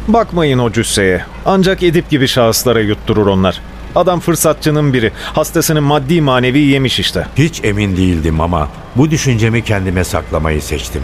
Bakmayın 0.09 0.59
o 0.59 0.73
cüsseye. 0.73 1.25
Ancak 1.47 1.83
Edip 1.83 2.11
gibi 2.11 2.29
şahıslara 2.29 2.81
yutturur 2.81 3.27
onlar. 3.27 3.61
Adam 3.97 4.21
fırsatçının 4.21 4.93
biri. 4.93 5.13
Hastasını 5.35 5.83
maddi 5.83 6.21
manevi 6.21 6.59
yemiş 6.59 7.01
işte. 7.01 7.27
Hiç 7.37 7.65
emin 7.65 7.97
değildim 7.97 8.41
ama 8.41 8.69
bu 8.97 9.11
düşüncemi 9.11 9.65
kendime 9.65 10.05
saklamayı 10.05 10.63
seçtim. 10.63 11.03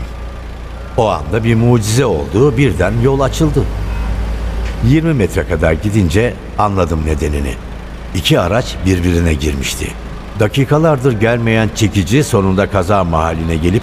O 0.96 1.08
anda 1.08 1.44
bir 1.44 1.54
mucize 1.54 2.06
oldu, 2.06 2.56
birden 2.56 2.92
yol 3.04 3.20
açıldı. 3.20 3.64
20 4.86 5.14
metre 5.14 5.48
kadar 5.48 5.72
gidince 5.72 6.34
anladım 6.58 7.00
nedenini. 7.06 7.54
İki 8.14 8.40
araç 8.40 8.76
birbirine 8.86 9.34
girmişti. 9.34 9.86
Dakikalardır 10.40 11.12
gelmeyen 11.12 11.70
çekici 11.74 12.24
sonunda 12.24 12.70
kaza 12.70 13.04
mahalline 13.04 13.56
gelip 13.56 13.82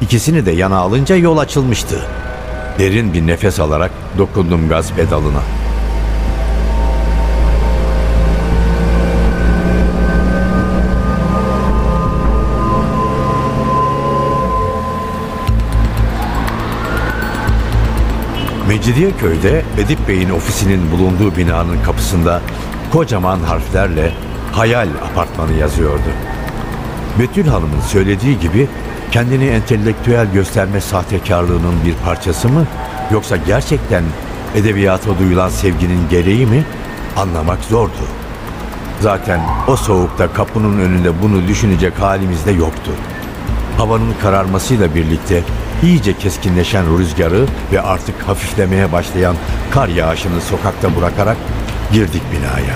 ikisini 0.00 0.46
de 0.46 0.52
yana 0.52 0.76
alınca 0.76 1.16
yol 1.16 1.38
açılmıştı. 1.38 2.00
Derin 2.78 3.12
bir 3.12 3.26
nefes 3.26 3.60
alarak 3.60 3.90
dokundum 4.18 4.68
gaz 4.68 4.92
pedalına. 4.92 5.67
Mecidiyeköy'de 18.68 19.64
Edip 19.78 20.08
Bey'in 20.08 20.30
ofisinin 20.30 20.90
bulunduğu 20.90 21.36
binanın 21.36 21.82
kapısında 21.82 22.40
kocaman 22.92 23.40
harflerle 23.40 24.12
Hayal 24.52 24.88
Apartmanı 25.10 25.52
yazıyordu. 25.52 26.08
Betül 27.18 27.46
Hanım'ın 27.46 27.80
söylediği 27.80 28.38
gibi 28.38 28.68
kendini 29.10 29.44
entelektüel 29.44 30.32
gösterme 30.32 30.80
sahtekarlığının 30.80 31.74
bir 31.86 31.94
parçası 32.04 32.48
mı 32.48 32.66
yoksa 33.12 33.36
gerçekten 33.36 34.04
edebiyata 34.54 35.18
duyulan 35.18 35.48
sevginin 35.48 36.08
gereği 36.10 36.46
mi 36.46 36.64
anlamak 37.16 37.64
zordu. 37.64 38.04
Zaten 39.00 39.40
o 39.68 39.76
soğukta 39.76 40.32
kapının 40.32 40.80
önünde 40.80 41.22
bunu 41.22 41.48
düşünecek 41.48 41.98
halimiz 42.00 42.46
de 42.46 42.52
yoktu. 42.52 42.90
Havanın 43.78 44.14
kararmasıyla 44.22 44.94
birlikte 44.94 45.42
iyice 45.82 46.18
keskinleşen 46.18 46.98
rüzgarı 46.98 47.46
ve 47.72 47.80
artık 47.80 48.22
hafiflemeye 48.22 48.92
başlayan 48.92 49.36
kar 49.70 49.88
yağışını 49.88 50.40
sokakta 50.40 50.96
bırakarak 50.96 51.36
girdik 51.92 52.22
binaya. 52.32 52.74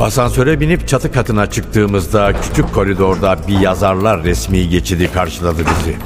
Asansöre 0.00 0.60
binip 0.60 0.88
çatı 0.88 1.12
katına 1.12 1.50
çıktığımızda 1.50 2.32
küçük 2.40 2.74
koridorda 2.74 3.38
bir 3.48 3.60
yazarlar 3.60 4.24
resmi 4.24 4.68
geçidi 4.68 5.12
karşıladı 5.12 5.58
bizi. 5.58 5.96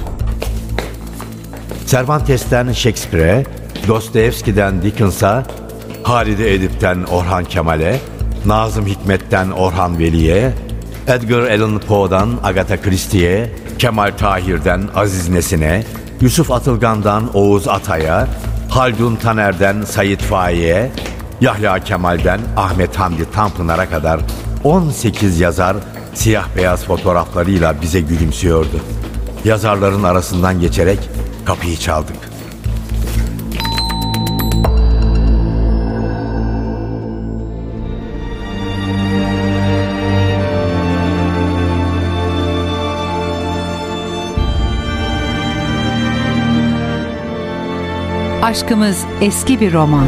Cervantes'ten 1.87 2.73
Shakespeare'e, 2.73 3.45
Dostoyevski'den 3.89 4.83
Dickens'a, 4.83 5.45
Halide 6.03 6.55
Edip'ten 6.55 7.03
Orhan 7.03 7.45
Kemal'e, 7.45 8.01
Nazım 8.47 8.87
Hikmet'ten 8.87 9.51
Orhan 9.51 9.99
Veli'ye, 9.99 10.53
Edgar 11.07 11.51
Allan 11.51 11.79
Poe'dan 11.79 12.31
Agatha 12.45 12.77
Christie'ye, 12.77 13.51
Kemal 13.79 14.13
Tahir'den 14.19 14.89
Aziz 14.95 15.29
Nesin'e, 15.29 15.85
Yusuf 16.21 16.51
Atılgan'dan 16.51 17.37
Oğuz 17.37 17.69
Atay'a, 17.69 18.29
Haldun 18.71 19.17
Taner'den 19.17 19.83
Sayit 19.83 20.23
Faik'e, 20.23 20.91
Yahya 21.41 21.79
Kemal'den 21.79 22.41
Ahmet 22.57 22.97
Hamdi 22.97 23.31
Tanpınar'a 23.31 23.91
kadar 23.91 24.21
18 24.65 25.41
yazar 25.41 25.77
siyah 26.15 26.45
beyaz 26.57 26.85
fotoğraflarıyla 26.85 27.83
bize 27.83 28.01
gülümsüyordu. 28.01 28.81
Yazarların 29.45 30.03
arasından 30.03 30.61
geçerek 30.61 30.99
kapıyı 31.45 31.77
çaldık. 31.77 32.30
Aşkımız 48.51 49.05
eski 49.21 49.61
bir 49.61 49.73
roman. 49.73 50.07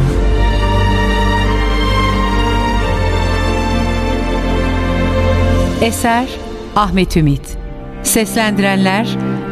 Eser 5.81 6.27
Ahmet 6.75 7.17
Ümit. 7.17 7.57
Seslendirenler 8.03 9.07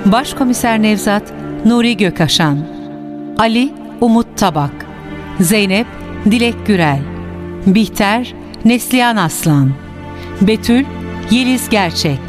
Başkomiser 0.05 0.81
Nevzat 0.81 1.33
Nuri 1.65 1.97
Gökaşan. 1.97 2.59
Ali 3.37 3.73
Umut 4.01 4.37
Tabak. 4.37 4.85
Zeynep 5.39 5.87
Dilek 6.25 6.67
Gürel. 6.67 6.99
Bihter 7.65 8.33
Neslihan 8.65 9.15
Aslan. 9.15 9.71
Betül 10.41 10.85
Yeliz 11.31 11.69
Gerçek. 11.69 12.19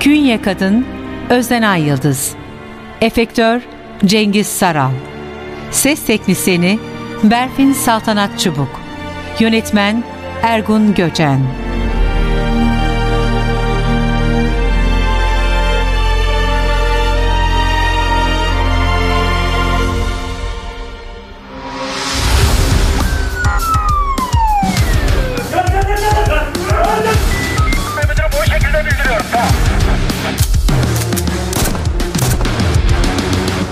Künye 0.00 0.42
Kadın 0.42 0.86
Özden 1.30 1.62
Ay 1.62 1.82
Yıldız. 1.82 2.34
Efektör 3.00 3.60
Cengiz 4.04 4.46
Saral 4.46 5.11
Ses 5.72 6.04
Teknisini 6.04 6.78
Berfin 7.22 7.72
Saltanat 7.72 8.40
Çubuk 8.40 8.80
Yönetmen 9.40 10.04
Ergun 10.42 10.94
Göcen 10.94 11.40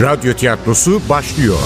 Radyo 0.00 0.32
tiyatrosu 0.32 1.00
başlıyor. 1.08 1.58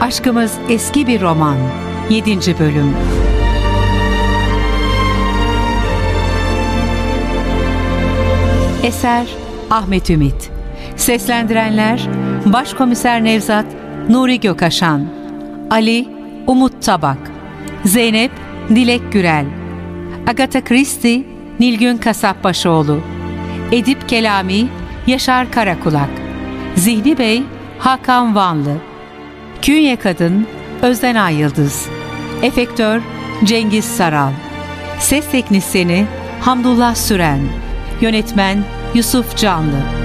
Aşkımız 0.00 0.52
eski 0.68 1.06
bir 1.06 1.20
roman. 1.20 1.56
7. 2.10 2.58
bölüm. 2.58 2.96
Eser 8.82 9.26
Ahmet 9.70 10.10
Ümit. 10.10 10.50
Seslendirenler 10.96 12.08
Başkomiser 12.46 13.24
Nevzat 13.24 13.66
Nuri 14.08 14.40
Gökaşan, 14.40 15.23
Ali 15.74 16.08
Umut 16.46 16.82
Tabak, 16.82 17.18
Zeynep 17.84 18.30
Dilek 18.68 19.12
Gürel, 19.12 19.46
Agatha 20.26 20.64
Christie 20.64 21.24
Nilgün 21.60 21.96
Kasapbaşoğlu, 21.96 23.00
Edip 23.72 24.08
Kelami 24.08 24.68
Yaşar 25.06 25.50
Karakulak, 25.50 26.10
Zihni 26.76 27.18
Bey 27.18 27.42
Hakan 27.78 28.34
Vanlı, 28.34 28.76
Künye 29.62 29.96
Kadın 29.96 30.46
Özden 30.82 31.14
Ay 31.14 31.44
Efektör 32.42 33.00
Cengiz 33.44 33.84
Saral, 33.84 34.32
Ses 34.98 35.30
Teknisyeni 35.30 36.06
Hamdullah 36.40 36.94
Süren, 36.94 37.40
Yönetmen 38.00 38.64
Yusuf 38.94 39.36
Canlı. 39.36 40.03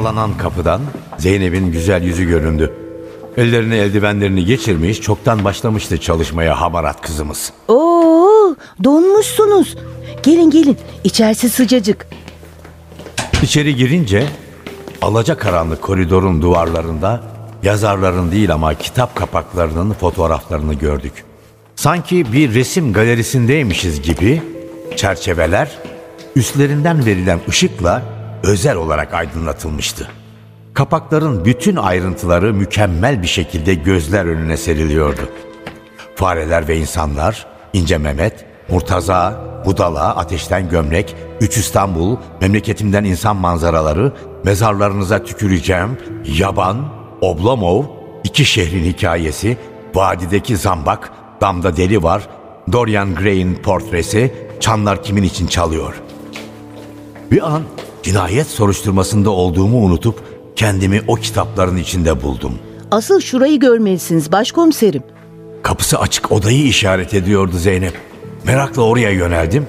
Aralanan 0.00 0.38
kapıdan 0.38 0.80
Zeynep'in 1.18 1.72
güzel 1.72 2.02
yüzü 2.02 2.24
göründü. 2.24 2.72
Ellerini 3.36 3.74
eldivenlerini 3.74 4.44
geçirmiş 4.44 5.00
çoktan 5.00 5.44
başlamıştı 5.44 5.98
çalışmaya 5.98 6.60
hamarat 6.60 7.00
kızımız. 7.00 7.52
Oo, 7.68 8.56
donmuşsunuz. 8.84 9.76
Gelin 10.22 10.50
gelin 10.50 10.76
içerisi 11.04 11.50
sıcacık. 11.50 12.06
İçeri 13.42 13.76
girince 13.76 14.26
alacakaranlık 15.02 15.82
koridorun 15.82 16.42
duvarlarında 16.42 17.22
yazarların 17.62 18.32
değil 18.32 18.52
ama 18.54 18.74
kitap 18.74 19.14
kapaklarının 19.14 19.92
fotoğraflarını 19.92 20.74
gördük. 20.74 21.24
Sanki 21.76 22.32
bir 22.32 22.54
resim 22.54 22.92
galerisindeymişiz 22.92 24.02
gibi 24.02 24.42
çerçeveler 24.96 25.70
üstlerinden 26.36 27.06
verilen 27.06 27.40
ışıkla 27.48 28.19
özel 28.42 28.76
olarak 28.76 29.14
aydınlatılmıştı. 29.14 30.08
Kapakların 30.74 31.44
bütün 31.44 31.76
ayrıntıları 31.76 32.54
mükemmel 32.54 33.22
bir 33.22 33.26
şekilde 33.26 33.74
gözler 33.74 34.24
önüne 34.24 34.56
seriliyordu. 34.56 35.20
Fareler 36.14 36.68
ve 36.68 36.76
insanlar, 36.76 37.46
İnce 37.72 37.98
Mehmet, 37.98 38.44
Murtaza, 38.68 39.44
Budala, 39.64 40.16
Ateşten 40.16 40.68
Gömlek, 40.68 41.16
Üç 41.40 41.56
İstanbul, 41.56 42.16
Memleketimden 42.40 43.04
insan 43.04 43.36
manzaraları, 43.36 44.12
Mezarlarınıza 44.44 45.24
tüküreceğim, 45.24 45.98
Yaban, 46.24 46.88
Oblomov, 47.20 47.84
İki 48.24 48.44
Şehrin 48.44 48.84
Hikayesi, 48.84 49.56
Vadideki 49.94 50.56
Zambak, 50.56 51.12
Damda 51.40 51.76
Deli 51.76 52.02
Var, 52.02 52.28
Dorian 52.72 53.14
Gray'in 53.14 53.54
portresi, 53.54 54.34
Çanlar 54.60 55.02
Kimin 55.02 55.22
için 55.22 55.46
Çalıyor. 55.46 55.94
Bir 57.30 57.54
an 57.54 57.62
cinayet 58.02 58.46
soruşturmasında 58.46 59.30
olduğumu 59.30 59.78
unutup 59.78 60.22
kendimi 60.56 61.02
o 61.08 61.14
kitapların 61.14 61.76
içinde 61.76 62.22
buldum. 62.22 62.58
Asıl 62.90 63.20
şurayı 63.20 63.60
görmelisiniz 63.60 64.32
başkomiserim. 64.32 65.02
Kapısı 65.62 65.98
açık 65.98 66.32
odayı 66.32 66.64
işaret 66.64 67.14
ediyordu 67.14 67.56
Zeynep. 67.56 67.94
Merakla 68.44 68.82
oraya 68.82 69.10
yöneldim. 69.10 69.66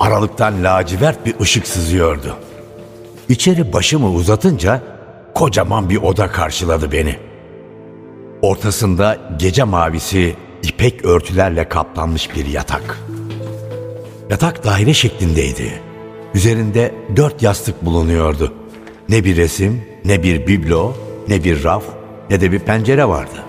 Aralıktan 0.00 0.64
lacivert 0.64 1.26
bir 1.26 1.40
ışık 1.40 1.66
sızıyordu. 1.66 2.36
İçeri 3.28 3.72
başımı 3.72 4.10
uzatınca 4.10 4.82
kocaman 5.34 5.90
bir 5.90 5.96
oda 5.96 6.28
karşıladı 6.28 6.92
beni. 6.92 7.16
Ortasında 8.42 9.18
gece 9.38 9.64
mavisi 9.64 10.36
ipek 10.62 11.04
örtülerle 11.04 11.68
kaplanmış 11.68 12.36
bir 12.36 12.46
yatak. 12.46 12.98
Yatak 14.30 14.64
daire 14.64 14.94
şeklindeydi. 14.94 15.87
Üzerinde 16.34 16.94
dört 17.16 17.42
yastık 17.42 17.84
bulunuyordu. 17.84 18.52
Ne 19.08 19.24
bir 19.24 19.36
resim, 19.36 19.82
ne 20.04 20.22
bir 20.22 20.46
biblo, 20.46 20.94
ne 21.28 21.44
bir 21.44 21.64
raf, 21.64 21.84
ne 22.30 22.40
de 22.40 22.52
bir 22.52 22.58
pencere 22.58 23.08
vardı. 23.08 23.44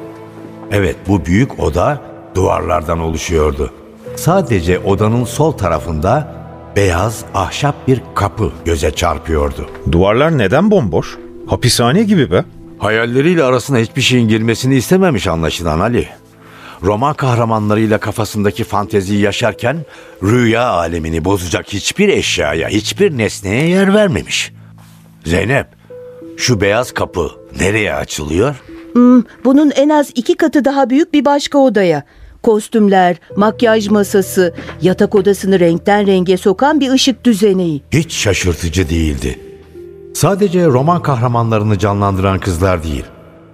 Evet 0.71 0.95
bu 1.07 1.25
büyük 1.25 1.59
oda 1.59 2.01
duvarlardan 2.35 2.99
oluşuyordu. 2.99 3.71
Sadece 4.15 4.79
odanın 4.79 5.25
sol 5.25 5.51
tarafında 5.51 6.35
beyaz 6.75 7.25
ahşap 7.33 7.87
bir 7.87 8.01
kapı 8.15 8.51
göze 8.65 8.91
çarpıyordu. 8.91 9.69
Duvarlar 9.91 10.37
neden 10.37 10.71
bomboş? 10.71 11.17
Hapishane 11.47 12.03
gibi 12.03 12.31
be. 12.31 12.45
Hayalleriyle 12.77 13.43
arasına 13.43 13.77
hiçbir 13.77 14.01
şeyin 14.01 14.27
girmesini 14.27 14.75
istememiş 14.75 15.27
anlaşılan 15.27 15.79
Ali. 15.79 16.07
Roman 16.83 17.13
kahramanlarıyla 17.13 17.97
kafasındaki 17.97 18.63
fanteziyi 18.63 19.21
yaşarken 19.21 19.85
rüya 20.23 20.69
alemini 20.69 21.25
bozacak 21.25 21.73
hiçbir 21.73 22.09
eşyaya, 22.09 22.69
hiçbir 22.69 23.17
nesneye 23.17 23.69
yer 23.69 23.93
vermemiş. 23.93 24.53
Zeynep, 25.25 25.67
şu 26.37 26.61
beyaz 26.61 26.91
kapı 26.91 27.31
nereye 27.59 27.93
açılıyor? 27.93 28.55
Hmm, 28.93 29.23
bunun 29.45 29.71
en 29.71 29.89
az 29.89 30.11
iki 30.15 30.37
katı 30.37 30.65
daha 30.65 30.89
büyük 30.89 31.13
bir 31.13 31.25
başka 31.25 31.57
odaya. 31.57 32.03
Kostümler, 32.43 33.17
makyaj 33.35 33.87
masası, 33.87 34.55
yatak 34.81 35.15
odasını 35.15 35.59
renkten 35.59 36.07
renge 36.07 36.37
sokan 36.37 36.79
bir 36.79 36.91
ışık 36.91 37.25
düzeneği. 37.25 37.83
Hiç 37.91 38.13
şaşırtıcı 38.13 38.89
değildi. 38.89 39.39
Sadece 40.13 40.65
roman 40.65 41.01
kahramanlarını 41.01 41.79
canlandıran 41.79 42.39
kızlar 42.39 42.83
değil. 42.83 43.05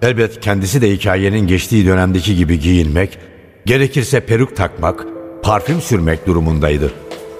Elbet 0.06 0.41
kendisi 0.41 0.82
de 0.82 0.91
hikayenin 0.91 1.48
geçtiği 1.48 1.86
dönemdeki 1.86 2.36
gibi 2.36 2.60
giyinmek, 2.60 3.18
gerekirse 3.65 4.19
peruk 4.19 4.56
takmak, 4.56 5.06
parfüm 5.44 5.82
sürmek 5.82 6.27
durumundaydı. 6.27 6.91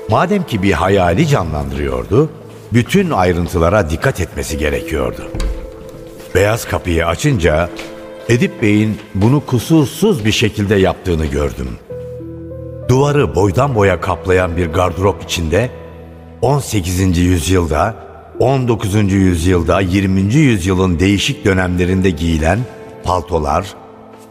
Madem 0.10 0.44
ki 0.44 0.64
bir 0.64 0.72
hayali 0.72 1.28
canlandırıyordu, 1.28 2.30
bütün 2.74 3.10
ayrıntılara 3.10 3.90
dikkat 3.90 4.22
etmesi 4.22 4.58
gerekiyordu. 4.58 5.32
Beyaz 6.36 6.66
kapıyı 6.66 7.08
açınca 7.08 7.70
Edip 8.30 8.62
Bey'in 8.62 8.98
bunu 9.16 9.46
kusursuz 9.46 10.26
bir 10.26 10.32
şekilde 10.32 10.76
yaptığını 10.76 11.26
gördüm. 11.26 11.70
Duvarı 12.90 13.36
boydan 13.36 13.76
boya 13.76 14.02
kaplayan 14.02 14.58
bir 14.58 14.68
gardırop 14.68 15.24
içinde 15.24 15.70
18. 16.42 17.18
yüzyılda, 17.18 18.05
19. 18.40 19.14
yüzyılda, 19.14 19.82
20. 19.82 20.22
yüzyılın 20.34 21.00
değişik 21.00 21.46
dönemlerinde 21.46 22.10
giyilen 22.10 22.60
paltolar, 23.04 23.74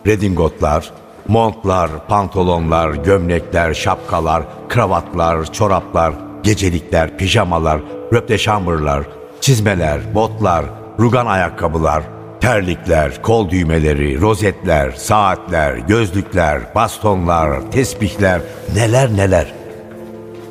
redingotlar, 0.07 0.91
montlar, 1.29 1.91
pantolonlar, 2.09 2.95
gömlekler, 2.95 3.75
şapkalar, 3.75 4.43
kravatlar, 4.69 5.53
çoraplar, 5.53 6.15
gecelikler, 6.43 7.19
pijamalar, 7.19 7.81
röpteşambırlar, 8.13 9.05
çizmeler, 9.41 10.15
botlar, 10.15 10.65
rugan 11.01 11.27
ayakkabılar, 11.27 12.03
terlikler, 12.41 13.23
kol 13.23 13.51
düğmeleri, 13.51 14.21
rozetler, 14.21 14.91
saatler, 14.91 15.77
gözlükler, 15.77 16.75
bastonlar, 16.75 17.71
tesbihler, 17.71 18.41
neler 18.75 19.17
neler. 19.17 19.53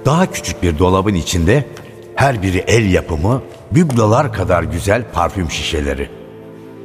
Daha 0.05 0.31
küçük 0.31 0.63
bir 0.63 0.79
dolabın 0.79 1.13
içinde 1.13 1.65
her 2.15 2.41
biri 2.41 2.63
el 2.67 2.91
yapımı 2.91 3.41
biblolar 3.71 4.33
kadar 4.33 4.63
güzel 4.63 5.03
parfüm 5.13 5.51
şişeleri. 5.51 6.09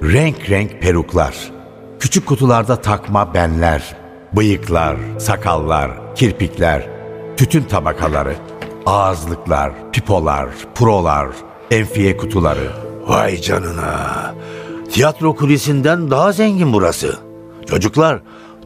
Renk 0.02 0.50
renk 0.50 0.82
peruklar, 0.82 1.34
Küçük 2.00 2.26
kutularda 2.26 2.80
takma 2.80 3.34
benler, 3.34 3.96
bıyıklar, 4.32 4.96
sakallar, 5.18 6.14
kirpikler, 6.14 6.86
tütün 7.36 7.62
tabakaları, 7.62 8.34
ağızlıklar, 8.86 9.72
pipolar, 9.92 10.48
prolar, 10.74 11.28
enfiye 11.70 12.16
kutuları. 12.16 12.72
Vay 13.06 13.40
canına. 13.40 14.34
Tiyatro 14.92 15.36
kulisinden 15.36 16.10
daha 16.10 16.32
zengin 16.32 16.72
burası. 16.72 17.16
Çocuklar, 17.66 18.20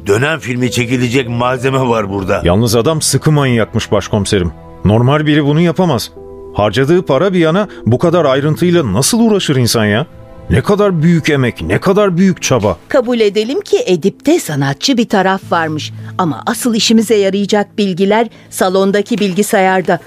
dönem 0.07 0.39
filmi 0.39 0.71
çekilecek 0.71 1.29
malzeme 1.29 1.81
var 1.89 2.11
burada. 2.11 2.41
Yalnız 2.45 2.77
adam 2.77 3.03
sıkı 3.03 3.33
manyakmış 3.33 3.93
başkomiserim. 3.93 4.53
Normal 4.85 5.27
biri 5.27 5.45
bunu 5.45 5.61
yapamaz. 5.61 6.11
Harcadığı 6.55 7.03
para 7.03 7.33
bir 7.33 7.39
yana 7.39 7.69
bu 7.87 7.99
kadar 7.99 8.25
ayrıntıyla 8.25 8.93
nasıl 8.93 9.21
uğraşır 9.21 9.57
insan 9.57 9.85
ya? 9.85 10.07
Ne 10.51 10.61
kadar 10.63 11.03
büyük 11.03 11.31
emek, 11.31 11.63
ne 11.63 11.81
kadar 11.81 12.17
büyük 12.17 12.43
çaba. 12.43 12.77
Kabul 12.89 13.21
edelim 13.21 13.61
ki 13.61 13.83
Edip'te 13.87 14.41
sanatçı 14.41 14.97
bir 14.97 15.09
taraf 15.09 15.41
varmış. 15.51 15.93
Ama 16.19 16.43
asıl 16.47 16.75
işimize 16.75 17.15
yarayacak 17.15 17.79
bilgiler 17.79 18.29
salondaki 18.51 19.19
bilgisayarda. 19.19 19.99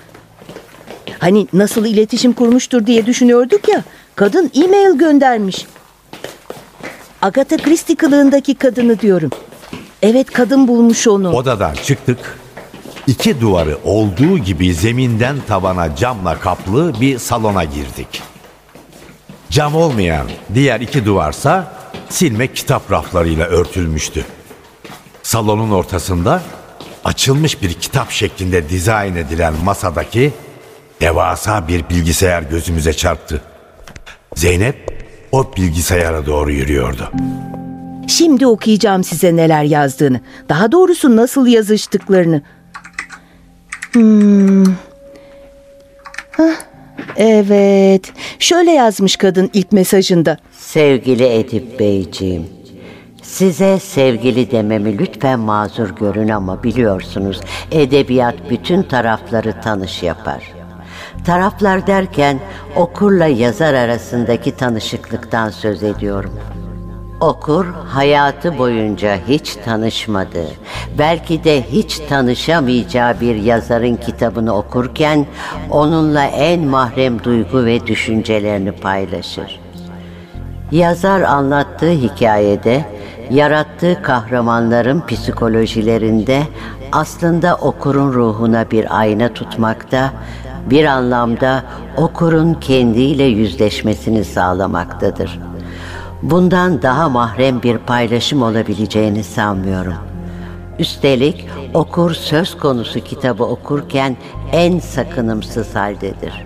Hani 1.20 1.48
nasıl 1.54 1.86
iletişim 1.86 2.34
kurmuştur 2.34 2.86
diye 2.86 3.06
düşünüyorduk 3.06 3.70
ya. 3.70 3.84
Kadın 4.16 4.52
e-mail 4.64 4.98
göndermiş. 4.98 5.66
Agatha 7.22 7.58
Christie 7.58 7.96
kılığındaki 7.96 8.56
kadını 8.56 9.00
diyorum. 9.00 9.30
Evet 10.02 10.32
kadın 10.32 10.68
bulmuş 10.68 11.08
onu. 11.08 11.32
Odadan 11.32 11.74
çıktık. 11.74 12.18
İki 13.08 13.42
duvarı 13.42 13.78
olduğu 13.84 14.38
gibi 14.38 14.74
zeminden 14.74 15.36
tavana 15.48 15.96
camla 15.96 16.40
kaplı 16.40 16.94
bir 17.02 17.18
salona 17.20 17.64
girdik. 17.64 18.22
Cam 19.50 19.76
olmayan 19.76 20.28
diğer 20.54 20.80
iki 20.80 21.06
duvarsa 21.06 21.74
silme 22.10 22.54
kitap 22.54 22.92
raflarıyla 22.92 23.46
örtülmüştü. 23.46 24.26
Salonun 25.24 25.72
ortasında 25.72 26.42
açılmış 27.04 27.62
bir 27.62 27.74
kitap 27.74 28.12
şeklinde 28.12 28.70
dizayn 28.70 29.16
edilen 29.16 29.54
masadaki 29.64 30.34
devasa 31.02 31.68
bir 31.68 31.90
bilgisayar 31.90 32.42
gözümüze 32.42 32.94
çarptı. 32.94 33.42
Zeynep 34.36 35.06
o 35.32 35.52
bilgisayara 35.58 36.26
doğru 36.26 36.52
yürüyordu. 36.52 37.12
Şimdi 38.08 38.48
okuyacağım 38.48 39.04
size 39.04 39.36
neler 39.36 39.64
yazdığını. 39.64 40.22
Daha 40.50 40.72
doğrusu 40.72 41.16
nasıl 41.16 41.48
yazıştıklarını. 41.48 42.42
Hmm. 43.96 44.64
Hah, 46.32 46.56
evet. 47.16 48.12
Şöyle 48.40 48.72
yazmış 48.72 49.16
kadın 49.16 49.50
ilk 49.54 49.72
mesajında. 49.72 50.38
Sevgili 50.52 51.26
Edip 51.26 51.80
Beyciğim, 51.80 52.46
size 53.24 53.80
sevgili 53.80 54.52
dememi 54.52 54.98
lütfen 54.98 55.40
mazur 55.40 55.90
görün 55.90 56.28
ama 56.30 56.64
biliyorsunuz 56.64 57.42
edebiyat 57.72 58.36
bütün 58.50 58.84
tarafları 58.84 59.62
tanış 59.62 60.04
yapar. 60.04 60.44
Taraflar 61.26 61.88
derken 61.88 62.40
okurla 62.76 63.26
yazar 63.26 63.74
arasındaki 63.74 64.56
tanışıklıktan 64.56 65.50
söz 65.50 65.84
ediyorum. 65.84 66.40
Okur 67.26 67.66
hayatı 67.88 68.58
boyunca 68.58 69.18
hiç 69.28 69.56
tanışmadığı, 69.56 70.48
belki 70.98 71.44
de 71.44 71.64
hiç 71.72 72.00
tanışamayacağı 72.00 73.22
bir 73.22 73.36
yazarın 73.36 73.96
kitabını 73.96 74.58
okurken 74.58 75.26
onunla 75.70 76.24
en 76.24 76.62
mahrem 76.62 77.24
duygu 77.24 77.66
ve 77.66 77.88
düşüncelerini 77.88 78.72
paylaşır. 78.72 79.60
Yazar 80.72 81.22
anlattığı 81.22 81.92
hikayede 81.92 82.86
yarattığı 83.30 84.02
kahramanların 84.02 85.04
psikolojilerinde 85.08 86.42
aslında 86.92 87.56
okurun 87.56 88.14
ruhuna 88.14 88.72
bir 88.72 89.00
ayna 89.00 89.34
tutmakta, 89.34 90.12
bir 90.70 90.86
anlamda 90.86 91.64
okurun 91.98 92.54
kendiyle 92.54 93.24
yüzleşmesini 93.24 94.24
sağlamaktadır. 94.26 95.40
Bundan 96.22 96.82
daha 96.82 97.10
mahrem 97.10 97.64
bir 97.64 97.78
paylaşım 97.78 98.44
olabileceğini 98.44 99.24
sanmıyorum. 99.24 99.94
Üstelik 100.80 101.48
okur 101.74 102.14
söz 102.14 102.58
konusu 102.58 103.00
kitabı 103.00 103.44
okurken 103.44 104.18
en 104.52 104.80
sakınımsız 104.80 105.76
haldedir. 105.76 106.46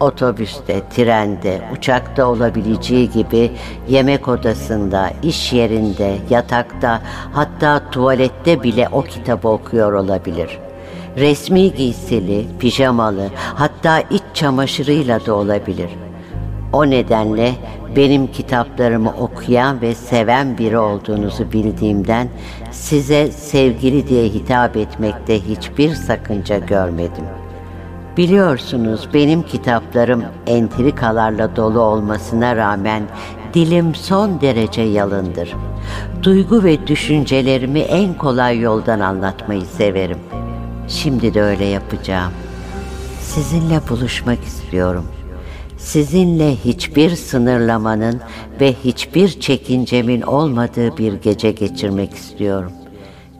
Otobüste, 0.00 0.82
trende, 0.96 1.62
uçakta 1.76 2.26
olabileceği 2.26 3.10
gibi 3.10 3.52
yemek 3.88 4.28
odasında, 4.28 5.10
iş 5.22 5.52
yerinde, 5.52 6.16
yatakta, 6.30 7.02
hatta 7.32 7.90
tuvalette 7.90 8.62
bile 8.62 8.88
o 8.92 9.02
kitabı 9.02 9.48
okuyor 9.48 9.92
olabilir. 9.92 10.58
Resmi 11.16 11.74
giysili, 11.74 12.46
pijamalı, 12.58 13.28
hatta 13.54 14.00
iç 14.00 14.22
çamaşırıyla 14.34 15.26
da 15.26 15.34
olabilir. 15.34 15.90
O 16.72 16.90
nedenle 16.90 17.54
benim 17.96 18.26
kitaplarımı 18.26 19.10
okuyan 19.10 19.80
ve 19.80 19.94
seven 19.94 20.58
biri 20.58 20.78
olduğunuzu 20.78 21.52
bildiğimden 21.52 22.28
size 22.70 23.30
sevgili 23.32 24.08
diye 24.08 24.24
hitap 24.24 24.76
etmekte 24.76 25.40
hiçbir 25.40 25.94
sakınca 25.94 26.58
görmedim. 26.58 27.24
Biliyorsunuz 28.16 29.08
benim 29.14 29.42
kitaplarım 29.42 30.24
entrikalarla 30.46 31.56
dolu 31.56 31.80
olmasına 31.80 32.56
rağmen 32.56 33.02
dilim 33.54 33.94
son 33.94 34.40
derece 34.40 34.82
yalındır. 34.82 35.54
Duygu 36.22 36.64
ve 36.64 36.86
düşüncelerimi 36.86 37.80
en 37.80 38.14
kolay 38.14 38.60
yoldan 38.60 39.00
anlatmayı 39.00 39.64
severim. 39.64 40.18
Şimdi 40.88 41.34
de 41.34 41.42
öyle 41.42 41.64
yapacağım. 41.64 42.32
Sizinle 43.20 43.80
buluşmak 43.88 44.44
istiyorum. 44.44 45.04
Sizinle 45.84 46.56
hiçbir 46.56 47.16
sınırlamanın 47.16 48.20
ve 48.60 48.72
hiçbir 48.84 49.40
çekincemin 49.40 50.22
olmadığı 50.22 50.96
bir 50.96 51.12
gece 51.12 51.50
geçirmek 51.50 52.14
istiyorum. 52.14 52.72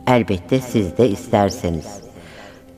Elbette 0.07 0.61
siz 0.61 0.99
de 0.99 1.09
isterseniz. 1.09 1.87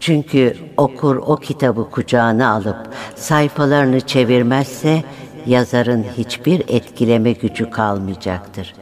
Çünkü 0.01 0.57
okur 0.77 1.17
o 1.17 1.37
kitabı 1.37 1.91
kucağına 1.91 2.51
alıp 2.51 2.77
sayfalarını 3.15 4.01
çevirmezse 4.01 5.05
yazarın 5.47 6.05
hiçbir 6.19 6.63
etkileme 6.69 7.33
gücü 7.33 7.71
kalmayacaktır. 7.71 8.75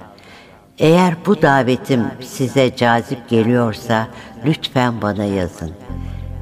Eğer 0.79 1.15
bu 1.27 1.43
davetim 1.43 2.05
size 2.21 2.77
cazip 2.77 3.29
geliyorsa 3.29 4.09
lütfen 4.47 5.03
bana 5.03 5.25
yazın. 5.25 5.71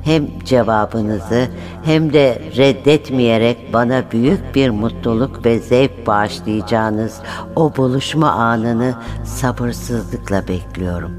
Hem 0.05 0.27
cevabınızı 0.45 1.49
hem 1.85 2.13
de 2.13 2.43
reddetmeyerek 2.57 3.73
bana 3.73 4.05
büyük 4.13 4.55
bir 4.55 4.71
mutluluk 4.71 5.47
ve 5.47 5.59
zevk 5.59 6.07
bağışlayacağınız 6.07 7.21
o 7.57 7.77
buluşma 7.77 8.31
anını 8.31 8.95
sabırsızlıkla 9.25 10.49
bekliyorum. 10.49 11.13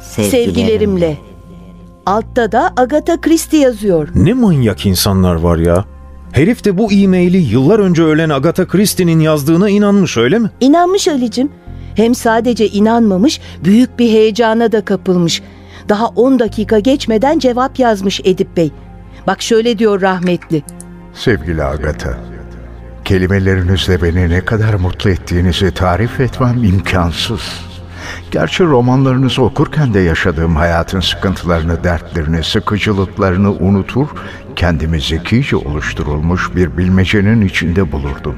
Sevgilerimle. 0.00 0.44
Sevgilerimle. 0.44 1.18
Altta 2.06 2.52
da 2.52 2.72
Agatha 2.76 3.20
Christie 3.20 3.60
yazıyor. 3.60 4.08
Ne 4.14 4.32
manyak 4.32 4.86
insanlar 4.86 5.34
var 5.34 5.56
ya. 5.56 5.84
Herif 6.32 6.64
de 6.64 6.78
bu 6.78 6.92
e-maili 6.92 7.36
yıllar 7.36 7.78
önce 7.78 8.02
ölen 8.02 8.30
Agatha 8.30 8.66
Christie'nin 8.66 9.20
yazdığına 9.20 9.68
inanmış 9.68 10.16
öyle 10.16 10.38
mi? 10.38 10.50
İnanmış 10.60 11.08
Ali'cim. 11.08 11.50
Hem 11.94 12.14
sadece 12.14 12.68
inanmamış, 12.68 13.40
büyük 13.64 13.98
bir 13.98 14.10
heyecana 14.10 14.72
da 14.72 14.84
kapılmış. 14.84 15.42
Daha 15.88 16.06
10 16.06 16.38
dakika 16.38 16.78
geçmeden 16.78 17.38
cevap 17.38 17.78
yazmış 17.78 18.20
Edip 18.24 18.56
Bey. 18.56 18.70
Bak 19.26 19.42
şöyle 19.42 19.78
diyor 19.78 20.00
rahmetli. 20.00 20.62
Sevgili 21.14 21.64
Agatha, 21.64 22.14
kelimelerinizle 23.04 24.02
beni 24.02 24.30
ne 24.30 24.44
kadar 24.44 24.74
mutlu 24.74 25.10
ettiğinizi 25.10 25.74
tarif 25.74 26.20
etmem 26.20 26.64
imkansız. 26.64 27.40
Gerçi 28.30 28.64
romanlarınızı 28.64 29.42
okurken 29.42 29.94
de 29.94 30.00
yaşadığım 30.00 30.56
hayatın 30.56 31.00
sıkıntılarını, 31.00 31.84
dertlerini, 31.84 32.44
sıkıcılıklarını 32.44 33.52
unutur, 33.52 34.08
kendimi 34.56 35.00
zekice 35.00 35.56
oluşturulmuş 35.56 36.56
bir 36.56 36.76
bilmecenin 36.76 37.40
içinde 37.40 37.92
bulurdum. 37.92 38.36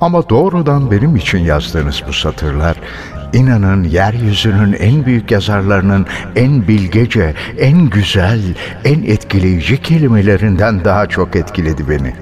Ama 0.00 0.28
doğrudan 0.28 0.90
benim 0.90 1.16
için 1.16 1.38
yazdığınız 1.38 2.02
bu 2.08 2.12
satırlar, 2.12 2.76
inanın 3.32 3.84
yeryüzünün 3.84 4.72
en 4.72 5.06
büyük 5.06 5.30
yazarlarının 5.30 6.06
en 6.36 6.68
bilgece, 6.68 7.34
en 7.58 7.90
güzel, 7.90 8.40
en 8.84 9.02
etkileyici 9.02 9.82
kelimelerinden 9.82 10.84
daha 10.84 11.06
çok 11.06 11.36
etkiledi 11.36 11.88
beni. 11.88 12.14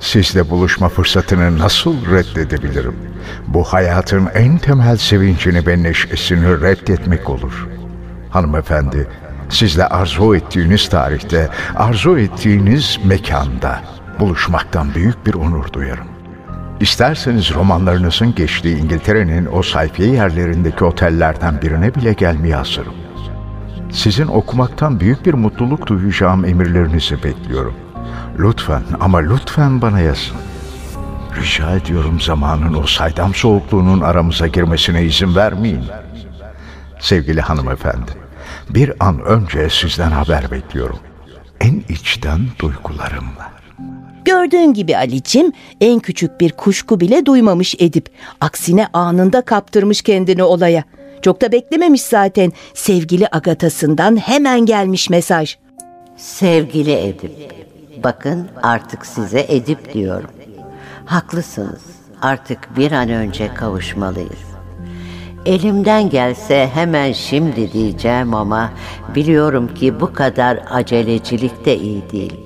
Sizle 0.00 0.50
buluşma 0.50 0.88
fırsatını 0.88 1.58
nasıl 1.58 1.94
reddedebilirim? 2.10 2.96
Bu 3.46 3.64
hayatın 3.64 4.28
en 4.34 4.58
temel 4.58 4.96
sevincini 4.96 5.66
ve 5.66 5.82
neşesini 5.82 6.60
reddetmek 6.60 7.30
olur. 7.30 7.68
Hanımefendi, 8.30 9.08
sizle 9.48 9.86
arzu 9.86 10.34
ettiğiniz 10.36 10.88
tarihte, 10.88 11.48
arzu 11.76 12.18
ettiğiniz 12.18 12.98
mekanda 13.04 13.80
buluşmaktan 14.20 14.94
büyük 14.94 15.26
bir 15.26 15.34
onur 15.34 15.72
duyarım. 15.72 16.13
İsterseniz 16.84 17.54
romanlarınızın 17.54 18.34
geçtiği 18.34 18.76
İngiltere'nin 18.76 19.48
o 19.52 19.62
sayfiye 19.62 20.08
yerlerindeki 20.08 20.84
otellerden 20.84 21.62
birine 21.62 21.94
bile 21.94 22.12
gelmeye 22.12 22.54
hazırım. 22.54 22.94
Sizin 23.92 24.26
okumaktan 24.26 25.00
büyük 25.00 25.26
bir 25.26 25.34
mutluluk 25.34 25.86
duyacağım 25.86 26.44
emirlerinizi 26.44 27.22
bekliyorum. 27.22 27.74
Lütfen 28.38 28.82
ama 29.00 29.18
lütfen 29.18 29.82
bana 29.82 30.00
yazın. 30.00 30.36
Rica 31.36 31.70
ediyorum 31.70 32.20
zamanın 32.20 32.74
o 32.74 32.86
saydam 32.86 33.34
soğukluğunun 33.34 34.00
aramıza 34.00 34.46
girmesine 34.46 35.04
izin 35.04 35.36
vermeyin. 35.36 35.84
Sevgili 37.00 37.40
hanımefendi, 37.40 38.10
bir 38.70 38.92
an 39.00 39.20
önce 39.20 39.70
sizden 39.70 40.10
haber 40.10 40.50
bekliyorum. 40.50 40.98
En 41.60 41.84
içten 41.88 42.40
duygularımla. 42.58 43.53
Gördüğün 44.24 44.74
gibi 44.74 44.96
Ali'cim 44.96 45.52
en 45.80 46.00
küçük 46.00 46.40
bir 46.40 46.52
kuşku 46.52 47.00
bile 47.00 47.26
duymamış 47.26 47.74
Edip. 47.78 48.08
Aksine 48.40 48.86
anında 48.92 49.40
kaptırmış 49.40 50.02
kendini 50.02 50.42
olaya. 50.42 50.84
Çok 51.22 51.40
da 51.40 51.52
beklememiş 51.52 52.02
zaten. 52.02 52.52
Sevgili 52.74 53.28
Agatasından 53.28 54.16
hemen 54.16 54.66
gelmiş 54.66 55.10
mesaj. 55.10 55.56
Sevgili 56.16 56.92
Edip, 56.92 57.54
bakın 58.04 58.48
artık 58.62 59.06
size 59.06 59.46
Edip 59.48 59.94
diyorum. 59.94 60.30
Haklısınız. 61.04 61.82
Artık 62.22 62.76
bir 62.76 62.92
an 62.92 63.08
önce 63.08 63.54
kavuşmalıyız. 63.54 64.54
Elimden 65.46 66.10
gelse 66.10 66.70
hemen 66.74 67.12
şimdi 67.12 67.72
diyeceğim 67.72 68.34
ama 68.34 68.70
biliyorum 69.14 69.74
ki 69.74 70.00
bu 70.00 70.12
kadar 70.12 70.60
acelecilik 70.70 71.64
de 71.64 71.78
iyi 71.78 72.02
değil. 72.12 72.43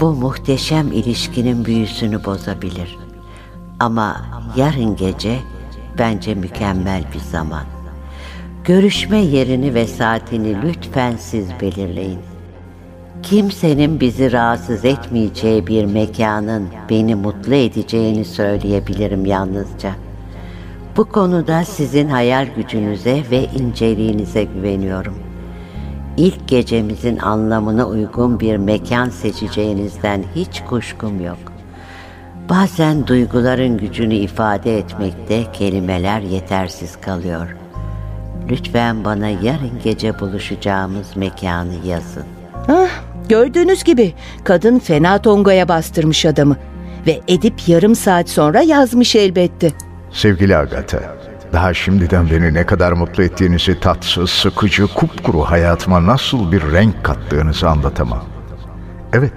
Bu 0.00 0.12
muhteşem 0.12 0.92
ilişkinin 0.92 1.64
büyüsünü 1.64 2.24
bozabilir. 2.24 2.98
Ama 3.80 4.16
yarın 4.56 4.96
gece 4.96 5.38
bence 5.98 6.34
mükemmel 6.34 7.04
bir 7.14 7.18
zaman. 7.18 7.64
Görüşme 8.64 9.18
yerini 9.18 9.74
ve 9.74 9.86
saatini 9.86 10.62
lütfen 10.62 11.16
siz 11.16 11.48
belirleyin. 11.60 12.18
Kimsenin 13.22 14.00
bizi 14.00 14.32
rahatsız 14.32 14.84
etmeyeceği 14.84 15.66
bir 15.66 15.84
mekanın 15.84 16.68
beni 16.90 17.14
mutlu 17.14 17.54
edeceğini 17.54 18.24
söyleyebilirim 18.24 19.26
yalnızca. 19.26 19.92
Bu 20.96 21.04
konuda 21.04 21.64
sizin 21.64 22.08
hayal 22.08 22.46
gücünüze 22.56 23.22
ve 23.30 23.44
inceliğinize 23.44 24.44
güveniyorum. 24.44 25.29
İlk 26.16 26.48
gecemizin 26.48 27.18
anlamına 27.18 27.86
uygun 27.86 28.40
bir 28.40 28.56
mekan 28.56 29.08
seçeceğinizden 29.08 30.24
hiç 30.34 30.62
kuşkum 30.68 31.24
yok. 31.24 31.38
Bazen 32.48 33.06
duyguların 33.06 33.78
gücünü 33.78 34.14
ifade 34.14 34.78
etmekte 34.78 35.52
kelimeler 35.52 36.20
yetersiz 36.20 37.00
kalıyor. 37.00 37.56
Lütfen 38.50 39.04
bana 39.04 39.28
yarın 39.28 39.70
gece 39.84 40.20
buluşacağımız 40.20 41.16
mekanı 41.16 41.74
yazın. 41.86 42.24
Ah, 42.68 42.88
gördüğünüz 43.28 43.84
gibi 43.84 44.14
kadın 44.44 44.78
fena 44.78 45.22
tongaya 45.22 45.68
bastırmış 45.68 46.26
adamı. 46.26 46.56
Ve 47.06 47.20
Edip 47.28 47.68
yarım 47.68 47.94
saat 47.94 48.28
sonra 48.28 48.62
yazmış 48.62 49.16
elbette. 49.16 49.70
Sevgili 50.10 50.56
Agatha, 50.56 51.00
daha 51.52 51.74
şimdiden 51.74 52.30
beni 52.30 52.54
ne 52.54 52.66
kadar 52.66 52.92
mutlu 52.92 53.22
ettiğinizi 53.22 53.80
tatsız, 53.80 54.30
sıkıcı, 54.30 54.86
kupkuru 54.86 55.40
hayatıma 55.40 56.06
nasıl 56.06 56.52
bir 56.52 56.72
renk 56.72 57.04
kattığınızı 57.04 57.68
anlatamam. 57.68 58.24
Evet, 59.12 59.32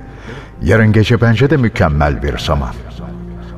yarın 0.62 0.92
gece 0.92 1.22
bence 1.22 1.50
de 1.50 1.58
mükemmel 1.58 2.24
bir 2.24 2.38
zaman. 2.38 2.74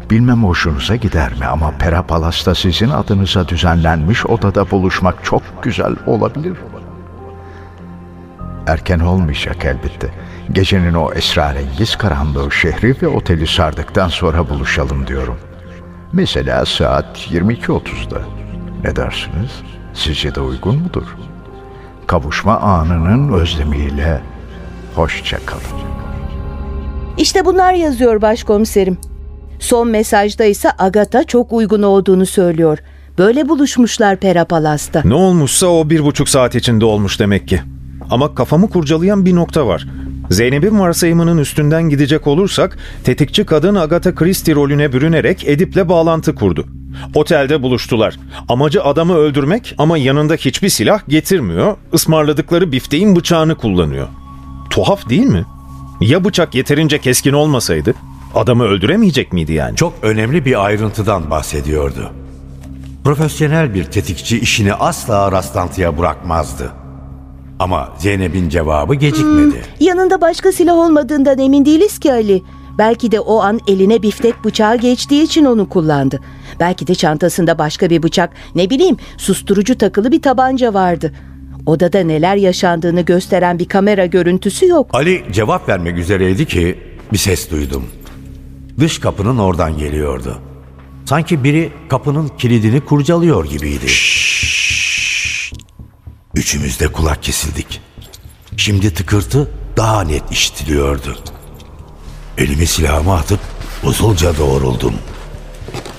Bilmem 0.10 0.44
hoşunuza 0.44 0.96
gider 0.96 1.34
mi 1.40 1.46
ama 1.46 1.72
Pera 1.72 2.04
Palas'ta 2.04 2.56
sizin 2.56 2.90
adınıza 2.90 3.48
düzenlenmiş 3.48 4.26
odada 4.26 4.72
buluşmak 4.72 5.24
çok 5.24 5.42
güzel 5.64 5.96
olabilir. 6.06 6.58
Erken 8.68 9.00
olmayacak 9.00 9.66
elbette. 9.66 10.10
Gecenin 10.52 10.94
o 10.94 11.14
esrarengiz 11.14 11.96
karanlığı 11.96 12.52
şehri 12.52 12.96
ve 13.02 13.08
oteli 13.08 13.48
sardıktan 13.48 14.08
sonra 14.08 14.50
buluşalım 14.50 15.08
diyorum. 15.08 15.38
Mesela 16.14 16.66
saat 16.66 17.18
22.30'da. 17.32 18.45
Ne 18.86 18.96
dersiniz? 18.96 19.52
Sizce 19.94 20.36
de 20.36 20.42
uygun 20.42 20.76
mudur? 20.76 21.04
Kavuşma 22.08 22.60
anının 22.60 23.34
özlemiyle 23.34 24.22
hoşça 24.96 25.38
kalın. 25.46 25.62
İşte 27.18 27.46
bunlar 27.46 27.74
yazıyor 27.74 28.22
başkomiserim. 28.22 28.98
Son 29.60 29.88
mesajda 29.88 30.46
ise 30.46 30.70
Agatha 30.78 31.24
çok 31.24 31.54
uygun 31.54 31.84
olduğunu 31.84 32.26
söylüyor. 32.26 32.78
Böyle 33.18 33.50
buluşmuşlar 33.50 34.18
Pera 34.18 34.46
Palas'ta. 34.46 35.02
Ne 35.06 35.14
olmuşsa 35.14 35.68
o 35.68 35.90
bir 35.90 36.04
buçuk 36.04 36.30
saat 36.30 36.56
içinde 36.56 36.86
olmuş 36.86 37.20
demek 37.20 37.48
ki. 37.48 37.62
Ama 38.10 38.36
kafamı 38.36 38.70
kurcalayan 38.70 39.26
bir 39.26 39.36
nokta 39.36 39.68
var. 39.68 39.88
Zeynep'in 40.30 40.80
varsayımının 40.80 41.38
üstünden 41.38 41.90
gidecek 41.90 42.28
olursak 42.28 42.78
tetikçi 43.04 43.46
kadın 43.46 43.76
Agatha 43.76 44.16
Christie 44.16 44.56
rolüne 44.56 44.94
bürünerek 44.94 45.48
Edip'le 45.48 45.90
bağlantı 45.90 46.36
kurdu. 46.36 46.66
Otelde 47.16 47.64
buluştular. 47.64 48.20
Amacı 48.50 48.84
adamı 48.84 49.16
öldürmek 49.16 49.76
ama 49.78 49.98
yanında 49.98 50.34
hiçbir 50.34 50.70
silah 50.70 51.00
getirmiyor. 51.08 51.78
Ismarladıkları 51.94 52.72
bifteğin 52.72 53.16
bıçağını 53.16 53.56
kullanıyor. 53.56 54.08
Tuhaf 54.70 55.10
değil 55.10 55.28
mi? 55.28 55.46
Ya 56.02 56.26
bıçak 56.26 56.56
yeterince 56.56 57.00
keskin 57.00 57.34
olmasaydı? 57.34 57.94
Adamı 58.36 58.64
öldüremeyecek 58.64 59.34
miydi 59.34 59.54
yani? 59.54 59.76
Çok 59.76 59.94
önemli 60.02 60.46
bir 60.46 60.66
ayrıntıdan 60.66 61.30
bahsediyordu. 61.30 62.12
Profesyonel 63.04 63.74
bir 63.74 63.84
tetikçi 63.84 64.40
işini 64.40 64.74
asla 64.74 65.32
rastlantıya 65.32 65.98
bırakmazdı. 65.98 66.72
Ama 67.60 67.90
Zeynep'in 67.98 68.50
cevabı 68.50 68.96
gecikmedi. 68.96 69.62
Yanında 69.80 70.22
başka 70.22 70.52
silah 70.52 70.76
olmadığından 70.76 71.40
emin 71.40 71.66
değiliz 71.66 72.00
ki 72.00 72.14
Ali. 72.14 72.44
Belki 72.78 73.12
de 73.12 73.20
o 73.20 73.42
an 73.42 73.60
eline 73.68 74.02
biftek 74.02 74.46
bıçağı 74.46 74.78
geçtiği 74.78 75.24
için 75.24 75.46
onu 75.46 75.70
kullandı. 75.70 76.20
Belki 76.60 76.88
de 76.88 76.96
çantasında 76.96 77.58
başka 77.58 77.90
bir 77.90 78.04
bıçak, 78.04 78.30
ne 78.56 78.70
bileyim 78.70 78.98
susturucu 79.18 79.78
takılı 79.78 80.12
bir 80.12 80.22
tabanca 80.22 80.74
vardı. 80.74 81.14
Odada 81.66 82.00
neler 82.00 82.36
yaşandığını 82.36 83.02
gösteren 83.02 83.60
bir 83.60 83.68
kamera 83.68 84.06
görüntüsü 84.06 84.68
yok. 84.68 84.90
Ali 84.94 85.26
cevap 85.32 85.70
vermek 85.70 85.98
üzereydi 85.98 86.46
ki 86.46 86.80
bir 87.14 87.18
ses 87.18 87.52
duydum. 87.52 87.86
Dış 88.80 89.00
kapının 89.00 89.38
oradan 89.38 89.78
geliyordu. 89.78 90.38
Sanki 91.06 91.44
biri 91.44 91.72
kapının 91.90 92.28
kilidini 92.28 92.82
kurcalıyor 92.82 93.46
gibiydi. 93.46 93.86
Üçümüz 96.36 96.80
de 96.80 96.88
kulak 96.88 97.24
kesildik. 97.24 97.82
Şimdi 98.58 98.94
tıkırtı 98.94 99.52
daha 99.78 100.02
net 100.02 100.32
işitiliyordu. 100.32 101.16
Elimi 102.38 102.66
silahıma 102.66 103.16
atıp 103.16 103.40
usulca 103.84 104.38
doğruldum. 104.38 104.94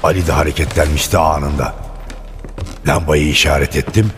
Ali 0.07 0.27
de 0.27 0.33
hareketlenmişti 0.33 1.19
anında. 1.19 1.74
Lambayı 2.87 3.28
işaret 3.28 3.77
ettim. 3.77 4.11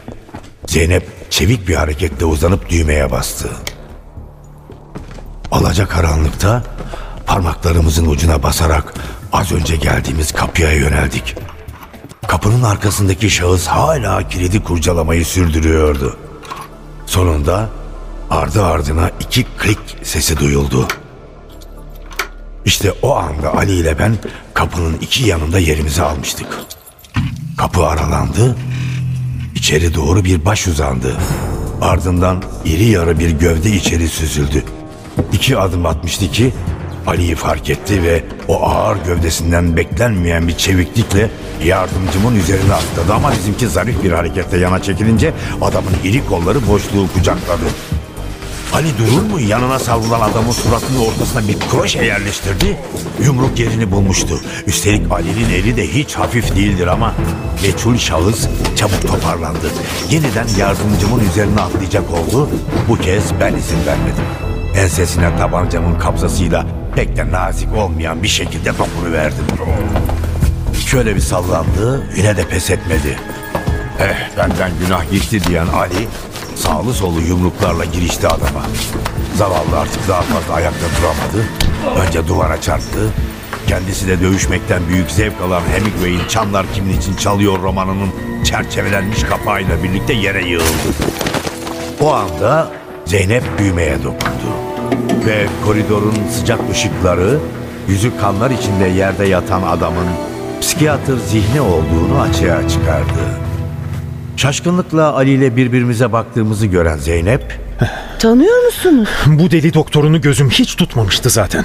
Zeynep 0.67 1.31
çevik 1.31 1.69
bir 1.69 1.75
hareketle 1.75 2.25
uzanıp 2.25 2.69
düğmeye 2.69 3.11
bastı. 3.11 3.49
Alaca 5.53 5.89
karanlıkta 5.89 6.63
parmaklarımızın 7.27 8.07
ucuna 8.07 8.43
basarak 8.43 8.95
az 9.33 9.53
önce 9.53 9.77
geldiğimiz 9.77 10.33
kapıya 10.33 10.73
yöneldik. 10.73 11.37
Kapının 12.27 12.63
arkasındaki 12.63 13.31
şahıs 13.31 13.67
hala 13.67 14.29
kilidi 14.29 14.65
kurcalamayı 14.65 15.25
sürdürüyordu. 15.25 16.17
Sonunda 17.07 17.69
ardı 18.31 18.65
ardına 18.65 19.11
iki 19.21 19.45
klik 19.45 19.97
sesi 20.03 20.39
duyuldu. 20.39 20.89
İşte 22.65 22.93
o 23.03 23.17
anda 23.17 23.55
Ali 23.55 23.73
ile 23.73 23.99
ben 23.99 24.17
kapının 24.55 24.99
iki 25.01 25.29
yanında 25.29 25.59
yerimizi 25.59 26.03
almıştık. 26.03 26.47
Kapı 27.57 27.87
aralandı, 27.87 28.57
içeri 29.55 29.95
doğru 29.95 30.25
bir 30.25 30.45
baş 30.45 30.67
uzandı. 30.67 31.17
Ardından 31.83 32.43
iri 32.65 32.85
yarı 32.85 33.19
bir 33.19 33.31
gövde 33.31 33.71
içeri 33.71 34.09
süzüldü. 34.09 34.65
İki 35.33 35.59
adım 35.59 35.87
atmıştı 35.87 36.31
ki 36.31 36.53
Ali'yi 37.07 37.35
fark 37.35 37.71
etti 37.71 38.03
ve 38.03 38.25
o 38.49 38.63
ağır 38.63 38.97
gövdesinden 39.05 39.77
beklenmeyen 39.77 40.49
bir 40.49 40.57
çeviklikle 40.57 41.31
yardımcımın 41.65 42.37
üzerine 42.37 42.75
atladı 42.75 43.15
ama 43.15 43.33
bizimki 43.33 43.69
zarif 43.69 44.05
bir 44.05 44.13
hareketle 44.13 44.59
yana 44.59 44.83
çekilince 44.83 45.33
adamın 45.63 45.93
iri 46.05 46.27
kolları 46.27 46.67
boşluğu 46.69 47.09
kucakladı. 47.15 47.65
Ali 48.75 48.99
durur 48.99 49.23
mu 49.23 49.41
yanına 49.41 49.79
savrulan 49.79 50.21
adamın 50.21 50.53
suratının 50.53 50.99
ortasına 50.99 51.49
bir 51.49 51.59
kroşe 51.59 52.05
yerleştirdi. 52.05 52.77
Yumruk 53.25 53.59
yerini 53.59 53.91
bulmuştu. 53.91 54.41
Üstelik 54.67 55.13
Ali'nin 55.13 55.51
eli 55.51 55.77
de 55.77 55.87
hiç 55.89 56.15
hafif 56.15 56.57
değildir 56.57 56.87
ama 56.87 57.15
meçhul 57.63 57.97
şahıs 57.97 58.49
çabuk 58.77 59.03
toparlandı. 59.03 59.71
Yeniden 60.11 60.47
yardımcımın 60.59 61.29
üzerine 61.31 61.61
atlayacak 61.61 62.11
oldu. 62.11 62.49
Bu 62.89 62.97
kez 62.99 63.41
ben 63.41 63.55
izin 63.55 63.87
vermedim. 63.87 64.25
Ensesine 64.77 65.37
tabancamın 65.37 65.99
kabzasıyla 65.99 66.67
pek 66.97 67.17
de 67.17 67.33
nazik 67.33 67.77
olmayan 67.77 68.23
bir 68.23 68.29
şekilde 68.29 68.73
verdim. 69.13 69.45
şöyle 70.87 71.17
bir 71.17 71.21
sallandı 71.21 72.07
yine 72.17 72.37
de 72.37 72.49
pes 72.49 72.71
etmedi. 72.71 73.19
Eh 74.01 74.37
benden 74.37 74.71
günah 74.87 75.11
geçti 75.11 75.45
diyen 75.45 75.67
Ali 75.67 76.09
sağlı 76.59 76.95
solu 76.95 77.21
yumruklarla 77.21 77.85
girişti 77.85 78.29
adama. 78.29 78.63
Zavallı 79.37 79.79
artık 79.81 80.09
daha 80.09 80.23
fazla 80.23 80.55
ayakta 80.55 80.87
duramadı. 81.01 81.49
Önce 82.07 82.29
duvara 82.29 82.61
çarptı. 82.61 83.13
Kendisi 83.67 84.09
de 84.09 84.21
dövüşmekten 84.21 84.89
büyük 84.89 85.11
zevk 85.11 85.41
alan 85.41 85.63
Hemingway'in 85.73 86.29
Çanlar 86.29 86.67
Kimin 86.75 86.99
için 86.99 87.17
Çalıyor 87.17 87.63
romanının 87.63 88.11
çerçevelenmiş 88.45 89.23
kapağıyla 89.23 89.83
birlikte 89.83 90.13
yere 90.13 90.49
yığıldı. 90.49 90.95
O 92.01 92.15
anda 92.15 92.71
Zeynep 93.05 93.45
düğmeye 93.59 93.99
dokundu. 93.99 94.49
Ve 95.27 95.47
koridorun 95.67 96.15
sıcak 96.33 96.61
ışıkları 96.71 97.39
yüzü 97.89 98.17
kanlar 98.21 98.51
içinde 98.51 98.87
yerde 98.87 99.27
yatan 99.27 99.63
adamın 99.63 100.07
psikiyatr 100.61 101.17
zihni 101.29 101.61
olduğunu 101.61 102.21
açığa 102.21 102.69
çıkardı. 102.69 103.48
Şaşkınlıkla 104.39 105.15
Ali 105.15 105.31
ile 105.31 105.57
birbirimize 105.57 106.13
baktığımızı 106.13 106.67
gören 106.67 106.97
Zeynep 106.97 107.61
Tanıyor 108.19 108.65
musunuz? 108.65 109.09
Bu 109.27 109.51
deli 109.51 109.75
doktorunu 109.75 110.21
gözüm 110.21 110.51
hiç 110.51 110.77
tutmamıştı 110.77 111.31
zaten. 111.31 111.65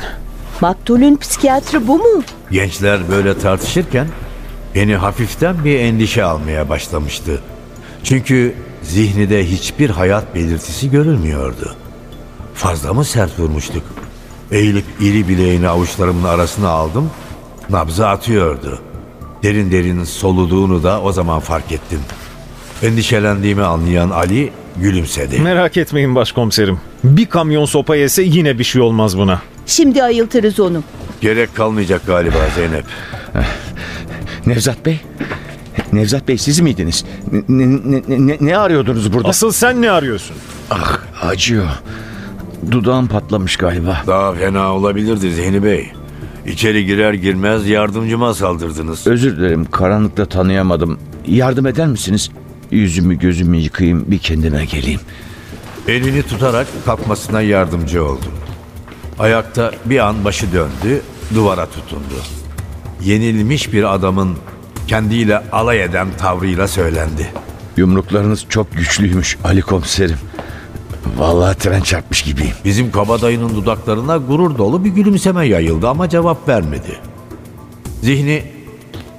Maktulün 0.62 1.18
psikiyatrı 1.18 1.88
bu 1.88 1.98
mu? 1.98 2.24
Gençler 2.52 3.00
böyle 3.10 3.38
tartışırken 3.38 4.08
beni 4.76 4.96
hafiften 4.96 5.66
bir 5.66 5.80
endişe 5.80 6.24
almaya 6.24 6.70
başlamıştı. 6.70 7.42
Çünkü 8.04 8.56
zihnide 8.84 9.46
hiçbir 9.46 9.90
hayat 9.90 10.36
belirtisi 10.36 10.92
görülmüyordu. 10.92 11.76
Fazla 12.54 12.94
mı 12.94 13.06
sert 13.06 13.40
vurmuştuk? 13.40 13.84
Eğilip 14.52 14.86
iri 15.00 15.28
bileğini 15.28 15.70
avuçlarımın 15.70 16.24
arasına 16.24 16.70
aldım. 16.70 17.10
Nabzı 17.70 18.08
atıyordu. 18.08 18.82
Derin 19.44 19.72
derin 19.72 20.04
soluduğunu 20.04 20.84
da 20.84 21.02
o 21.02 21.12
zaman 21.12 21.40
fark 21.40 21.72
ettim. 21.72 22.00
Endişelendiğimi 22.84 23.64
anlayan 23.64 24.10
Ali 24.10 24.52
gülümsedi. 24.78 25.40
Merak 25.40 25.78
etmeyin 25.78 26.16
başkomiserim. 26.16 26.80
Bir 27.04 27.26
kamyon 27.26 27.66
sopa 27.66 27.96
yese 27.96 28.24
yine 28.24 28.60
bir 28.60 28.64
şey 28.64 28.82
olmaz 28.82 29.18
buna. 29.18 29.42
Şimdi 29.66 30.04
ayıltırız 30.04 30.60
onu. 30.60 30.84
Gerek 31.22 31.56
kalmayacak 31.56 32.08
galiba 32.08 32.38
Zeynep. 32.56 32.86
Nevzat 34.46 34.86
Bey. 34.86 35.00
Nevzat 35.94 36.28
Bey 36.28 36.38
siz 36.38 36.60
miydiniz? 36.60 37.06
Ne, 37.50 37.68
ne, 37.68 38.28
ne, 38.28 38.38
ne 38.42 38.58
arıyordunuz 38.58 39.14
burada? 39.14 39.30
Asıl 39.30 39.52
sen 39.52 39.82
ne 39.82 39.92
arıyorsun? 39.92 40.36
Ah 40.70 41.00
acıyor. 41.22 41.68
Dudağım 42.72 43.08
patlamış 43.08 43.58
galiba. 43.58 44.02
Daha 44.08 44.34
fena 44.34 44.74
olabilirdi 44.76 45.32
Zihni 45.34 45.64
Bey. 45.64 45.92
İçeri 46.46 46.86
girer 46.86 47.14
girmez 47.14 47.68
yardımcıma 47.68 48.34
saldırdınız. 48.34 49.08
Özür 49.08 49.38
dilerim 49.38 49.66
karanlıkta 49.66 50.26
tanıyamadım. 50.26 51.00
Yardım 51.28 51.68
eder 51.68 51.88
misiniz? 51.88 52.30
Yüzümü 52.74 53.20
gözümü 53.20 53.58
yıkayayım 53.58 54.06
bir 54.08 54.20
kendime 54.20 54.66
geleyim. 54.66 55.00
Elini 55.88 56.24
tutarak 56.24 56.68
kalkmasına 56.86 57.42
yardımcı 57.42 58.04
oldum. 58.06 58.32
Ayakta 59.20 59.72
bir 59.86 60.00
an 60.00 60.26
başı 60.26 60.54
döndü, 60.54 61.02
duvara 61.36 61.66
tutundu. 61.66 62.16
Yenilmiş 63.04 63.74
bir 63.74 63.94
adamın 63.94 64.38
kendiyle 64.88 65.38
alay 65.52 65.84
eden 65.84 66.08
tavrıyla 66.18 66.68
söylendi. 66.68 67.32
Yumruklarınız 67.78 68.46
çok 68.50 68.72
güçlüymüş 68.72 69.38
Ali 69.44 69.62
komiserim. 69.62 70.18
Vallahi 71.18 71.58
tren 71.58 71.82
çarpmış 71.82 72.22
gibiyim. 72.22 72.56
Bizim 72.66 72.92
kabadayının 72.92 73.50
dudaklarına 73.50 74.18
gurur 74.18 74.58
dolu 74.58 74.86
bir 74.86 74.90
gülümseme 74.90 75.48
yayıldı 75.48 75.90
ama 75.90 76.10
cevap 76.10 76.50
vermedi. 76.50 77.00
Zihni 78.02 78.44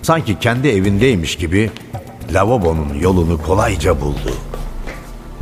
sanki 0.02 0.38
kendi 0.38 0.68
evindeymiş 0.68 1.36
gibi 1.36 1.70
lavabonun 2.32 2.94
yolunu 3.00 3.42
kolayca 3.42 4.00
buldu. 4.00 4.34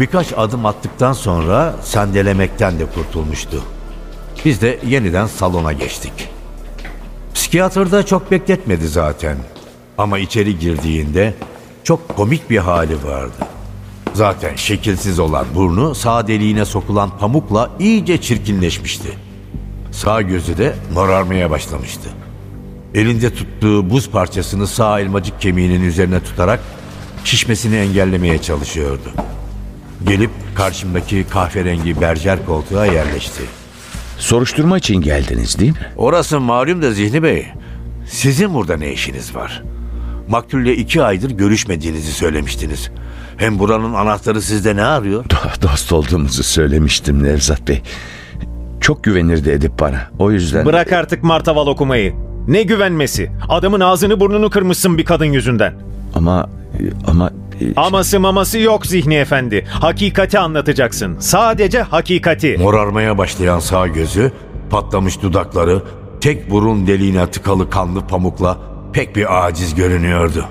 Birkaç 0.00 0.32
adım 0.36 0.66
attıktan 0.66 1.12
sonra 1.12 1.76
sendelemekten 1.82 2.78
de 2.78 2.86
kurtulmuştu. 2.86 3.62
Biz 4.44 4.60
de 4.60 4.78
yeniden 4.86 5.26
salona 5.26 5.72
geçtik. 5.72 6.12
Psikiyatr 7.34 7.92
da 7.92 8.06
çok 8.06 8.30
bekletmedi 8.30 8.88
zaten. 8.88 9.36
Ama 9.98 10.18
içeri 10.18 10.58
girdiğinde 10.58 11.34
çok 11.84 12.16
komik 12.16 12.50
bir 12.50 12.58
hali 12.58 13.04
vardı. 13.04 13.32
Zaten 14.14 14.56
şekilsiz 14.56 15.18
olan 15.18 15.46
burnu 15.54 15.94
sağ 15.94 16.26
deliğine 16.26 16.64
sokulan 16.64 17.18
pamukla 17.18 17.70
iyice 17.78 18.20
çirkinleşmişti. 18.20 19.08
Sağ 19.92 20.22
gözü 20.22 20.58
de 20.58 20.74
morarmaya 20.94 21.50
başlamıştı. 21.50 22.08
Elinde 22.94 23.34
tuttuğu 23.34 23.90
buz 23.90 24.10
parçasını 24.10 24.66
sağ 24.66 25.00
elmacık 25.00 25.40
kemiğinin 25.40 25.84
üzerine 25.84 26.20
tutarak 26.20 26.60
şişmesini 27.24 27.76
engellemeye 27.76 28.38
çalışıyordu. 28.42 29.10
Gelip 30.06 30.30
karşımdaki 30.54 31.24
kahverengi 31.30 32.00
berjer 32.00 32.46
koltuğa 32.46 32.86
yerleşti. 32.86 33.42
Soruşturma 34.18 34.78
için 34.78 35.00
geldiniz 35.00 35.58
değil 35.58 35.72
mi? 35.72 35.92
Orası 35.96 36.40
malum 36.40 36.82
da 36.82 36.92
Zihni 36.92 37.22
Bey. 37.22 37.46
Sizin 38.06 38.54
burada 38.54 38.76
ne 38.76 38.92
işiniz 38.92 39.34
var? 39.34 39.62
Maktul'le 40.28 40.72
iki 40.72 41.02
aydır 41.02 41.30
görüşmediğinizi 41.30 42.12
söylemiştiniz. 42.12 42.90
Hem 43.36 43.58
buranın 43.58 43.94
anahtarı 43.94 44.42
sizde 44.42 44.76
ne 44.76 44.82
arıyor? 44.84 45.24
Dost 45.62 45.92
olduğumuzu 45.92 46.42
söylemiştim 46.42 47.22
Nevzat 47.22 47.68
Bey. 47.68 47.82
Çok 48.80 49.04
güvenirdi 49.04 49.50
Edip 49.50 49.80
bana. 49.80 50.10
O 50.18 50.30
yüzden... 50.30 50.66
Bırak 50.66 50.92
artık 50.92 51.22
martaval 51.22 51.66
okumayı. 51.66 52.14
Ne 52.48 52.62
güvenmesi? 52.62 53.30
Adamın 53.48 53.80
ağzını 53.80 54.20
burnunu 54.20 54.50
kırmışsın 54.50 54.98
bir 54.98 55.04
kadın 55.04 55.24
yüzünden. 55.24 55.74
Ama... 56.14 56.50
Ama... 57.06 57.30
Aması 57.76 58.20
maması 58.20 58.58
yok 58.58 58.86
Zihni 58.86 59.14
Efendi. 59.14 59.64
Hakikati 59.68 60.38
anlatacaksın. 60.38 61.16
Sadece 61.18 61.82
hakikati. 61.82 62.56
Morarmaya 62.58 63.18
başlayan 63.18 63.58
sağ 63.58 63.86
gözü, 63.86 64.32
patlamış 64.70 65.22
dudakları, 65.22 65.82
tek 66.20 66.50
burun 66.50 66.86
deliğine 66.86 67.26
tıkalı 67.26 67.70
kanlı 67.70 68.00
pamukla 68.06 68.58
pek 68.92 69.16
bir 69.16 69.46
aciz 69.46 69.74
görünüyordu. 69.74 70.44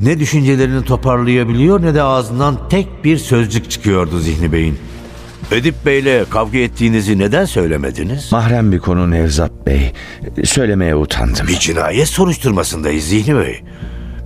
Ne 0.00 0.18
düşüncelerini 0.18 0.84
toparlayabiliyor 0.84 1.82
ne 1.82 1.94
de 1.94 2.02
ağzından 2.02 2.56
tek 2.68 3.04
bir 3.04 3.18
sözcük 3.18 3.70
çıkıyordu 3.70 4.18
Zihni 4.18 4.52
Bey'in. 4.52 4.78
Edip 5.52 5.86
Bey'le 5.86 6.24
kavga 6.30 6.58
ettiğinizi 6.58 7.18
neden 7.18 7.44
söylemediniz? 7.44 8.32
Mahrem 8.32 8.72
bir 8.72 8.78
konu 8.78 9.10
Nevzat 9.10 9.66
Bey. 9.66 9.92
Söylemeye 10.44 10.96
utandım. 10.96 11.46
Bir 11.48 11.58
cinayet 11.58 12.08
soruşturmasındayız 12.08 13.04
Zihni 13.04 13.36
Bey. 13.36 13.62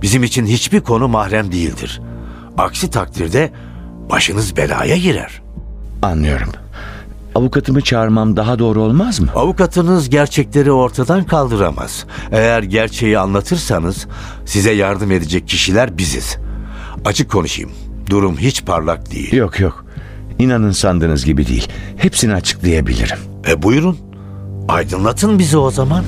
Bizim 0.01 0.23
için 0.23 0.45
hiçbir 0.45 0.81
konu 0.81 1.07
mahrem 1.07 1.51
değildir. 1.51 2.01
Aksi 2.57 2.89
takdirde 2.89 3.51
başınız 4.09 4.57
belaya 4.57 4.97
girer. 4.97 5.41
Anlıyorum. 6.01 6.49
Avukatımı 7.35 7.81
çağırmam 7.81 8.37
daha 8.37 8.59
doğru 8.59 8.81
olmaz 8.81 9.19
mı? 9.19 9.27
Avukatınız 9.35 10.09
gerçekleri 10.09 10.71
ortadan 10.71 11.23
kaldıramaz. 11.23 12.05
Eğer 12.31 12.63
gerçeği 12.63 13.19
anlatırsanız 13.19 14.07
size 14.45 14.71
yardım 14.71 15.11
edecek 15.11 15.47
kişiler 15.47 15.97
biziz. 15.97 16.37
Açık 17.05 17.31
konuşayım. 17.31 17.71
Durum 18.09 18.37
hiç 18.37 18.65
parlak 18.65 19.11
değil. 19.11 19.33
Yok 19.33 19.59
yok. 19.59 19.84
İnanın 20.39 20.71
sandığınız 20.71 21.25
gibi 21.25 21.47
değil. 21.47 21.67
Hepsini 21.97 22.33
açıklayabilirim. 22.33 23.17
E 23.47 23.61
buyurun. 23.61 23.97
Aydınlatın 24.67 25.39
bizi 25.39 25.57
o 25.57 25.71
zaman. 25.71 26.03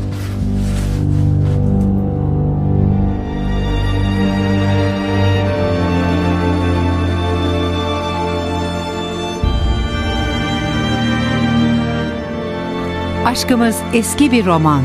Aşkımız 13.25 13.77
eski 13.93 14.31
bir 14.31 14.45
roman. 14.45 14.83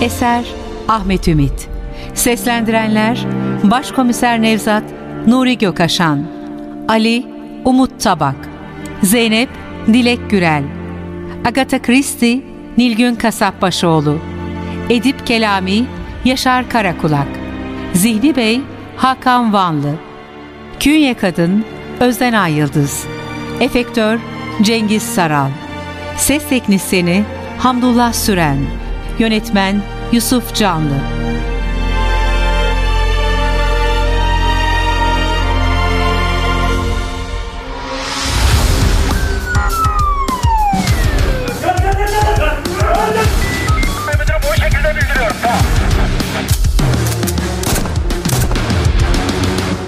Eser 0.00 0.44
Ahmet 0.88 1.28
Ümit 1.28 1.73
Seslendirenler 2.14 3.26
Başkomiser 3.64 4.42
Nevzat 4.42 4.82
Nuri 5.26 5.58
Gökaşan 5.58 6.26
Ali 6.88 7.26
Umut 7.64 8.00
Tabak 8.00 8.36
Zeynep 9.02 9.48
Dilek 9.86 10.30
Gürel 10.30 10.64
Agatha 11.44 11.82
Christie 11.82 12.40
Nilgün 12.78 13.14
Kasapbaşoğlu 13.14 14.18
Edip 14.90 15.26
Kelami 15.26 15.84
Yaşar 16.24 16.68
Karakulak 16.68 17.28
Zihni 17.94 18.36
Bey 18.36 18.60
Hakan 18.96 19.52
Vanlı 19.52 19.94
Künye 20.80 21.14
Kadın 21.14 21.64
Özden 22.00 22.32
Ay 22.32 22.52
Yıldız 22.52 23.06
Efektör 23.60 24.18
Cengiz 24.62 25.02
Saral 25.02 25.50
Ses 26.16 26.48
Teknisyeni 26.48 27.24
Hamdullah 27.58 28.12
Süren 28.12 28.58
Yönetmen 29.18 29.82
Yusuf 30.12 30.54
Canlı 30.54 31.23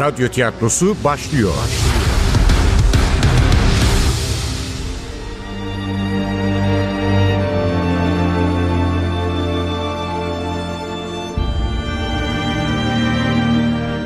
Radyo 0.00 0.28
tiyatrosu 0.28 0.96
başlıyor. 1.04 1.54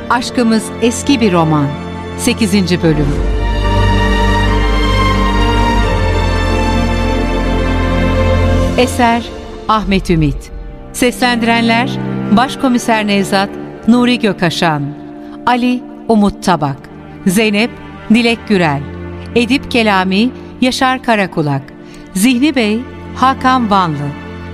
Aşkımız 0.09 0.63
eski 0.81 1.21
bir 1.21 1.33
roman. 1.33 1.67
8. 2.17 2.53
bölüm. 2.83 3.07
Eser 8.77 9.23
Ahmet 9.67 10.09
Ümit. 10.09 10.51
Seslendirenler 10.93 11.89
Başkomiser 12.31 13.07
Nevzat 13.07 13.49
Nuri 13.87 14.19
Gökaşan, 14.19 15.04
Ali 15.45 15.83
Umut 16.07 16.43
Tabak, 16.43 16.77
Zeynep 17.27 17.69
Dilek 18.09 18.47
Gürel, 18.47 18.81
Edip 19.35 19.71
Kelami 19.71 20.29
Yaşar 20.61 21.03
Karakulak, 21.03 21.61
Zihni 22.13 22.55
Bey 22.55 22.79
Hakan 23.15 23.69
Vanlı, 23.69 24.07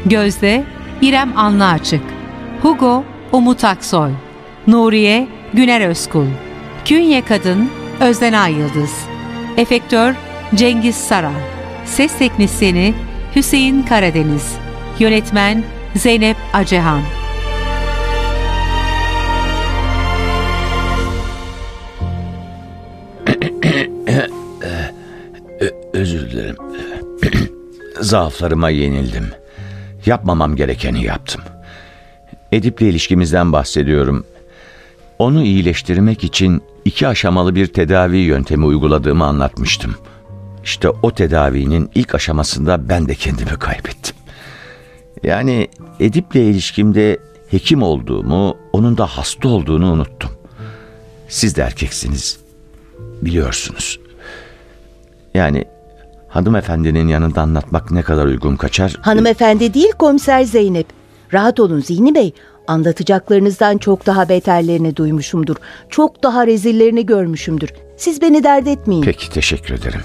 Gözde 0.05 0.63
İrem 1.01 1.37
Anlıaçık, 1.37 2.03
Hugo 2.61 3.03
Umut 3.31 3.63
Aksoy, 3.63 4.11
Nuriye 4.67 5.27
Güner 5.53 5.81
Özkul, 5.87 6.27
Künye 6.85 7.21
Kadın 7.25 7.69
Özden 7.99 8.47
Yıldız, 8.47 9.05
Efektör 9.57 10.15
Cengiz 10.55 10.95
Saral, 10.95 11.41
Ses 11.85 12.17
Teknisyeni 12.17 12.93
Hüseyin 13.35 13.83
Karadeniz, 13.83 14.55
Yönetmen 14.99 15.63
Zeynep 15.95 16.37
Acehan. 16.53 17.20
Zaaflarıma 28.01 28.69
yenildim. 28.69 29.31
Yapmamam 30.05 30.55
gerekeni 30.55 31.03
yaptım. 31.03 31.41
Edip'le 32.51 32.81
ilişkimizden 32.81 33.51
bahsediyorum. 33.51 34.25
Onu 35.19 35.43
iyileştirmek 35.43 36.23
için 36.23 36.63
iki 36.85 37.07
aşamalı 37.07 37.55
bir 37.55 37.67
tedavi 37.67 38.17
yöntemi 38.17 38.65
uyguladığımı 38.65 39.25
anlatmıştım. 39.25 39.95
İşte 40.63 40.89
o 40.89 41.11
tedavinin 41.11 41.89
ilk 41.95 42.15
aşamasında 42.15 42.89
ben 42.89 43.07
de 43.07 43.15
kendimi 43.15 43.59
kaybettim. 43.59 44.15
Yani 45.23 45.67
Edip'le 45.99 46.35
ilişkimde 46.35 47.17
hekim 47.49 47.83
olduğumu, 47.83 48.57
onun 48.73 48.97
da 48.97 49.05
hasta 49.05 49.49
olduğunu 49.49 49.91
unuttum. 49.91 50.31
Siz 51.27 51.55
de 51.55 51.61
erkeksiniz. 51.61 52.39
Biliyorsunuz. 53.21 53.99
Yani 55.33 55.65
hanımefendinin 56.31 57.07
yanında 57.07 57.41
anlatmak 57.41 57.91
ne 57.91 58.01
kadar 58.01 58.25
uygun 58.25 58.55
kaçar? 58.55 58.95
Hanımefendi 59.01 59.73
değil 59.73 59.91
komiser 59.91 60.43
Zeynep. 60.43 60.87
Rahat 61.33 61.59
olun 61.59 61.79
Zihni 61.79 62.15
Bey. 62.15 62.33
Anlatacaklarınızdan 62.67 63.77
çok 63.77 64.05
daha 64.05 64.29
beterlerini 64.29 64.95
duymuşumdur. 64.95 65.55
Çok 65.89 66.23
daha 66.23 66.47
rezillerini 66.47 67.05
görmüşümdür. 67.05 67.69
Siz 67.97 68.21
beni 68.21 68.43
dert 68.43 68.67
etmeyin. 68.67 69.01
Peki 69.01 69.29
teşekkür 69.29 69.73
ederim. 69.73 70.01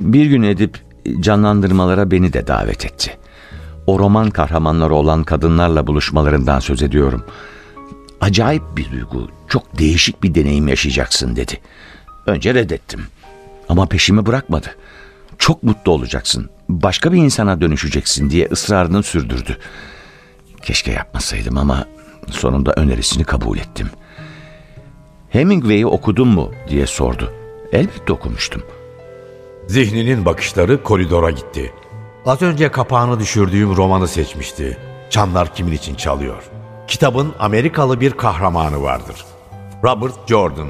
Bir 0.00 0.26
gün 0.26 0.42
Edip 0.42 0.78
canlandırmalara 1.20 2.10
beni 2.10 2.32
de 2.32 2.46
davet 2.46 2.84
etti. 2.84 3.10
O 3.86 3.98
roman 3.98 4.30
kahramanları 4.30 4.94
olan 4.94 5.24
kadınlarla 5.24 5.86
buluşmalarından 5.86 6.60
söz 6.60 6.82
ediyorum. 6.82 7.24
Acayip 8.20 8.62
bir 8.76 8.90
duygu, 8.92 9.28
çok 9.48 9.78
değişik 9.78 10.22
bir 10.22 10.34
deneyim 10.34 10.68
yaşayacaksın 10.68 11.36
dedi. 11.36 11.60
Önce 12.26 12.54
reddettim. 12.54 13.00
Ama 13.68 13.86
peşimi 13.86 14.26
bırakmadı. 14.26 14.66
Çok 15.42 15.62
mutlu 15.62 15.92
olacaksın, 15.92 16.50
başka 16.68 17.12
bir 17.12 17.18
insana 17.18 17.60
dönüşeceksin 17.60 18.30
diye 18.30 18.48
ısrarını 18.52 19.02
sürdürdü. 19.02 19.58
Keşke 20.62 20.92
yapmasaydım 20.92 21.58
ama 21.58 21.86
sonunda 22.30 22.72
önerisini 22.72 23.24
kabul 23.24 23.58
ettim. 23.58 23.90
Hemingway'i 25.28 25.86
okudun 25.86 26.28
mu 26.28 26.50
diye 26.68 26.86
sordu. 26.86 27.32
Elbette 27.72 28.12
okumuştum. 28.12 28.62
Zihninin 29.66 30.24
bakışları 30.24 30.82
koridora 30.82 31.30
gitti. 31.30 31.72
Az 32.26 32.42
önce 32.42 32.70
kapağını 32.70 33.20
düşürdüğüm 33.20 33.76
romanı 33.76 34.08
seçmişti. 34.08 34.78
Çanlar 35.10 35.54
kimin 35.54 35.72
için 35.72 35.94
çalıyor? 35.94 36.42
Kitabın 36.88 37.34
Amerikalı 37.38 38.00
bir 38.00 38.10
kahramanı 38.10 38.82
vardır. 38.82 39.24
Robert 39.84 40.28
Jordan. 40.28 40.68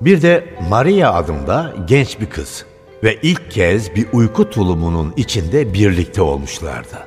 Bir 0.00 0.22
de 0.22 0.58
Maria 0.68 1.12
adında 1.14 1.74
genç 1.86 2.20
bir 2.20 2.30
kız. 2.30 2.64
Ve 3.04 3.18
ilk 3.22 3.50
kez 3.50 3.94
bir 3.94 4.06
uyku 4.12 4.50
tulumunun 4.50 5.14
içinde 5.16 5.74
birlikte 5.74 6.22
olmuşlardı. 6.22 7.06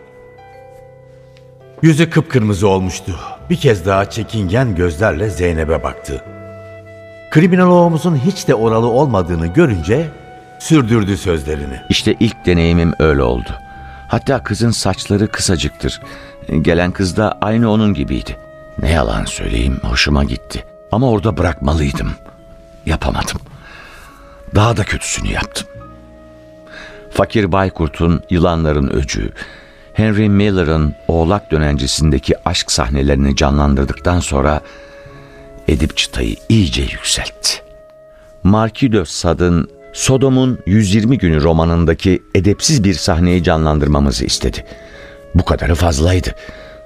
Yüzü 1.81 2.09
kıpkırmızı 2.09 2.67
olmuştu. 2.67 3.19
Bir 3.49 3.55
kez 3.55 3.85
daha 3.85 4.09
çekingen 4.09 4.75
gözlerle 4.75 5.29
Zeynep'e 5.29 5.83
baktı. 5.83 6.23
Kriminoloğumuzun 7.31 8.15
hiç 8.15 8.47
de 8.47 8.55
oralı 8.55 8.87
olmadığını 8.87 9.47
görünce 9.47 10.07
sürdürdü 10.59 11.17
sözlerini. 11.17 11.81
İşte 11.89 12.15
ilk 12.19 12.45
deneyimim 12.45 12.93
öyle 12.99 13.23
oldu. 13.23 13.49
Hatta 14.07 14.43
kızın 14.43 14.71
saçları 14.71 15.27
kısacıktır. 15.27 16.01
Gelen 16.61 16.91
kız 16.91 17.17
da 17.17 17.37
aynı 17.41 17.71
onun 17.71 17.93
gibiydi. 17.93 18.37
Ne 18.81 18.91
yalan 18.91 19.25
söyleyeyim 19.25 19.79
hoşuma 19.83 20.23
gitti. 20.23 20.65
Ama 20.91 21.09
orada 21.09 21.37
bırakmalıydım. 21.37 22.11
Yapamadım. 22.85 23.39
Daha 24.55 24.77
da 24.77 24.83
kötüsünü 24.83 25.31
yaptım. 25.31 25.67
Fakir 27.17 27.51
Baykurt'un 27.51 28.21
Yılanların 28.29 28.89
Öcü, 28.89 29.31
Henry 29.93 30.29
Miller'ın 30.29 30.95
Oğlak 31.07 31.51
Dönencisindeki 31.51 32.33
aşk 32.45 32.71
sahnelerini 32.71 33.35
canlandırdıktan 33.35 34.19
sonra 34.19 34.61
Edip 35.67 35.97
çıtayı 35.97 36.35
iyice 36.49 36.81
yükseltti. 36.81 37.53
Marquis 38.43 38.91
de 38.91 39.05
Sade'ın 39.05 39.69
Sodom'un 39.93 40.59
120 40.65 41.17
günü 41.17 41.41
romanındaki 41.41 42.23
edepsiz 42.35 42.83
bir 42.83 42.93
sahneyi 42.93 43.43
canlandırmamızı 43.43 44.25
istedi. 44.25 44.65
Bu 45.35 45.45
kadarı 45.45 45.75
fazlaydı. 45.75 46.35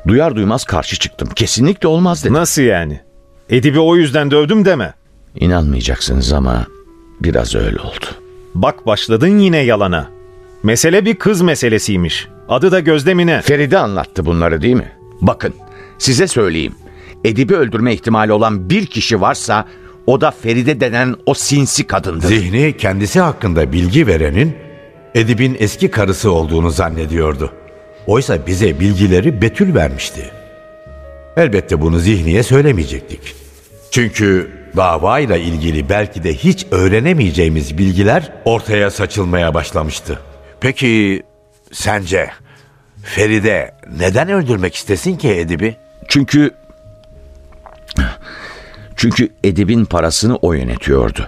Duyar 0.08 0.36
duymaz 0.36 0.64
karşı 0.64 1.00
çıktım. 1.00 1.30
Kesinlikle 1.36 1.88
olmaz 1.88 2.24
dedim. 2.24 2.34
Nasıl 2.34 2.62
yani? 2.62 3.02
Edip'i 3.50 3.80
o 3.80 3.96
yüzden 3.96 4.32
dövdüm 4.32 4.66
deme. 4.66 4.94
İnanmayacaksınız 5.36 6.34
ama 6.34 6.66
biraz 7.22 7.56
öyle 7.56 7.80
oldu. 7.80 8.06
Bak 8.56 8.86
başladın 8.86 9.40
yine 9.40 9.58
yalana. 9.58 10.21
Mesele 10.64 11.06
bir 11.06 11.16
kız 11.16 11.42
meselesiymiş. 11.42 12.28
Adı 12.50 12.72
da 12.72 12.80
Gözdemine. 12.80 13.42
Feride 13.42 13.78
anlattı 13.78 14.26
bunları 14.26 14.62
değil 14.62 14.76
mi? 14.76 14.92
Bakın 15.22 15.54
size 15.98 16.28
söyleyeyim. 16.28 16.76
Edip'i 17.24 17.56
öldürme 17.56 17.94
ihtimali 17.94 18.32
olan 18.32 18.70
bir 18.70 18.86
kişi 18.86 19.22
varsa 19.22 19.68
o 20.08 20.22
da 20.22 20.32
Feride 20.32 20.80
denen 20.80 21.16
o 21.26 21.34
sinsi 21.34 21.88
kadındır. 21.88 22.28
Zihni 22.28 22.78
kendisi 22.78 23.20
hakkında 23.20 23.72
bilgi 23.72 24.08
verenin 24.08 24.56
Edip'in 25.16 25.58
eski 25.60 25.92
karısı 25.92 26.32
olduğunu 26.32 26.72
zannediyordu. 26.72 27.54
Oysa 28.08 28.48
bize 28.48 28.80
bilgileri 28.80 29.42
Betül 29.42 29.76
vermişti. 29.76 30.32
Elbette 31.38 31.82
bunu 31.82 32.00
Zihni'ye 32.00 32.44
söylemeyecektik. 32.44 33.20
Çünkü 33.92 34.52
davayla 34.78 35.38
ilgili 35.38 35.90
belki 35.90 36.24
de 36.24 36.34
hiç 36.34 36.66
öğrenemeyeceğimiz 36.72 37.78
bilgiler 37.78 38.34
ortaya 38.46 38.92
saçılmaya 38.92 39.54
başlamıştı. 39.54 40.20
Peki 40.62 41.24
sence 41.72 42.30
Feride 43.04 43.76
neden 44.00 44.30
öldürmek 44.30 44.76
istesin 44.76 45.18
ki 45.18 45.30
Edip'i? 45.30 45.78
Çünkü 46.08 46.52
çünkü 48.96 49.30
Edip'in 49.44 49.86
parasını 49.86 50.36
o 50.36 50.54
yönetiyordu. 50.54 51.28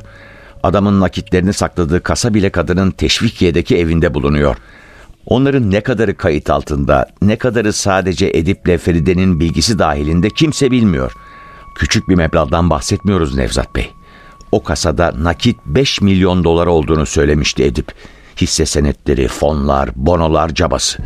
Adamın 0.64 1.01
nakitlerini 1.01 1.53
sakladığı 1.53 2.03
kasa 2.03 2.34
bile 2.34 2.49
kadının 2.49 2.91
Teşvikiye'deki 2.91 3.77
evinde 3.77 4.14
bulunuyor. 4.14 4.55
Onların 5.26 5.72
ne 5.72 5.81
kadarı 5.81 6.18
kayıt 6.18 6.49
altında, 6.49 7.07
ne 7.22 7.38
kadarı 7.38 7.73
sadece 7.73 8.31
Edip'le 8.34 8.77
Feride'nin 8.77 9.39
bilgisi 9.39 9.80
dahilinde 9.80 10.30
kimse 10.30 10.72
bilmiyor. 10.72 11.11
Küçük 11.76 12.10
bir 12.10 12.15
meblağdan 12.15 12.69
bahsetmiyoruz 12.69 13.35
Nevzat 13.35 13.76
Bey. 13.76 13.91
O 14.51 14.64
kasada 14.64 15.14
nakit 15.18 15.57
5 15.65 16.01
milyon 16.01 16.43
dolar 16.43 16.68
olduğunu 16.68 17.05
söylemişti 17.05 17.64
Edip. 17.64 17.91
Hisse 18.41 18.65
senetleri, 18.65 19.27
fonlar, 19.27 19.89
bonolar 19.95 20.49
cabası. 20.49 21.03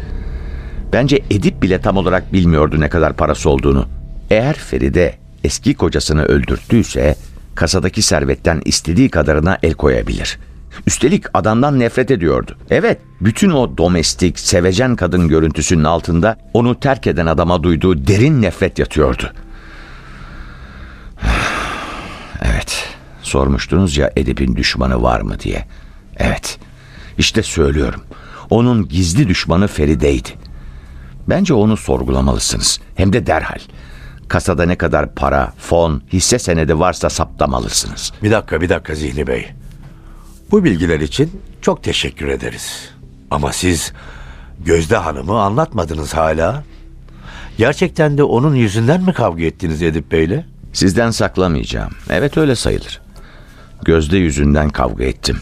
Bence 0.93 1.23
Edip 1.31 1.61
bile 1.63 1.81
tam 1.81 1.97
olarak 1.97 2.33
bilmiyordu 2.33 2.79
ne 2.79 2.89
kadar 2.89 3.13
parası 3.13 3.49
olduğunu. 3.49 3.85
Eğer 4.29 4.53
Feride 4.53 5.15
eski 5.43 5.73
kocasını 5.73 6.23
öldürttüyse 6.23 7.15
kasadaki 7.55 8.01
servetten 8.01 8.61
istediği 8.65 9.09
kadarına 9.09 9.57
el 9.63 9.73
koyabilir. 9.73 10.39
Üstelik 10.87 11.23
adamdan 11.33 11.79
nefret 11.79 12.11
ediyordu. 12.11 12.57
Evet, 12.69 12.99
bütün 13.21 13.49
o 13.49 13.77
domestik, 13.77 14.39
sevecen 14.39 14.95
kadın 14.95 15.27
görüntüsünün 15.27 15.83
altında 15.83 16.37
onu 16.53 16.79
terk 16.79 17.07
eden 17.07 17.25
adama 17.25 17.63
duyduğu 17.63 18.07
derin 18.07 18.41
nefret 18.41 18.79
yatıyordu. 18.79 19.33
Evet, 22.41 22.85
sormuştunuz 23.21 23.97
ya 23.97 24.11
Edip'in 24.15 24.55
düşmanı 24.55 25.01
var 25.01 25.21
mı 25.21 25.39
diye. 25.39 25.65
Evet, 26.17 26.59
işte 27.17 27.43
söylüyorum. 27.43 28.01
Onun 28.49 28.87
gizli 28.87 29.27
düşmanı 29.27 29.67
Feride'ydi. 29.67 30.29
Bence 31.29 31.53
onu 31.53 31.77
sorgulamalısınız. 31.77 32.79
Hem 32.95 33.13
de 33.13 33.27
derhal. 33.27 33.59
Kasada 34.27 34.65
ne 34.65 34.75
kadar 34.75 35.15
para, 35.15 35.53
fon, 35.57 36.01
hisse 36.13 36.39
senedi 36.39 36.79
varsa 36.79 37.09
saptamalısınız. 37.09 38.13
Bir 38.23 38.31
dakika 38.31 38.61
bir 38.61 38.69
dakika 38.69 38.95
Zihni 38.95 39.27
Bey. 39.27 39.47
Bu 40.51 40.63
bilgiler 40.63 40.99
için 40.99 41.41
çok 41.61 41.83
teşekkür 41.83 42.27
ederiz. 42.27 42.89
Ama 43.31 43.53
siz 43.53 43.93
Gözde 44.65 44.97
Hanım'ı 44.97 45.41
anlatmadınız 45.41 46.13
hala. 46.13 46.63
Gerçekten 47.57 48.17
de 48.17 48.23
onun 48.23 48.55
yüzünden 48.55 49.01
mi 49.01 49.13
kavga 49.13 49.43
ettiniz 49.43 49.81
Edip 49.81 50.11
Bey'le? 50.11 50.45
Sizden 50.73 51.11
saklamayacağım. 51.11 51.91
Evet 52.09 52.37
öyle 52.37 52.55
sayılır. 52.55 53.01
Gözde 53.85 54.17
yüzünden 54.17 54.69
kavga 54.69 55.03
ettim. 55.03 55.37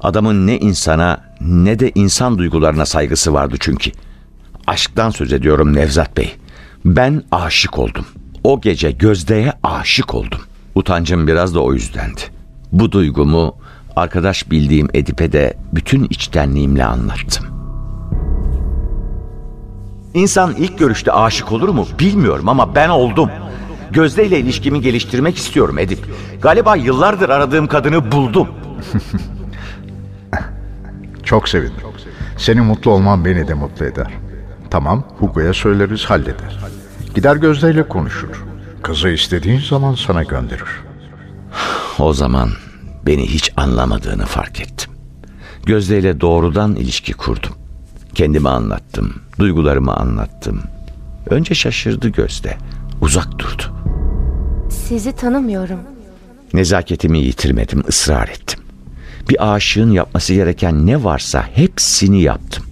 Adamın 0.00 0.46
ne 0.46 0.58
insana 0.58 1.20
ne 1.40 1.78
de 1.78 1.92
insan 1.94 2.38
duygularına 2.38 2.86
saygısı 2.86 3.34
vardı 3.34 3.56
çünkü. 3.60 3.90
Aşktan 4.66 5.10
söz 5.10 5.32
ediyorum 5.32 5.74
Nevzat 5.74 6.16
Bey. 6.16 6.36
Ben 6.84 7.22
aşık 7.32 7.78
oldum. 7.78 8.06
O 8.44 8.60
gece 8.60 8.90
Gözde'ye 8.90 9.52
aşık 9.62 10.14
oldum. 10.14 10.40
Utancım 10.74 11.26
biraz 11.26 11.54
da 11.54 11.60
o 11.60 11.72
yüzdendi. 11.72 12.20
Bu 12.72 12.92
duygumu 12.92 13.56
arkadaş 13.96 14.50
bildiğim 14.50 14.88
Edip'e 14.94 15.32
de 15.32 15.54
bütün 15.72 16.04
içtenliğimle 16.04 16.84
anlattım. 16.84 17.46
İnsan 20.14 20.54
ilk 20.54 20.78
görüşte 20.78 21.12
aşık 21.12 21.52
olur 21.52 21.68
mu 21.68 21.86
bilmiyorum 21.98 22.48
ama 22.48 22.74
ben 22.74 22.88
oldum. 22.88 23.30
Gözde 23.90 24.26
ile 24.26 24.38
ilişkimi 24.38 24.80
geliştirmek 24.80 25.36
istiyorum 25.36 25.78
Edip. 25.78 25.98
Galiba 26.42 26.76
yıllardır 26.76 27.28
aradığım 27.28 27.66
kadını 27.66 28.12
buldum. 28.12 28.48
Çok 31.28 31.48
sevindim. 31.48 31.82
Senin 32.36 32.64
mutlu 32.64 32.90
olman 32.90 33.24
beni 33.24 33.48
de 33.48 33.54
mutlu 33.54 33.86
eder. 33.86 34.12
Tamam, 34.70 35.04
Hugo'ya 35.18 35.54
söyleriz 35.54 36.04
halleder. 36.04 36.58
Gider 37.14 37.36
Gözde 37.36 37.70
ile 37.70 37.88
konuşur. 37.88 38.44
Kızı 38.82 39.08
istediğin 39.08 39.60
zaman 39.60 39.94
sana 39.94 40.22
gönderir. 40.22 40.68
O 41.98 42.12
zaman 42.12 42.50
beni 43.06 43.26
hiç 43.26 43.52
anlamadığını 43.56 44.26
fark 44.26 44.60
ettim. 44.60 44.92
Gözde 45.66 45.98
ile 45.98 46.20
doğrudan 46.20 46.76
ilişki 46.76 47.12
kurdum. 47.12 47.52
Kendimi 48.14 48.48
anlattım, 48.48 49.14
duygularımı 49.38 49.96
anlattım. 49.96 50.62
Önce 51.30 51.54
şaşırdı 51.54 52.08
Gözde, 52.08 52.56
uzak 53.00 53.38
durdu. 53.38 53.62
Sizi 54.70 55.12
tanımıyorum. 55.12 55.80
Nezaketimi 56.52 57.18
yitirmedim, 57.18 57.82
ısrar 57.88 58.28
ettim. 58.28 58.60
Bir 59.28 59.54
aşığın 59.54 59.90
yapması 59.90 60.34
gereken 60.34 60.86
ne 60.86 61.04
varsa 61.04 61.48
hepsini 61.54 62.22
yaptım. 62.22 62.64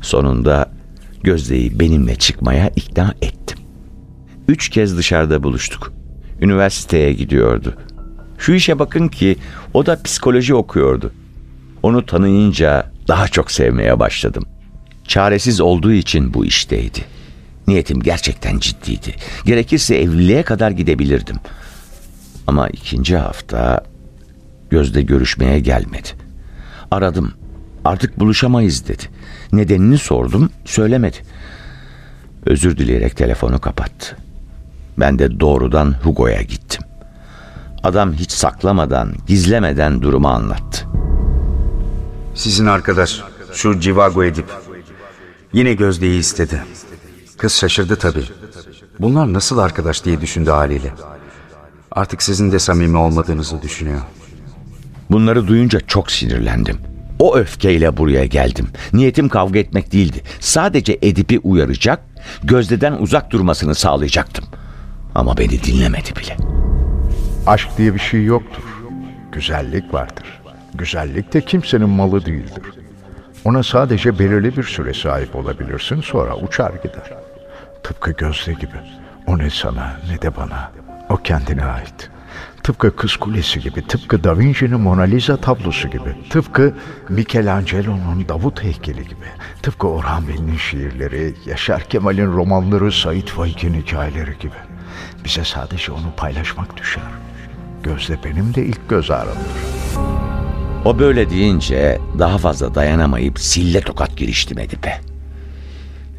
Sonunda 0.00 0.70
Gözde'yi 1.22 1.80
benimle 1.80 2.16
çıkmaya 2.16 2.68
ikna 2.76 3.14
ettim. 3.22 3.58
Üç 4.48 4.68
kez 4.68 4.96
dışarıda 4.96 5.42
buluştuk. 5.42 5.92
Üniversiteye 6.40 7.12
gidiyordu. 7.12 7.74
Şu 8.38 8.52
işe 8.52 8.78
bakın 8.78 9.08
ki 9.08 9.36
o 9.74 9.86
da 9.86 10.02
psikoloji 10.02 10.54
okuyordu. 10.54 11.12
Onu 11.82 12.06
tanıyınca 12.06 12.92
daha 13.08 13.28
çok 13.28 13.50
sevmeye 13.50 13.98
başladım. 14.00 14.44
Çaresiz 15.08 15.60
olduğu 15.60 15.92
için 15.92 16.34
bu 16.34 16.44
işteydi. 16.44 17.04
Niyetim 17.66 18.00
gerçekten 18.00 18.58
ciddiydi. 18.58 19.14
Gerekirse 19.46 19.96
evliliğe 19.96 20.42
kadar 20.42 20.70
gidebilirdim. 20.70 21.36
Ama 22.46 22.68
ikinci 22.68 23.16
hafta 23.16 23.84
Gözde 24.72 25.02
görüşmeye 25.02 25.60
gelmedi. 25.60 26.08
Aradım. 26.90 27.32
Artık 27.84 28.20
buluşamayız 28.20 28.88
dedi. 28.88 29.02
Nedenini 29.52 29.98
sordum, 29.98 30.50
söylemedi. 30.64 31.16
Özür 32.46 32.76
dileyerek 32.76 33.16
telefonu 33.16 33.60
kapattı. 33.60 34.16
Ben 34.98 35.18
de 35.18 35.40
doğrudan 35.40 35.94
Hugo'ya 36.02 36.42
gittim. 36.42 36.82
Adam 37.82 38.12
hiç 38.12 38.30
saklamadan, 38.30 39.12
gizlemeden 39.26 40.02
durumu 40.02 40.28
anlattı. 40.28 40.86
Sizin 42.34 42.66
arkadaş 42.66 43.22
şu 43.52 43.80
Civago 43.80 44.24
Edip 44.24 44.46
yine 45.52 45.74
Gözde'yi 45.74 46.20
istedi. 46.20 46.62
Kız 47.38 47.52
şaşırdı 47.52 47.96
tabii. 47.96 48.24
Bunlar 49.00 49.32
nasıl 49.32 49.58
arkadaş 49.58 50.04
diye 50.04 50.20
düşündü 50.20 50.50
haliyle. 50.50 50.92
Artık 51.90 52.22
sizin 52.22 52.52
de 52.52 52.58
samimi 52.58 52.96
olmadığınızı 52.96 53.62
düşünüyor. 53.62 54.00
Bunları 55.12 55.46
duyunca 55.48 55.80
çok 55.80 56.10
sinirlendim. 56.12 56.78
O 57.18 57.36
öfkeyle 57.36 57.96
buraya 57.96 58.26
geldim. 58.26 58.68
Niyetim 58.92 59.28
kavga 59.28 59.58
etmek 59.58 59.92
değildi. 59.92 60.22
Sadece 60.40 60.98
Edip'i 61.02 61.38
uyaracak, 61.38 62.00
Gözde'den 62.44 62.92
uzak 62.92 63.30
durmasını 63.30 63.74
sağlayacaktım. 63.74 64.44
Ama 65.14 65.36
beni 65.38 65.62
dinlemedi 65.62 66.16
bile. 66.16 66.36
Aşk 67.46 67.68
diye 67.78 67.94
bir 67.94 68.00
şey 68.00 68.24
yoktur. 68.24 68.62
Güzellik 69.32 69.94
vardır. 69.94 70.40
Güzellik 70.74 71.32
de 71.32 71.40
kimsenin 71.40 71.88
malı 71.88 72.26
değildir. 72.26 72.62
Ona 73.44 73.62
sadece 73.62 74.18
belirli 74.18 74.56
bir 74.56 74.62
süre 74.62 74.94
sahip 74.94 75.36
olabilirsin 75.36 76.00
sonra 76.00 76.36
uçar 76.36 76.72
gider. 76.82 77.12
Tıpkı 77.82 78.10
Gözde 78.10 78.52
gibi. 78.52 78.76
O 79.26 79.38
ne 79.38 79.50
sana 79.50 79.96
ne 80.10 80.22
de 80.22 80.36
bana. 80.36 80.72
O 81.08 81.16
kendine 81.16 81.64
ait. 81.64 82.10
Tıpkı 82.62 82.96
Kız 82.96 83.16
Kulesi 83.16 83.60
gibi, 83.60 83.86
tıpkı 83.86 84.24
Da 84.24 84.38
Vinci'nin 84.38 84.80
Mona 84.80 85.02
Lisa 85.02 85.36
tablosu 85.36 85.88
gibi, 85.88 86.16
tıpkı 86.30 86.74
Michelangelo'nun 87.08 88.28
Davut 88.28 88.62
heykeli 88.62 89.02
gibi, 89.02 89.26
tıpkı 89.62 89.88
Orhan 89.88 90.28
Veli'nin 90.28 90.56
şiirleri, 90.56 91.34
Yaşar 91.46 91.82
Kemal'in 91.82 92.32
romanları, 92.32 92.92
Sait 92.92 93.30
Faik'in 93.30 93.74
hikayeleri 93.74 94.38
gibi. 94.40 94.54
Bize 95.24 95.44
sadece 95.44 95.92
onu 95.92 96.12
paylaşmak 96.16 96.76
düşer. 96.76 97.02
Gözde 97.82 98.18
benim 98.24 98.54
de 98.54 98.64
ilk 98.64 98.88
göz 98.88 99.10
ağrımdır. 99.10 99.62
O 100.84 100.98
böyle 100.98 101.30
deyince 101.30 101.98
daha 102.18 102.38
fazla 102.38 102.74
dayanamayıp 102.74 103.38
sille 103.40 103.80
tokat 103.80 104.16
giriştim 104.16 104.58
Edip'e. 104.58 105.00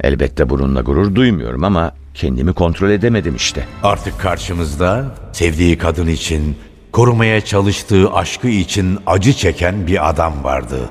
Elbette 0.02 0.49
bununla 0.49 0.82
gurur 0.82 1.15
duymuyorum 1.15 1.64
ama 1.64 1.91
kendimi 2.14 2.53
kontrol 2.53 2.90
edemedim 2.90 3.35
işte. 3.35 3.68
Artık 3.84 4.19
karşımızda 4.19 5.06
sevdiği 5.31 5.77
kadın 5.77 6.07
için, 6.07 6.57
korumaya 6.91 7.41
çalıştığı 7.41 8.14
aşkı 8.14 8.48
için 8.48 8.99
acı 9.07 9.34
çeken 9.34 9.88
bir 9.88 10.10
adam 10.10 10.44
vardı. 10.44 10.90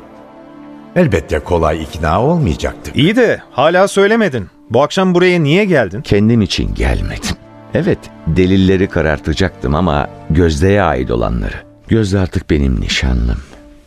Elbette 0.96 1.38
kolay 1.38 1.82
ikna 1.82 2.22
olmayacaktı. 2.22 2.90
İyi 2.94 3.16
de 3.16 3.42
hala 3.50 3.88
söylemedin. 3.88 4.48
Bu 4.70 4.82
akşam 4.82 5.14
buraya 5.14 5.40
niye 5.42 5.64
geldin? 5.64 6.00
Kendim 6.02 6.42
için 6.42 6.74
gelmedim. 6.74 7.36
Evet, 7.74 7.98
delilleri 8.26 8.88
karartacaktım 8.88 9.74
ama 9.74 10.08
Gözde'ye 10.30 10.82
ait 10.82 11.10
olanları. 11.10 11.56
Gözde 11.88 12.18
artık 12.18 12.50
benim 12.50 12.80
nişanlım. 12.80 13.38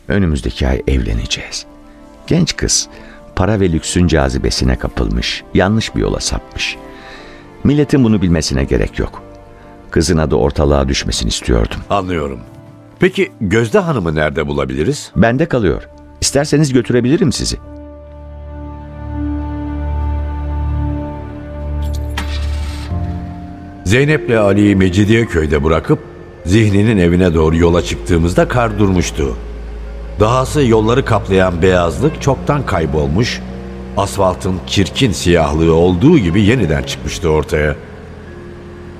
Önümüzdeki 0.08 0.68
ay 0.68 0.82
evleneceğiz. 0.88 1.66
Genç 2.26 2.56
kız, 2.56 2.88
para 3.36 3.60
ve 3.60 3.72
lüksün 3.72 4.06
cazibesine 4.06 4.76
kapılmış, 4.76 5.42
yanlış 5.54 5.94
bir 5.94 6.00
yola 6.00 6.20
sapmış. 6.20 6.76
Milletin 7.64 8.04
bunu 8.04 8.22
bilmesine 8.22 8.64
gerek 8.64 8.98
yok. 8.98 9.22
Kızın 9.90 10.16
adı 10.18 10.34
ortalığa 10.34 10.88
düşmesini 10.88 11.28
istiyordum. 11.28 11.76
Anlıyorum. 11.90 12.40
Peki 13.00 13.32
Gözde 13.40 13.78
Hanım'ı 13.78 14.14
nerede 14.14 14.46
bulabiliriz? 14.46 15.12
Bende 15.16 15.46
kalıyor. 15.46 15.88
İsterseniz 16.20 16.72
götürebilirim 16.72 17.32
sizi. 17.32 17.56
Zeynep'le 23.84 24.30
Ali'yi 24.36 24.76
Mecidiyeköy'de 24.76 25.64
bırakıp 25.64 25.98
Zihni'nin 26.44 26.98
evine 26.98 27.34
doğru 27.34 27.56
yola 27.56 27.82
çıktığımızda 27.82 28.48
kar 28.48 28.78
durmuştu. 28.78 29.36
Dahası 30.20 30.62
yolları 30.62 31.04
kaplayan 31.04 31.62
beyazlık 31.62 32.22
çoktan 32.22 32.66
kaybolmuş, 32.66 33.40
asfaltın 33.96 34.60
çirkin 34.66 35.12
siyahlığı 35.12 35.74
olduğu 35.74 36.18
gibi 36.18 36.42
yeniden 36.42 36.82
çıkmıştı 36.82 37.30
ortaya. 37.30 37.76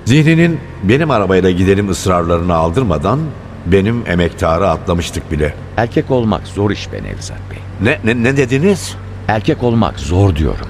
Zihninin 0.05 0.61
benim 0.83 1.11
arabayla 1.11 1.51
gidelim 1.51 1.89
ısrarlarını 1.91 2.55
aldırmadan 2.55 3.21
benim 3.67 4.03
emektarı 4.07 4.69
atlamıştık 4.69 5.33
bile. 5.33 5.55
Erkek 5.77 6.11
olmak 6.11 6.47
zor 6.47 6.71
iş 6.71 6.93
be 6.93 7.03
Nevzat 7.03 7.39
Bey. 7.51 7.59
Ne, 7.83 7.99
ne, 8.05 8.25
ne 8.25 8.37
dediniz? 8.37 8.97
Erkek 9.29 9.63
olmak 9.63 9.99
zor 9.99 10.37
diyorum. 10.37 10.67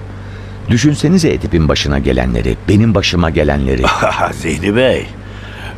Düşünsenize 0.69 1.33
Edip'in 1.33 1.69
başına 1.69 1.99
gelenleri, 1.99 2.57
benim 2.69 2.95
başıma 2.95 3.31
gelenleri. 3.31 3.83
Zihni 4.33 4.77
Bey, 4.77 5.07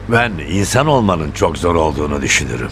ben 0.09 0.33
insan 0.51 0.87
olmanın 0.87 1.31
çok 1.31 1.59
zor 1.59 1.75
olduğunu 1.75 2.23
düşünürüm. 2.23 2.71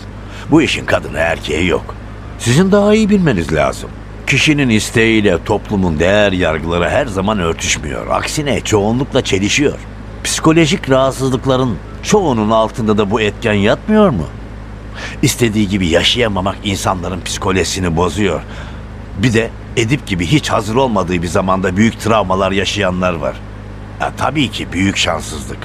Bu 0.51 0.63
işin 0.63 0.87
kadını 0.87 1.19
erkeği 1.19 1.67
yok. 1.67 1.95
Sizin 2.39 2.73
daha 2.73 2.95
iyi 2.95 3.11
bilmeniz 3.11 3.53
lazım. 3.53 3.91
Kişinin 4.27 4.69
isteğiyle 4.69 5.45
toplumun 5.45 5.99
değer 5.99 6.33
yargıları 6.33 6.91
her 6.91 7.07
zaman 7.07 7.39
örtüşmüyor. 7.39 8.07
Aksine 8.11 8.61
çoğunlukla 8.61 9.25
çelişiyor. 9.25 9.79
Psikolojik 10.25 10.91
rahatsızlıkların 10.91 11.79
çoğunun 12.03 12.51
altında 12.51 12.99
da 12.99 13.11
bu 13.11 13.21
etken 13.21 13.53
yatmıyor 13.53 14.09
mu? 14.09 14.27
İstediği 15.23 15.69
gibi 15.69 15.89
yaşayamamak 15.89 16.57
insanların 16.65 17.21
psikolojisini 17.21 17.97
bozuyor. 17.97 18.41
Bir 19.23 19.33
de 19.33 19.51
Edip 19.77 20.07
gibi 20.07 20.27
hiç 20.27 20.51
hazır 20.51 20.75
olmadığı 20.75 21.23
bir 21.23 21.27
zamanda 21.27 21.77
büyük 21.77 22.01
travmalar 22.01 22.53
yaşayanlar 22.53 23.13
var. 23.13 23.37
Ya, 24.01 24.13
tabii 24.17 24.51
ki 24.51 24.73
büyük 24.73 24.97
şanssızlık. 24.97 25.59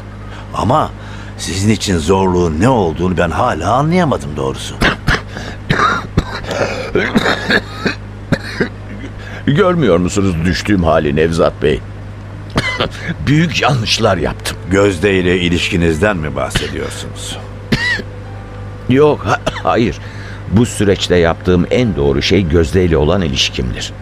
Ama 0.53 0.91
sizin 1.37 1.69
için 1.69 1.97
zorluğun 1.97 2.59
ne 2.59 2.69
olduğunu 2.69 3.17
ben 3.17 3.29
hala 3.29 3.73
anlayamadım 3.73 4.29
doğrusu. 4.37 4.75
Görmüyor 9.47 9.97
musunuz 9.97 10.35
düştüğüm 10.45 10.83
hali 10.83 11.15
Nevzat 11.15 11.61
Bey? 11.61 11.79
Büyük 13.27 13.61
yanlışlar 13.61 14.17
yaptım. 14.17 14.57
Gözde 14.71 15.19
ile 15.19 15.39
ilişkinizden 15.39 16.17
mi 16.17 16.35
bahsediyorsunuz? 16.35 17.37
Yok, 18.89 19.25
ha- 19.25 19.41
hayır. 19.63 19.97
Bu 20.51 20.65
süreçte 20.65 21.15
yaptığım 21.15 21.67
en 21.71 21.95
doğru 21.95 22.21
şey 22.21 22.47
Gözde 22.47 22.85
ile 22.85 22.97
olan 22.97 23.21
ilişkimdir. 23.21 23.93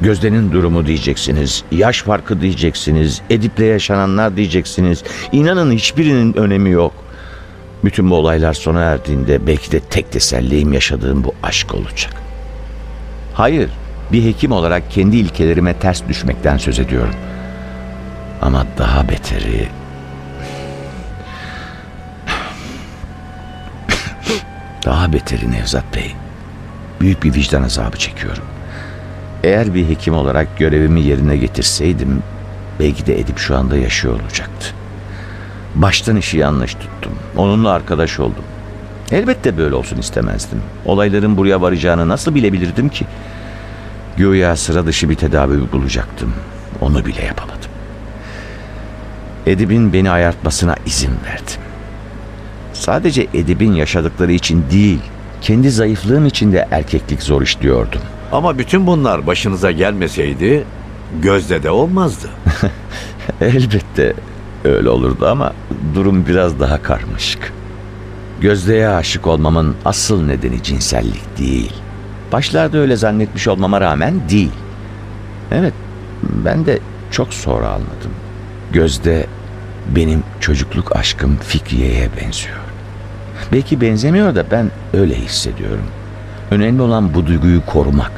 Gözde'nin 0.00 0.52
durumu 0.52 0.86
diyeceksiniz, 0.86 1.64
yaş 1.72 2.02
farkı 2.02 2.40
diyeceksiniz, 2.40 3.22
Edip'le 3.30 3.58
yaşananlar 3.60 4.36
diyeceksiniz. 4.36 5.02
İnanın 5.32 5.72
hiçbirinin 5.72 6.34
önemi 6.36 6.70
yok. 6.70 6.92
Bütün 7.84 8.10
bu 8.10 8.14
olaylar 8.14 8.52
sona 8.52 8.80
erdiğinde 8.80 9.46
belki 9.46 9.72
de 9.72 9.80
tek 9.80 10.12
tesellim 10.12 10.72
yaşadığım 10.72 11.24
bu 11.24 11.34
aşk 11.42 11.74
olacak. 11.74 12.12
Hayır, 13.34 13.70
bir 14.12 14.24
hekim 14.24 14.52
olarak 14.52 14.90
kendi 14.90 15.16
ilkelerime 15.16 15.74
ters 15.74 16.02
düşmekten 16.08 16.56
söz 16.56 16.78
ediyorum. 16.78 17.14
Ama 18.42 18.66
daha 18.78 19.08
beteri... 19.08 19.68
Daha 24.84 25.12
beteri 25.12 25.52
Nevzat 25.52 25.94
Bey. 25.94 26.14
Büyük 27.00 27.24
bir 27.24 27.34
vicdan 27.34 27.62
azabı 27.62 27.96
çekiyorum. 27.96 28.44
Eğer 29.44 29.74
bir 29.74 29.88
hekim 29.88 30.14
olarak 30.14 30.58
görevimi 30.58 31.00
yerine 31.00 31.36
getirseydim 31.36 32.22
belki 32.80 33.06
de 33.06 33.20
Edip 33.20 33.38
şu 33.38 33.56
anda 33.56 33.76
yaşıyor 33.76 34.20
olacaktı. 34.20 34.66
Baştan 35.74 36.16
işi 36.16 36.38
yanlış 36.38 36.74
tuttum. 36.74 37.12
Onunla 37.36 37.70
arkadaş 37.70 38.20
oldum. 38.20 38.44
Elbette 39.12 39.58
böyle 39.58 39.74
olsun 39.74 39.98
istemezdim. 39.98 40.62
Olayların 40.84 41.36
buraya 41.36 41.60
varacağını 41.60 42.08
nasıl 42.08 42.34
bilebilirdim 42.34 42.88
ki? 42.88 43.06
Güya 44.16 44.56
sıra 44.56 44.86
dışı 44.86 45.10
bir 45.10 45.14
tedavi 45.14 45.72
bulacaktım. 45.72 46.32
Onu 46.80 47.06
bile 47.06 47.24
yapamadım. 47.24 47.70
Edip'in 49.46 49.92
beni 49.92 50.10
ayartmasına 50.10 50.76
izin 50.86 51.12
verdim. 51.26 51.60
Sadece 52.72 53.26
Edip'in 53.34 53.72
yaşadıkları 53.72 54.32
için 54.32 54.64
değil, 54.70 55.00
kendi 55.40 55.70
zayıflığım 55.70 56.26
için 56.26 56.52
de 56.52 56.68
erkeklik 56.70 57.22
zor 57.22 57.42
iş 57.42 57.60
diyordum. 57.60 58.00
Ama 58.32 58.58
bütün 58.58 58.86
bunlar 58.86 59.26
başınıza 59.26 59.70
gelmeseydi 59.70 60.64
Gözde 61.22 61.62
de 61.62 61.70
olmazdı. 61.70 62.28
Elbette 63.40 64.14
öyle 64.64 64.88
olurdu 64.88 65.26
ama 65.26 65.52
durum 65.94 66.26
biraz 66.26 66.60
daha 66.60 66.82
karmaşık. 66.82 67.52
Gözde'ye 68.40 68.88
aşık 68.88 69.26
olmamın 69.26 69.76
asıl 69.84 70.22
nedeni 70.22 70.62
cinsellik 70.62 71.38
değil. 71.38 71.72
Başlarda 72.32 72.78
öyle 72.78 72.96
zannetmiş 72.96 73.48
olmama 73.48 73.80
rağmen 73.80 74.14
değil. 74.28 74.52
Evet, 75.52 75.74
ben 76.22 76.66
de 76.66 76.78
çok 77.10 77.34
sonra 77.34 77.68
anladım. 77.68 78.10
Gözde 78.72 79.26
benim 79.96 80.22
çocukluk 80.40 80.96
aşkım 80.96 81.36
Fikriye'ye 81.36 82.08
benziyor. 82.20 82.56
Belki 83.52 83.80
benzemiyor 83.80 84.34
da 84.34 84.44
ben 84.50 84.70
öyle 84.94 85.14
hissediyorum. 85.14 85.86
Önemli 86.50 86.82
olan 86.82 87.14
bu 87.14 87.26
duyguyu 87.26 87.66
korumak. 87.66 88.12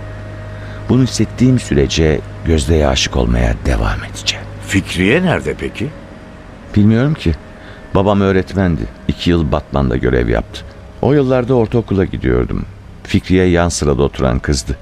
Bunu 0.89 1.03
hissettiğim 1.03 1.59
sürece 1.59 2.21
Gözde'ye 2.45 2.89
aşık 2.89 3.17
olmaya 3.17 3.55
devam 3.67 4.05
edeceğim. 4.11 4.45
Fikriye 4.67 5.23
nerede 5.23 5.55
peki? 5.55 5.89
Bilmiyorum 6.77 7.15
ki. 7.15 7.33
Babam 7.95 8.21
öğretmendi. 8.21 8.83
İki 9.09 9.31
yıl 9.31 9.53
Batman'da 9.53 9.97
görev 9.97 10.29
yaptı. 10.29 10.65
O 11.03 11.13
yıllarda 11.13 11.55
ortaokula 11.55 12.05
gidiyordum. 12.05 12.65
Fikriye 13.09 13.45
yan 13.45 13.69
sırada 13.69 14.03
oturan 14.03 14.39
kızdı. 14.39 14.77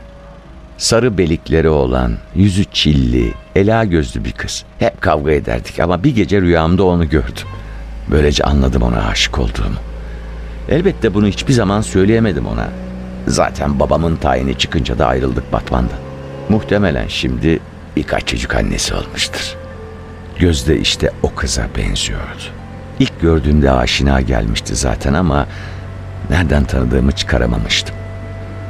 Sarı 0.78 1.18
belikleri 1.18 1.68
olan, 1.68 2.16
yüzü 2.34 2.64
çilli, 2.64 3.32
ela 3.56 3.84
gözlü 3.84 4.24
bir 4.24 4.32
kız. 4.32 4.64
Hep 4.78 5.00
kavga 5.00 5.32
ederdik 5.32 5.80
ama 5.80 6.04
bir 6.04 6.14
gece 6.14 6.40
rüyamda 6.40 6.84
onu 6.84 7.08
gördüm. 7.08 7.46
Böylece 8.10 8.44
anladım 8.44 8.82
ona 8.82 9.06
aşık 9.06 9.38
olduğumu. 9.38 9.76
Elbette 10.68 11.14
bunu 11.14 11.26
hiçbir 11.26 11.52
zaman 11.52 11.80
söyleyemedim 11.80 12.46
ona. 12.46 12.68
Zaten 13.26 13.80
babamın 13.80 14.16
tayini 14.16 14.58
çıkınca 14.58 14.98
da 14.98 15.06
ayrıldık 15.06 15.52
Batman'dan. 15.52 15.98
Muhtemelen 16.48 17.08
şimdi 17.08 17.60
birkaç 17.96 18.26
çocuk 18.26 18.54
annesi 18.54 18.94
olmuştur. 18.94 19.56
Gözde 20.38 20.78
işte 20.78 21.10
o 21.22 21.34
kıza 21.34 21.66
benziyordu. 21.76 22.42
İlk 22.98 23.20
gördüğümde 23.20 23.70
aşina 23.70 24.20
gelmişti 24.20 24.76
zaten 24.76 25.14
ama 25.14 25.46
nereden 26.30 26.64
tanıdığımı 26.64 27.12
çıkaramamıştım. 27.12 27.96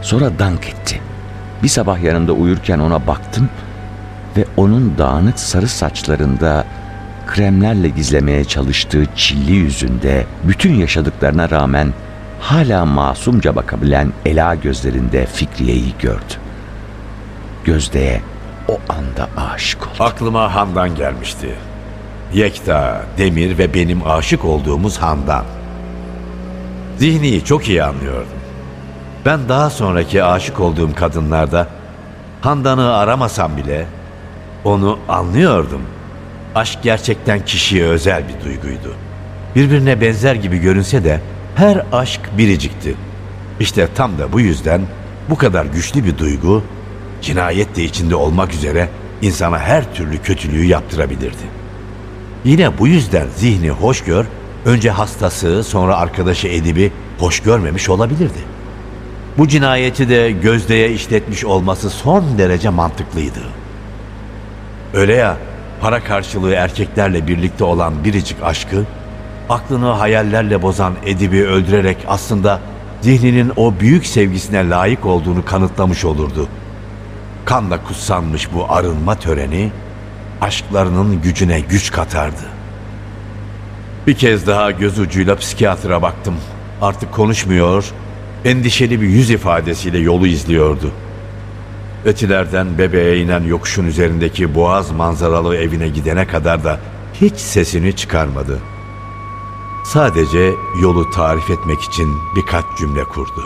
Sonra 0.07 0.39
dank 0.39 0.69
etti. 0.69 1.01
Bir 1.63 1.69
sabah 1.69 2.03
yanımda 2.03 2.33
uyurken 2.33 2.79
ona 2.79 3.07
baktım 3.07 3.49
ve 4.37 4.45
onun 4.57 4.99
dağınık 4.99 5.39
sarı 5.39 5.69
saçlarında 5.69 6.65
kremlerle 7.27 7.89
gizlemeye 7.89 8.45
çalıştığı 8.45 9.07
çilli 9.17 9.53
yüzünde 9.53 10.27
bütün 10.45 10.75
yaşadıklarına 10.75 11.51
rağmen 11.51 11.93
hala 12.41 12.85
masumca 12.85 13.57
bakabilen 13.57 14.13
ela 14.27 14.55
gözlerinde 14.55 15.27
Fikriye'yi 15.27 15.95
gördü. 15.99 16.35
Gözde'ye 17.65 18.21
o 18.69 18.79
anda 18.89 19.29
aşık 19.37 19.83
oldu. 19.83 20.03
Aklıma 20.03 20.55
Handan 20.55 20.95
gelmişti. 20.95 21.55
Yekta, 22.35 23.03
Demir 23.19 23.59
ve 23.59 23.75
benim 23.75 24.07
aşık 24.07 24.45
olduğumuz 24.45 24.99
Handan. 24.99 25.45
Zihniyi 26.99 27.45
çok 27.45 27.69
iyi 27.69 27.83
anlıyordum. 27.85 28.36
Ben 29.27 29.49
daha 29.49 29.71
sonraki 29.71 30.25
aşık 30.25 30.61
olduğum 30.61 30.95
kadınlarda 30.95 31.69
Handan'ı 32.41 32.95
aramasam 32.95 33.57
bile 33.57 33.87
onu 34.65 34.99
anlıyordum. 35.09 35.83
Aşk 36.55 36.79
gerçekten 36.83 37.45
kişiye 37.45 37.85
özel 37.85 38.25
bir 38.29 38.45
duyguydu. 38.45 38.95
Birbirine 39.57 40.01
benzer 40.01 40.35
gibi 40.35 40.59
görünse 40.59 41.05
de 41.05 41.21
her 41.57 41.87
aşk 41.93 42.21
biricikti. 42.39 42.95
İşte 43.61 43.89
tam 43.95 44.19
da 44.19 44.33
bu 44.33 44.41
yüzden 44.41 44.81
bu 45.31 45.37
kadar 45.37 45.67
güçlü 45.67 46.05
bir 46.05 46.19
duygu 46.19 46.63
cinayet 47.23 47.77
de 47.77 47.85
içinde 47.85 48.17
olmak 48.17 48.55
üzere 48.55 48.89
insana 49.23 49.59
her 49.59 49.95
türlü 49.95 50.19
kötülüğü 50.19 50.65
yaptırabilirdi. 50.65 51.47
Yine 52.45 52.79
bu 52.79 52.87
yüzden 52.87 53.27
zihni 53.37 53.71
hoş 53.71 54.05
gör, 54.05 54.25
önce 54.65 54.91
hastası 54.91 55.65
sonra 55.65 55.97
arkadaşı 55.97 56.49
Edip'i 56.49 56.93
hoş 57.19 57.41
görmemiş 57.41 57.89
olabilirdi. 57.89 58.56
Bu 59.39 59.49
cinayeti 59.49 60.09
de 60.09 60.31
Gözde'ye 60.31 60.93
işletmiş 60.93 61.45
olması 61.45 61.91
son 61.91 62.39
derece 62.39 62.69
mantıklıydı. 62.69 63.41
Öyle 64.95 65.15
ya, 65.15 65.37
para 65.81 66.05
karşılığı 66.05 66.53
erkeklerle 66.53 67.27
birlikte 67.27 67.65
olan 67.65 68.05
biricik 68.05 68.43
aşkı, 68.43 68.85
aklını 69.49 69.87
hayallerle 69.87 70.63
bozan 70.63 70.95
Edip'i 71.07 71.47
öldürerek 71.47 71.97
aslında 72.09 72.61
zihninin 73.01 73.53
o 73.57 73.75
büyük 73.81 74.07
sevgisine 74.07 74.69
layık 74.69 75.07
olduğunu 75.07 75.45
kanıtlamış 75.45 76.05
olurdu. 76.05 76.49
Kanla 77.45 77.85
kutsanmış 77.85 78.55
bu 78.55 78.73
arınma 78.73 79.15
töreni, 79.15 79.71
aşklarının 80.41 81.23
gücüne 81.23 81.61
güç 81.61 81.93
katardı. 81.93 82.45
Bir 84.07 84.15
kez 84.15 84.47
daha 84.47 84.71
göz 84.71 84.99
ucuyla 84.99 85.37
psikiyatra 85.37 86.03
baktım. 86.03 86.35
Artık 86.83 87.13
konuşmuyor, 87.13 87.93
endişeli 88.47 89.01
bir 89.01 89.09
yüz 89.09 89.31
ifadesiyle 89.31 89.99
yolu 89.99 90.27
izliyordu. 90.27 90.93
Ötilerden 92.05 92.79
bebeğe 92.79 93.19
inen 93.19 93.43
yokuşun 93.43 93.85
üzerindeki 93.85 94.55
boğaz 94.55 94.91
manzaralı 94.91 95.57
evine 95.57 95.89
gidene 95.89 96.27
kadar 96.27 96.65
da 96.65 96.81
hiç 97.21 97.37
sesini 97.37 97.97
çıkarmadı. 97.97 98.59
Sadece 99.85 100.53
yolu 100.83 101.11
tarif 101.11 101.51
etmek 101.51 101.81
için 101.83 102.09
birkaç 102.37 102.65
cümle 102.79 103.05
kurdu. 103.05 103.45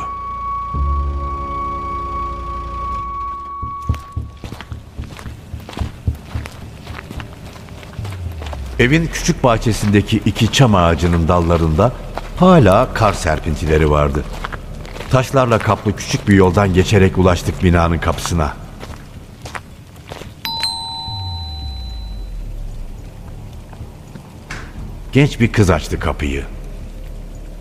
Evin 8.78 9.06
küçük 9.06 9.44
bahçesindeki 9.44 10.16
iki 10.26 10.52
çam 10.52 10.74
ağacının 10.74 11.28
dallarında 11.28 11.92
hala 12.36 12.94
kar 12.94 13.12
serpintileri 13.12 13.90
vardı. 13.90 14.24
Taşlarla 15.10 15.58
kaplı 15.58 15.97
küçük 15.97 16.28
bir 16.28 16.34
yoldan 16.34 16.74
geçerek 16.74 17.18
ulaştık 17.18 17.64
binanın 17.64 17.98
kapısına. 17.98 18.56
Genç 25.12 25.40
bir 25.40 25.52
kız 25.52 25.70
açtı 25.70 25.98
kapıyı. 26.00 26.44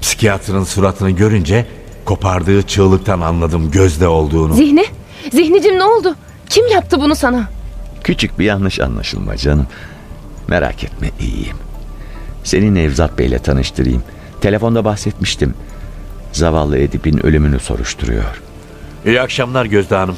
Psikiyatrın 0.02 0.64
suratını 0.64 1.11
görünce 1.11 1.66
kopardığı 2.06 2.61
çığlıktan 2.61 3.22
anladım 3.22 3.72
gözde 3.72 4.08
olduğunu. 4.08 4.53
Zihni, 4.53 4.86
Zihnicim 5.32 5.80
ne 5.80 5.84
oldu? 5.84 6.16
Kim 6.50 6.68
yaptı 6.68 7.02
bunu 7.02 7.16
sana? 7.16 7.50
Küçük 8.03 8.40
bir 8.40 8.45
yanlış 8.45 8.80
anlaşılma 8.80 9.38
canım. 9.38 9.68
Merak 10.48 10.84
etme 10.84 11.10
iyiyim. 11.19 11.58
Seni 12.44 12.76
Nevzat 12.76 13.19
Bey'le 13.19 13.40
tanıştırayım. 13.40 14.03
Telefonda 14.42 14.86
bahsetmiştim. 14.86 15.53
Zavallı 16.32 16.77
Edip'in 16.77 17.25
ölümünü 17.25 17.59
soruşturuyor. 17.59 18.41
İyi 19.06 19.22
akşamlar 19.22 19.66
Gözde 19.66 19.95
Hanım. 19.95 20.17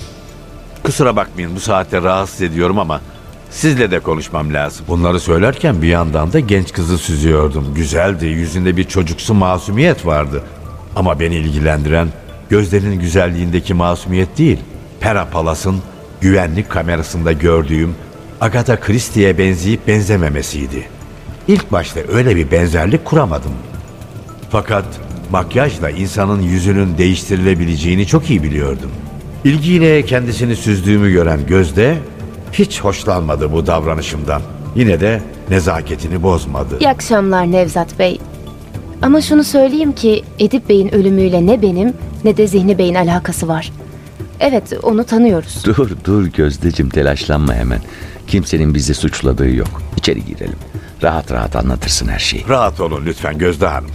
Kusura 0.83 1.15
bakmayın 1.15 1.55
bu 1.55 1.59
saatte 1.59 2.01
rahatsız 2.01 2.41
ediyorum 2.41 2.79
ama 2.79 3.01
sizle 3.49 3.91
de 3.91 3.99
konuşmam 3.99 4.53
lazım. 4.53 4.85
Bunları 4.87 5.19
söylerken 5.19 5.81
bir 5.81 5.87
yandan 5.87 6.33
da 6.33 6.39
genç 6.39 6.71
kızı 6.71 6.97
süzüyordum. 6.97 7.73
Güzeldi, 7.75 8.25
yüzünde 8.25 8.77
bir 8.77 8.83
çocuksu 8.83 9.33
masumiyet 9.33 10.05
vardı. 10.05 10.43
Ama 10.95 11.19
beni 11.19 11.35
ilgilendiren 11.35 12.07
Gözde'nin 12.49 12.99
güzelliğindeki 12.99 13.73
masumiyet 13.73 14.37
değil, 14.37 14.59
Pera 14.99 15.29
Palas'ın 15.29 15.81
güvenlik 16.21 16.69
kamerasında 16.69 17.31
gördüğüm 17.31 17.95
Agatha 18.41 18.79
Christie'ye 18.79 19.37
benzeyip 19.37 19.87
benzememesiydi. 19.87 20.87
İlk 21.47 21.71
başta 21.71 21.99
öyle 21.99 22.35
bir 22.35 22.51
benzerlik 22.51 23.05
kuramadım. 23.05 23.53
Fakat 24.49 24.85
makyajla 25.31 25.89
insanın 25.89 26.41
yüzünün 26.41 26.97
değiştirilebileceğini 26.97 28.07
çok 28.07 28.29
iyi 28.29 28.43
biliyordum. 28.43 28.91
İlgiyle 29.43 30.05
kendisini 30.05 30.55
süzdüğümü 30.55 31.11
gören 31.11 31.39
Gözde 31.47 31.97
hiç 32.53 32.81
hoşlanmadı 32.81 33.51
bu 33.51 33.67
davranışımdan. 33.67 34.41
Yine 34.75 34.99
de 34.99 35.21
nezaketini 35.49 36.23
bozmadı. 36.23 36.77
İyi 36.79 36.89
akşamlar 36.89 37.51
Nevzat 37.51 37.99
Bey. 37.99 38.19
Ama 39.01 39.21
şunu 39.21 39.43
söyleyeyim 39.43 39.91
ki 39.91 40.23
Edip 40.39 40.69
Bey'in 40.69 40.95
ölümüyle 40.95 41.45
ne 41.45 41.61
benim 41.61 41.93
ne 42.23 42.37
de 42.37 42.47
Zihni 42.47 42.77
Bey'in 42.77 42.95
alakası 42.95 43.47
var. 43.47 43.71
Evet 44.39 44.73
onu 44.83 45.03
tanıyoruz. 45.03 45.63
Dur 45.65 45.89
dur 46.05 46.25
Gözdeciğim 46.25 46.89
telaşlanma 46.89 47.53
hemen. 47.53 47.79
Kimsenin 48.27 48.73
bizi 48.73 48.93
suçladığı 48.93 49.49
yok. 49.49 49.81
İçeri 49.97 50.25
girelim. 50.25 50.57
Rahat 51.03 51.31
rahat 51.31 51.55
anlatırsın 51.55 52.07
her 52.07 52.19
şeyi. 52.19 52.47
Rahat 52.49 52.81
olun 52.81 53.05
lütfen 53.05 53.37
Gözde 53.37 53.67
Hanım. 53.67 53.89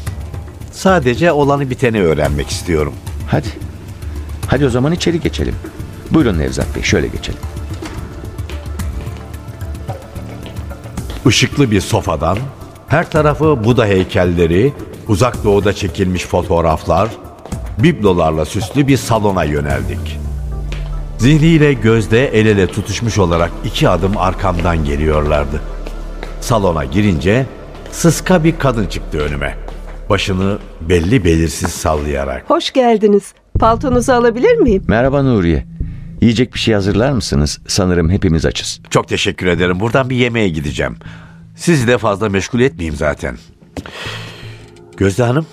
Sadece 0.76 1.32
olanı 1.32 1.70
biteni 1.70 2.02
öğrenmek 2.02 2.48
istiyorum. 2.48 2.94
Hadi. 3.30 3.48
Hadi 4.46 4.66
o 4.66 4.70
zaman 4.70 4.92
içeri 4.92 5.20
geçelim. 5.20 5.54
Buyurun 6.10 6.38
Nevzat 6.38 6.76
Bey 6.76 6.82
şöyle 6.82 7.06
geçelim. 7.08 7.40
Işıklı 11.26 11.70
bir 11.70 11.80
sofadan, 11.80 12.38
her 12.88 13.10
tarafı 13.10 13.64
Buda 13.64 13.86
heykelleri, 13.86 14.72
uzak 15.08 15.44
doğuda 15.44 15.72
çekilmiş 15.72 16.24
fotoğraflar, 16.24 17.08
biblolarla 17.78 18.44
süslü 18.44 18.86
bir 18.86 18.96
salona 18.96 19.44
yöneldik. 19.44 20.18
Zihniyle 21.18 21.72
gözde 21.72 22.28
el 22.28 22.46
ele 22.46 22.66
tutuşmuş 22.66 23.18
olarak 23.18 23.50
iki 23.64 23.88
adım 23.88 24.16
arkamdan 24.16 24.84
geliyorlardı. 24.84 25.60
Salona 26.40 26.84
girince 26.84 27.46
sıska 27.90 28.44
bir 28.44 28.58
kadın 28.58 28.86
çıktı 28.86 29.18
önüme. 29.18 29.65
Başını 30.10 30.58
belli 30.80 31.24
belirsiz 31.24 31.70
sallayarak. 31.70 32.50
Hoş 32.50 32.72
geldiniz. 32.72 33.34
Paltonuzu 33.58 34.12
alabilir 34.12 34.54
miyim? 34.56 34.84
Merhaba 34.88 35.22
Nuriye. 35.22 35.66
Yiyecek 36.20 36.54
bir 36.54 36.58
şey 36.58 36.74
hazırlar 36.74 37.12
mısınız? 37.12 37.58
Sanırım 37.66 38.10
hepimiz 38.10 38.46
açız. 38.46 38.80
Çok 38.90 39.08
teşekkür 39.08 39.46
ederim. 39.46 39.80
Buradan 39.80 40.10
bir 40.10 40.16
yemeğe 40.16 40.48
gideceğim. 40.48 40.96
Sizi 41.56 41.88
de 41.88 41.98
fazla 41.98 42.28
meşgul 42.28 42.60
etmeyeyim 42.60 42.96
zaten. 42.96 43.38
Gözde 44.96 45.22
Hanım, 45.22 45.46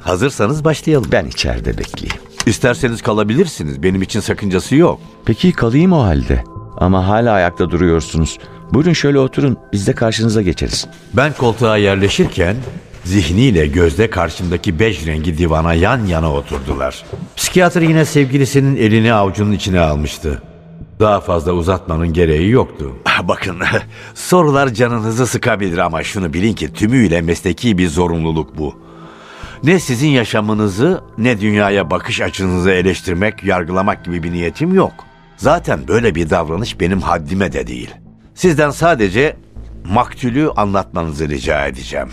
hazırsanız 0.00 0.64
başlayalım. 0.64 1.08
Ben 1.12 1.26
içeride 1.26 1.78
bekleyeyim. 1.78 2.20
İsterseniz 2.46 3.02
kalabilirsiniz. 3.02 3.82
Benim 3.82 4.02
için 4.02 4.20
sakıncası 4.20 4.76
yok. 4.76 5.00
Peki 5.24 5.52
kalayım 5.52 5.92
o 5.92 6.02
halde. 6.02 6.44
Ama 6.76 7.08
hala 7.08 7.32
ayakta 7.32 7.70
duruyorsunuz. 7.70 8.38
Buyurun 8.72 8.92
şöyle 8.92 9.18
oturun. 9.18 9.56
Biz 9.72 9.86
de 9.86 9.92
karşınıza 9.92 10.42
geçeriz. 10.42 10.86
Ben 11.12 11.32
koltuğa 11.32 11.76
yerleşirken 11.76 12.56
zihniyle 13.04 13.66
gözde 13.66 14.10
karşımdaki 14.10 14.78
bej 14.78 15.06
rengi 15.06 15.38
divana 15.38 15.74
yan 15.74 16.06
yana 16.06 16.32
oturdular. 16.32 17.04
Psikiyatr 17.36 17.80
yine 17.80 18.04
sevgilisinin 18.04 18.76
elini 18.76 19.12
avucunun 19.12 19.52
içine 19.52 19.80
almıştı. 19.80 20.42
Daha 21.00 21.20
fazla 21.20 21.52
uzatmanın 21.52 22.12
gereği 22.12 22.50
yoktu. 22.50 22.92
Ah, 23.04 23.28
Bakın 23.28 23.56
sorular 24.14 24.68
canınızı 24.74 25.26
sıkabilir 25.26 25.78
ama 25.78 26.02
şunu 26.02 26.32
bilin 26.32 26.52
ki 26.54 26.72
tümüyle 26.72 27.20
mesleki 27.22 27.78
bir 27.78 27.88
zorunluluk 27.88 28.58
bu. 28.58 28.74
Ne 29.64 29.78
sizin 29.80 30.08
yaşamınızı 30.08 31.00
ne 31.18 31.40
dünyaya 31.40 31.90
bakış 31.90 32.20
açınızı 32.20 32.70
eleştirmek, 32.70 33.44
yargılamak 33.44 34.04
gibi 34.04 34.22
bir 34.22 34.32
niyetim 34.32 34.74
yok. 34.74 34.92
Zaten 35.36 35.88
böyle 35.88 36.14
bir 36.14 36.30
davranış 36.30 36.80
benim 36.80 37.00
haddime 37.00 37.52
de 37.52 37.66
değil. 37.66 37.90
Sizden 38.34 38.70
sadece 38.70 39.36
maktulü 39.84 40.50
anlatmanızı 40.56 41.28
rica 41.28 41.66
edeceğim. 41.66 42.08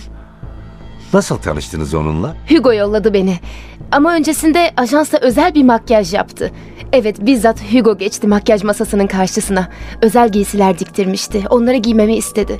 Nasıl 1.13 1.37
tanıştınız 1.37 1.93
onunla? 1.93 2.35
Hugo 2.49 2.73
yolladı 2.73 3.13
beni. 3.13 3.39
Ama 3.91 4.13
öncesinde 4.15 4.71
ajansta 4.77 5.17
özel 5.21 5.55
bir 5.55 5.63
makyaj 5.63 6.13
yaptı. 6.13 6.51
Evet 6.93 7.25
bizzat 7.25 7.73
Hugo 7.73 7.97
geçti 7.97 8.27
makyaj 8.27 8.63
masasının 8.63 9.07
karşısına. 9.07 9.69
Özel 10.01 10.29
giysiler 10.31 10.79
diktirmişti. 10.79 11.43
Onları 11.49 11.77
giymemi 11.77 12.15
istedi. 12.15 12.59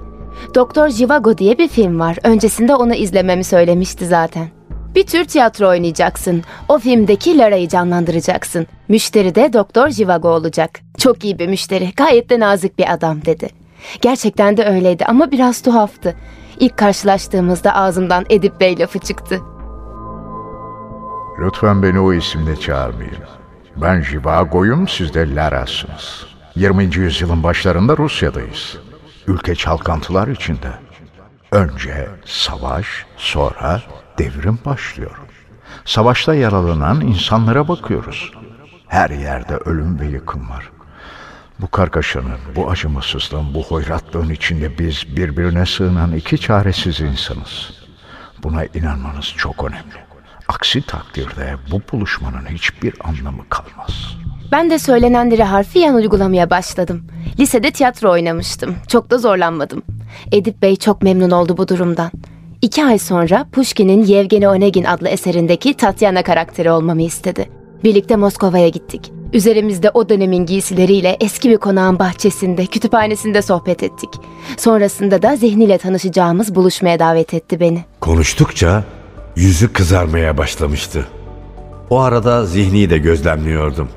Doktor 0.56 0.90
Jivago 0.90 1.38
diye 1.38 1.58
bir 1.58 1.68
film 1.68 2.00
var. 2.00 2.18
Öncesinde 2.24 2.76
onu 2.76 2.94
izlememi 2.94 3.44
söylemişti 3.44 4.06
zaten. 4.06 4.48
Bir 4.96 5.08
tür 5.08 5.26
tiyatro 5.26 5.68
oynayacaksın. 5.68 6.44
O 6.70 6.80
filmdeki 6.80 7.38
Lara'yı 7.38 7.68
canlandıracaksın. 7.68 8.68
Müşteri 8.88 9.36
de 9.36 9.54
Doktor 9.54 9.90
Jivago 9.90 10.30
olacak. 10.30 10.80
Çok 10.98 11.24
iyi 11.24 11.40
bir 11.40 11.48
müşteri. 11.48 11.92
Gayet 11.98 12.30
de 12.30 12.40
nazik 12.40 12.78
bir 12.80 12.94
adam 12.94 13.26
dedi. 13.26 13.50
Gerçekten 14.02 14.58
de 14.58 14.66
öyleydi 14.66 15.06
ama 15.06 15.32
biraz 15.32 15.62
tuhaftı. 15.62 16.16
İlk 16.62 16.78
karşılaştığımızda 16.78 17.76
ağzımdan 17.76 18.26
Edip 18.30 18.60
Bey 18.60 18.80
lafı 18.80 19.00
çıktı. 19.00 19.40
Lütfen 21.40 21.84
beni 21.84 22.00
o 22.00 22.14
isimle 22.14 22.56
çağırmayın. 22.56 23.18
Ben 23.76 24.02
Jivago'yum, 24.02 24.88
siz 24.88 25.14
de 25.14 25.36
Lara'sınız. 25.36 26.26
20. 26.56 26.84
yüzyılın 26.84 27.44
başlarında 27.44 27.98
Rusya'dayız. 27.98 28.78
Ülke 29.28 29.56
çalkantılar 29.56 30.28
içinde. 30.28 30.72
Önce 31.52 32.10
savaş, 32.26 33.06
sonra 33.18 33.82
devrim 34.18 34.60
başlıyor. 34.66 35.18
Savaşta 35.86 36.36
yaralanan 36.36 37.02
insanlara 37.02 37.68
bakıyoruz. 37.68 38.32
Her 38.88 39.10
yerde 39.10 39.56
ölüm 39.56 40.00
ve 40.00 40.06
yıkım 40.06 40.50
var. 40.50 40.72
Bu 41.62 41.68
kargaşanın, 41.68 42.40
bu 42.56 42.70
acımasızlığın, 42.72 43.54
bu 43.54 43.64
hoyratlığın 43.64 44.30
içinde 44.30 44.78
biz 44.80 45.16
birbirine 45.18 45.66
sığınan 45.66 46.16
iki 46.16 46.38
çaresiz 46.38 47.00
insanız. 47.00 47.74
Buna 48.44 48.66
inanmanız 48.66 49.26
çok 49.38 49.64
önemli. 49.64 50.02
Aksi 50.48 50.82
takdirde 50.82 51.56
bu 51.72 51.82
buluşmanın 51.92 52.46
hiçbir 52.46 52.94
anlamı 53.04 53.50
kalmaz. 53.50 54.18
Ben 54.52 54.70
de 54.70 54.80
söylenenleri 54.80 55.44
harfiyen 55.44 55.94
uygulamaya 55.94 56.50
başladım. 56.50 57.08
Lisede 57.40 57.72
tiyatro 57.72 58.12
oynamıştım. 58.12 58.76
Çok 58.88 59.10
da 59.10 59.18
zorlanmadım. 59.18 59.84
Edip 60.32 60.62
Bey 60.62 60.76
çok 60.76 61.02
memnun 61.02 61.32
oldu 61.32 61.58
bu 61.58 61.68
durumdan. 61.68 62.12
İki 62.62 62.86
ay 62.86 63.00
sonra 63.00 63.46
Pushkin'in 63.52 64.04
Yevgeni 64.04 64.48
Onegin 64.48 64.84
adlı 64.84 65.10
eserindeki 65.10 65.74
Tatyana 65.78 66.24
karakteri 66.24 66.72
olmamı 66.72 67.02
istedi. 67.02 67.61
Birlikte 67.84 68.16
Moskova'ya 68.16 68.68
gittik. 68.68 69.12
Üzerimizde 69.34 69.90
o 69.90 70.10
dönemin 70.10 70.46
giysileriyle 70.46 71.18
eski 71.20 71.50
bir 71.50 71.58
konağın 71.58 72.00
bahçesinde, 72.00 72.66
kütüphanesinde 72.66 73.42
sohbet 73.42 73.84
ettik. 73.84 74.10
Sonrasında 74.58 75.22
da 75.22 75.36
zihniyle 75.36 75.78
tanışacağımız 75.78 76.56
buluşmaya 76.56 77.00
davet 77.00 77.34
etti 77.34 77.60
beni. 77.60 77.86
Konuştukça 78.00 78.84
yüzü 79.36 79.74
kızarmaya 79.74 80.38
başlamıştı. 80.38 81.08
O 81.90 82.00
arada 82.00 82.46
zihni 82.46 82.90
de 82.90 82.98
gözlemliyordum. 82.98 83.90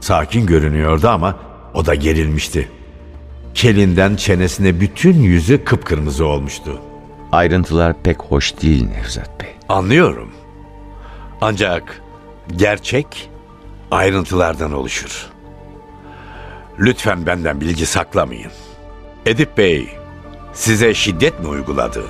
Sakin 0.00 0.46
görünüyordu 0.46 1.08
ama 1.08 1.36
o 1.74 1.86
da 1.86 1.94
gerilmişti. 1.94 2.68
Kelinden 3.54 4.16
çenesine 4.16 4.80
bütün 4.80 5.22
yüzü 5.22 5.64
kıpkırmızı 5.64 6.26
olmuştu. 6.26 6.80
Ayrıntılar 7.32 7.94
pek 8.02 8.22
hoş 8.22 8.62
değil 8.62 8.88
Nevzat 8.88 9.40
Bey. 9.40 9.48
Anlıyorum. 9.68 10.30
Ancak 11.40 12.02
gerçek 12.56 13.30
ayrıntılardan 13.90 14.72
oluşur. 14.72 15.26
Lütfen 16.78 17.26
benden 17.26 17.60
bilgi 17.60 17.86
saklamayın. 17.86 18.52
Edip 19.26 19.58
Bey 19.58 19.88
size 20.52 20.94
şiddet 20.94 21.40
mi 21.40 21.48
uyguladı? 21.48 22.04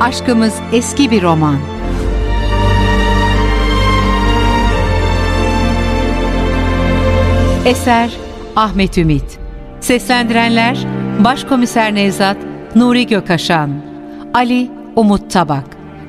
Aşkımız 0.00 0.54
eski 0.72 1.10
bir 1.10 1.22
roman. 1.22 1.79
Eser 7.70 8.10
Ahmet 8.56 8.98
Ümit. 8.98 9.38
Seslendirenler 9.80 10.78
Başkomiser 11.24 11.94
Nevzat 11.94 12.36
Nuri 12.74 13.06
Gökaşan 13.06 13.70
Ali 14.34 14.70
Umut 14.96 15.30
Tabak. 15.30 15.64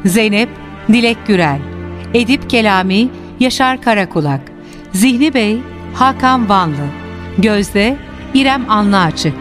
Zeynep 0.06 0.49
Dilek 0.88 1.17
Gürel. 1.27 1.59
Edip 2.14 2.49
Kelami 2.49 3.09
Yaşar 3.40 3.81
Karakulak. 3.81 4.41
Zihni 4.93 5.33
Bey 5.33 5.59
Hakan 5.93 6.49
Vanlı. 6.49 6.88
Gözde 7.38 7.98
İrem 8.33 8.69
Anlıaçık. 8.69 9.35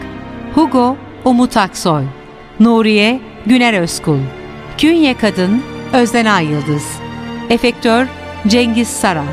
Hugo 0.55 0.97
Umut 1.25 1.57
Aksoy. 1.57 2.03
Nuriye 2.59 3.19
Güner 3.45 3.81
Özkul. 3.81 4.19
Künye 4.77 5.13
Kadın 5.13 5.63
Özden 5.93 6.25
Ay 6.25 6.45
Yıldız. 6.45 6.85
Efektör 7.49 8.07
Cengiz 8.47 8.87
Saral 8.87 9.23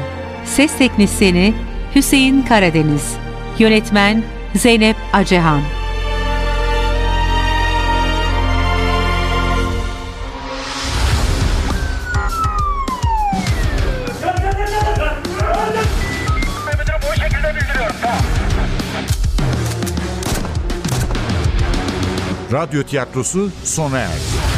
Ses 0.45 0.79
Teknisyeni 0.79 1.55
Hüseyin 1.95 2.43
Karadeniz 2.43 3.17
Yönetmen 3.59 4.23
Zeynep 4.55 4.97
Acehan 5.13 5.61
Radyo 22.53 22.83
tiyatrosu 22.83 23.51
sona 23.65 23.99
erdi. 23.99 24.58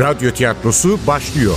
Radyo 0.00 0.30
tiyatrosu 0.30 0.98
başlıyor. 1.06 1.54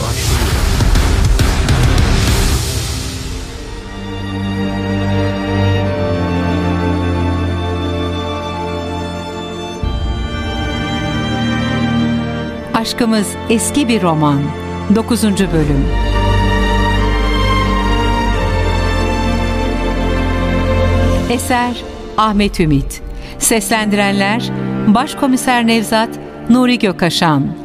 Aşkımız 12.73 13.27
eski 13.49 13.88
bir 13.88 14.01
roman. 14.01 14.41
9. 14.95 15.23
bölüm. 15.23 15.85
Eser 21.30 21.83
Ahmet 22.17 22.59
Ümit. 22.59 23.01
Seslendirenler 23.39 24.51
Başkomiser 24.88 25.67
Nevzat 25.67 26.09
Nuri 26.49 26.80
Gökaşan. 26.80 27.62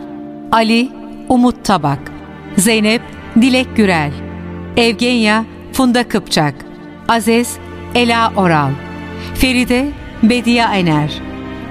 Ali 0.52 0.89
Umut 1.28 1.65
Tabak. 1.65 1.99
Zeynep 2.57 3.02
Dilek 3.41 3.77
Gürel. 3.77 4.12
Evgenya 4.77 5.44
Funda 5.73 6.09
Kıpçak. 6.09 6.55
Aziz 7.09 7.57
Ela 7.94 8.33
Oral. 8.36 8.70
Feride 9.35 9.89
Bediye 10.23 10.65
Ener. 10.65 11.12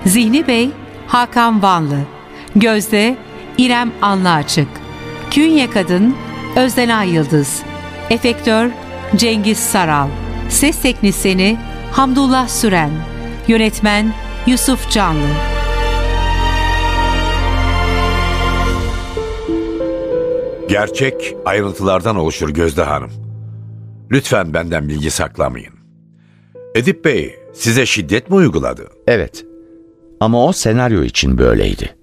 Zihni 0.05 0.47
Bey 0.47 0.69
Hakan 1.07 1.61
Vanlı. 1.61 1.99
Gözde 2.55 3.15
İrem 3.57 3.91
Anlıaçık. 4.01 4.67
Künye 5.31 5.69
Kadın 5.69 6.15
Özdenay 6.55 7.09
Yıldız. 7.09 7.63
Efektör 8.09 8.69
Cengiz 9.15 9.57
Saral. 9.57 10.07
Ses 10.49 10.81
Teknisyeni 10.81 11.57
Hamdullah 11.91 12.47
Süren. 12.47 12.91
Yönetmen 13.47 14.13
Yusuf 14.47 14.91
Canlı. 14.91 15.56
Gerçek 20.67 21.35
ayrıntılardan 21.45 22.15
oluşur 22.15 22.49
Gözde 22.49 22.83
Hanım. 22.83 23.11
Lütfen 24.11 24.53
benden 24.53 24.89
bilgi 24.89 25.11
saklamayın. 25.11 25.73
Edip 26.75 27.05
Bey 27.05 27.35
size 27.53 27.85
şiddet 27.85 28.29
mi 28.29 28.35
uyguladı? 28.35 28.87
Evet. 29.07 29.45
Ama 30.19 30.45
o 30.45 30.51
senaryo 30.51 31.03
için 31.03 31.37
böyleydi. 31.37 31.95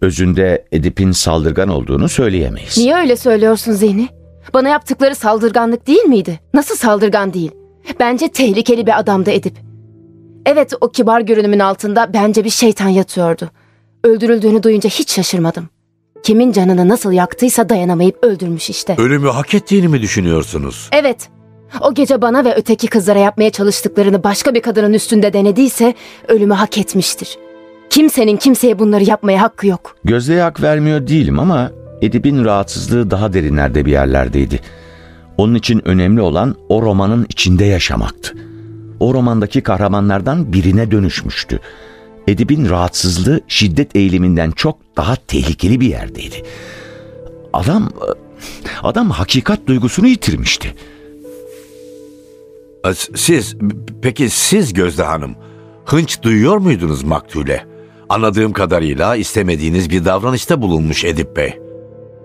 Özünde 0.00 0.64
Edip'in 0.72 1.10
saldırgan 1.12 1.68
olduğunu 1.68 2.08
söyleyemeyiz. 2.08 2.78
Niye 2.78 2.96
öyle 2.96 3.16
söylüyorsun 3.16 3.72
Zihni? 3.72 4.08
Bana 4.54 4.68
yaptıkları 4.68 5.14
saldırganlık 5.14 5.86
değil 5.86 6.04
miydi? 6.04 6.40
Nasıl 6.54 6.76
saldırgan 6.76 7.32
değil? 7.32 7.50
Bence 8.00 8.28
tehlikeli 8.28 8.86
bir 8.86 8.98
adamdı 8.98 9.30
Edip. 9.30 9.56
Evet 10.46 10.72
o 10.80 10.88
kibar 10.88 11.20
görünümün 11.20 11.58
altında 11.58 12.10
bence 12.14 12.44
bir 12.44 12.50
şeytan 12.50 12.88
yatıyordu. 12.88 13.50
Öldürüldüğünü 14.04 14.62
duyunca 14.62 14.90
hiç 14.90 15.12
şaşırmadım. 15.12 15.68
Kimin 16.22 16.52
canını 16.52 16.88
nasıl 16.88 17.12
yaktıysa 17.12 17.68
dayanamayıp 17.68 18.24
öldürmüş 18.24 18.70
işte. 18.70 18.94
Ölümü 18.98 19.28
hak 19.28 19.54
ettiğini 19.54 19.88
mi 19.88 20.02
düşünüyorsunuz? 20.02 20.88
Evet. 20.92 21.28
O 21.80 21.94
gece 21.94 22.22
bana 22.22 22.44
ve 22.44 22.54
öteki 22.54 22.86
kızlara 22.86 23.18
yapmaya 23.18 23.50
çalıştıklarını 23.50 24.24
başka 24.24 24.54
bir 24.54 24.62
kadının 24.62 24.92
üstünde 24.92 25.32
denediyse 25.32 25.94
ölümü 26.28 26.54
hak 26.54 26.78
etmiştir. 26.78 27.38
Kimsenin 27.90 28.36
kimseye 28.36 28.78
bunları 28.78 29.04
yapmaya 29.04 29.42
hakkı 29.42 29.66
yok. 29.66 29.96
Gözde'ye 30.04 30.42
hak 30.42 30.62
vermiyor 30.62 31.06
değilim 31.06 31.38
ama 31.38 31.70
Edip'in 32.02 32.44
rahatsızlığı 32.44 33.10
daha 33.10 33.32
derinlerde 33.32 33.84
bir 33.84 33.92
yerlerdeydi. 33.92 34.60
Onun 35.38 35.54
için 35.54 35.88
önemli 35.88 36.20
olan 36.20 36.54
o 36.68 36.82
romanın 36.82 37.26
içinde 37.28 37.64
yaşamaktı. 37.64 38.34
O 39.00 39.14
romandaki 39.14 39.60
kahramanlardan 39.60 40.52
birine 40.52 40.90
dönüşmüştü. 40.90 41.60
Edip'in 42.28 42.68
rahatsızlığı 42.68 43.40
şiddet 43.48 43.96
eğiliminden 43.96 44.50
çok 44.50 44.78
daha 44.96 45.16
tehlikeli 45.16 45.80
bir 45.80 45.88
yerdeydi. 45.88 46.42
Adam 47.52 47.88
adam 48.82 49.10
hakikat 49.10 49.66
duygusunu 49.66 50.06
yitirmişti. 50.06 50.74
Siz 53.14 53.56
peki 54.02 54.30
siz 54.30 54.72
Gözde 54.72 55.02
Hanım 55.02 55.34
hınç 55.84 56.22
duyuyor 56.22 56.56
muydunuz 56.56 57.02
maktule? 57.02 57.66
Anladığım 58.08 58.52
kadarıyla 58.52 59.16
istemediğiniz 59.16 59.90
bir 59.90 60.04
davranışta 60.04 60.62
bulunmuş 60.62 61.04
Edip 61.04 61.36
Bey. 61.36 61.58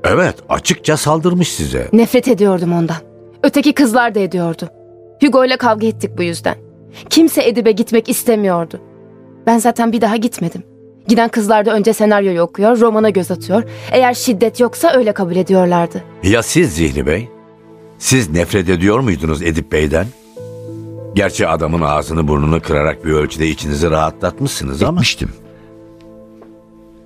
Evet 0.03 0.35
açıkça 0.49 0.97
saldırmış 0.97 1.53
size. 1.53 1.89
Nefret 1.93 2.27
ediyordum 2.27 2.73
ondan. 2.73 2.97
Öteki 3.43 3.73
kızlar 3.73 4.15
da 4.15 4.19
ediyordu. 4.19 4.69
Hugo 5.23 5.45
ile 5.45 5.57
kavga 5.57 5.87
ettik 5.87 6.17
bu 6.17 6.23
yüzden. 6.23 6.55
Kimse 7.09 7.47
Edip'e 7.47 7.71
gitmek 7.71 8.09
istemiyordu. 8.09 8.79
Ben 9.47 9.57
zaten 9.57 9.91
bir 9.91 10.01
daha 10.01 10.15
gitmedim. 10.15 10.63
Giden 11.07 11.29
kızlar 11.29 11.65
da 11.65 11.73
önce 11.73 11.93
senaryoyu 11.93 12.41
okuyor, 12.41 12.79
romana 12.79 13.09
göz 13.09 13.31
atıyor. 13.31 13.63
Eğer 13.91 14.13
şiddet 14.13 14.59
yoksa 14.59 14.93
öyle 14.93 15.11
kabul 15.11 15.35
ediyorlardı. 15.35 16.03
Ya 16.23 16.43
siz 16.43 16.73
Zihni 16.73 17.05
Bey? 17.05 17.29
Siz 17.97 18.29
nefret 18.29 18.69
ediyor 18.69 18.99
muydunuz 18.99 19.41
Edip 19.41 19.71
Bey'den? 19.71 20.05
Gerçi 21.15 21.47
adamın 21.47 21.81
ağzını 21.81 22.27
burnunu 22.27 22.61
kırarak 22.61 23.05
bir 23.05 23.11
ölçüde 23.11 23.47
içinizi 23.47 23.89
rahatlatmışsınız 23.91 24.83
ama... 24.83 24.97
Etmiştim. 24.99 25.29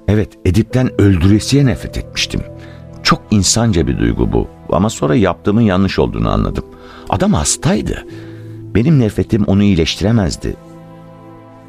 Evet, 0.08 0.30
Edip'ten 0.46 1.02
öldüresiye 1.02 1.66
nefret 1.66 1.98
etmiştim. 1.98 2.42
Çok 3.04 3.22
insanca 3.32 3.88
bir 3.88 4.00
duygu 4.00 4.32
bu. 4.32 4.48
Ama 4.70 4.90
sonra 4.90 5.16
yaptığımın 5.16 5.62
yanlış 5.62 6.00
olduğunu 6.00 6.30
anladım. 6.30 6.66
Adam 7.10 7.34
hastaydı. 7.34 8.06
Benim 8.76 9.00
nefretim 9.00 9.44
onu 9.44 9.64
iyileştiremezdi. 9.64 10.56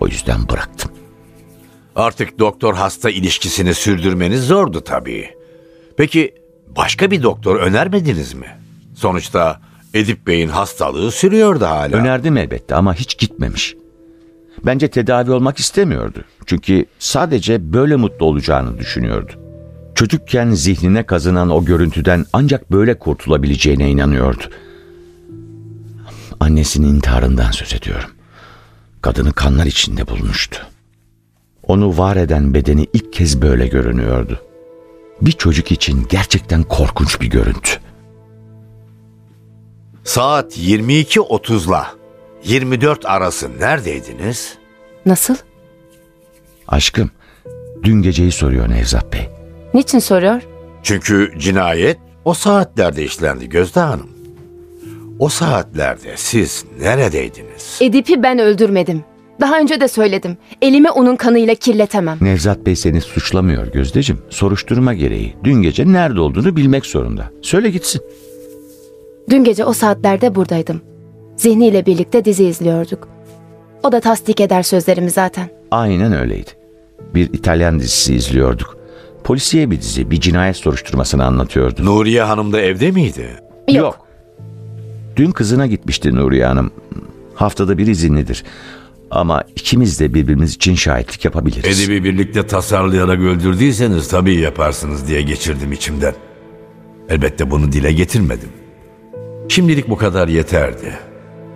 O 0.03 0.07
yüzden 0.07 0.49
bıraktım. 0.49 0.91
Artık 1.97 2.39
doktor 2.39 2.75
hasta 2.75 3.11
ilişkisini 3.11 3.75
sürdürmeniz 3.75 4.45
zordu 4.45 4.81
tabii. 4.85 5.31
Peki 5.97 6.35
başka 6.77 7.11
bir 7.11 7.23
doktor 7.23 7.57
önermediniz 7.57 8.35
mi? 8.35 8.47
Sonuçta 8.95 9.61
Edip 9.95 10.27
Bey'in 10.27 10.49
hastalığı 10.49 11.11
sürüyordu 11.11 11.65
hala. 11.65 11.97
Önerdim 11.97 12.37
elbette 12.37 12.75
ama 12.75 12.95
hiç 12.95 13.19
gitmemiş. 13.19 13.75
Bence 14.67 14.89
tedavi 14.89 15.31
olmak 15.31 15.59
istemiyordu. 15.59 16.25
Çünkü 16.47 16.87
sadece 16.99 17.73
böyle 17.73 17.97
mutlu 17.97 18.27
olacağını 18.27 18.79
düşünüyordu. 18.79 19.33
Çocukken 19.95 20.51
zihnine 20.51 21.03
kazınan 21.07 21.51
o 21.51 21.65
görüntüden 21.65 22.27
ancak 22.33 22.73
böyle 22.73 22.99
kurtulabileceğine 22.99 23.91
inanıyordu. 23.91 24.45
Annesinin 26.41 26.95
intiharından 26.95 27.51
söz 27.51 27.75
ediyorum. 27.75 28.11
Kadını 29.03 29.33
kanlar 29.33 29.67
içinde 29.67 30.09
bulmuştu. 30.09 30.67
Onu 31.63 31.99
var 31.99 32.17
eden 32.17 32.55
bedeni 32.55 32.87
ilk 32.93 33.13
kez 33.13 33.43
böyle 33.43 33.67
görünüyordu. 33.67 34.41
Bir 35.21 35.33
çocuk 35.33 35.73
için 35.73 36.07
gerçekten 36.09 36.63
korkunç 36.63 37.21
bir 37.21 37.27
görüntü. 37.27 37.71
Saat 40.05 40.59
22.30'la 40.59 41.95
24 42.45 43.07
arası 43.07 43.59
neredeydiniz? 43.61 44.59
Nasıl? 45.07 45.37
Aşkım, 46.69 47.11
dün 47.83 48.03
geceyi 48.03 48.33
soruyor 48.33 48.71
Nevzat 48.71 49.13
Bey. 49.13 49.29
Niçin 49.75 49.99
soruyor? 49.99 50.43
Çünkü 50.83 51.35
cinayet 51.39 51.99
o 52.25 52.35
saatlerde 52.35 53.05
işlendi 53.05 53.49
Gözde 53.49 53.81
Hanım. 53.81 54.22
O 55.23 55.29
saatlerde 55.29 56.13
siz 56.17 56.65
neredeydiniz? 56.81 57.79
Edip'i 57.81 58.23
ben 58.23 58.39
öldürmedim. 58.39 59.05
Daha 59.41 59.59
önce 59.61 59.81
de 59.81 59.89
söyledim. 59.89 60.37
Elimi 60.63 60.91
onun 60.91 61.17
kanıyla 61.17 61.55
kirletemem. 61.55 62.19
Nevzat 62.21 62.67
Bey 62.67 62.77
seni 62.77 63.01
suçlamıyor 63.01 63.67
Gözdeciğim. 63.67 64.23
Soruşturma 64.31 64.95
gereği 64.95 65.37
dün 65.45 65.63
gece 65.63 65.93
nerede 65.93 66.21
olduğunu 66.21 66.57
bilmek 66.57 66.87
zorunda. 66.87 67.31
Söyle 67.43 67.71
gitsin. 67.71 68.03
Dün 69.31 69.45
gece 69.45 69.65
o 69.65 69.73
saatlerde 69.73 70.35
buradaydım. 70.35 70.81
Zihni 71.37 71.67
ile 71.67 71.87
birlikte 71.87 72.25
dizi 72.25 72.45
izliyorduk. 72.45 73.09
O 73.83 73.93
da 73.93 74.01
tasdik 74.01 74.41
eder 74.41 74.63
sözlerimi 74.63 75.11
zaten. 75.11 75.51
Aynen 75.71 76.13
öyleydi. 76.13 76.51
Bir 77.15 77.33
İtalyan 77.33 77.79
dizisi 77.79 78.15
izliyorduk. 78.15 78.77
Polisiye 79.25 79.71
bir 79.71 79.81
dizi, 79.81 80.11
bir 80.11 80.21
cinayet 80.21 80.57
soruşturmasını 80.57 81.25
anlatıyordu. 81.25 81.85
Nuriye 81.85 82.23
Hanım 82.23 82.53
da 82.53 82.61
evde 82.61 82.91
miydi? 82.91 83.27
Yok. 83.69 84.12
Dün 85.17 85.31
kızına 85.31 85.67
gitmişti 85.67 86.15
Nuriye 86.15 86.47
Hanım. 86.47 86.71
Haftada 87.35 87.79
bir 87.79 87.87
izinlidir. 87.87 88.45
Ama 89.11 89.45
ikimiz 89.57 90.01
de 90.01 90.15
birbirimiz 90.15 90.55
için 90.55 90.75
şahitlik 90.75 91.25
yapabiliriz. 91.25 91.81
Edip'i 91.81 92.05
birlikte 92.05 92.47
tasarlayarak 92.47 93.21
öldürdüyseniz 93.21 94.09
tabii 94.09 94.35
yaparsınız 94.35 95.09
diye 95.09 95.23
geçirdim 95.23 95.73
içimden. 95.73 96.15
Elbette 97.09 97.51
bunu 97.51 97.73
dile 97.73 97.93
getirmedim. 97.93 98.49
Şimdilik 99.49 99.89
bu 99.89 99.97
kadar 99.97 100.29
yeterdi. 100.29 100.99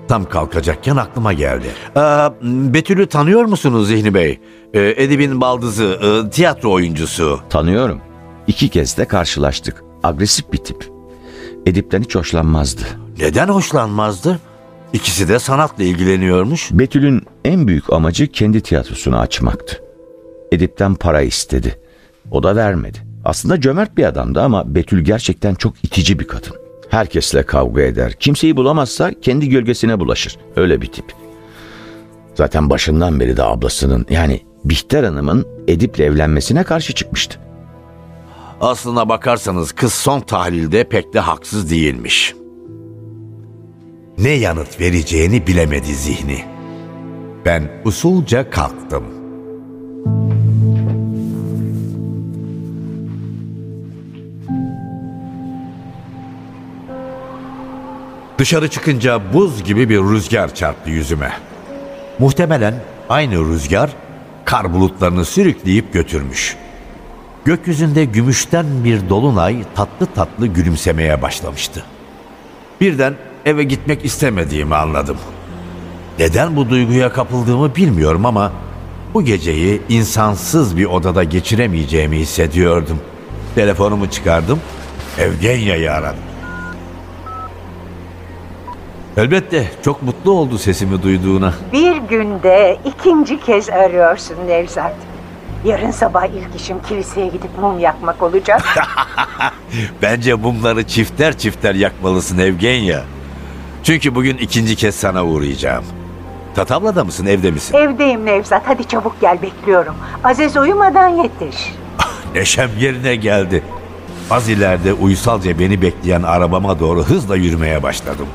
Tam 0.09 0.29
kalkacakken 0.29 0.97
aklıma 0.97 1.33
geldi. 1.33 1.67
Ee, 1.97 2.01
Betül'ü 2.75 3.07
tanıyor 3.07 3.45
musunuz 3.45 3.89
Zihni 3.89 4.15
Bey? 4.15 4.39
Ee, 4.75 4.95
Edip'in 4.97 5.41
baldızı, 5.41 5.85
e, 5.85 6.31
tiyatro 6.31 6.73
oyuncusu. 6.73 7.41
Tanıyorum. 7.51 8.01
İki 8.47 8.69
kez 8.69 8.99
de 8.99 9.05
karşılaştık. 9.05 9.85
Agresif 10.03 10.53
bir 10.53 10.59
tip. 10.59 10.91
Edip'ten 11.67 12.03
hiç 12.03 12.15
hoşlanmazdı. 12.15 12.83
Neden 13.19 13.49
hoşlanmazdı? 13.49 14.41
İkisi 14.93 15.29
de 15.29 15.39
sanatla 15.39 15.85
ilgileniyormuş. 15.85 16.69
Betül'ün 16.73 17.23
en 17.45 17.69
büyük 17.69 17.93
amacı 17.93 18.27
kendi 18.27 18.61
tiyatrosunu 18.61 19.19
açmaktı. 19.19 19.83
Edip'ten 20.53 20.95
para 20.95 21.21
istedi. 21.21 21.79
O 22.31 22.43
da 22.43 22.57
vermedi. 22.57 22.99
Aslında 23.25 23.61
cömert 23.61 23.97
bir 23.97 24.05
adamdı 24.05 24.43
ama 24.43 24.75
Betül 24.75 25.05
gerçekten 25.05 25.55
çok 25.55 25.85
itici 25.85 26.19
bir 26.19 26.27
kadın. 26.27 26.53
Herkesle 26.91 27.43
kavga 27.43 27.83
eder. 27.83 28.13
Kimseyi 28.13 28.57
bulamazsa 28.57 29.21
kendi 29.21 29.49
gölgesine 29.49 30.01
bulaşır. 30.01 30.37
Öyle 30.57 30.83
bir 30.83 30.87
tip. 30.87 31.13
Zaten 32.35 32.71
başından 32.71 33.21
beri 33.21 33.37
de 33.37 33.43
ablasının 33.43 34.07
yani 34.11 34.41
Bihter 34.65 35.05
Hanım'ın 35.05 35.47
Edip'le 35.69 36.01
evlenmesine 36.01 36.65
karşı 36.65 36.95
çıkmıştı. 36.95 37.39
Aslına 38.61 39.09
bakarsanız 39.09 39.73
kız 39.73 39.93
son 39.95 40.21
tahlilde 40.21 40.85
pek 40.89 41.15
de 41.15 41.21
haksız 41.21 41.71
değilmiş. 41.71 42.35
Ne 44.19 44.31
yanıt 44.31 44.81
vereceğini 44.81 45.47
bilemedi 45.47 45.95
zihni. 45.95 46.45
Ben 47.45 47.69
usulca 47.85 48.51
kalktım. 48.51 49.05
Dışarı 58.39 58.71
çıkınca 58.71 59.33
buz 59.33 59.65
gibi 59.65 59.89
bir 59.89 59.99
rüzgar 59.99 60.55
çarptı 60.55 60.91
yüzüme. 60.91 61.33
Muhtemelen 62.19 62.75
aynı 63.09 63.49
rüzgar 63.49 63.91
kar 64.45 64.73
bulutlarını 64.73 65.25
sürükleyip 65.25 65.93
götürmüş. 65.93 66.57
Gökyüzünde 67.45 68.05
gümüşten 68.05 68.67
bir 68.85 69.09
dolunay 69.09 69.63
tatlı 69.75 70.07
tatlı 70.07 70.47
gülümsemeye 70.47 71.23
başlamıştı. 71.23 71.85
Birden 72.81 73.15
eve 73.47 73.65
gitmek 73.65 74.05
istemediğimi 74.05 74.75
anladım. 74.75 75.17
Neden 76.19 76.57
bu 76.57 76.71
duyguya 76.71 77.13
kapıldığımı 77.13 77.77
bilmiyorum 77.77 78.27
ama 78.27 78.53
bu 79.15 79.23
geceyi 79.23 79.83
insansız 79.89 80.77
bir 80.77 80.85
odada 80.85 81.25
geçiremeyeceğimi 81.25 82.17
hissediyordum. 82.17 82.99
Telefonumu 83.55 84.11
çıkardım, 84.11 84.61
Evgenya'yı 85.19 85.93
aradım. 85.93 86.23
Elbette 89.17 89.71
çok 89.85 90.03
mutlu 90.03 90.31
oldu 90.31 90.59
sesimi 90.59 91.03
duyduğuna. 91.03 91.55
Bir 91.73 91.97
günde 91.97 92.79
ikinci 92.85 93.41
kez 93.41 93.71
arıyorsun 93.71 94.37
Nevzat. 94.49 94.95
Yarın 95.65 95.91
sabah 95.91 96.25
ilk 96.25 96.61
işim 96.61 96.83
kiliseye 96.83 97.27
gidip 97.27 97.59
mum 97.61 97.79
yakmak 97.79 98.23
olacak. 98.23 98.63
Bence 100.03 100.35
mumları 100.35 100.87
çifter 100.87 101.39
çifter 101.39 101.75
yakmalısın 101.75 102.39
Evgenya. 102.39 103.05
Çünkü 103.87 104.15
bugün 104.15 104.37
ikinci 104.37 104.77
kez 104.77 104.95
sana 104.95 105.25
uğrayacağım. 105.25 105.85
Tatavla'da 106.55 107.05
mısın, 107.05 107.27
evde 107.27 107.51
misin? 107.51 107.77
Evdeyim 107.77 108.27
Nevzat. 108.27 108.63
Hadi 108.67 108.89
çabuk 108.89 109.21
gel 109.21 109.43
bekliyorum. 109.43 109.95
Aziz 110.25 110.57
uyumadan 110.57 111.09
yetiş. 111.09 111.75
Neşem 112.35 112.71
yerine 112.79 113.17
geldi. 113.17 113.63
Az 114.31 114.49
ileride 114.49 114.93
uysalca 114.93 115.59
beni 115.59 115.83
bekleyen 115.83 116.23
arabama 116.23 116.81
doğru 116.81 117.05
hızla 117.05 117.37
yürümeye 117.37 117.83
başladım. 117.83 118.27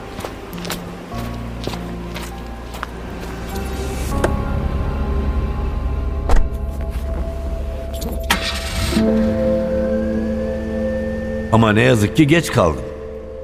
Ama 11.52 11.74
ne 11.74 11.82
yazık 11.82 12.18
ki 12.18 12.28
geç 12.28 12.52
kaldım. 12.52 12.91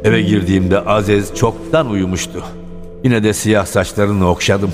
Eve 0.08 0.22
girdiğimde 0.22 0.80
Aziz 0.80 1.36
çoktan 1.36 1.90
uyumuştu. 1.90 2.44
Yine 3.04 3.24
de 3.24 3.34
siyah 3.34 3.66
saçlarını 3.66 4.30
okşadım. 4.30 4.72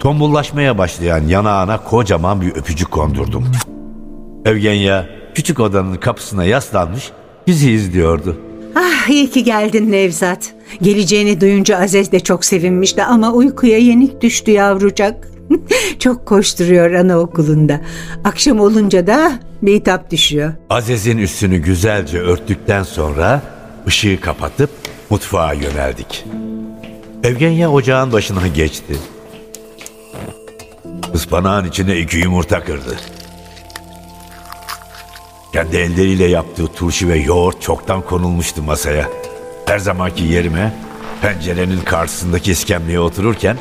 Tombullaşmaya 0.00 0.78
başlayan 0.78 1.26
yanağına 1.26 1.84
kocaman 1.84 2.40
bir 2.40 2.50
öpücük 2.50 2.90
kondurdum. 2.90 3.44
Evgenya 4.44 5.06
küçük 5.34 5.60
odanın 5.60 5.94
kapısına 5.94 6.44
yaslanmış 6.44 7.10
bizi 7.46 7.70
izliyordu. 7.70 8.36
Ah 8.76 9.08
iyi 9.08 9.30
ki 9.30 9.44
geldin 9.44 9.92
Nevzat. 9.92 10.54
Geleceğini 10.82 11.40
duyunca 11.40 11.78
Aziz 11.78 12.12
de 12.12 12.20
çok 12.20 12.44
sevinmişti 12.44 13.04
ama 13.04 13.32
uykuya 13.32 13.78
yenik 13.78 14.20
düştü 14.20 14.50
yavrucak. 14.50 15.28
çok 15.98 16.26
koşturuyor 16.26 16.92
anaokulunda. 16.92 17.80
Akşam 18.24 18.60
olunca 18.60 19.06
da 19.06 19.32
bitap 19.62 20.10
düşüyor. 20.10 20.52
Aziz'in 20.70 21.18
üstünü 21.18 21.58
güzelce 21.58 22.18
örttükten 22.18 22.82
sonra 22.82 23.53
ışığı 23.86 24.20
kapatıp 24.20 24.70
mutfağa 25.10 25.52
yöneldik. 25.52 26.24
Evgenya 27.24 27.70
ocağın 27.70 28.12
başına 28.12 28.46
geçti. 28.46 28.96
Ispanağın 31.14 31.64
içine 31.64 31.98
iki 31.98 32.16
yumurta 32.16 32.64
kırdı. 32.64 32.96
Kendi 35.52 35.76
elleriyle 35.76 36.24
yaptığı 36.24 36.66
turşu 36.66 37.08
ve 37.08 37.18
yoğurt 37.18 37.62
çoktan 37.62 38.02
konulmuştu 38.02 38.62
masaya. 38.62 39.08
Her 39.66 39.78
zamanki 39.78 40.24
yerime 40.24 40.72
pencerenin 41.22 41.80
karşısındaki 41.80 42.52
iskemleye 42.52 43.00
otururken 43.00 43.58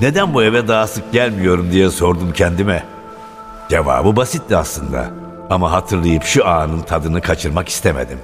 neden 0.00 0.34
bu 0.34 0.42
eve 0.42 0.68
daha 0.68 0.86
sık 0.86 1.12
gelmiyorum 1.12 1.72
diye 1.72 1.90
sordum 1.90 2.32
kendime. 2.32 2.84
Cevabı 3.70 4.16
basitti 4.16 4.56
aslında 4.56 5.10
ama 5.50 5.72
hatırlayıp 5.72 6.24
şu 6.24 6.46
anın 6.46 6.80
tadını 6.80 7.20
kaçırmak 7.20 7.68
istemedim. 7.68 8.18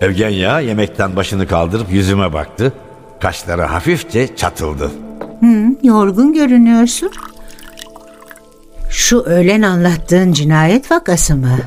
Evgenya 0.00 0.60
yemekten 0.60 1.16
başını 1.16 1.46
kaldırıp 1.46 1.92
yüzüme 1.92 2.32
baktı. 2.32 2.72
Kaşları 3.20 3.62
hafifçe 3.62 4.36
çatıldı. 4.36 4.90
Hı, 5.40 5.76
yorgun 5.82 6.32
görünüyorsun. 6.32 7.10
Şu 8.90 9.20
öğlen 9.20 9.62
anlattığın 9.62 10.32
cinayet 10.32 10.90
vakası 10.90 11.36
mı? 11.36 11.58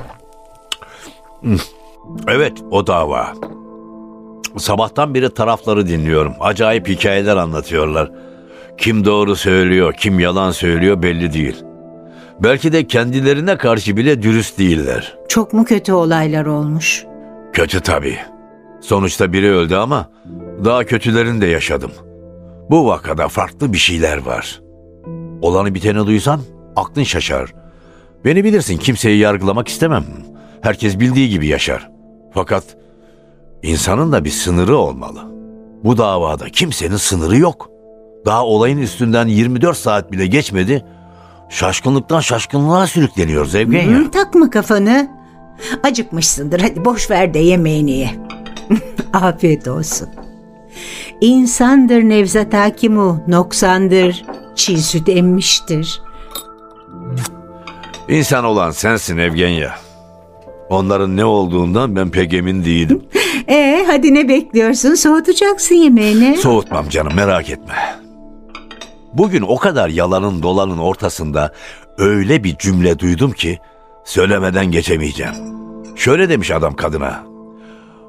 Evet 2.28 2.54
o 2.72 2.88
dava. 2.88 3.34
Sabahtan 4.58 5.14
beri 5.14 5.34
tarafları 5.34 5.88
dinliyorum. 5.88 6.34
Acayip 6.40 6.88
hikayeler 6.88 7.38
anlatıyorlar. 7.38 8.12
Kim 8.78 9.06
doğru 9.06 9.36
söylüyor, 9.36 9.94
kim 9.94 10.20
yalan 10.20 10.52
söylüyor 10.52 11.02
belli 11.02 11.34
değil. 11.34 11.64
Belki 12.40 12.74
de 12.74 12.88
kendilerine 12.88 13.58
karşı 13.58 13.98
bile 13.98 14.22
dürüst 14.22 14.60
değiller. 14.60 15.18
Çok 15.28 15.54
mu 15.54 15.66
kötü 15.66 15.94
olaylar 15.94 16.46
olmuş? 16.46 17.06
Kötü 17.58 17.82
tabii. 17.82 18.18
Sonuçta 18.82 19.34
biri 19.34 19.52
öldü 19.52 19.76
ama 19.76 20.10
daha 20.66 20.84
kötülerini 20.84 21.42
de 21.42 21.46
yaşadım. 21.46 21.92
Bu 22.70 22.88
vakada 22.88 23.28
farklı 23.28 23.74
bir 23.74 23.78
şeyler 23.78 24.18
var. 24.18 24.62
Olanı 25.42 25.76
biteni 25.76 26.06
duysan 26.06 26.42
aklın 26.76 27.04
şaşar. 27.04 27.54
Beni 28.26 28.44
bilirsin 28.44 28.78
kimseyi 28.78 29.18
yargılamak 29.18 29.68
istemem. 29.68 30.04
Herkes 30.62 31.00
bildiği 31.00 31.30
gibi 31.30 31.48
yaşar. 31.48 31.90
Fakat 32.34 32.64
insanın 33.64 34.12
da 34.12 34.26
bir 34.26 34.30
sınırı 34.30 34.78
olmalı. 34.78 35.20
Bu 35.84 35.98
davada 35.98 36.50
kimsenin 36.50 36.98
sınırı 36.98 37.38
yok. 37.38 37.70
Daha 38.26 38.46
olayın 38.46 38.78
üstünden 38.78 39.28
24 39.28 39.78
saat 39.78 40.12
bile 40.12 40.28
geçmedi. 40.28 40.86
Şaşkınlıktan 41.50 42.20
şaşkınlığa 42.20 42.88
sürükleniyoruz 42.88 43.56
Evgenya. 43.56 43.98
Hı, 43.98 44.12
takma 44.12 44.50
kafanı. 44.50 45.17
Acıkmışsındır 45.84 46.60
hadi 46.60 46.86
boş 46.86 47.12
ver 47.12 47.34
de 47.34 47.40
yemeğini 47.40 47.92
ye. 47.92 48.10
Afiyet 49.14 49.68
olsun. 49.68 50.10
İnsandır 51.22 52.04
Nevzat 52.04 52.54
Hakimu, 52.54 53.24
noksandır, 53.28 54.26
çiğ 54.56 54.78
süt 54.78 55.10
emmiştir. 55.10 56.02
İnsan 58.10 58.44
olan 58.46 58.72
sensin 58.72 59.18
Evgenya. 59.18 59.76
Onların 60.70 61.18
ne 61.18 61.26
olduğundan 61.26 61.96
ben 61.96 62.10
pek 62.10 62.34
emin 62.34 62.66
değilim. 62.66 63.02
Ee 63.50 63.86
hadi 63.88 64.14
ne 64.14 64.30
bekliyorsun? 64.30 64.96
Soğutacaksın 64.96 65.76
yemeğini. 65.76 66.38
Soğutmam 66.38 66.90
canım 66.90 67.16
merak 67.16 67.50
etme. 67.50 67.76
Bugün 69.14 69.42
o 69.42 69.58
kadar 69.58 69.90
yalanın 69.90 70.44
dolanın 70.44 70.78
ortasında 70.78 71.54
öyle 71.98 72.44
bir 72.44 72.58
cümle 72.58 73.00
duydum 73.00 73.32
ki 73.32 73.60
söylemeden 74.08 74.72
geçemeyeceğim. 74.72 75.34
Şöyle 75.96 76.30
demiş 76.30 76.52
adam 76.52 76.76
kadına. 76.76 77.24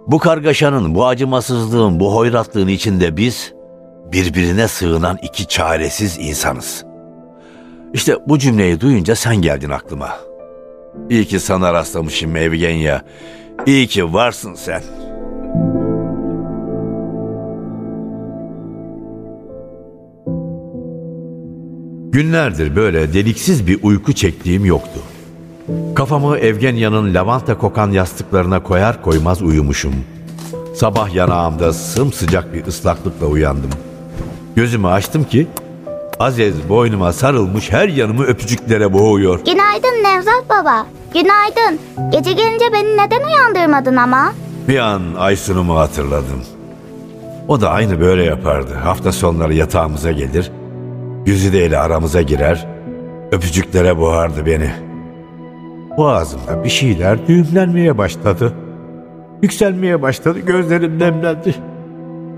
Bu 0.06 0.18
kargaşanın, 0.18 0.94
bu 0.94 1.06
acımasızlığın, 1.06 2.00
bu 2.00 2.14
hoyratlığın 2.14 2.68
içinde 2.68 3.16
biz 3.16 3.52
birbirine 4.12 4.68
sığınan 4.68 5.18
iki 5.22 5.48
çaresiz 5.48 6.18
insanız. 6.18 6.84
İşte 7.94 8.16
bu 8.28 8.38
cümleyi 8.38 8.80
duyunca 8.80 9.16
sen 9.16 9.36
geldin 9.36 9.70
aklıma. 9.70 10.10
İyi 11.10 11.24
ki 11.24 11.40
sana 11.40 11.72
rastlamışım 11.72 12.36
Evgenya. 12.36 13.02
İyi 13.66 13.86
ki 13.86 14.12
varsın 14.12 14.54
sen. 14.54 14.82
Günlerdir 22.12 22.76
böyle 22.76 23.12
deliksiz 23.12 23.66
bir 23.66 23.78
uyku 23.82 24.12
çektiğim 24.12 24.64
yoktu. 24.64 25.00
Kafamı 25.94 26.38
Evgenya'nın 26.38 27.14
lavanta 27.14 27.58
kokan 27.58 27.90
yastıklarına 27.90 28.62
koyar 28.62 29.02
koymaz 29.02 29.42
uyumuşum. 29.42 29.94
Sabah 30.74 31.14
yanağımda 31.14 31.72
sımsıcak 31.72 32.54
bir 32.54 32.66
ıslaklıkla 32.66 33.26
uyandım. 33.26 33.70
Gözümü 34.56 34.86
açtım 34.88 35.24
ki 35.24 35.46
Aziz 36.20 36.68
boynuma 36.68 37.12
sarılmış 37.12 37.72
her 37.72 37.88
yanımı 37.88 38.24
öpücüklere 38.24 38.92
boğuyor. 38.92 39.40
Günaydın 39.44 40.04
Nevzat 40.04 40.44
baba. 40.50 40.86
Günaydın. 41.14 41.78
Gece 42.12 42.32
gelince 42.32 42.64
beni 42.72 42.96
neden 42.96 43.26
uyandırmadın 43.26 43.96
ama? 43.96 44.32
Bir 44.68 44.78
an 44.78 45.02
Aysun'umu 45.18 45.78
hatırladım. 45.78 46.42
O 47.48 47.60
da 47.60 47.70
aynı 47.70 48.00
böyle 48.00 48.24
yapardı. 48.24 48.74
Hafta 48.74 49.12
sonları 49.12 49.54
yatağımıza 49.54 50.12
gelir, 50.12 50.50
yüzü 51.26 51.56
ile 51.56 51.78
aramıza 51.78 52.22
girer, 52.22 52.66
öpücüklere 53.32 53.98
boğardı 53.98 54.46
beni. 54.46 54.87
Boğazımda 55.98 56.64
bir 56.64 56.68
şeyler 56.68 57.28
düğümlenmeye 57.28 57.98
başladı. 57.98 58.52
Yükselmeye 59.42 60.02
başladı, 60.02 60.38
gözlerim 60.38 60.98
nemlendi. 60.98 61.54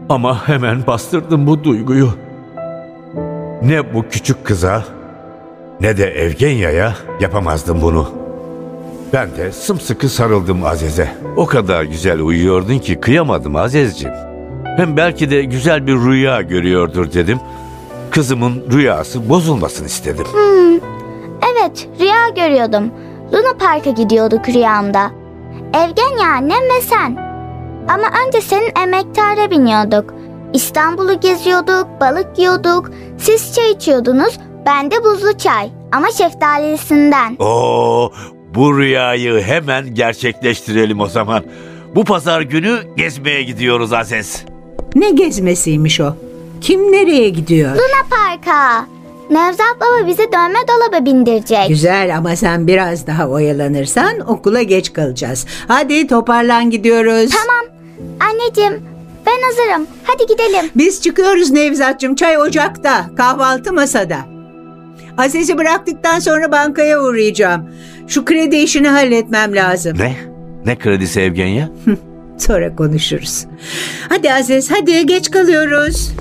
Ama 0.09 0.49
hemen 0.49 0.87
bastırdım 0.87 1.47
bu 1.47 1.65
duyguyu. 1.65 2.11
Ne 3.63 3.95
bu 3.95 4.09
küçük 4.09 4.45
kıza 4.45 4.85
ne 5.81 5.97
de 5.97 6.05
Evgenya'ya 6.05 6.95
yapamazdım 7.21 7.83
bunu. 7.83 8.11
Ben 9.13 9.37
de 9.37 9.53
sımsıkı 9.53 10.09
sarıldım 10.09 10.65
Aziz'e. 10.65 11.09
O 11.37 11.47
kadar 11.47 11.85
güzel 11.85 12.21
uyuyordun 12.21 12.79
ki 12.79 13.01
kıyamadım 13.01 13.57
Aziz'ciğim. 13.57 14.15
Hem 14.77 14.97
belki 14.97 15.31
de 15.31 15.45
güzel 15.45 15.87
bir 15.87 15.95
rüya 15.95 16.43
görüyordur 16.43 17.13
dedim. 17.13 17.39
Kızımın 18.11 18.65
rüyası 18.73 19.29
bozulmasın 19.29 19.85
istedim. 19.85 20.27
Hmm, 20.33 20.79
evet 21.53 21.89
rüya 22.01 22.29
görüyordum. 22.29 22.91
Luna 23.33 23.53
Park'a 23.59 23.91
gidiyorduk 23.91 24.49
rüyamda. 24.49 25.11
Evgenya 25.75 26.29
annem 26.37 26.63
ve 26.77 26.81
sen. 26.81 27.17
Ama 27.89 28.07
önce 28.27 28.41
senin 28.41 28.73
emektara 28.83 29.51
biniyorduk. 29.51 30.15
İstanbul'u 30.55 31.21
geziyorduk, 31.21 31.87
balık 32.01 32.39
yiyorduk. 32.39 32.91
Siz 33.19 33.55
çay 33.55 33.71
içiyordunuz, 33.71 34.39
ben 34.67 34.91
de 34.91 35.05
buzlu 35.05 35.39
çay. 35.39 35.71
Ama 35.93 36.07
şeftalisinden. 36.11 37.37
Oo, 37.39 38.11
bu 38.55 38.79
rüyayı 38.79 39.43
hemen 39.43 39.95
gerçekleştirelim 39.95 41.01
o 41.01 41.07
zaman. 41.07 41.45
Bu 41.95 42.05
pazar 42.05 42.41
günü 42.41 42.79
gezmeye 42.97 43.43
gidiyoruz 43.43 43.93
Aziz. 43.93 44.45
Ne 44.95 45.11
gezmesiymiş 45.11 46.01
o? 46.01 46.15
Kim 46.61 46.93
nereye 46.93 47.29
gidiyor? 47.29 47.71
Luna 47.71 48.07
Park'a. 48.11 48.87
Nevzat 49.31 49.77
baba 49.81 50.07
bizi 50.07 50.23
dönme 50.33 50.59
dolaba 50.69 51.05
bindirecek. 51.07 51.69
Güzel 51.69 52.17
ama 52.17 52.37
sen 52.37 52.67
biraz 52.67 53.07
daha 53.07 53.27
oyalanırsan 53.29 54.21
okula 54.31 54.63
geç 54.63 54.93
kalacağız. 54.93 55.47
Hadi 55.69 56.07
toparlan 56.07 56.71
gidiyoruz. 56.71 57.31
Tamam. 57.31 57.65
Anneciğim 58.21 58.83
ben 59.27 59.43
hazırım. 59.43 59.87
Hadi 60.05 60.27
gidelim. 60.27 60.71
Biz 60.77 61.03
çıkıyoruz 61.03 61.51
Nevzat'cığım. 61.51 62.15
Çay 62.15 62.39
ocakta. 62.39 63.07
Kahvaltı 63.17 63.73
masada. 63.73 64.17
Aziz'i 65.19 65.59
bıraktıktan 65.59 66.19
sonra 66.19 66.53
bankaya 66.53 67.01
uğrayacağım. 67.03 67.71
Şu 68.09 68.25
kredi 68.25 68.57
işini 68.57 68.89
halletmem 68.89 69.55
lazım. 69.57 69.99
Ne? 69.99 70.15
Ne 70.67 70.79
kredisi 70.79 71.21
Evgenya? 71.21 71.69
Sonra 72.39 72.77
konuşuruz. 72.77 73.47
Hadi 74.09 74.33
Aziz 74.33 74.71
hadi 74.71 75.07
geç 75.07 75.31
kalıyoruz. 75.31 76.13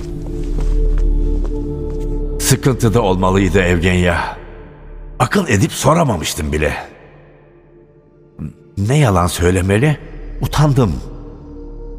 Sıkıntıda 2.49 3.01
olmalıydı 3.01 3.61
Evgenya. 3.61 4.37
Akıl 5.19 5.47
edip 5.47 5.71
soramamıştım 5.71 6.51
bile. 6.51 6.73
Ne 8.77 8.97
yalan 8.97 9.27
söylemeli? 9.27 9.97
Utandım. 10.41 10.93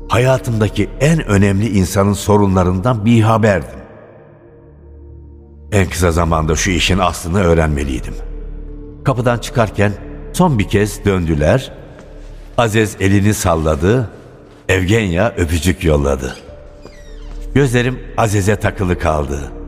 Hayatımdaki 0.08 0.90
en 1.00 1.24
önemli 1.24 1.68
insanın 1.68 2.12
sorunlarından 2.12 3.04
bir 3.04 3.22
haberdim. 3.22 3.78
En 5.72 5.88
kısa 5.88 6.10
zamanda 6.12 6.56
şu 6.56 6.70
işin 6.70 6.98
aslını 6.98 7.42
öğrenmeliydim. 7.42 8.14
Kapıdan 9.04 9.38
çıkarken 9.38 9.92
son 10.32 10.58
bir 10.58 10.68
kez 10.68 11.04
döndüler. 11.04 11.72
Aziz 12.58 12.96
elini 13.00 13.34
salladı. 13.34 14.10
Evgenya 14.68 15.32
öpücük 15.36 15.84
yolladı. 15.84 16.36
Gözlerim 17.54 17.98
Aziz'e 18.16 18.56
takılı 18.56 18.98
kaldı. 18.98 19.59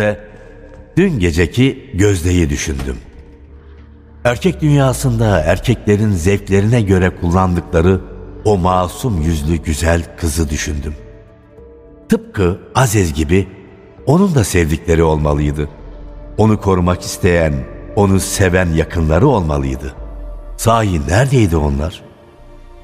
Ve 0.00 0.20
dün 0.96 1.18
geceki 1.18 1.90
Gözde'yi 1.94 2.50
düşündüm. 2.50 2.96
Erkek 4.24 4.60
dünyasında 4.60 5.40
erkeklerin 5.40 6.12
zevklerine 6.12 6.82
göre 6.82 7.16
kullandıkları 7.20 8.00
o 8.44 8.58
masum 8.58 9.22
yüzlü 9.22 9.56
güzel 9.56 10.16
kızı 10.16 10.50
düşündüm. 10.50 10.94
Tıpkı 12.08 12.58
Aziz 12.74 13.14
gibi 13.14 13.48
onun 14.06 14.34
da 14.34 14.44
sevdikleri 14.44 15.02
olmalıydı. 15.02 15.68
Onu 16.38 16.60
korumak 16.60 17.00
isteyen, 17.00 17.54
onu 17.96 18.20
seven 18.20 18.72
yakınları 18.72 19.26
olmalıydı. 19.26 19.94
Sahi 20.56 21.08
neredeydi 21.08 21.56
onlar? 21.56 22.02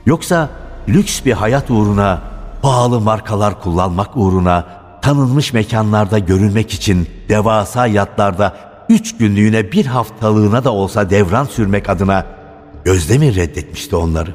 Yoksa 0.07 0.51
lüks 0.89 1.25
bir 1.25 1.33
hayat 1.33 1.71
uğruna, 1.71 2.23
pahalı 2.63 3.01
markalar 3.01 3.61
kullanmak 3.61 4.17
uğruna, 4.17 4.67
tanınmış 5.07 5.53
mekanlarda 5.53 6.19
görünmek 6.19 6.75
için 6.75 7.07
devasa 7.29 7.87
yatlarda 7.87 8.57
üç 8.89 9.17
günlüğüne 9.17 9.73
bir 9.73 9.87
haftalığına 9.87 10.65
da 10.65 10.73
olsa 10.73 11.11
devran 11.11 11.45
sürmek 11.45 11.89
adına 11.89 12.27
Gözde 12.85 13.19
mi 13.19 13.35
reddetmişti 13.35 13.97
onları? 13.97 14.35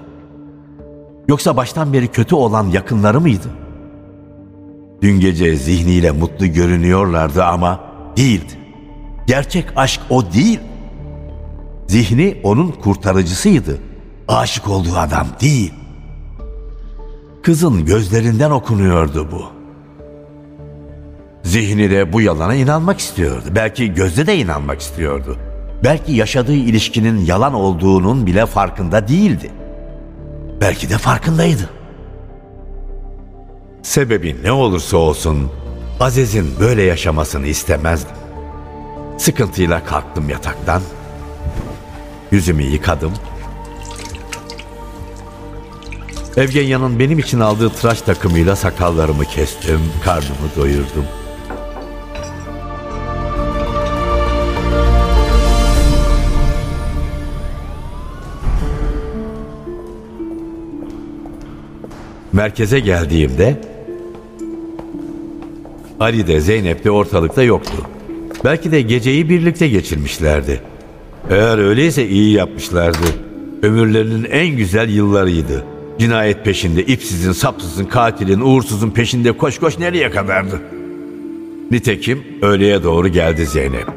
Yoksa 1.27 1.58
baştan 1.58 1.93
beri 1.93 2.08
kötü 2.08 2.35
olan 2.35 2.67
yakınları 2.67 3.22
mıydı? 3.22 3.48
Dün 5.01 5.19
gece 5.19 5.56
zihniyle 5.56 6.11
mutlu 6.11 6.48
görünüyorlardı 6.48 7.43
ama 7.43 7.80
değildi. 8.17 8.53
Gerçek 9.27 9.66
aşk 9.75 10.01
o 10.09 10.33
değil. 10.33 10.59
Zihni 11.88 12.38
onun 12.43 12.72
kurtarıcısıydı. 12.72 13.77
Aşık 14.27 14.69
olduğu 14.69 14.98
adam 14.98 15.27
değil. 15.41 15.74
Kızın 17.43 17.85
gözlerinden 17.85 18.51
okunuyordu 18.51 19.27
bu. 19.32 19.51
Zihni 21.44 21.92
de 21.92 22.14
bu 22.14 22.22
yalana 22.22 22.56
inanmak 22.56 23.00
istiyordu. 23.00 23.45
Belki 23.56 23.94
gözde 23.94 24.28
de 24.28 24.38
inanmak 24.38 24.82
istiyordu. 24.82 25.38
Belki 25.84 26.11
yaşadığı 26.14 26.53
ilişkinin 26.53 27.26
yalan 27.26 27.53
olduğunun 27.53 28.26
bile 28.26 28.45
farkında 28.45 29.08
değildi. 29.08 29.52
Belki 30.61 30.90
de 30.90 30.98
farkındaydı. 30.98 31.70
Sebebi 33.84 34.36
ne 34.44 34.52
olursa 34.52 34.98
olsun 34.98 35.52
Aziz'in 36.00 36.60
böyle 36.60 36.82
yaşamasını 36.82 37.48
istemezdim. 37.48 38.16
Sıkıntıyla 39.18 39.86
kalktım 39.86 40.30
yataktan. 40.30 40.82
Yüzümü 42.32 42.64
yıkadım. 42.64 43.14
Evgenya'nın 46.38 47.00
benim 47.00 47.20
için 47.20 47.40
aldığı 47.40 47.70
tıraş 47.70 48.02
takımıyla 48.02 48.56
sakallarımı 48.56 49.26
kestim, 49.26 49.80
karnımı 50.03 50.56
doyurdum. 50.56 51.06
Merkeze 62.34 62.80
geldiğimde 62.80 63.61
Ali 66.00 66.27
de 66.27 66.40
Zeynep 66.40 66.84
de 66.84 66.92
ortalıkta 66.92 67.43
yoktu. 67.43 67.77
Belki 68.45 68.72
de 68.72 68.82
geceyi 68.82 69.30
birlikte 69.30 69.68
geçirmişlerdi. 69.68 70.61
Eğer 71.30 71.58
öyleyse 71.58 72.08
iyi 72.08 72.34
yapmışlardı. 72.34 72.98
Ömürlerinin 73.64 74.24
en 74.24 74.48
güzel 74.48 74.90
yıllarıydı. 74.90 75.66
Cinayet 76.00 76.45
peşinde, 76.45 76.84
ipsizin, 76.84 77.32
sapsızın, 77.32 77.85
katilin, 77.85 78.40
uğursuzun 78.40 78.90
peşinde 78.90 79.32
koş 79.32 79.60
koş 79.60 79.80
nereye 79.80 80.11
kadardı? 80.11 80.61
Nitekim 81.72 82.24
öğleye 82.42 82.84
doğru 82.84 83.08
geldi 83.08 83.45
Zeynep. 83.45 83.88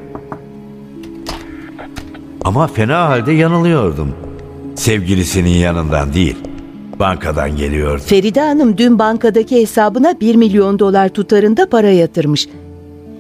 Ama 2.45 2.67
fena 2.67 3.09
halde 3.09 3.33
yanılıyordum. 3.33 4.15
Sevgilisinin 4.75 5.51
yanından 5.51 6.13
değil, 6.13 6.37
bankadan 6.99 7.57
geliyordu. 7.57 8.03
Feride 8.07 8.41
Hanım 8.41 8.79
dün 8.79 8.99
bankadaki 8.99 9.61
hesabına 9.61 10.21
1 10.21 10.35
milyon 10.35 10.79
dolar 10.79 11.09
tutarında 11.09 11.69
para 11.69 11.91
yatırmış. 11.91 12.49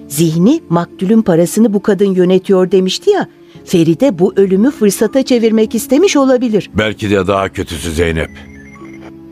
Zihni 0.08 0.60
maktulün 0.68 1.22
parasını 1.22 1.74
bu 1.74 1.82
kadın 1.82 2.14
yönetiyor 2.14 2.70
demişti 2.70 3.10
ya. 3.10 3.28
Feride 3.64 4.18
bu 4.18 4.32
ölümü 4.36 4.70
fırsata 4.70 5.22
çevirmek 5.22 5.74
istemiş 5.74 6.16
olabilir. 6.16 6.70
Belki 6.74 7.10
de 7.10 7.26
daha 7.26 7.48
kötüsü 7.48 7.92
Zeynep. 7.92 8.30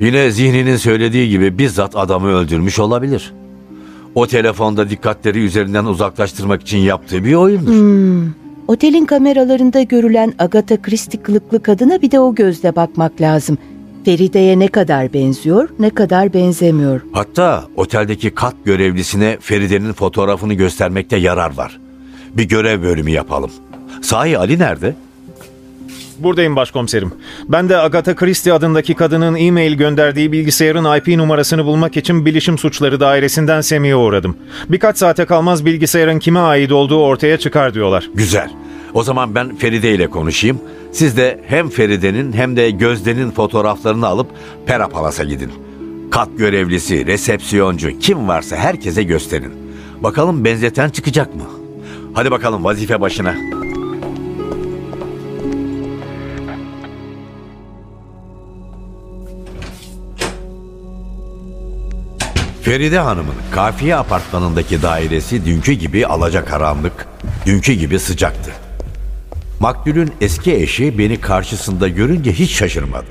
Yine 0.01 0.31
zihninin 0.31 0.77
söylediği 0.77 1.29
gibi 1.29 1.59
bizzat 1.59 1.97
adamı 1.97 2.29
öldürmüş 2.29 2.79
olabilir. 2.79 3.33
O 4.15 4.27
telefonda 4.27 4.91
dikkatleri 4.91 5.45
üzerinden 5.45 5.85
uzaklaştırmak 5.85 6.63
için 6.63 6.79
yaptığı 6.79 7.25
bir 7.25 7.35
oyundur. 7.35 7.73
Hmm. 7.73 8.43
Otelin 8.69 9.05
kameralarında 9.05 9.83
görülen 9.83 10.33
Agatha 10.39 10.83
Christie 10.83 11.23
kılıklı 11.23 11.63
kadına 11.63 12.03
bir 12.03 12.11
de 12.11 12.21
o 12.21 12.35
gözle 12.35 12.77
bakmak 12.77 13.21
lazım. 13.21 13.59
Feride'ye 14.05 14.59
ne 14.59 14.69
kadar 14.69 15.13
benziyor, 15.13 15.69
ne 15.79 15.91
kadar 15.91 16.35
benzemiyor. 16.35 17.01
Hatta 17.13 17.65
oteldeki 17.77 18.31
kat 18.31 18.55
görevlisine 18.65 19.39
Feride'nin 19.41 19.93
fotoğrafını 19.93 20.55
göstermekte 20.55 21.17
yarar 21.17 21.57
var. 21.57 21.79
Bir 22.37 22.45
görev 22.45 22.83
bölümü 22.83 23.11
yapalım. 23.11 23.51
Sahi 24.03 24.39
Ali 24.39 24.59
nerede? 24.59 24.95
Buradayım 26.19 26.57
başkomiserim. 26.57 27.13
Ben 27.49 27.69
de 27.69 27.77
Agatha 27.77 28.15
Christie 28.17 28.53
adındaki 28.53 28.95
kadının 28.95 29.37
e-mail 29.37 29.73
gönderdiği 29.75 30.33
bilgisayarın 30.33 30.97
IP 30.99 31.09
numarasını 31.09 31.65
bulmak 31.65 31.97
için 31.97 32.27
Bilişim 32.27 32.59
Suçları 32.59 33.01
Dairesi'nden 33.01 33.61
Semih'e 33.61 33.97
uğradım. 33.97 34.37
Birkaç 34.69 34.99
saate 34.99 35.25
kalmaz 35.25 35.65
bilgisayarın 35.65 36.19
kime 36.19 36.41
ait 36.41 36.73
olduğu 36.73 37.03
ortaya 37.03 37.39
çıkar 37.39 37.75
diyorlar. 37.75 38.11
Güzel. 38.15 38.51
O 38.95 39.03
zaman 39.03 39.35
ben 39.35 39.57
Feride 39.57 39.95
ile 39.95 40.11
konuşayım. 40.11 40.59
Siz 40.93 41.17
de 41.17 41.41
hem 41.47 41.69
Feride'nin 41.69 42.33
hem 42.33 42.57
de 42.57 42.71
Gözde'nin 42.71 43.31
fotoğraflarını 43.31 44.07
alıp 44.07 44.27
Pera 44.67 44.89
Palas'a 44.89 45.25
gidin. 45.25 45.53
Kat 46.11 46.29
görevlisi, 46.39 47.07
resepsiyoncu 47.07 47.99
kim 47.99 48.29
varsa 48.29 48.57
herkese 48.57 49.03
gösterin. 49.03 49.53
Bakalım 50.01 50.45
benzeten 50.45 50.91
çıkacak 50.91 51.35
mı? 51.35 51.43
Hadi 52.15 52.31
bakalım 52.31 52.65
vazife 52.65 53.01
başına. 53.01 53.35
Feride 62.63 62.99
Hanım'ın 62.99 63.35
kafiye 63.51 63.97
apartmanındaki 63.97 64.83
dairesi 64.83 65.45
dünkü 65.45 65.73
gibi 65.73 66.07
alacakaranlık, 66.07 67.07
dünkü 67.47 67.73
gibi 67.73 67.99
sıcaktı. 67.99 68.53
Maktulün 69.63 70.13
eski 70.21 70.55
eşi 70.55 70.99
beni 70.99 71.21
karşısında 71.21 71.89
görünce 71.89 72.33
hiç 72.33 72.51
şaşırmadı. 72.51 73.07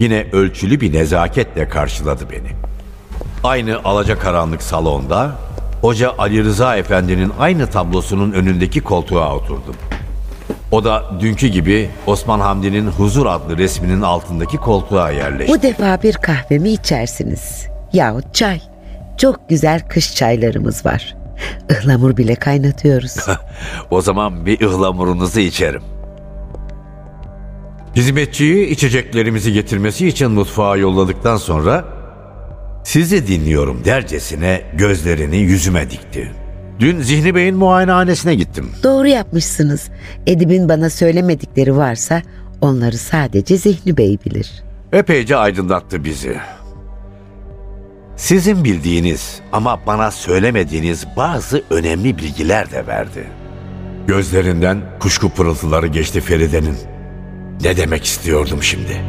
Yine 0.00 0.26
ölçülü 0.32 0.80
bir 0.80 0.92
nezaketle 0.92 1.68
karşıladı 1.68 2.30
beni. 2.30 2.48
Aynı 3.44 3.78
alacakaranlık 3.84 4.62
salonda 4.62 5.32
Hoca 5.80 6.12
Ali 6.18 6.44
Rıza 6.44 6.76
Efendi'nin 6.76 7.32
aynı 7.38 7.66
tablosunun 7.66 8.32
önündeki 8.32 8.80
koltuğa 8.80 9.34
oturdum. 9.36 9.74
O 10.70 10.84
da 10.84 11.04
dünkü 11.20 11.46
gibi 11.46 11.90
Osman 12.06 12.40
Hamdi'nin 12.40 12.86
Huzur 12.86 13.26
adlı 13.26 13.58
resminin 13.58 14.02
altındaki 14.02 14.56
koltuğa 14.56 15.10
yerleşti. 15.10 15.52
Bu 15.52 15.62
defa 15.62 16.02
bir 16.02 16.14
kahvemi 16.14 16.70
içersiniz. 16.70 17.66
Yahut 17.92 18.34
çay. 18.34 18.60
Çok 19.18 19.48
güzel 19.48 19.88
kış 19.88 20.14
çaylarımız 20.14 20.86
var. 20.86 21.16
Ihlamur 21.70 22.16
bile 22.16 22.34
kaynatıyoruz. 22.34 23.16
o 23.90 24.00
zaman 24.00 24.46
bir 24.46 24.60
ıhlamurunuzu 24.60 25.40
içerim. 25.40 25.82
Hizmetçiyi 27.96 28.66
içeceklerimizi 28.66 29.52
getirmesi 29.52 30.08
için 30.08 30.30
mutfağa 30.30 30.76
yolladıktan 30.76 31.36
sonra 31.36 31.84
sizi 32.84 33.26
dinliyorum 33.26 33.84
dercesine 33.84 34.62
gözlerini 34.74 35.36
yüzüme 35.36 35.90
dikti. 35.90 36.32
Dün 36.80 37.00
Zihni 37.00 37.34
Bey'in 37.34 37.56
muayenehanesine 37.56 38.34
gittim. 38.34 38.70
Doğru 38.82 39.06
yapmışsınız. 39.06 39.88
Edip'in 40.26 40.68
bana 40.68 40.90
söylemedikleri 40.90 41.76
varsa 41.76 42.22
onları 42.60 42.98
sadece 42.98 43.56
Zihni 43.56 43.96
Bey 43.96 44.18
bilir. 44.26 44.62
Epeyce 44.92 45.36
aydınlattı 45.36 46.04
bizi. 46.04 46.36
Sizin 48.16 48.64
bildiğiniz 48.64 49.40
ama 49.52 49.86
bana 49.86 50.10
söylemediğiniz 50.10 51.06
bazı 51.16 51.64
önemli 51.70 52.18
bilgiler 52.18 52.70
de 52.70 52.86
verdi. 52.86 53.26
Gözlerinden 54.06 54.80
kuşku 55.00 55.30
pırıltıları 55.30 55.86
geçti 55.86 56.20
Feride'nin. 56.20 56.76
Ne 57.62 57.76
demek 57.76 58.04
istiyordum 58.04 58.62
şimdi? 58.62 59.02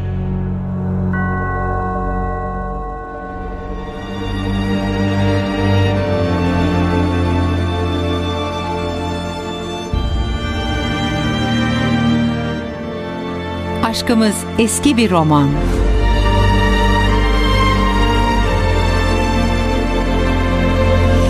Aşkımız 13.84 14.36
eski 14.60 14.98
bir 14.98 15.12
roman. 15.12 15.50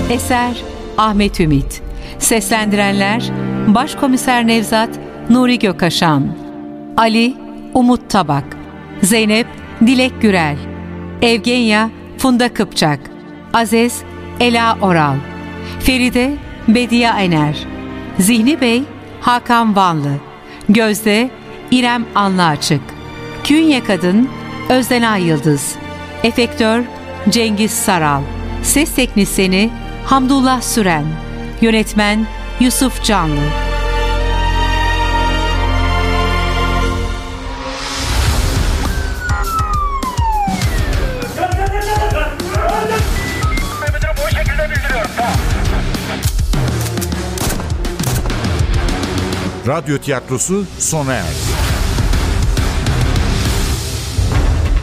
Eser 0.09 0.57
Ahmet 0.97 1.39
Ümit. 1.39 1.81
Seslendirenler 2.19 3.23
Başkomiser 3.67 4.47
Nevzat 4.47 4.89
Nuri 5.29 5.59
Gökaşan 5.59 6.37
Ali 6.97 7.33
Umut 7.73 8.09
Tabak 8.09 8.43
Zeynep 9.03 9.47
Dilek 9.81 10.21
Gürel 10.21 10.57
Evgenya 11.21 11.89
Funda 12.17 12.53
Kıpçak 12.53 12.99
Aziz 13.53 14.01
Ela 14.39 14.77
Oral 14.81 15.15
Feride 15.79 16.33
Bediye 16.67 17.09
Ener 17.09 17.57
Zihni 18.19 18.61
Bey 18.61 18.83
Hakan 19.21 19.75
Vanlı 19.75 20.13
Gözde 20.69 21.29
İrem 21.71 22.05
Anlaçık 22.15 22.81
Künye 23.43 23.83
Kadın 23.83 24.29
Özdenay 24.69 25.23
Yıldız 25.23 25.75
Efektör 26.23 26.83
Cengiz 27.29 27.71
Saral 27.71 28.21
Ses 28.63 28.95
Teknisini 28.95 29.69
Hamdullah 30.07 30.61
Süren 30.61 31.05
Yönetmen 31.61 32.27
Yusuf 32.59 33.03
Canlı 33.03 33.41
Radyo 49.67 49.97
tiyatrosu 49.97 50.65
sona 50.79 51.13
erdi. 51.13 51.66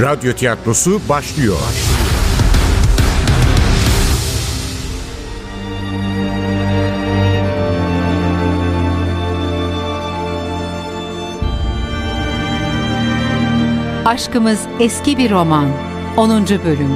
Radyo 0.00 0.32
tiyatrosu 0.32 1.00
başlıyor. 1.08 1.56
Aşkımız 14.04 14.60
eski 14.80 15.18
bir 15.18 15.30
roman. 15.30 15.66
10. 16.16 16.30
bölüm. 16.48 16.92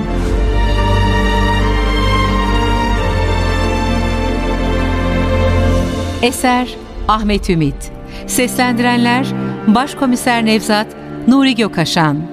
Eser 6.23 6.77
Ahmet 7.09 7.51
Ümit. 7.51 7.93
Seslendirenler 8.27 9.27
Başkomiser 9.67 10.45
Nevzat 10.45 10.87
Nuri 11.29 11.55
Gökaşan, 11.55 12.32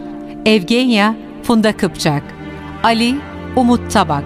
Evgenya 0.49 1.15
Funda 1.43 1.77
Kıpçak, 1.77 2.23
Ali 2.83 3.15
Umut 3.55 3.91
Tabak, 3.91 4.23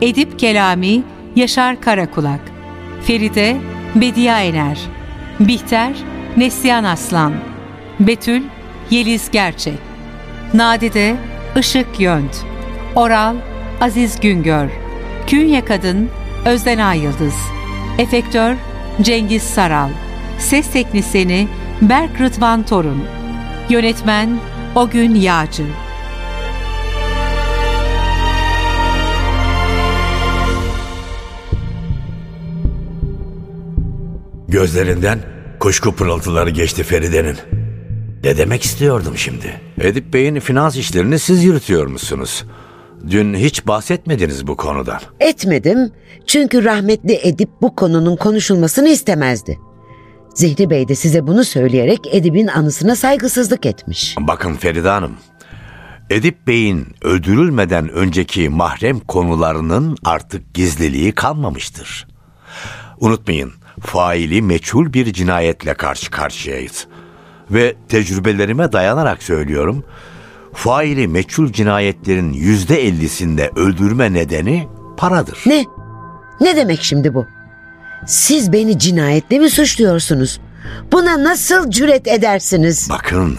Edip 0.00 0.38
Kelami 0.38 1.02
Yaşar 1.36 1.80
Karakulak, 1.80 2.40
Feride 3.02 3.56
Bediye 3.94 4.32
Ener, 4.32 4.78
Bihter 5.40 5.92
Neslihan 6.36 6.84
Aslan, 6.84 7.32
Betül 8.00 8.42
Yeliz 8.90 9.30
Gerçek, 9.30 9.78
Nadide 10.54 11.16
Işık 11.58 12.00
Yönt, 12.00 12.44
Oral 12.96 13.36
Aziz 13.80 14.20
Güngör, 14.20 14.68
Künye 15.26 15.64
Kadın 15.64 16.08
Özden 16.44 16.78
Ayıldız, 16.78 17.34
Efektör 17.98 18.54
Cengiz 19.02 19.42
Saral, 19.42 19.90
Ses 20.38 20.72
Teknisini 20.72 21.48
Berk 21.82 22.20
Rıdvan 22.20 22.62
Torun, 22.62 23.04
Yönetmen 23.68 24.28
O 24.76 24.90
Gün 24.90 25.14
Yağcı. 25.14 25.66
Gözlerinden 34.48 35.18
kuşku 35.60 35.94
pırıltıları 35.94 36.50
geçti 36.50 36.82
Feride'nin. 36.82 37.36
Ne 38.24 38.36
demek 38.36 38.62
istiyordum 38.62 39.16
şimdi? 39.16 39.60
Edip 39.80 40.12
Bey'in 40.14 40.40
finans 40.40 40.76
işlerini 40.76 41.18
siz 41.18 41.44
yürütüyormuşsunuz. 41.44 42.44
Dün 43.10 43.34
hiç 43.34 43.66
bahsetmediniz 43.66 44.46
bu 44.46 44.56
konudan. 44.56 45.00
Etmedim 45.20 45.90
çünkü 46.26 46.64
rahmetli 46.64 47.18
Edip 47.22 47.48
bu 47.62 47.76
konunun 47.76 48.16
konuşulmasını 48.16 48.88
istemezdi. 48.88 49.58
Zihri 50.34 50.70
Bey 50.70 50.88
de 50.88 50.94
size 50.94 51.26
bunu 51.26 51.44
söyleyerek 51.44 52.00
Edip'in 52.12 52.46
anısına 52.46 52.96
saygısızlık 52.96 53.66
etmiş. 53.66 54.16
Bakın 54.20 54.54
Feride 54.54 54.88
Hanım, 54.88 55.12
Edip 56.10 56.46
Bey'in 56.46 56.86
öldürülmeden 57.02 57.88
önceki 57.88 58.48
mahrem 58.48 59.00
konularının 59.00 59.96
artık 60.04 60.54
gizliliği 60.54 61.12
kalmamıştır. 61.12 62.06
Unutmayın, 63.00 63.52
faili 63.80 64.42
meçhul 64.42 64.92
bir 64.92 65.12
cinayetle 65.12 65.74
karşı 65.74 66.10
karşıyayız. 66.10 66.86
Ve 67.50 67.74
tecrübelerime 67.88 68.72
dayanarak 68.72 69.22
söylüyorum, 69.22 69.84
faili 70.52 71.08
meçhul 71.08 71.52
cinayetlerin 71.52 72.32
yüzde 72.32 72.86
ellisinde 72.86 73.50
öldürme 73.56 74.12
nedeni 74.12 74.68
paradır. 74.96 75.38
Ne? 75.46 75.64
Ne 76.40 76.56
demek 76.56 76.82
şimdi 76.82 77.14
bu? 77.14 77.26
Siz 78.06 78.52
beni 78.52 78.78
cinayetle 78.78 79.38
mi 79.38 79.50
suçluyorsunuz? 79.50 80.40
Buna 80.92 81.24
nasıl 81.24 81.70
cüret 81.70 82.08
edersiniz? 82.08 82.88
Bakın, 82.90 83.38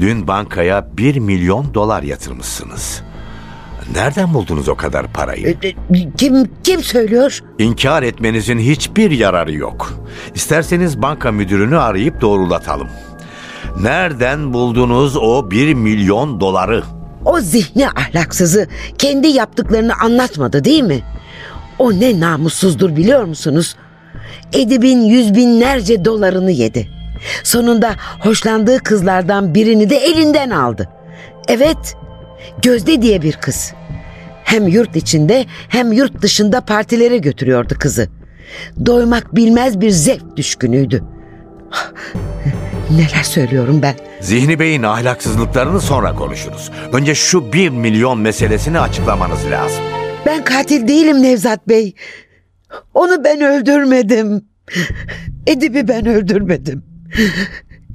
dün 0.00 0.26
bankaya 0.28 0.88
bir 0.96 1.16
milyon 1.16 1.74
dolar 1.74 2.02
yatırmışsınız. 2.02 3.02
Nereden 3.94 4.34
buldunuz 4.34 4.68
o 4.68 4.74
kadar 4.74 5.06
parayı? 5.12 5.56
Kim 6.16 6.50
kim 6.64 6.82
söylüyor? 6.82 7.40
İnkar 7.58 8.02
etmenizin 8.02 8.58
hiçbir 8.58 9.10
yararı 9.10 9.52
yok. 9.52 9.92
İsterseniz 10.34 11.02
banka 11.02 11.32
müdürünü 11.32 11.78
arayıp 11.78 12.20
doğrulatalım. 12.20 12.88
Nereden 13.80 14.52
buldunuz 14.52 15.16
o 15.16 15.50
bir 15.50 15.74
milyon 15.74 16.40
doları? 16.40 16.82
O 17.24 17.40
zihni 17.40 17.88
ahlaksızı 17.88 18.68
kendi 18.98 19.28
yaptıklarını 19.28 19.92
anlatmadı 20.02 20.64
değil 20.64 20.82
mi? 20.82 21.02
O 21.78 21.92
ne 21.92 22.20
namussuzdur 22.20 22.96
biliyor 22.96 23.24
musunuz? 23.24 23.76
Edip'in 24.52 25.00
yüz 25.04 25.34
binlerce 25.34 26.04
dolarını 26.04 26.50
yedi. 26.50 26.88
Sonunda 27.42 27.94
hoşlandığı 28.20 28.78
kızlardan 28.78 29.54
birini 29.54 29.90
de 29.90 29.96
elinden 29.96 30.50
aldı. 30.50 30.88
Evet, 31.48 31.96
Gözde 32.62 33.02
diye 33.02 33.22
bir 33.22 33.32
kız. 33.32 33.72
Hem 34.44 34.68
yurt 34.68 34.96
içinde 34.96 35.46
hem 35.68 35.92
yurt 35.92 36.22
dışında 36.22 36.60
partilere 36.60 37.18
götürüyordu 37.18 37.74
kızı. 37.78 38.08
Doymak 38.86 39.36
bilmez 39.36 39.80
bir 39.80 39.90
zevk 39.90 40.36
düşkünüydü. 40.36 41.04
Neler 42.90 43.22
söylüyorum 43.22 43.82
ben? 43.82 43.94
Zihni 44.20 44.58
Bey'in 44.58 44.82
ahlaksızlıklarını 44.82 45.80
sonra 45.80 46.14
konuşuruz. 46.14 46.70
Önce 46.92 47.14
şu 47.14 47.52
bir 47.52 47.68
milyon 47.68 48.18
meselesini 48.18 48.80
açıklamanız 48.80 49.50
lazım. 49.50 49.84
Ben 50.26 50.44
katil 50.44 50.88
değilim 50.88 51.22
Nevzat 51.22 51.68
Bey. 51.68 51.94
Onu 52.94 53.24
ben 53.24 53.40
öldürmedim. 53.40 54.44
Edip'i 55.46 55.88
ben 55.88 56.06
öldürmedim. 56.06 56.82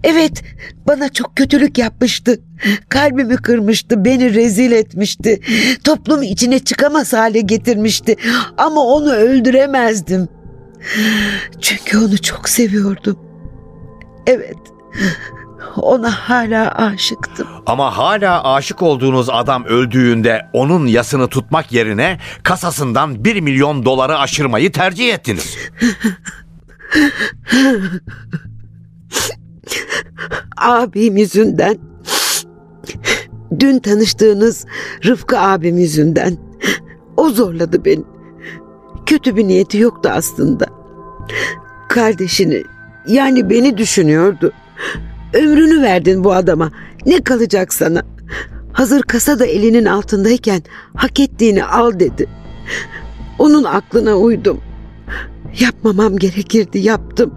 Evet, 0.04 0.44
bana 0.88 1.10
çok 1.10 1.36
kötülük 1.36 1.78
yapmıştı. 1.78 2.40
Kalbimi 2.90 3.36
kırmıştı, 3.36 4.06
beni 4.06 4.34
rezil 4.34 4.72
etmişti. 4.72 5.40
Toplum 5.84 6.24
içine 6.24 6.60
çıkamaz 6.60 7.14
hale 7.14 7.42
getirmişti. 7.42 8.16
Ama 8.58 8.82
onu 8.82 9.12
öldüremezdim. 9.12 10.28
Çünkü 11.62 11.98
onu 11.98 12.18
çok 12.18 12.50
seviyordum. 12.50 13.20
Evet, 14.28 14.58
ona 15.76 16.12
hala 16.12 16.72
aşıktım. 16.76 17.48
Ama 17.66 17.98
hala 17.98 18.54
aşık 18.54 18.82
olduğunuz 18.82 19.30
adam 19.30 19.66
öldüğünde 19.66 20.50
onun 20.54 20.88
yasını 20.88 21.28
tutmak 21.28 21.72
yerine 21.72 22.20
kasasından 22.44 23.26
bir 23.26 23.42
milyon 23.42 23.86
doları 23.86 24.20
aşırmayı 24.20 24.72
tercih 24.72 25.14
ettiniz. 25.14 25.58
abim 30.58 31.18
yüzünden. 31.18 31.78
Dün 33.60 33.80
tanıştığınız 33.80 34.66
Rıfkı 35.06 35.40
abim 35.40 35.78
yüzünden. 35.78 36.38
O 37.18 37.30
zorladı 37.30 37.86
beni. 37.86 38.04
Kötü 39.06 39.36
bir 39.36 39.48
niyeti 39.48 39.78
yoktu 39.78 40.10
aslında. 40.14 40.66
Kardeşini 41.90 42.64
yani 43.08 43.50
beni 43.50 43.78
düşünüyordu. 43.78 44.52
Ömrünü 45.34 45.82
verdin 45.82 46.24
bu 46.24 46.34
adama. 46.34 46.72
Ne 47.06 47.24
kalacak 47.24 47.74
sana? 47.74 48.02
Hazır 48.74 49.02
kasa 49.02 49.40
da 49.40 49.46
elinin 49.46 49.86
altındayken 49.86 50.62
hak 50.96 51.20
ettiğini 51.20 51.64
al 51.66 52.00
dedi. 52.00 52.28
Onun 53.40 53.64
aklına 53.64 54.16
uydum. 54.16 54.62
Yapmamam 55.60 56.18
gerekirdi 56.18 56.80
yaptım. 56.80 57.34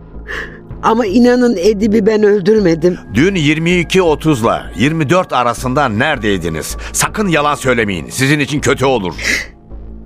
Ama 0.83 1.07
inanın 1.07 1.57
Edip'i 1.57 2.07
ben 2.07 2.23
öldürmedim. 2.23 2.99
Dün 3.15 3.35
22.30'la 3.35 4.71
24 4.77 5.33
arasında 5.33 5.89
neredeydiniz? 5.89 6.77
Sakın 6.93 7.29
yalan 7.29 7.55
söylemeyin. 7.55 8.11
Sizin 8.11 8.39
için 8.39 8.61
kötü 8.61 8.85
olur. 8.85 9.15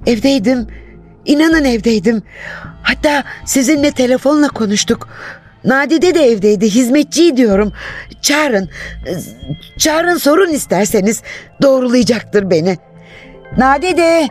Evdeydim. 0.06 0.66
İnanın 1.24 1.64
evdeydim. 1.64 2.22
Hatta 2.82 3.24
sizinle 3.44 3.90
telefonla 3.90 4.48
konuştuk. 4.48 5.08
Nadide 5.68 6.14
de 6.14 6.20
evdeydi. 6.22 6.66
Hizmetçi 6.66 7.36
diyorum. 7.36 7.72
Çağırın. 8.22 8.70
Çağırın 9.78 10.16
sorun 10.16 10.48
isterseniz. 10.48 11.22
Doğrulayacaktır 11.62 12.50
beni. 12.50 12.76
Nadide. 13.56 14.28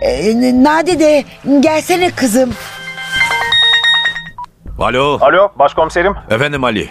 E, 0.00 0.64
Nadide 0.64 1.24
gelsene 1.60 2.10
kızım. 2.10 2.50
Alo. 4.78 5.18
Alo 5.20 5.48
başkomiserim. 5.58 6.14
Efendim 6.30 6.64
Ali. 6.64 6.88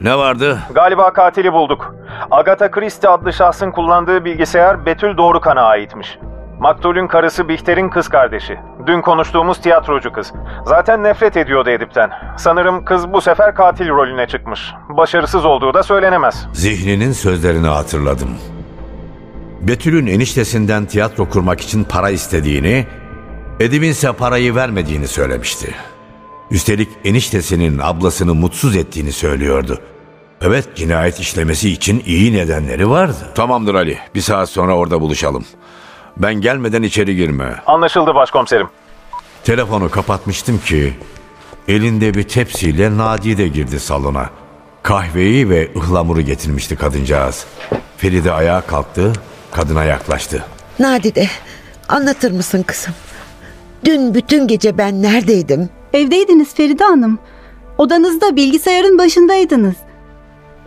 Ne 0.00 0.18
vardı? 0.18 0.58
Galiba 0.74 1.12
katili 1.12 1.52
bulduk. 1.52 1.94
Agatha 2.30 2.70
Christie 2.70 3.08
adlı 3.10 3.32
şahsın 3.32 3.70
kullandığı 3.70 4.24
bilgisayar 4.24 4.86
Betül 4.86 5.16
Doğrukan'a 5.16 5.62
aitmiş. 5.62 6.18
Maktulün 6.58 7.06
karısı 7.06 7.48
Bihter'in 7.48 7.88
kız 7.90 8.08
kardeşi. 8.08 8.58
Dün 8.88 9.00
konuştuğumuz 9.00 9.60
tiyatrocu 9.60 10.12
kız. 10.12 10.32
Zaten 10.66 11.02
nefret 11.02 11.36
ediyordu 11.36 11.70
Edip'ten. 11.70 12.10
Sanırım 12.38 12.84
kız 12.84 13.12
bu 13.12 13.20
sefer 13.20 13.54
katil 13.54 13.88
rolüne 13.88 14.26
çıkmış. 14.26 14.60
Başarısız 14.88 15.44
olduğu 15.44 15.74
da 15.74 15.82
söylenemez. 15.82 16.46
Zihninin 16.52 17.12
sözlerini 17.12 17.66
hatırladım. 17.66 18.28
Betül'ün 19.60 20.06
eniştesinden 20.06 20.86
tiyatro 20.86 21.28
kurmak 21.28 21.60
için 21.60 21.84
para 21.84 22.10
istediğini, 22.10 22.86
Edip'in 23.60 23.88
ise 23.88 24.12
parayı 24.12 24.54
vermediğini 24.54 25.08
söylemişti. 25.08 25.74
Üstelik 26.50 26.88
eniştesinin 27.04 27.78
ablasını 27.82 28.34
mutsuz 28.34 28.76
ettiğini 28.76 29.12
söylüyordu. 29.12 29.78
Evet 30.40 30.76
cinayet 30.76 31.20
işlemesi 31.20 31.70
için 31.70 32.02
iyi 32.06 32.32
nedenleri 32.32 32.90
vardı. 32.90 33.32
Tamamdır 33.34 33.74
Ali. 33.74 33.98
Bir 34.14 34.20
saat 34.20 34.48
sonra 34.50 34.76
orada 34.76 35.00
buluşalım. 35.00 35.44
Ben 36.18 36.34
gelmeden 36.34 36.82
içeri 36.82 37.16
girme. 37.16 37.54
Anlaşıldı 37.66 38.14
başkomiserim. 38.14 38.66
Telefonu 39.44 39.90
kapatmıştım 39.90 40.58
ki 40.58 40.94
elinde 41.68 42.14
bir 42.14 42.22
tepsiyle 42.22 42.96
Nadide 42.98 43.48
girdi 43.48 43.80
salona. 43.80 44.30
Kahveyi 44.82 45.48
ve 45.50 45.70
ıhlamuru 45.76 46.20
getirmişti 46.20 46.76
kadıncağız. 46.76 47.46
Feride 47.96 48.32
ayağa 48.32 48.60
kalktı, 48.60 49.12
kadına 49.50 49.84
yaklaştı. 49.84 50.44
Nadide 50.78 51.26
anlatır 51.88 52.30
mısın 52.32 52.62
kızım? 52.62 52.94
Dün 53.84 54.14
bütün 54.14 54.46
gece 54.46 54.78
ben 54.78 55.02
neredeydim? 55.02 55.68
Evdeydiniz 55.92 56.54
Feride 56.54 56.84
Hanım. 56.84 57.18
Odanızda 57.78 58.36
bilgisayarın 58.36 58.98
başındaydınız. 58.98 59.74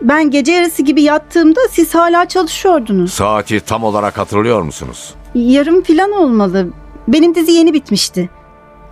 Ben 0.00 0.30
gece 0.30 0.52
yarısı 0.52 0.82
gibi 0.82 1.02
yattığımda 1.02 1.60
siz 1.70 1.94
hala 1.94 2.28
çalışıyordunuz. 2.28 3.12
Saati 3.12 3.60
tam 3.60 3.84
olarak 3.84 4.18
hatırlıyor 4.18 4.62
musunuz? 4.62 5.14
Yarım 5.34 5.82
filan 5.82 6.12
olmalı. 6.12 6.68
Benim 7.08 7.34
dizi 7.34 7.52
yeni 7.52 7.72
bitmişti. 7.74 8.30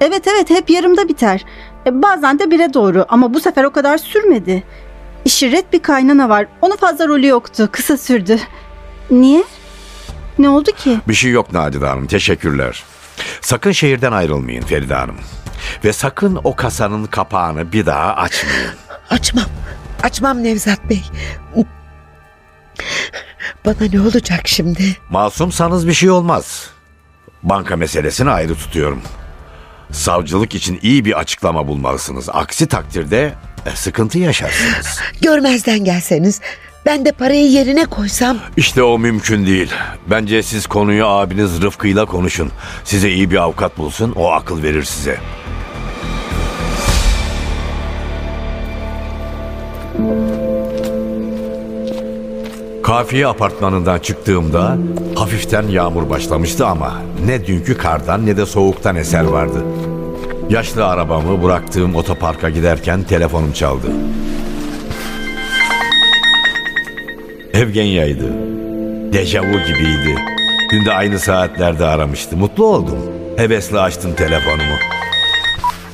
Evet 0.00 0.28
evet 0.28 0.50
hep 0.50 0.70
yarımda 0.70 1.08
biter. 1.08 1.44
E, 1.86 2.02
bazen 2.02 2.38
de 2.38 2.50
bire 2.50 2.74
doğru 2.74 3.06
ama 3.08 3.34
bu 3.34 3.40
sefer 3.40 3.64
o 3.64 3.70
kadar 3.72 3.98
sürmedi. 3.98 4.62
Şirret 5.26 5.72
bir 5.72 5.82
kaynana 5.82 6.28
var. 6.28 6.46
Onun 6.62 6.76
fazla 6.76 7.08
rolü 7.08 7.26
yoktu. 7.26 7.68
Kısa 7.72 7.96
sürdü. 7.96 8.38
Niye? 9.10 9.44
Ne 10.38 10.48
oldu 10.48 10.70
ki? 10.72 10.98
Bir 11.08 11.14
şey 11.14 11.30
yok 11.30 11.52
Nadide 11.52 11.86
Hanım, 11.86 12.06
teşekkürler. 12.06 12.84
Sakın 13.40 13.72
şehirden 13.72 14.12
ayrılmayın 14.12 14.62
Feride 14.62 14.94
Hanım. 14.94 15.16
Ve 15.84 15.92
sakın 15.92 16.40
o 16.44 16.56
kasanın 16.56 17.04
kapağını 17.06 17.72
bir 17.72 17.86
daha 17.86 18.14
açmayın. 18.14 18.70
Açmam. 19.10 19.44
Açmam 20.02 20.42
Nevzat 20.44 20.90
Bey. 20.90 21.02
Bana 23.66 23.88
ne 23.92 24.00
olacak 24.00 24.48
şimdi? 24.48 24.96
Masumsanız 25.10 25.88
bir 25.88 25.94
şey 25.94 26.10
olmaz. 26.10 26.70
Banka 27.42 27.76
meselesini 27.76 28.30
ayrı 28.30 28.54
tutuyorum. 28.54 29.02
Savcılık 29.92 30.54
için 30.54 30.78
iyi 30.82 31.04
bir 31.04 31.18
açıklama 31.18 31.68
bulmalısınız. 31.68 32.28
Aksi 32.32 32.66
takdirde 32.66 33.34
e, 33.66 33.70
sıkıntı 33.76 34.18
yaşarsınız. 34.18 35.00
Görmezden 35.22 35.84
gelseniz 35.84 36.40
ben 36.86 37.04
de 37.04 37.12
parayı 37.12 37.50
yerine 37.50 37.84
koysam 37.86 38.38
İşte 38.56 38.82
o 38.82 38.98
mümkün 38.98 39.46
değil. 39.46 39.70
Bence 40.06 40.42
siz 40.42 40.66
konuyu 40.66 41.06
abiniz 41.06 41.62
Rıfkı'yla 41.62 42.06
konuşun. 42.06 42.50
Size 42.84 43.10
iyi 43.10 43.30
bir 43.30 43.36
avukat 43.36 43.78
bulsun, 43.78 44.12
o 44.16 44.30
akıl 44.32 44.62
verir 44.62 44.82
size. 44.84 45.18
Kafiye 52.90 53.26
apartmanından 53.26 53.98
çıktığımda 53.98 54.76
hafiften 55.16 55.62
yağmur 55.62 56.10
başlamıştı 56.10 56.66
ama 56.66 56.92
ne 57.26 57.46
dünkü 57.46 57.78
kardan 57.78 58.26
ne 58.26 58.36
de 58.36 58.46
soğuktan 58.46 58.96
eser 58.96 59.24
vardı. 59.24 59.64
Yaşlı 60.48 60.86
arabamı 60.86 61.42
bıraktığım 61.42 61.94
otoparka 61.94 62.50
giderken 62.50 63.02
telefonum 63.02 63.52
çaldı. 63.52 63.86
Evgenya'ydı. 67.54 68.32
Dejavu 69.12 69.58
gibiydi. 69.66 70.18
Dün 70.72 70.84
de 70.84 70.92
aynı 70.92 71.18
saatlerde 71.18 71.84
aramıştı. 71.84 72.36
Mutlu 72.36 72.66
oldum. 72.66 72.98
Hevesle 73.36 73.80
açtım 73.80 74.14
telefonumu. 74.14 74.74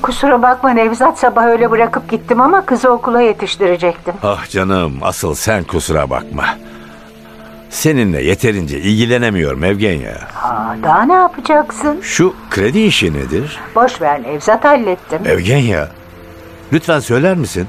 Kusura 0.03 0.43
bakma 0.43 0.71
Nevzat 0.71 1.19
sabah 1.19 1.47
öyle 1.47 1.71
bırakıp 1.71 2.11
gittim 2.11 2.41
ama 2.41 2.67
kızı 2.67 2.91
okula 2.91 3.21
yetiştirecektim. 3.21 4.15
Ah 4.23 4.51
canım 4.51 4.99
asıl 5.03 5.35
sen 5.35 5.65
kusura 5.65 6.11
bakma. 6.11 6.45
Seninle 7.71 8.23
yeterince 8.23 8.79
ilgilenemiyorum 8.79 9.65
Evgenya. 9.65 10.13
Aa, 10.43 10.75
daha 10.83 11.03
ne 11.03 11.13
yapacaksın? 11.13 12.01
Şu 12.03 12.35
kredi 12.51 12.79
işi 12.81 13.13
nedir? 13.15 13.61
Boş 13.75 14.01
ver 14.03 14.23
Nevzat 14.23 14.65
hallettim. 14.65 15.19
Evgenya, 15.27 15.89
lütfen 16.73 16.99
söyler 17.01 17.35
misin? 17.37 17.67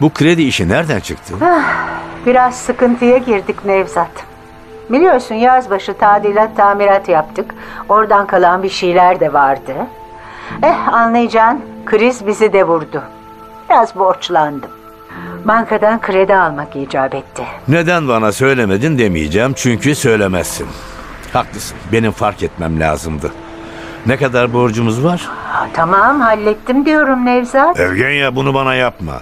Bu 0.00 0.10
kredi 0.12 0.42
işi 0.42 0.68
nereden 0.68 1.00
çıktı? 1.00 1.34
Ah, 1.44 1.86
Biraz 2.26 2.54
sıkıntıya 2.56 3.16
girdik 3.18 3.64
Nevzat. 3.64 4.10
Biliyorsun 4.90 5.34
yaz 5.34 5.70
başı 5.70 5.94
tadilat 5.94 6.56
tamirat 6.56 7.08
yaptık. 7.08 7.54
Oradan 7.88 8.26
kalan 8.26 8.62
bir 8.62 8.68
şeyler 8.68 9.20
de 9.20 9.32
vardı. 9.32 9.72
Eh 10.62 10.88
anlayacağın 10.92 11.60
kriz 11.86 12.26
bizi 12.26 12.52
de 12.52 12.64
vurdu. 12.64 13.02
Biraz 13.70 13.96
borçlandım. 13.96 14.70
Bankadan 15.44 16.00
kredi 16.00 16.34
almak 16.34 16.76
icap 16.76 17.14
etti. 17.14 17.42
Neden 17.68 18.08
bana 18.08 18.32
söylemedin 18.32 18.98
demeyeceğim 18.98 19.52
çünkü 19.56 19.94
söylemezsin. 19.94 20.66
Haklısın, 21.32 21.76
benim 21.92 22.12
fark 22.12 22.42
etmem 22.42 22.80
lazımdı. 22.80 23.32
Ne 24.06 24.16
kadar 24.16 24.52
borcumuz 24.52 25.04
var? 25.04 25.28
Tamam 25.72 26.20
hallettim 26.20 26.84
diyorum 26.84 27.24
Nevzat. 27.26 27.80
Evgenya 27.80 28.36
bunu 28.36 28.54
bana 28.54 28.74
yapma. 28.74 29.12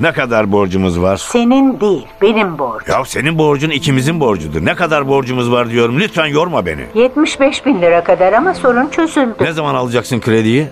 Ne 0.00 0.12
kadar 0.12 0.52
borcumuz 0.52 1.00
var? 1.02 1.16
Senin 1.16 1.80
değil 1.80 2.06
benim 2.22 2.58
borcum. 2.58 2.94
Ya 2.94 3.04
senin 3.04 3.38
borcun 3.38 3.70
ikimizin 3.70 4.20
borcudur. 4.20 4.64
Ne 4.64 4.74
kadar 4.74 5.08
borcumuz 5.08 5.52
var 5.52 5.70
diyorum. 5.70 6.00
Lütfen 6.00 6.26
yorma 6.26 6.66
beni. 6.66 6.84
75 6.94 7.66
bin 7.66 7.82
lira 7.82 8.04
kadar 8.04 8.32
ama 8.32 8.54
sorun 8.54 8.88
çözüldü. 8.88 9.34
Ne 9.40 9.52
zaman 9.52 9.74
alacaksın 9.74 10.20
krediyi? 10.20 10.68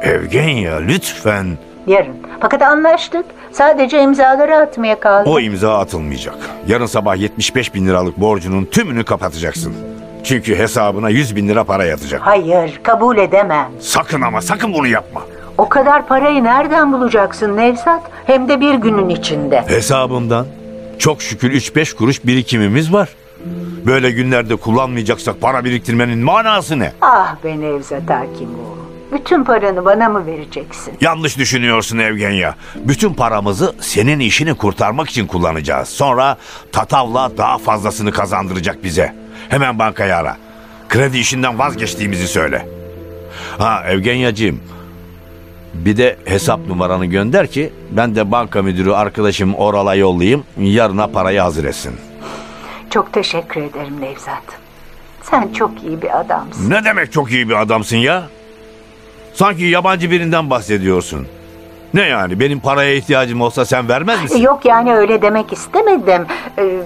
Evgenya 0.00 0.76
lütfen. 0.76 1.46
Yarın. 1.86 2.16
Fakat 2.40 2.62
anlaştık. 2.62 3.24
Sadece 3.52 4.02
imzaları 4.02 4.56
atmaya 4.56 5.00
kaldı. 5.00 5.30
O 5.30 5.40
imza 5.40 5.78
atılmayacak. 5.78 6.34
Yarın 6.68 6.86
sabah 6.86 7.16
75 7.16 7.74
bin 7.74 7.86
liralık 7.86 8.16
borcunun 8.20 8.64
tümünü 8.64 9.04
kapatacaksın. 9.04 9.74
Çünkü 10.24 10.58
hesabına 10.58 11.08
100 11.10 11.36
bin 11.36 11.48
lira 11.48 11.64
para 11.64 11.84
yatacak. 11.84 12.20
Hayır 12.24 12.80
kabul 12.82 13.18
edemem. 13.18 13.66
Sakın 13.80 14.20
ama 14.20 14.42
sakın 14.42 14.74
bunu 14.74 14.86
yapma. 14.86 15.20
O 15.58 15.68
kadar 15.68 16.06
parayı 16.06 16.44
nereden 16.44 16.92
bulacaksın 16.92 17.56
Nevzat? 17.56 18.02
Hem 18.26 18.48
de 18.48 18.60
bir 18.60 18.74
günün 18.74 19.08
içinde. 19.08 19.64
Hesabımdan 19.68 20.46
çok 20.98 21.22
şükür 21.22 21.52
3-5 21.52 21.96
kuruş 21.96 22.24
birikimimiz 22.26 22.92
var. 22.92 23.08
Böyle 23.86 24.10
günlerde 24.10 24.56
kullanmayacaksak 24.56 25.40
para 25.40 25.64
biriktirmenin 25.64 26.18
manası 26.18 26.78
ne? 26.78 26.92
Ah 27.00 27.36
be 27.44 27.60
Nevzat 27.60 28.10
Hakimoğlu. 28.10 28.75
Bütün 29.12 29.44
paranı 29.44 29.84
bana 29.84 30.08
mı 30.08 30.26
vereceksin? 30.26 30.94
Yanlış 31.00 31.38
düşünüyorsun 31.38 31.98
Evgenya. 31.98 32.54
Bütün 32.74 33.14
paramızı 33.14 33.74
senin 33.80 34.18
işini 34.20 34.54
kurtarmak 34.54 35.08
için 35.10 35.26
kullanacağız. 35.26 35.88
Sonra 35.88 36.36
Tatavla 36.72 37.30
daha 37.38 37.58
fazlasını 37.58 38.12
kazandıracak 38.12 38.84
bize. 38.84 39.14
Hemen 39.48 39.78
bankayı 39.78 40.16
ara. 40.16 40.36
Kredi 40.88 41.18
işinden 41.18 41.58
vazgeçtiğimizi 41.58 42.28
söyle. 42.28 42.68
Ha 43.58 43.82
Evgenyacığım. 43.88 44.60
Bir 45.74 45.96
de 45.96 46.16
hesap 46.24 46.66
numaranı 46.66 47.06
gönder 47.06 47.46
ki 47.46 47.72
ben 47.90 48.16
de 48.16 48.30
banka 48.32 48.62
müdürü 48.62 48.92
arkadaşım 48.92 49.54
Oral'a 49.54 49.94
yollayayım. 49.94 50.44
Yarına 50.58 51.06
parayı 51.06 51.40
hazır 51.40 51.64
etsin. 51.64 51.92
Çok 52.90 53.12
teşekkür 53.12 53.62
ederim 53.62 54.00
Nevzat. 54.00 54.42
Sen 55.22 55.52
çok 55.52 55.82
iyi 55.82 56.02
bir 56.02 56.20
adamsın. 56.20 56.70
Ne 56.70 56.84
demek 56.84 57.12
çok 57.12 57.30
iyi 57.32 57.48
bir 57.48 57.60
adamsın 57.62 57.96
ya? 57.96 58.22
Sanki 59.36 59.64
yabancı 59.64 60.10
birinden 60.10 60.50
bahsediyorsun. 60.50 61.26
Ne 61.94 62.02
yani 62.02 62.40
benim 62.40 62.60
paraya 62.60 62.94
ihtiyacım 62.94 63.40
olsa 63.40 63.64
sen 63.64 63.88
vermez 63.88 64.22
misin? 64.22 64.38
Yok 64.42 64.64
yani 64.64 64.94
öyle 64.94 65.22
demek 65.22 65.52
istemedim. 65.52 66.26
Ee, 66.58 66.64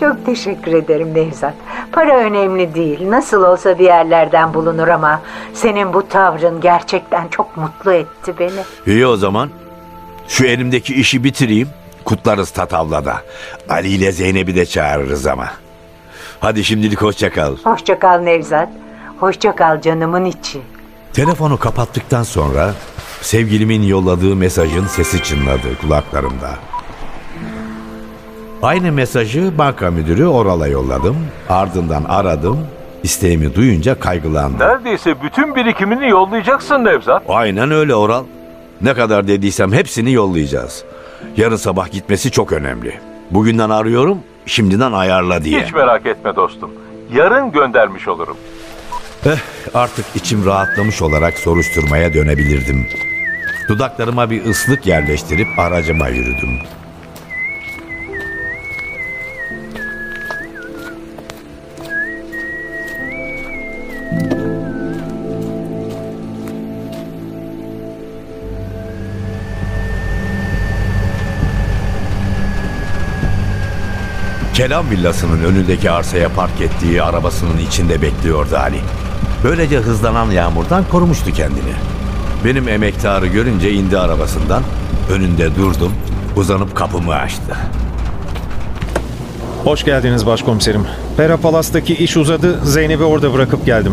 Çok 0.00 0.26
teşekkür 0.26 0.72
ederim 0.72 1.14
Nevzat. 1.14 1.54
Para 1.92 2.16
önemli 2.18 2.74
değil. 2.74 3.10
Nasıl 3.10 3.42
olsa 3.42 3.78
bir 3.78 3.84
yerlerden 3.84 4.54
bulunur 4.54 4.88
ama 4.88 5.22
senin 5.54 5.92
bu 5.92 6.08
tavrın 6.08 6.60
gerçekten 6.60 7.28
çok 7.28 7.56
mutlu 7.56 7.92
etti 7.92 8.34
beni. 8.38 8.60
İyi 8.94 9.06
o 9.06 9.16
zaman. 9.16 9.50
Şu 10.28 10.46
elimdeki 10.46 10.94
işi 10.94 11.24
bitireyim. 11.24 11.68
Kutlarız 12.04 12.50
Tatavla'da. 12.50 13.16
Ali 13.68 13.88
ile 13.88 14.12
Zeynep'i 14.12 14.56
de 14.56 14.66
çağırırız 14.66 15.26
ama. 15.26 15.48
Hadi 16.40 16.64
şimdilik 16.64 17.02
hoşça 17.02 17.30
kal. 17.32 17.56
Hoşça 17.64 17.98
kal 17.98 18.18
Nevzat. 18.18 18.68
Hoşça 19.20 19.56
kal 19.56 19.80
canımın 19.80 20.24
içi. 20.24 20.60
Telefonu 21.12 21.58
kapattıktan 21.58 22.22
sonra 22.22 22.74
Sevgilimin 23.20 23.82
yolladığı 23.82 24.36
mesajın 24.36 24.86
sesi 24.86 25.22
çınladı 25.22 25.78
kulaklarımda. 25.80 26.50
Aynı 28.62 28.92
mesajı 28.92 29.58
banka 29.58 29.90
müdürü 29.90 30.26
Oral'a 30.26 30.66
yolladım. 30.66 31.16
Ardından 31.48 32.04
aradım. 32.04 32.66
İsteğimi 33.02 33.54
duyunca 33.54 34.00
kaygılandı. 34.00 34.58
Neredeyse 34.58 35.22
bütün 35.22 35.54
birikimini 35.56 36.08
yollayacaksın 36.08 36.84
Nevzat. 36.84 37.22
Aynen 37.28 37.70
öyle 37.70 37.94
Oral. 37.94 38.24
Ne 38.80 38.94
kadar 38.94 39.28
dediysem 39.28 39.72
hepsini 39.72 40.12
yollayacağız. 40.12 40.84
Yarın 41.36 41.56
sabah 41.56 41.90
gitmesi 41.92 42.30
çok 42.30 42.52
önemli. 42.52 43.00
Bugünden 43.30 43.70
arıyorum, 43.70 44.18
şimdiden 44.46 44.92
ayarla 44.92 45.44
diye. 45.44 45.62
Hiç 45.62 45.72
merak 45.72 46.06
etme 46.06 46.36
dostum. 46.36 46.70
Yarın 47.14 47.52
göndermiş 47.52 48.08
olurum. 48.08 48.36
Eh, 49.26 49.38
artık 49.74 50.04
içim 50.14 50.46
rahatlamış 50.46 51.02
olarak 51.02 51.38
soruşturmaya 51.38 52.14
dönebilirdim. 52.14 52.86
Dudaklarıma 53.68 54.30
bir 54.30 54.44
ıslık 54.44 54.86
yerleştirip 54.86 55.58
aracıma 55.58 56.08
yürüdüm. 56.08 56.58
Kelam 74.54 74.90
villasının 74.90 75.44
önündeki 75.44 75.90
arsaya 75.90 76.28
park 76.28 76.60
ettiği 76.60 77.02
arabasının 77.02 77.58
içinde 77.58 78.02
bekliyordu 78.02 78.56
Ali. 78.56 78.80
Böylece 79.44 79.78
hızlanan 79.78 80.30
yağmurdan 80.30 80.84
korumuştu 80.90 81.32
kendini. 81.32 81.72
Benim 82.44 82.68
emektarı 82.68 83.26
görünce 83.26 83.72
indi 83.72 83.98
arabasından. 83.98 84.62
Önünde 85.12 85.56
durdum. 85.56 85.92
Uzanıp 86.36 86.76
kapımı 86.76 87.14
açtı. 87.14 87.56
Hoş 89.64 89.84
geldiniz 89.84 90.26
başkomiserim. 90.26 90.84
Pera 91.16 91.36
Palas'taki 91.36 91.94
iş 91.94 92.16
uzadı, 92.16 92.60
Zeynep'i 92.64 93.04
orada 93.04 93.32
bırakıp 93.34 93.66
geldim. 93.66 93.92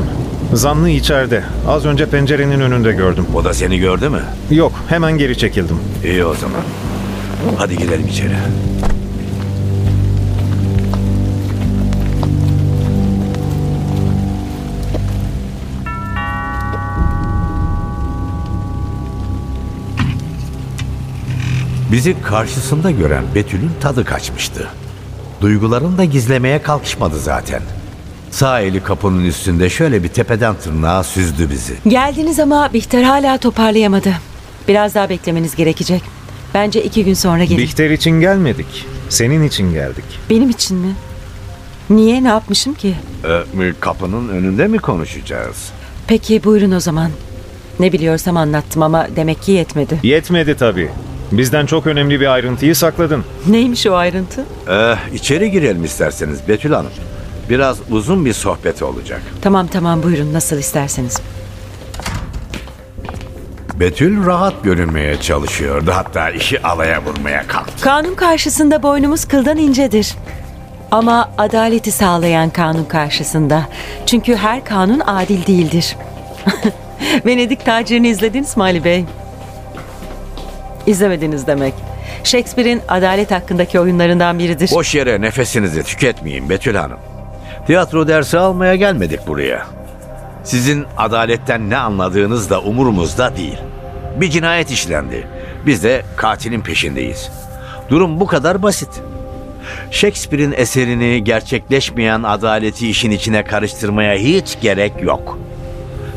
Zanlı 0.53 0.89
içeride. 0.89 1.43
Az 1.67 1.85
önce 1.85 2.05
pencerenin 2.05 2.59
önünde 2.59 2.91
gördüm. 2.91 3.25
O 3.35 3.43
da 3.43 3.53
seni 3.53 3.77
gördü 3.79 4.09
mü? 4.09 4.21
Yok, 4.51 4.71
hemen 4.89 5.17
geri 5.17 5.37
çekildim. 5.37 5.77
İyi 6.03 6.25
o 6.25 6.33
zaman. 6.33 6.61
Hadi 7.57 7.77
gidelim 7.77 8.07
içeri. 8.07 8.35
Bizi 21.91 22.21
karşısında 22.21 22.91
gören 22.91 23.23
Betül'ün 23.35 23.71
tadı 23.81 24.05
kaçmıştı. 24.05 24.67
Duygularını 25.41 25.97
da 25.97 26.03
gizlemeye 26.03 26.61
kalkışmadı 26.61 27.19
zaten. 27.19 27.61
Sağ 28.31 28.61
eli 28.61 28.83
kapının 28.83 29.25
üstünde 29.25 29.69
şöyle 29.69 30.03
bir 30.03 30.07
tepeden 30.07 30.55
tırnağa 30.55 31.03
süzdü 31.03 31.49
bizi. 31.51 31.73
Geldiniz 31.87 32.39
ama 32.39 32.73
Bihter 32.73 33.03
hala 33.03 33.37
toparlayamadı. 33.37 34.13
Biraz 34.67 34.95
daha 34.95 35.09
beklemeniz 35.09 35.55
gerekecek. 35.55 36.01
Bence 36.53 36.83
iki 36.83 37.05
gün 37.05 37.13
sonra 37.13 37.43
gelin. 37.43 37.57
Bihter 37.57 37.89
için 37.89 38.11
gelmedik. 38.19 38.85
Senin 39.09 39.43
için 39.43 39.73
geldik. 39.73 40.05
Benim 40.29 40.49
için 40.49 40.77
mi? 40.77 40.93
Niye? 41.89 42.23
Ne 42.23 42.27
yapmışım 42.27 42.73
ki? 42.73 42.95
Ee, 43.59 43.73
kapının 43.79 44.29
önünde 44.29 44.67
mi 44.67 44.77
konuşacağız? 44.79 45.69
Peki 46.07 46.43
buyurun 46.43 46.71
o 46.71 46.79
zaman. 46.79 47.11
Ne 47.79 47.91
biliyorsam 47.91 48.37
anlattım 48.37 48.83
ama 48.83 49.07
demek 49.15 49.41
ki 49.43 49.51
yetmedi. 49.51 49.99
Yetmedi 50.03 50.55
tabii. 50.57 50.89
Bizden 51.31 51.65
çok 51.65 51.87
önemli 51.87 52.19
bir 52.19 52.33
ayrıntıyı 52.33 52.75
sakladın. 52.75 53.23
Neymiş 53.47 53.87
o 53.87 53.93
ayrıntı? 53.95 54.45
Ee, 54.69 54.95
içeri 55.13 55.51
girelim 55.51 55.83
isterseniz 55.83 56.47
Betül 56.47 56.71
Hanım. 56.73 56.91
Biraz 57.49 57.77
uzun 57.91 58.25
bir 58.25 58.33
sohbet 58.33 58.83
olacak. 58.83 59.21
Tamam 59.41 59.67
tamam 59.67 60.03
buyurun 60.03 60.33
nasıl 60.33 60.57
isterseniz. 60.57 61.21
Betül 63.79 64.25
rahat 64.25 64.63
görünmeye 64.63 65.21
çalışıyordu. 65.21 65.91
Hatta 65.93 66.29
işi 66.29 66.61
alaya 66.61 67.01
vurmaya 67.01 67.47
kalktı. 67.47 67.83
Kanun 67.83 68.15
karşısında 68.15 68.83
boynumuz 68.83 69.25
kıldan 69.25 69.57
incedir. 69.57 70.15
Ama 70.91 71.31
adaleti 71.37 71.91
sağlayan 71.91 72.49
kanun 72.49 72.85
karşısında. 72.85 73.61
Çünkü 74.05 74.35
her 74.35 74.65
kanun 74.65 74.99
adil 74.99 75.45
değildir. 75.47 75.97
Venedik 77.25 77.65
tacirini 77.65 78.07
izlediniz 78.09 78.57
mi 78.57 78.63
Ali 78.63 78.83
Bey? 78.83 79.05
İzlemediniz 80.87 81.47
demek. 81.47 81.73
Shakespeare'in 82.23 82.81
adalet 82.87 83.31
hakkındaki 83.31 83.79
oyunlarından 83.79 84.39
biridir. 84.39 84.71
Boş 84.71 84.95
yere 84.95 85.21
nefesinizi 85.21 85.83
tüketmeyin 85.83 86.49
Betül 86.49 86.75
Hanım. 86.75 86.99
Tiyatro 87.67 88.07
dersi 88.07 88.37
almaya 88.37 88.75
gelmedik 88.75 89.27
buraya. 89.27 89.67
Sizin 90.43 90.85
adaletten 90.97 91.69
ne 91.69 91.77
anladığınız 91.77 92.49
da 92.49 92.61
umurumuzda 92.61 93.35
değil. 93.37 93.57
Bir 94.21 94.29
cinayet 94.29 94.71
işlendi. 94.71 95.27
Biz 95.65 95.83
de 95.83 96.01
katilin 96.15 96.61
peşindeyiz. 96.61 97.29
Durum 97.89 98.19
bu 98.19 98.27
kadar 98.27 98.63
basit. 98.63 98.89
Shakespeare'in 99.91 100.53
eserini 100.57 101.23
gerçekleşmeyen 101.23 102.23
adaleti 102.23 102.89
işin 102.89 103.11
içine 103.11 103.43
karıştırmaya 103.43 104.15
hiç 104.15 104.57
gerek 104.61 104.93
yok. 105.01 105.39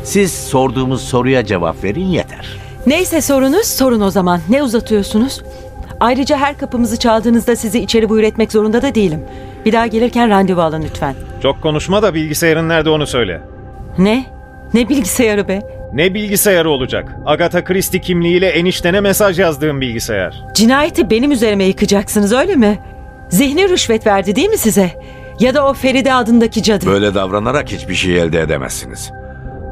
Siz 0.03 0.33
sorduğumuz 0.33 1.01
soruya 1.01 1.45
cevap 1.45 1.83
verin 1.83 2.05
yeter. 2.05 2.68
Neyse 2.87 3.21
sorunuz 3.21 3.67
sorun 3.67 4.01
o 4.01 4.09
zaman. 4.09 4.41
Ne 4.49 4.63
uzatıyorsunuz? 4.63 5.41
Ayrıca 5.99 6.37
her 6.37 6.57
kapımızı 6.57 6.99
çaldığınızda 6.99 7.55
sizi 7.55 7.79
içeri 7.79 8.09
buyur 8.09 8.23
etmek 8.23 8.51
zorunda 8.51 8.81
da 8.81 8.95
değilim. 8.95 9.25
Bir 9.65 9.73
daha 9.73 9.87
gelirken 9.87 10.29
randevu 10.29 10.61
alın 10.61 10.81
lütfen. 10.81 11.15
Çok 11.43 11.61
konuşma 11.61 12.03
da 12.03 12.13
bilgisayarın 12.13 12.69
nerede 12.69 12.89
onu 12.89 13.07
söyle. 13.07 13.41
Ne? 13.97 14.25
Ne 14.73 14.89
bilgisayarı 14.89 15.47
be? 15.47 15.59
Ne 15.93 16.13
bilgisayarı 16.13 16.69
olacak? 16.69 17.15
Agatha 17.25 17.63
Christie 17.63 18.01
kimliğiyle 18.01 18.47
eniştene 18.49 19.01
mesaj 19.01 19.39
yazdığım 19.39 19.81
bilgisayar. 19.81 20.43
Cinayeti 20.55 21.09
benim 21.09 21.31
üzerime 21.31 21.63
yıkacaksınız 21.63 22.33
öyle 22.33 22.55
mi? 22.55 22.79
Zihni 23.29 23.69
rüşvet 23.69 24.07
verdi 24.07 24.35
değil 24.35 24.49
mi 24.49 24.57
size? 24.57 24.91
Ya 25.39 25.53
da 25.53 25.67
o 25.67 25.73
Feride 25.73 26.13
adındaki 26.13 26.63
cadı. 26.63 26.85
Böyle 26.85 27.13
davranarak 27.13 27.71
hiçbir 27.71 27.95
şey 27.95 28.17
elde 28.19 28.41
edemezsiniz. 28.41 29.11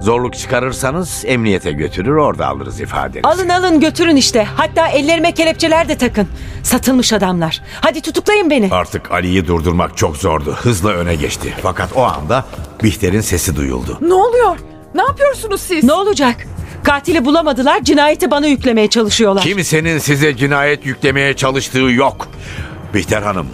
Zorluk 0.08 0.38
çıkarırsanız 0.38 1.24
emniyete 1.26 1.72
götürür 1.72 2.16
orada 2.16 2.48
alırız 2.48 2.80
ifadenizi. 2.80 3.28
Alın 3.28 3.50
alın 3.50 3.80
götürün 3.80 4.16
işte. 4.16 4.44
Hatta 4.56 4.88
ellerime 4.88 5.32
kelepçeler 5.32 5.90
de 5.90 5.98
takın. 5.98 6.28
Satılmış 6.64 7.14
adamlar. 7.14 7.62
Hadi 7.82 8.02
tutuklayın 8.02 8.50
beni. 8.50 8.70
Artık 8.72 9.12
Ali'yi 9.12 9.48
durdurmak 9.48 9.98
çok 9.98 10.18
zordu. 10.18 10.54
Hızla 10.54 10.90
öne 10.90 11.16
geçti. 11.16 11.54
Fakat 11.62 11.90
o 11.96 12.04
anda 12.04 12.46
Bihter'in 12.84 13.22
sesi 13.22 13.56
duyuldu. 13.56 13.98
Ne 14.02 14.14
oluyor? 14.14 14.58
Ne 14.96 15.02
yapıyorsunuz 15.02 15.62
siz? 15.62 15.84
Ne 15.84 15.94
olacak? 15.94 16.36
Katili 16.84 17.26
bulamadılar, 17.26 17.84
cinayeti 17.84 18.32
bana 18.32 18.48
yüklemeye 18.48 18.88
çalışıyorlar. 18.88 19.44
Kimsenin 19.44 19.98
size 19.98 20.38
cinayet 20.38 20.86
yüklemeye 20.86 21.34
çalıştığı 21.36 21.80
yok. 21.80 22.28
Bihter 22.94 23.22
Hanım. 23.22 23.48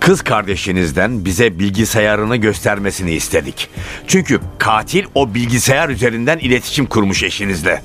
Kız 0.00 0.22
kardeşinizden 0.22 1.24
bize 1.24 1.58
bilgisayarını 1.58 2.36
göstermesini 2.36 3.12
istedik. 3.12 3.68
Çünkü 4.06 4.40
katil 4.58 5.04
o 5.14 5.34
bilgisayar 5.34 5.88
üzerinden 5.88 6.38
iletişim 6.38 6.86
kurmuş 6.86 7.22
eşinizle. 7.22 7.82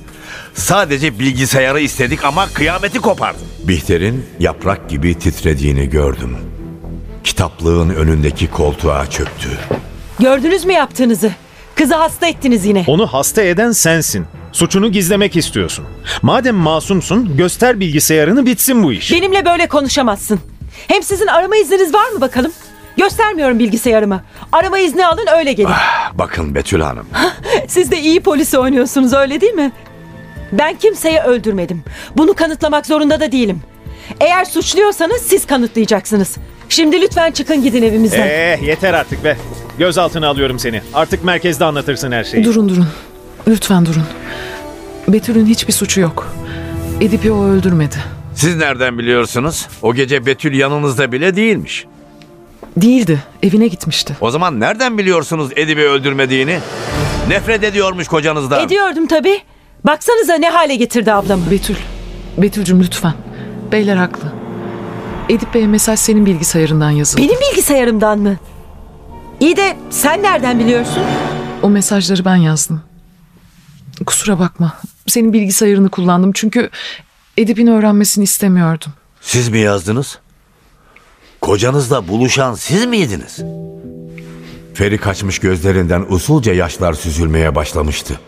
Sadece 0.54 1.18
bilgisayarı 1.18 1.80
istedik 1.80 2.24
ama 2.24 2.46
kıyameti 2.46 2.98
kopardı. 2.98 3.38
Bihter'in 3.64 4.26
yaprak 4.40 4.88
gibi 4.90 5.18
titrediğini 5.18 5.88
gördüm. 5.90 6.36
Kitaplığın 7.24 7.88
önündeki 7.90 8.50
koltuğa 8.50 9.10
çöktü. 9.10 9.48
Gördünüz 10.20 10.64
mü 10.64 10.72
yaptığınızı? 10.72 11.32
Kızı 11.74 11.94
hasta 11.94 12.26
ettiniz 12.26 12.66
yine. 12.66 12.84
Onu 12.86 13.06
hasta 13.06 13.42
eden 13.42 13.72
sensin. 13.72 14.26
Suçunu 14.52 14.92
gizlemek 14.92 15.36
istiyorsun. 15.36 15.84
Madem 16.22 16.54
masumsun 16.56 17.36
göster 17.36 17.80
bilgisayarını 17.80 18.46
bitsin 18.46 18.82
bu 18.82 18.92
iş. 18.92 19.12
Benimle 19.12 19.44
böyle 19.44 19.68
konuşamazsın. 19.68 20.40
Hem 20.88 21.02
sizin 21.02 21.26
arama 21.26 21.56
izniniz 21.56 21.94
var 21.94 22.08
mı 22.08 22.20
bakalım? 22.20 22.52
Göstermiyorum 22.96 23.58
bilgisayarımı. 23.58 24.22
Arama 24.52 24.78
izni 24.78 25.06
alın 25.06 25.26
öyle 25.38 25.52
gelin. 25.52 25.70
Bakın 26.14 26.54
Betül 26.54 26.80
Hanım. 26.80 27.06
Siz 27.68 27.90
de 27.90 28.00
iyi 28.00 28.20
polisi 28.20 28.58
oynuyorsunuz 28.58 29.12
öyle 29.12 29.40
değil 29.40 29.52
mi? 29.54 29.72
Ben 30.52 30.74
kimseyi 30.74 31.18
öldürmedim. 31.20 31.82
Bunu 32.16 32.34
kanıtlamak 32.34 32.86
zorunda 32.86 33.20
da 33.20 33.32
değilim. 33.32 33.60
Eğer 34.20 34.44
suçluyorsanız 34.44 35.22
siz 35.22 35.46
kanıtlayacaksınız. 35.46 36.36
Şimdi 36.68 37.00
lütfen 37.00 37.30
çıkın 37.32 37.62
gidin 37.62 37.82
evimizden. 37.82 38.26
Ee, 38.26 38.58
yeter 38.62 38.94
artık 38.94 39.24
be. 39.24 39.36
Gözaltına 39.78 40.28
alıyorum 40.28 40.58
seni. 40.58 40.82
Artık 40.94 41.24
merkezde 41.24 41.64
anlatırsın 41.64 42.12
her 42.12 42.24
şeyi. 42.24 42.44
Durun 42.44 42.68
durun. 42.68 42.86
Lütfen 43.48 43.86
durun. 43.86 44.02
Betül'ün 45.08 45.46
hiçbir 45.46 45.72
suçu 45.72 46.00
yok. 46.00 46.32
Edip'i 47.00 47.32
o 47.32 47.44
öldürmedi. 47.44 47.96
Siz 48.34 48.56
nereden 48.56 48.98
biliyorsunuz? 48.98 49.68
O 49.82 49.94
gece 49.94 50.26
Betül 50.26 50.54
yanınızda 50.58 51.12
bile 51.12 51.36
değilmiş. 51.36 51.86
Değildi. 52.76 53.22
Evine 53.42 53.66
gitmişti. 53.68 54.16
O 54.20 54.30
zaman 54.30 54.60
nereden 54.60 54.98
biliyorsunuz 54.98 55.50
Edip'i 55.56 55.80
öldürmediğini? 55.82 56.58
Nefret 57.28 57.64
ediyormuş 57.64 58.08
kocanızdan. 58.08 58.66
Ediyordum 58.66 59.06
tabii. 59.06 59.40
Baksanıza 59.84 60.34
ne 60.34 60.50
hale 60.50 60.74
getirdi 60.74 61.12
ablamı. 61.12 61.50
Betül, 61.50 61.76
Betül'cüm 62.38 62.82
lütfen. 62.82 63.14
Beyler 63.72 63.96
haklı. 63.96 64.32
Edip 65.28 65.54
Bey'e 65.54 65.66
mesaj 65.66 65.98
senin 65.98 66.26
bilgisayarından 66.26 66.90
yazıldı. 66.90 67.22
Benim 67.22 67.40
bilgisayarımdan 67.50 68.18
mı? 68.18 68.36
İyi 69.40 69.56
de 69.56 69.76
sen 69.90 70.22
nereden 70.22 70.58
biliyorsun? 70.58 71.02
O 71.62 71.70
mesajları 71.70 72.24
ben 72.24 72.36
yazdım. 72.36 72.82
Kusura 74.06 74.38
bakma. 74.38 74.78
Senin 75.06 75.32
bilgisayarını 75.32 75.88
kullandım 75.88 76.32
çünkü 76.32 76.70
Edip'in 77.36 77.66
öğrenmesini 77.66 78.24
istemiyordum. 78.24 78.92
Siz 79.20 79.48
mi 79.48 79.58
yazdınız? 79.58 80.18
Kocanızla 81.40 82.08
buluşan 82.08 82.54
siz 82.54 82.86
miydiniz? 82.86 83.38
Feri 84.74 84.98
kaçmış 84.98 85.38
gözlerinden 85.38 86.04
usulca 86.08 86.52
yaşlar 86.52 86.92
süzülmeye 86.92 87.54
başlamıştı. 87.54 88.20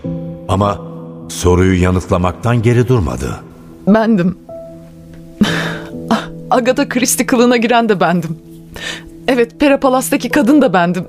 Ama 0.48 0.80
soruyu 1.28 1.82
yanıtlamaktan 1.82 2.62
geri 2.62 2.88
durmadı. 2.88 3.40
Bendim. 3.86 4.38
Agatha 6.50 6.88
Christie 6.88 7.26
kılığına 7.26 7.56
giren 7.56 7.88
de 7.88 8.00
bendim. 8.00 8.38
Evet, 9.28 9.60
Pera 9.60 9.80
Palas'taki 9.80 10.28
kadın 10.28 10.62
da 10.62 10.72
bendim. 10.72 11.06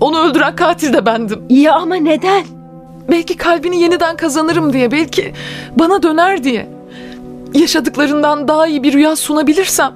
Onu 0.00 0.18
öldüren 0.18 0.56
katil 0.56 0.92
de 0.92 1.06
bendim. 1.06 1.40
Ya 1.50 1.74
ama 1.74 1.94
neden? 1.94 2.44
Belki 3.10 3.36
kalbini 3.36 3.80
yeniden 3.80 4.16
kazanırım 4.16 4.72
diye, 4.72 4.92
belki 4.92 5.32
bana 5.78 6.02
döner 6.02 6.44
diye. 6.44 6.77
Yaşadıklarından 7.54 8.48
daha 8.48 8.66
iyi 8.66 8.82
bir 8.82 8.92
rüya 8.92 9.16
sunabilirsem 9.16 9.92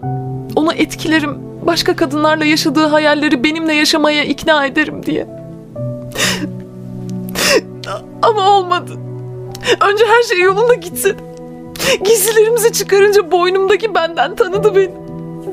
onu 0.57 0.73
etkilerim. 0.73 1.39
Başka 1.67 1.97
kadınlarla 1.97 2.45
yaşadığı 2.45 2.87
hayalleri 2.87 3.45
benimle 3.45 3.75
yaşamaya 3.75 4.25
ikna 4.25 4.67
ederim 4.67 5.03
diye. 5.07 5.27
Ama 8.23 8.51
olmadı. 8.51 8.93
Önce 9.91 10.05
her 10.07 10.23
şey 10.23 10.41
yolunda 10.41 10.75
gitsin. 10.75 11.17
Giysilerimizi 12.05 12.73
çıkarınca 12.73 13.31
boynumdaki 13.31 13.95
benden 13.95 14.37
tanıdı 14.37 14.77
beni. 14.77 14.91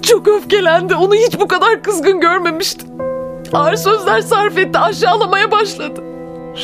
Çok 0.02 0.28
öfkelendi. 0.28 0.96
Onu 0.96 1.16
hiç 1.16 1.40
bu 1.40 1.48
kadar 1.48 1.84
kızgın 1.84 2.20
görmemiştim. 2.20 2.88
Ağır 3.54 3.76
sözler 3.76 4.22
sarf 4.22 4.58
etti. 4.58 4.80
Aşağılamaya 4.80 5.52
başladı. 5.52 6.02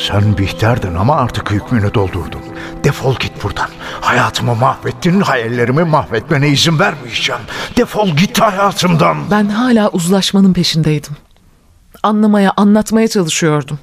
Sen 0.08 0.38
Bihter'din 0.38 0.94
ama 0.94 1.16
artık 1.16 1.50
hükmünü 1.50 1.94
doldurdun. 1.94 2.40
Defol 2.84 3.14
git 3.14 3.35
buradan. 3.46 3.68
Hayatımı 4.00 4.54
mahvettin, 4.54 5.20
hayallerimi 5.20 5.84
mahvetmene 5.84 6.48
izin 6.48 6.78
vermeyeceğim. 6.78 7.40
Defol 7.76 8.08
git 8.08 8.40
hayatımdan. 8.40 9.16
Ben 9.30 9.44
hala 9.44 9.88
uzlaşmanın 9.88 10.52
peşindeydim. 10.52 11.16
Anlamaya, 12.02 12.52
anlatmaya 12.56 13.08
çalışıyordum. 13.08 13.78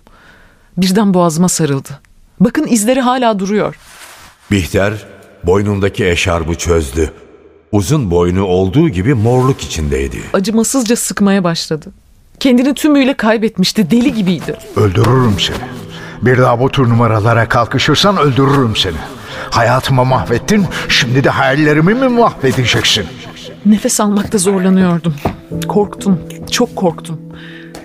Birden 0.77 1.13
boğazıma 1.13 1.49
sarıldı. 1.49 1.89
Bakın 2.39 2.67
izleri 2.67 3.01
hala 3.01 3.39
duruyor. 3.39 3.75
Bihter 4.51 4.93
boynundaki 5.43 6.05
eşarbı 6.05 6.55
çözdü. 6.55 7.13
Uzun 7.71 8.11
boynu 8.11 8.43
olduğu 8.43 8.89
gibi 8.89 9.13
morluk 9.13 9.61
içindeydi. 9.61 10.17
Acımasızca 10.33 10.95
sıkmaya 10.95 11.43
başladı. 11.43 11.91
Kendini 12.39 12.73
tümüyle 12.73 13.13
kaybetmişti. 13.13 13.91
Deli 13.91 14.13
gibiydi. 14.13 14.57
Öldürürüm 14.75 15.39
seni. 15.39 15.57
Bir 16.21 16.37
daha 16.37 16.59
bu 16.59 16.69
tür 16.71 16.89
numaralara 16.89 17.49
kalkışırsan 17.49 18.17
öldürürüm 18.17 18.75
seni. 18.75 18.97
Hayatımı 19.51 20.05
mahvettin, 20.05 20.65
şimdi 20.89 21.23
de 21.23 21.29
hayallerimi 21.29 21.93
mi 21.93 22.07
mahvedeceksin? 22.07 23.05
Nefes 23.65 24.01
almakta 24.01 24.37
zorlanıyordum. 24.37 25.15
Korktum, 25.67 26.19
çok 26.51 26.75
korktum. 26.75 27.19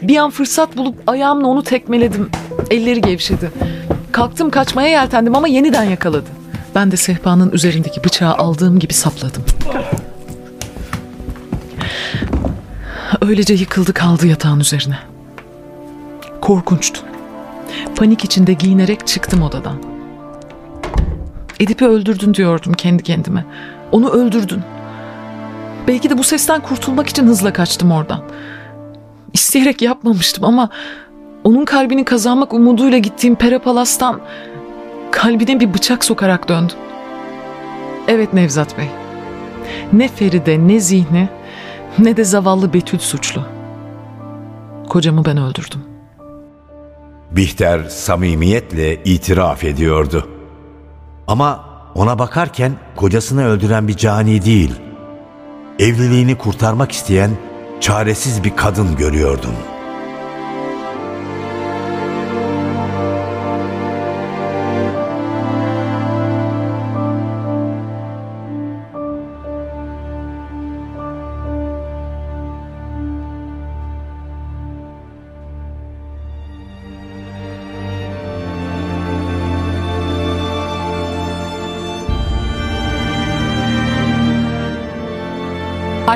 Bir 0.03 0.17
an 0.17 0.31
fırsat 0.31 0.77
bulup 0.77 0.95
ayağımla 1.07 1.47
onu 1.47 1.63
tekmeledim. 1.63 2.31
Elleri 2.71 3.01
gevşedi. 3.01 3.51
Kalktım 4.13 4.51
kaçmaya 4.51 4.89
yeltendim 4.89 5.37
ama 5.37 5.49
yeniden 5.49 5.85
yakaladı. 5.85 6.27
Ben 6.75 6.91
de 6.93 6.97
sehpanın 6.97 7.53
üzerindeki 7.53 8.05
bıçağı 8.05 8.35
aldığım 8.35 8.79
gibi 8.79 8.95
sapladım. 8.95 9.45
Öylece 13.21 13.55
yıkıldı 13.55 13.93
kaldı 13.93 14.27
yatağın 14.27 14.61
üzerine. 14.61 14.99
Korkunçtu. 16.41 17.01
Panik 17.97 18.25
içinde 18.25 18.53
giyinerek 18.53 19.07
çıktım 19.07 19.43
odadan. 19.43 19.98
Edip'i 21.61 21.87
öldürdün 21.87 22.35
diyordum 22.35 22.73
kendi 22.73 23.03
kendime. 23.03 23.45
Onu 23.93 24.11
öldürdün. 24.11 24.61
Belki 25.89 26.11
de 26.11 26.19
bu 26.19 26.23
sesten 26.23 26.61
kurtulmak 26.61 27.09
için 27.09 27.27
hızla 27.27 27.53
kaçtım 27.53 27.93
oradan. 27.93 28.23
İsteyerek 29.33 29.83
yapmamıştım 29.83 30.45
ama 30.45 30.69
onun 31.45 31.65
kalbini 31.65 32.05
kazanmak 32.05 32.55
umuduyla 32.55 32.99
gittiğim 32.99 33.37
Pera 33.37 33.59
Palas'tan 33.59 34.21
kalbine 35.11 35.61
bir 35.61 35.75
bıçak 35.75 36.05
sokarak 36.05 36.49
döndüm. 36.49 36.77
Evet 38.09 38.33
Nevzat 38.33 38.79
Bey. 38.79 38.89
Ne 39.93 40.09
Feride 40.09 40.69
ne 40.69 40.81
Zihni 40.81 41.29
ne 41.99 42.17
de 42.17 42.25
zavallı 42.25 42.73
Betül 42.73 42.99
suçlu. 42.99 43.43
Kocamı 44.89 45.25
ben 45.25 45.37
öldürdüm. 45.37 45.81
Bihter 47.31 47.85
samimiyetle 47.85 49.05
itiraf 49.05 49.65
ediyordu. 49.65 50.38
Ama 51.29 51.65
ona 51.95 52.19
bakarken 52.19 52.73
kocasını 52.97 53.47
öldüren 53.47 53.89
bir 53.89 53.97
cani 53.97 54.45
değil, 54.45 54.75
evliliğini 55.79 56.39
kurtarmak 56.39 56.93
isteyen 56.93 57.31
çaresiz 57.81 58.45
bir 58.45 58.57
kadın 58.57 58.97
görüyordum. 58.97 59.55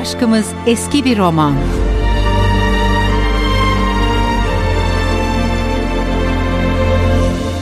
Aşkımız 0.03 0.53
eski 0.67 1.05
bir 1.05 1.17
roman. 1.17 1.53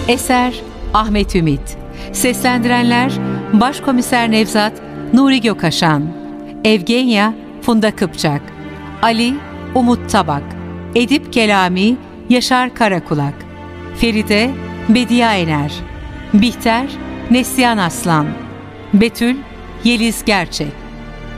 Eser 0.07 0.53
Ahmet 0.93 1.35
Ümit 1.35 1.77
Seslendirenler 2.11 3.11
Başkomiser 3.53 4.31
Nevzat 4.31 4.73
Nuri 5.13 5.41
Gökaşan 5.41 6.03
Evgenya 6.63 7.33
Funda 7.61 7.95
Kıpçak 7.95 8.41
Ali 9.01 9.33
Umut 9.75 10.09
Tabak 10.11 10.43
Edip 10.95 11.33
Kelami 11.33 11.97
Yaşar 12.29 12.75
Karakulak 12.75 13.35
Feride 13.95 14.51
Bediye 14.89 15.27
Ener 15.27 15.71
Bihter 16.33 16.87
Neslihan 17.31 17.77
Aslan 17.77 18.27
Betül 18.93 19.35
Yeliz 19.83 20.25
Gerçek 20.25 20.71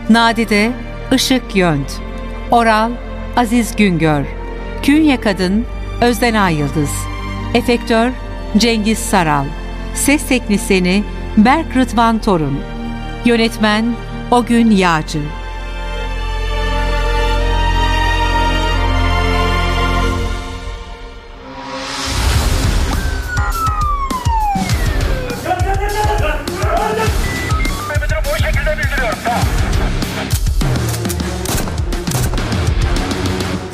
Nadide 0.10 0.72
Işık 1.16 1.56
Yönt 1.56 2.02
Oral 2.52 2.92
Aziz 3.38 3.76
Güngör 3.76 4.26
Künye 4.84 5.22
Kadın 5.22 5.66
Özden 6.02 6.34
Ayıldız 6.34 6.90
Efektör 7.54 8.12
Cengiz 8.58 9.00
Saral 9.00 9.46
Ses 9.94 10.28
Teknisini 10.28 11.04
Berk 11.38 11.76
Rıdvan 11.76 12.22
Torun 12.22 12.60
Yönetmen 13.26 13.96
Ogün 14.32 14.72
Yağcı 14.72 15.20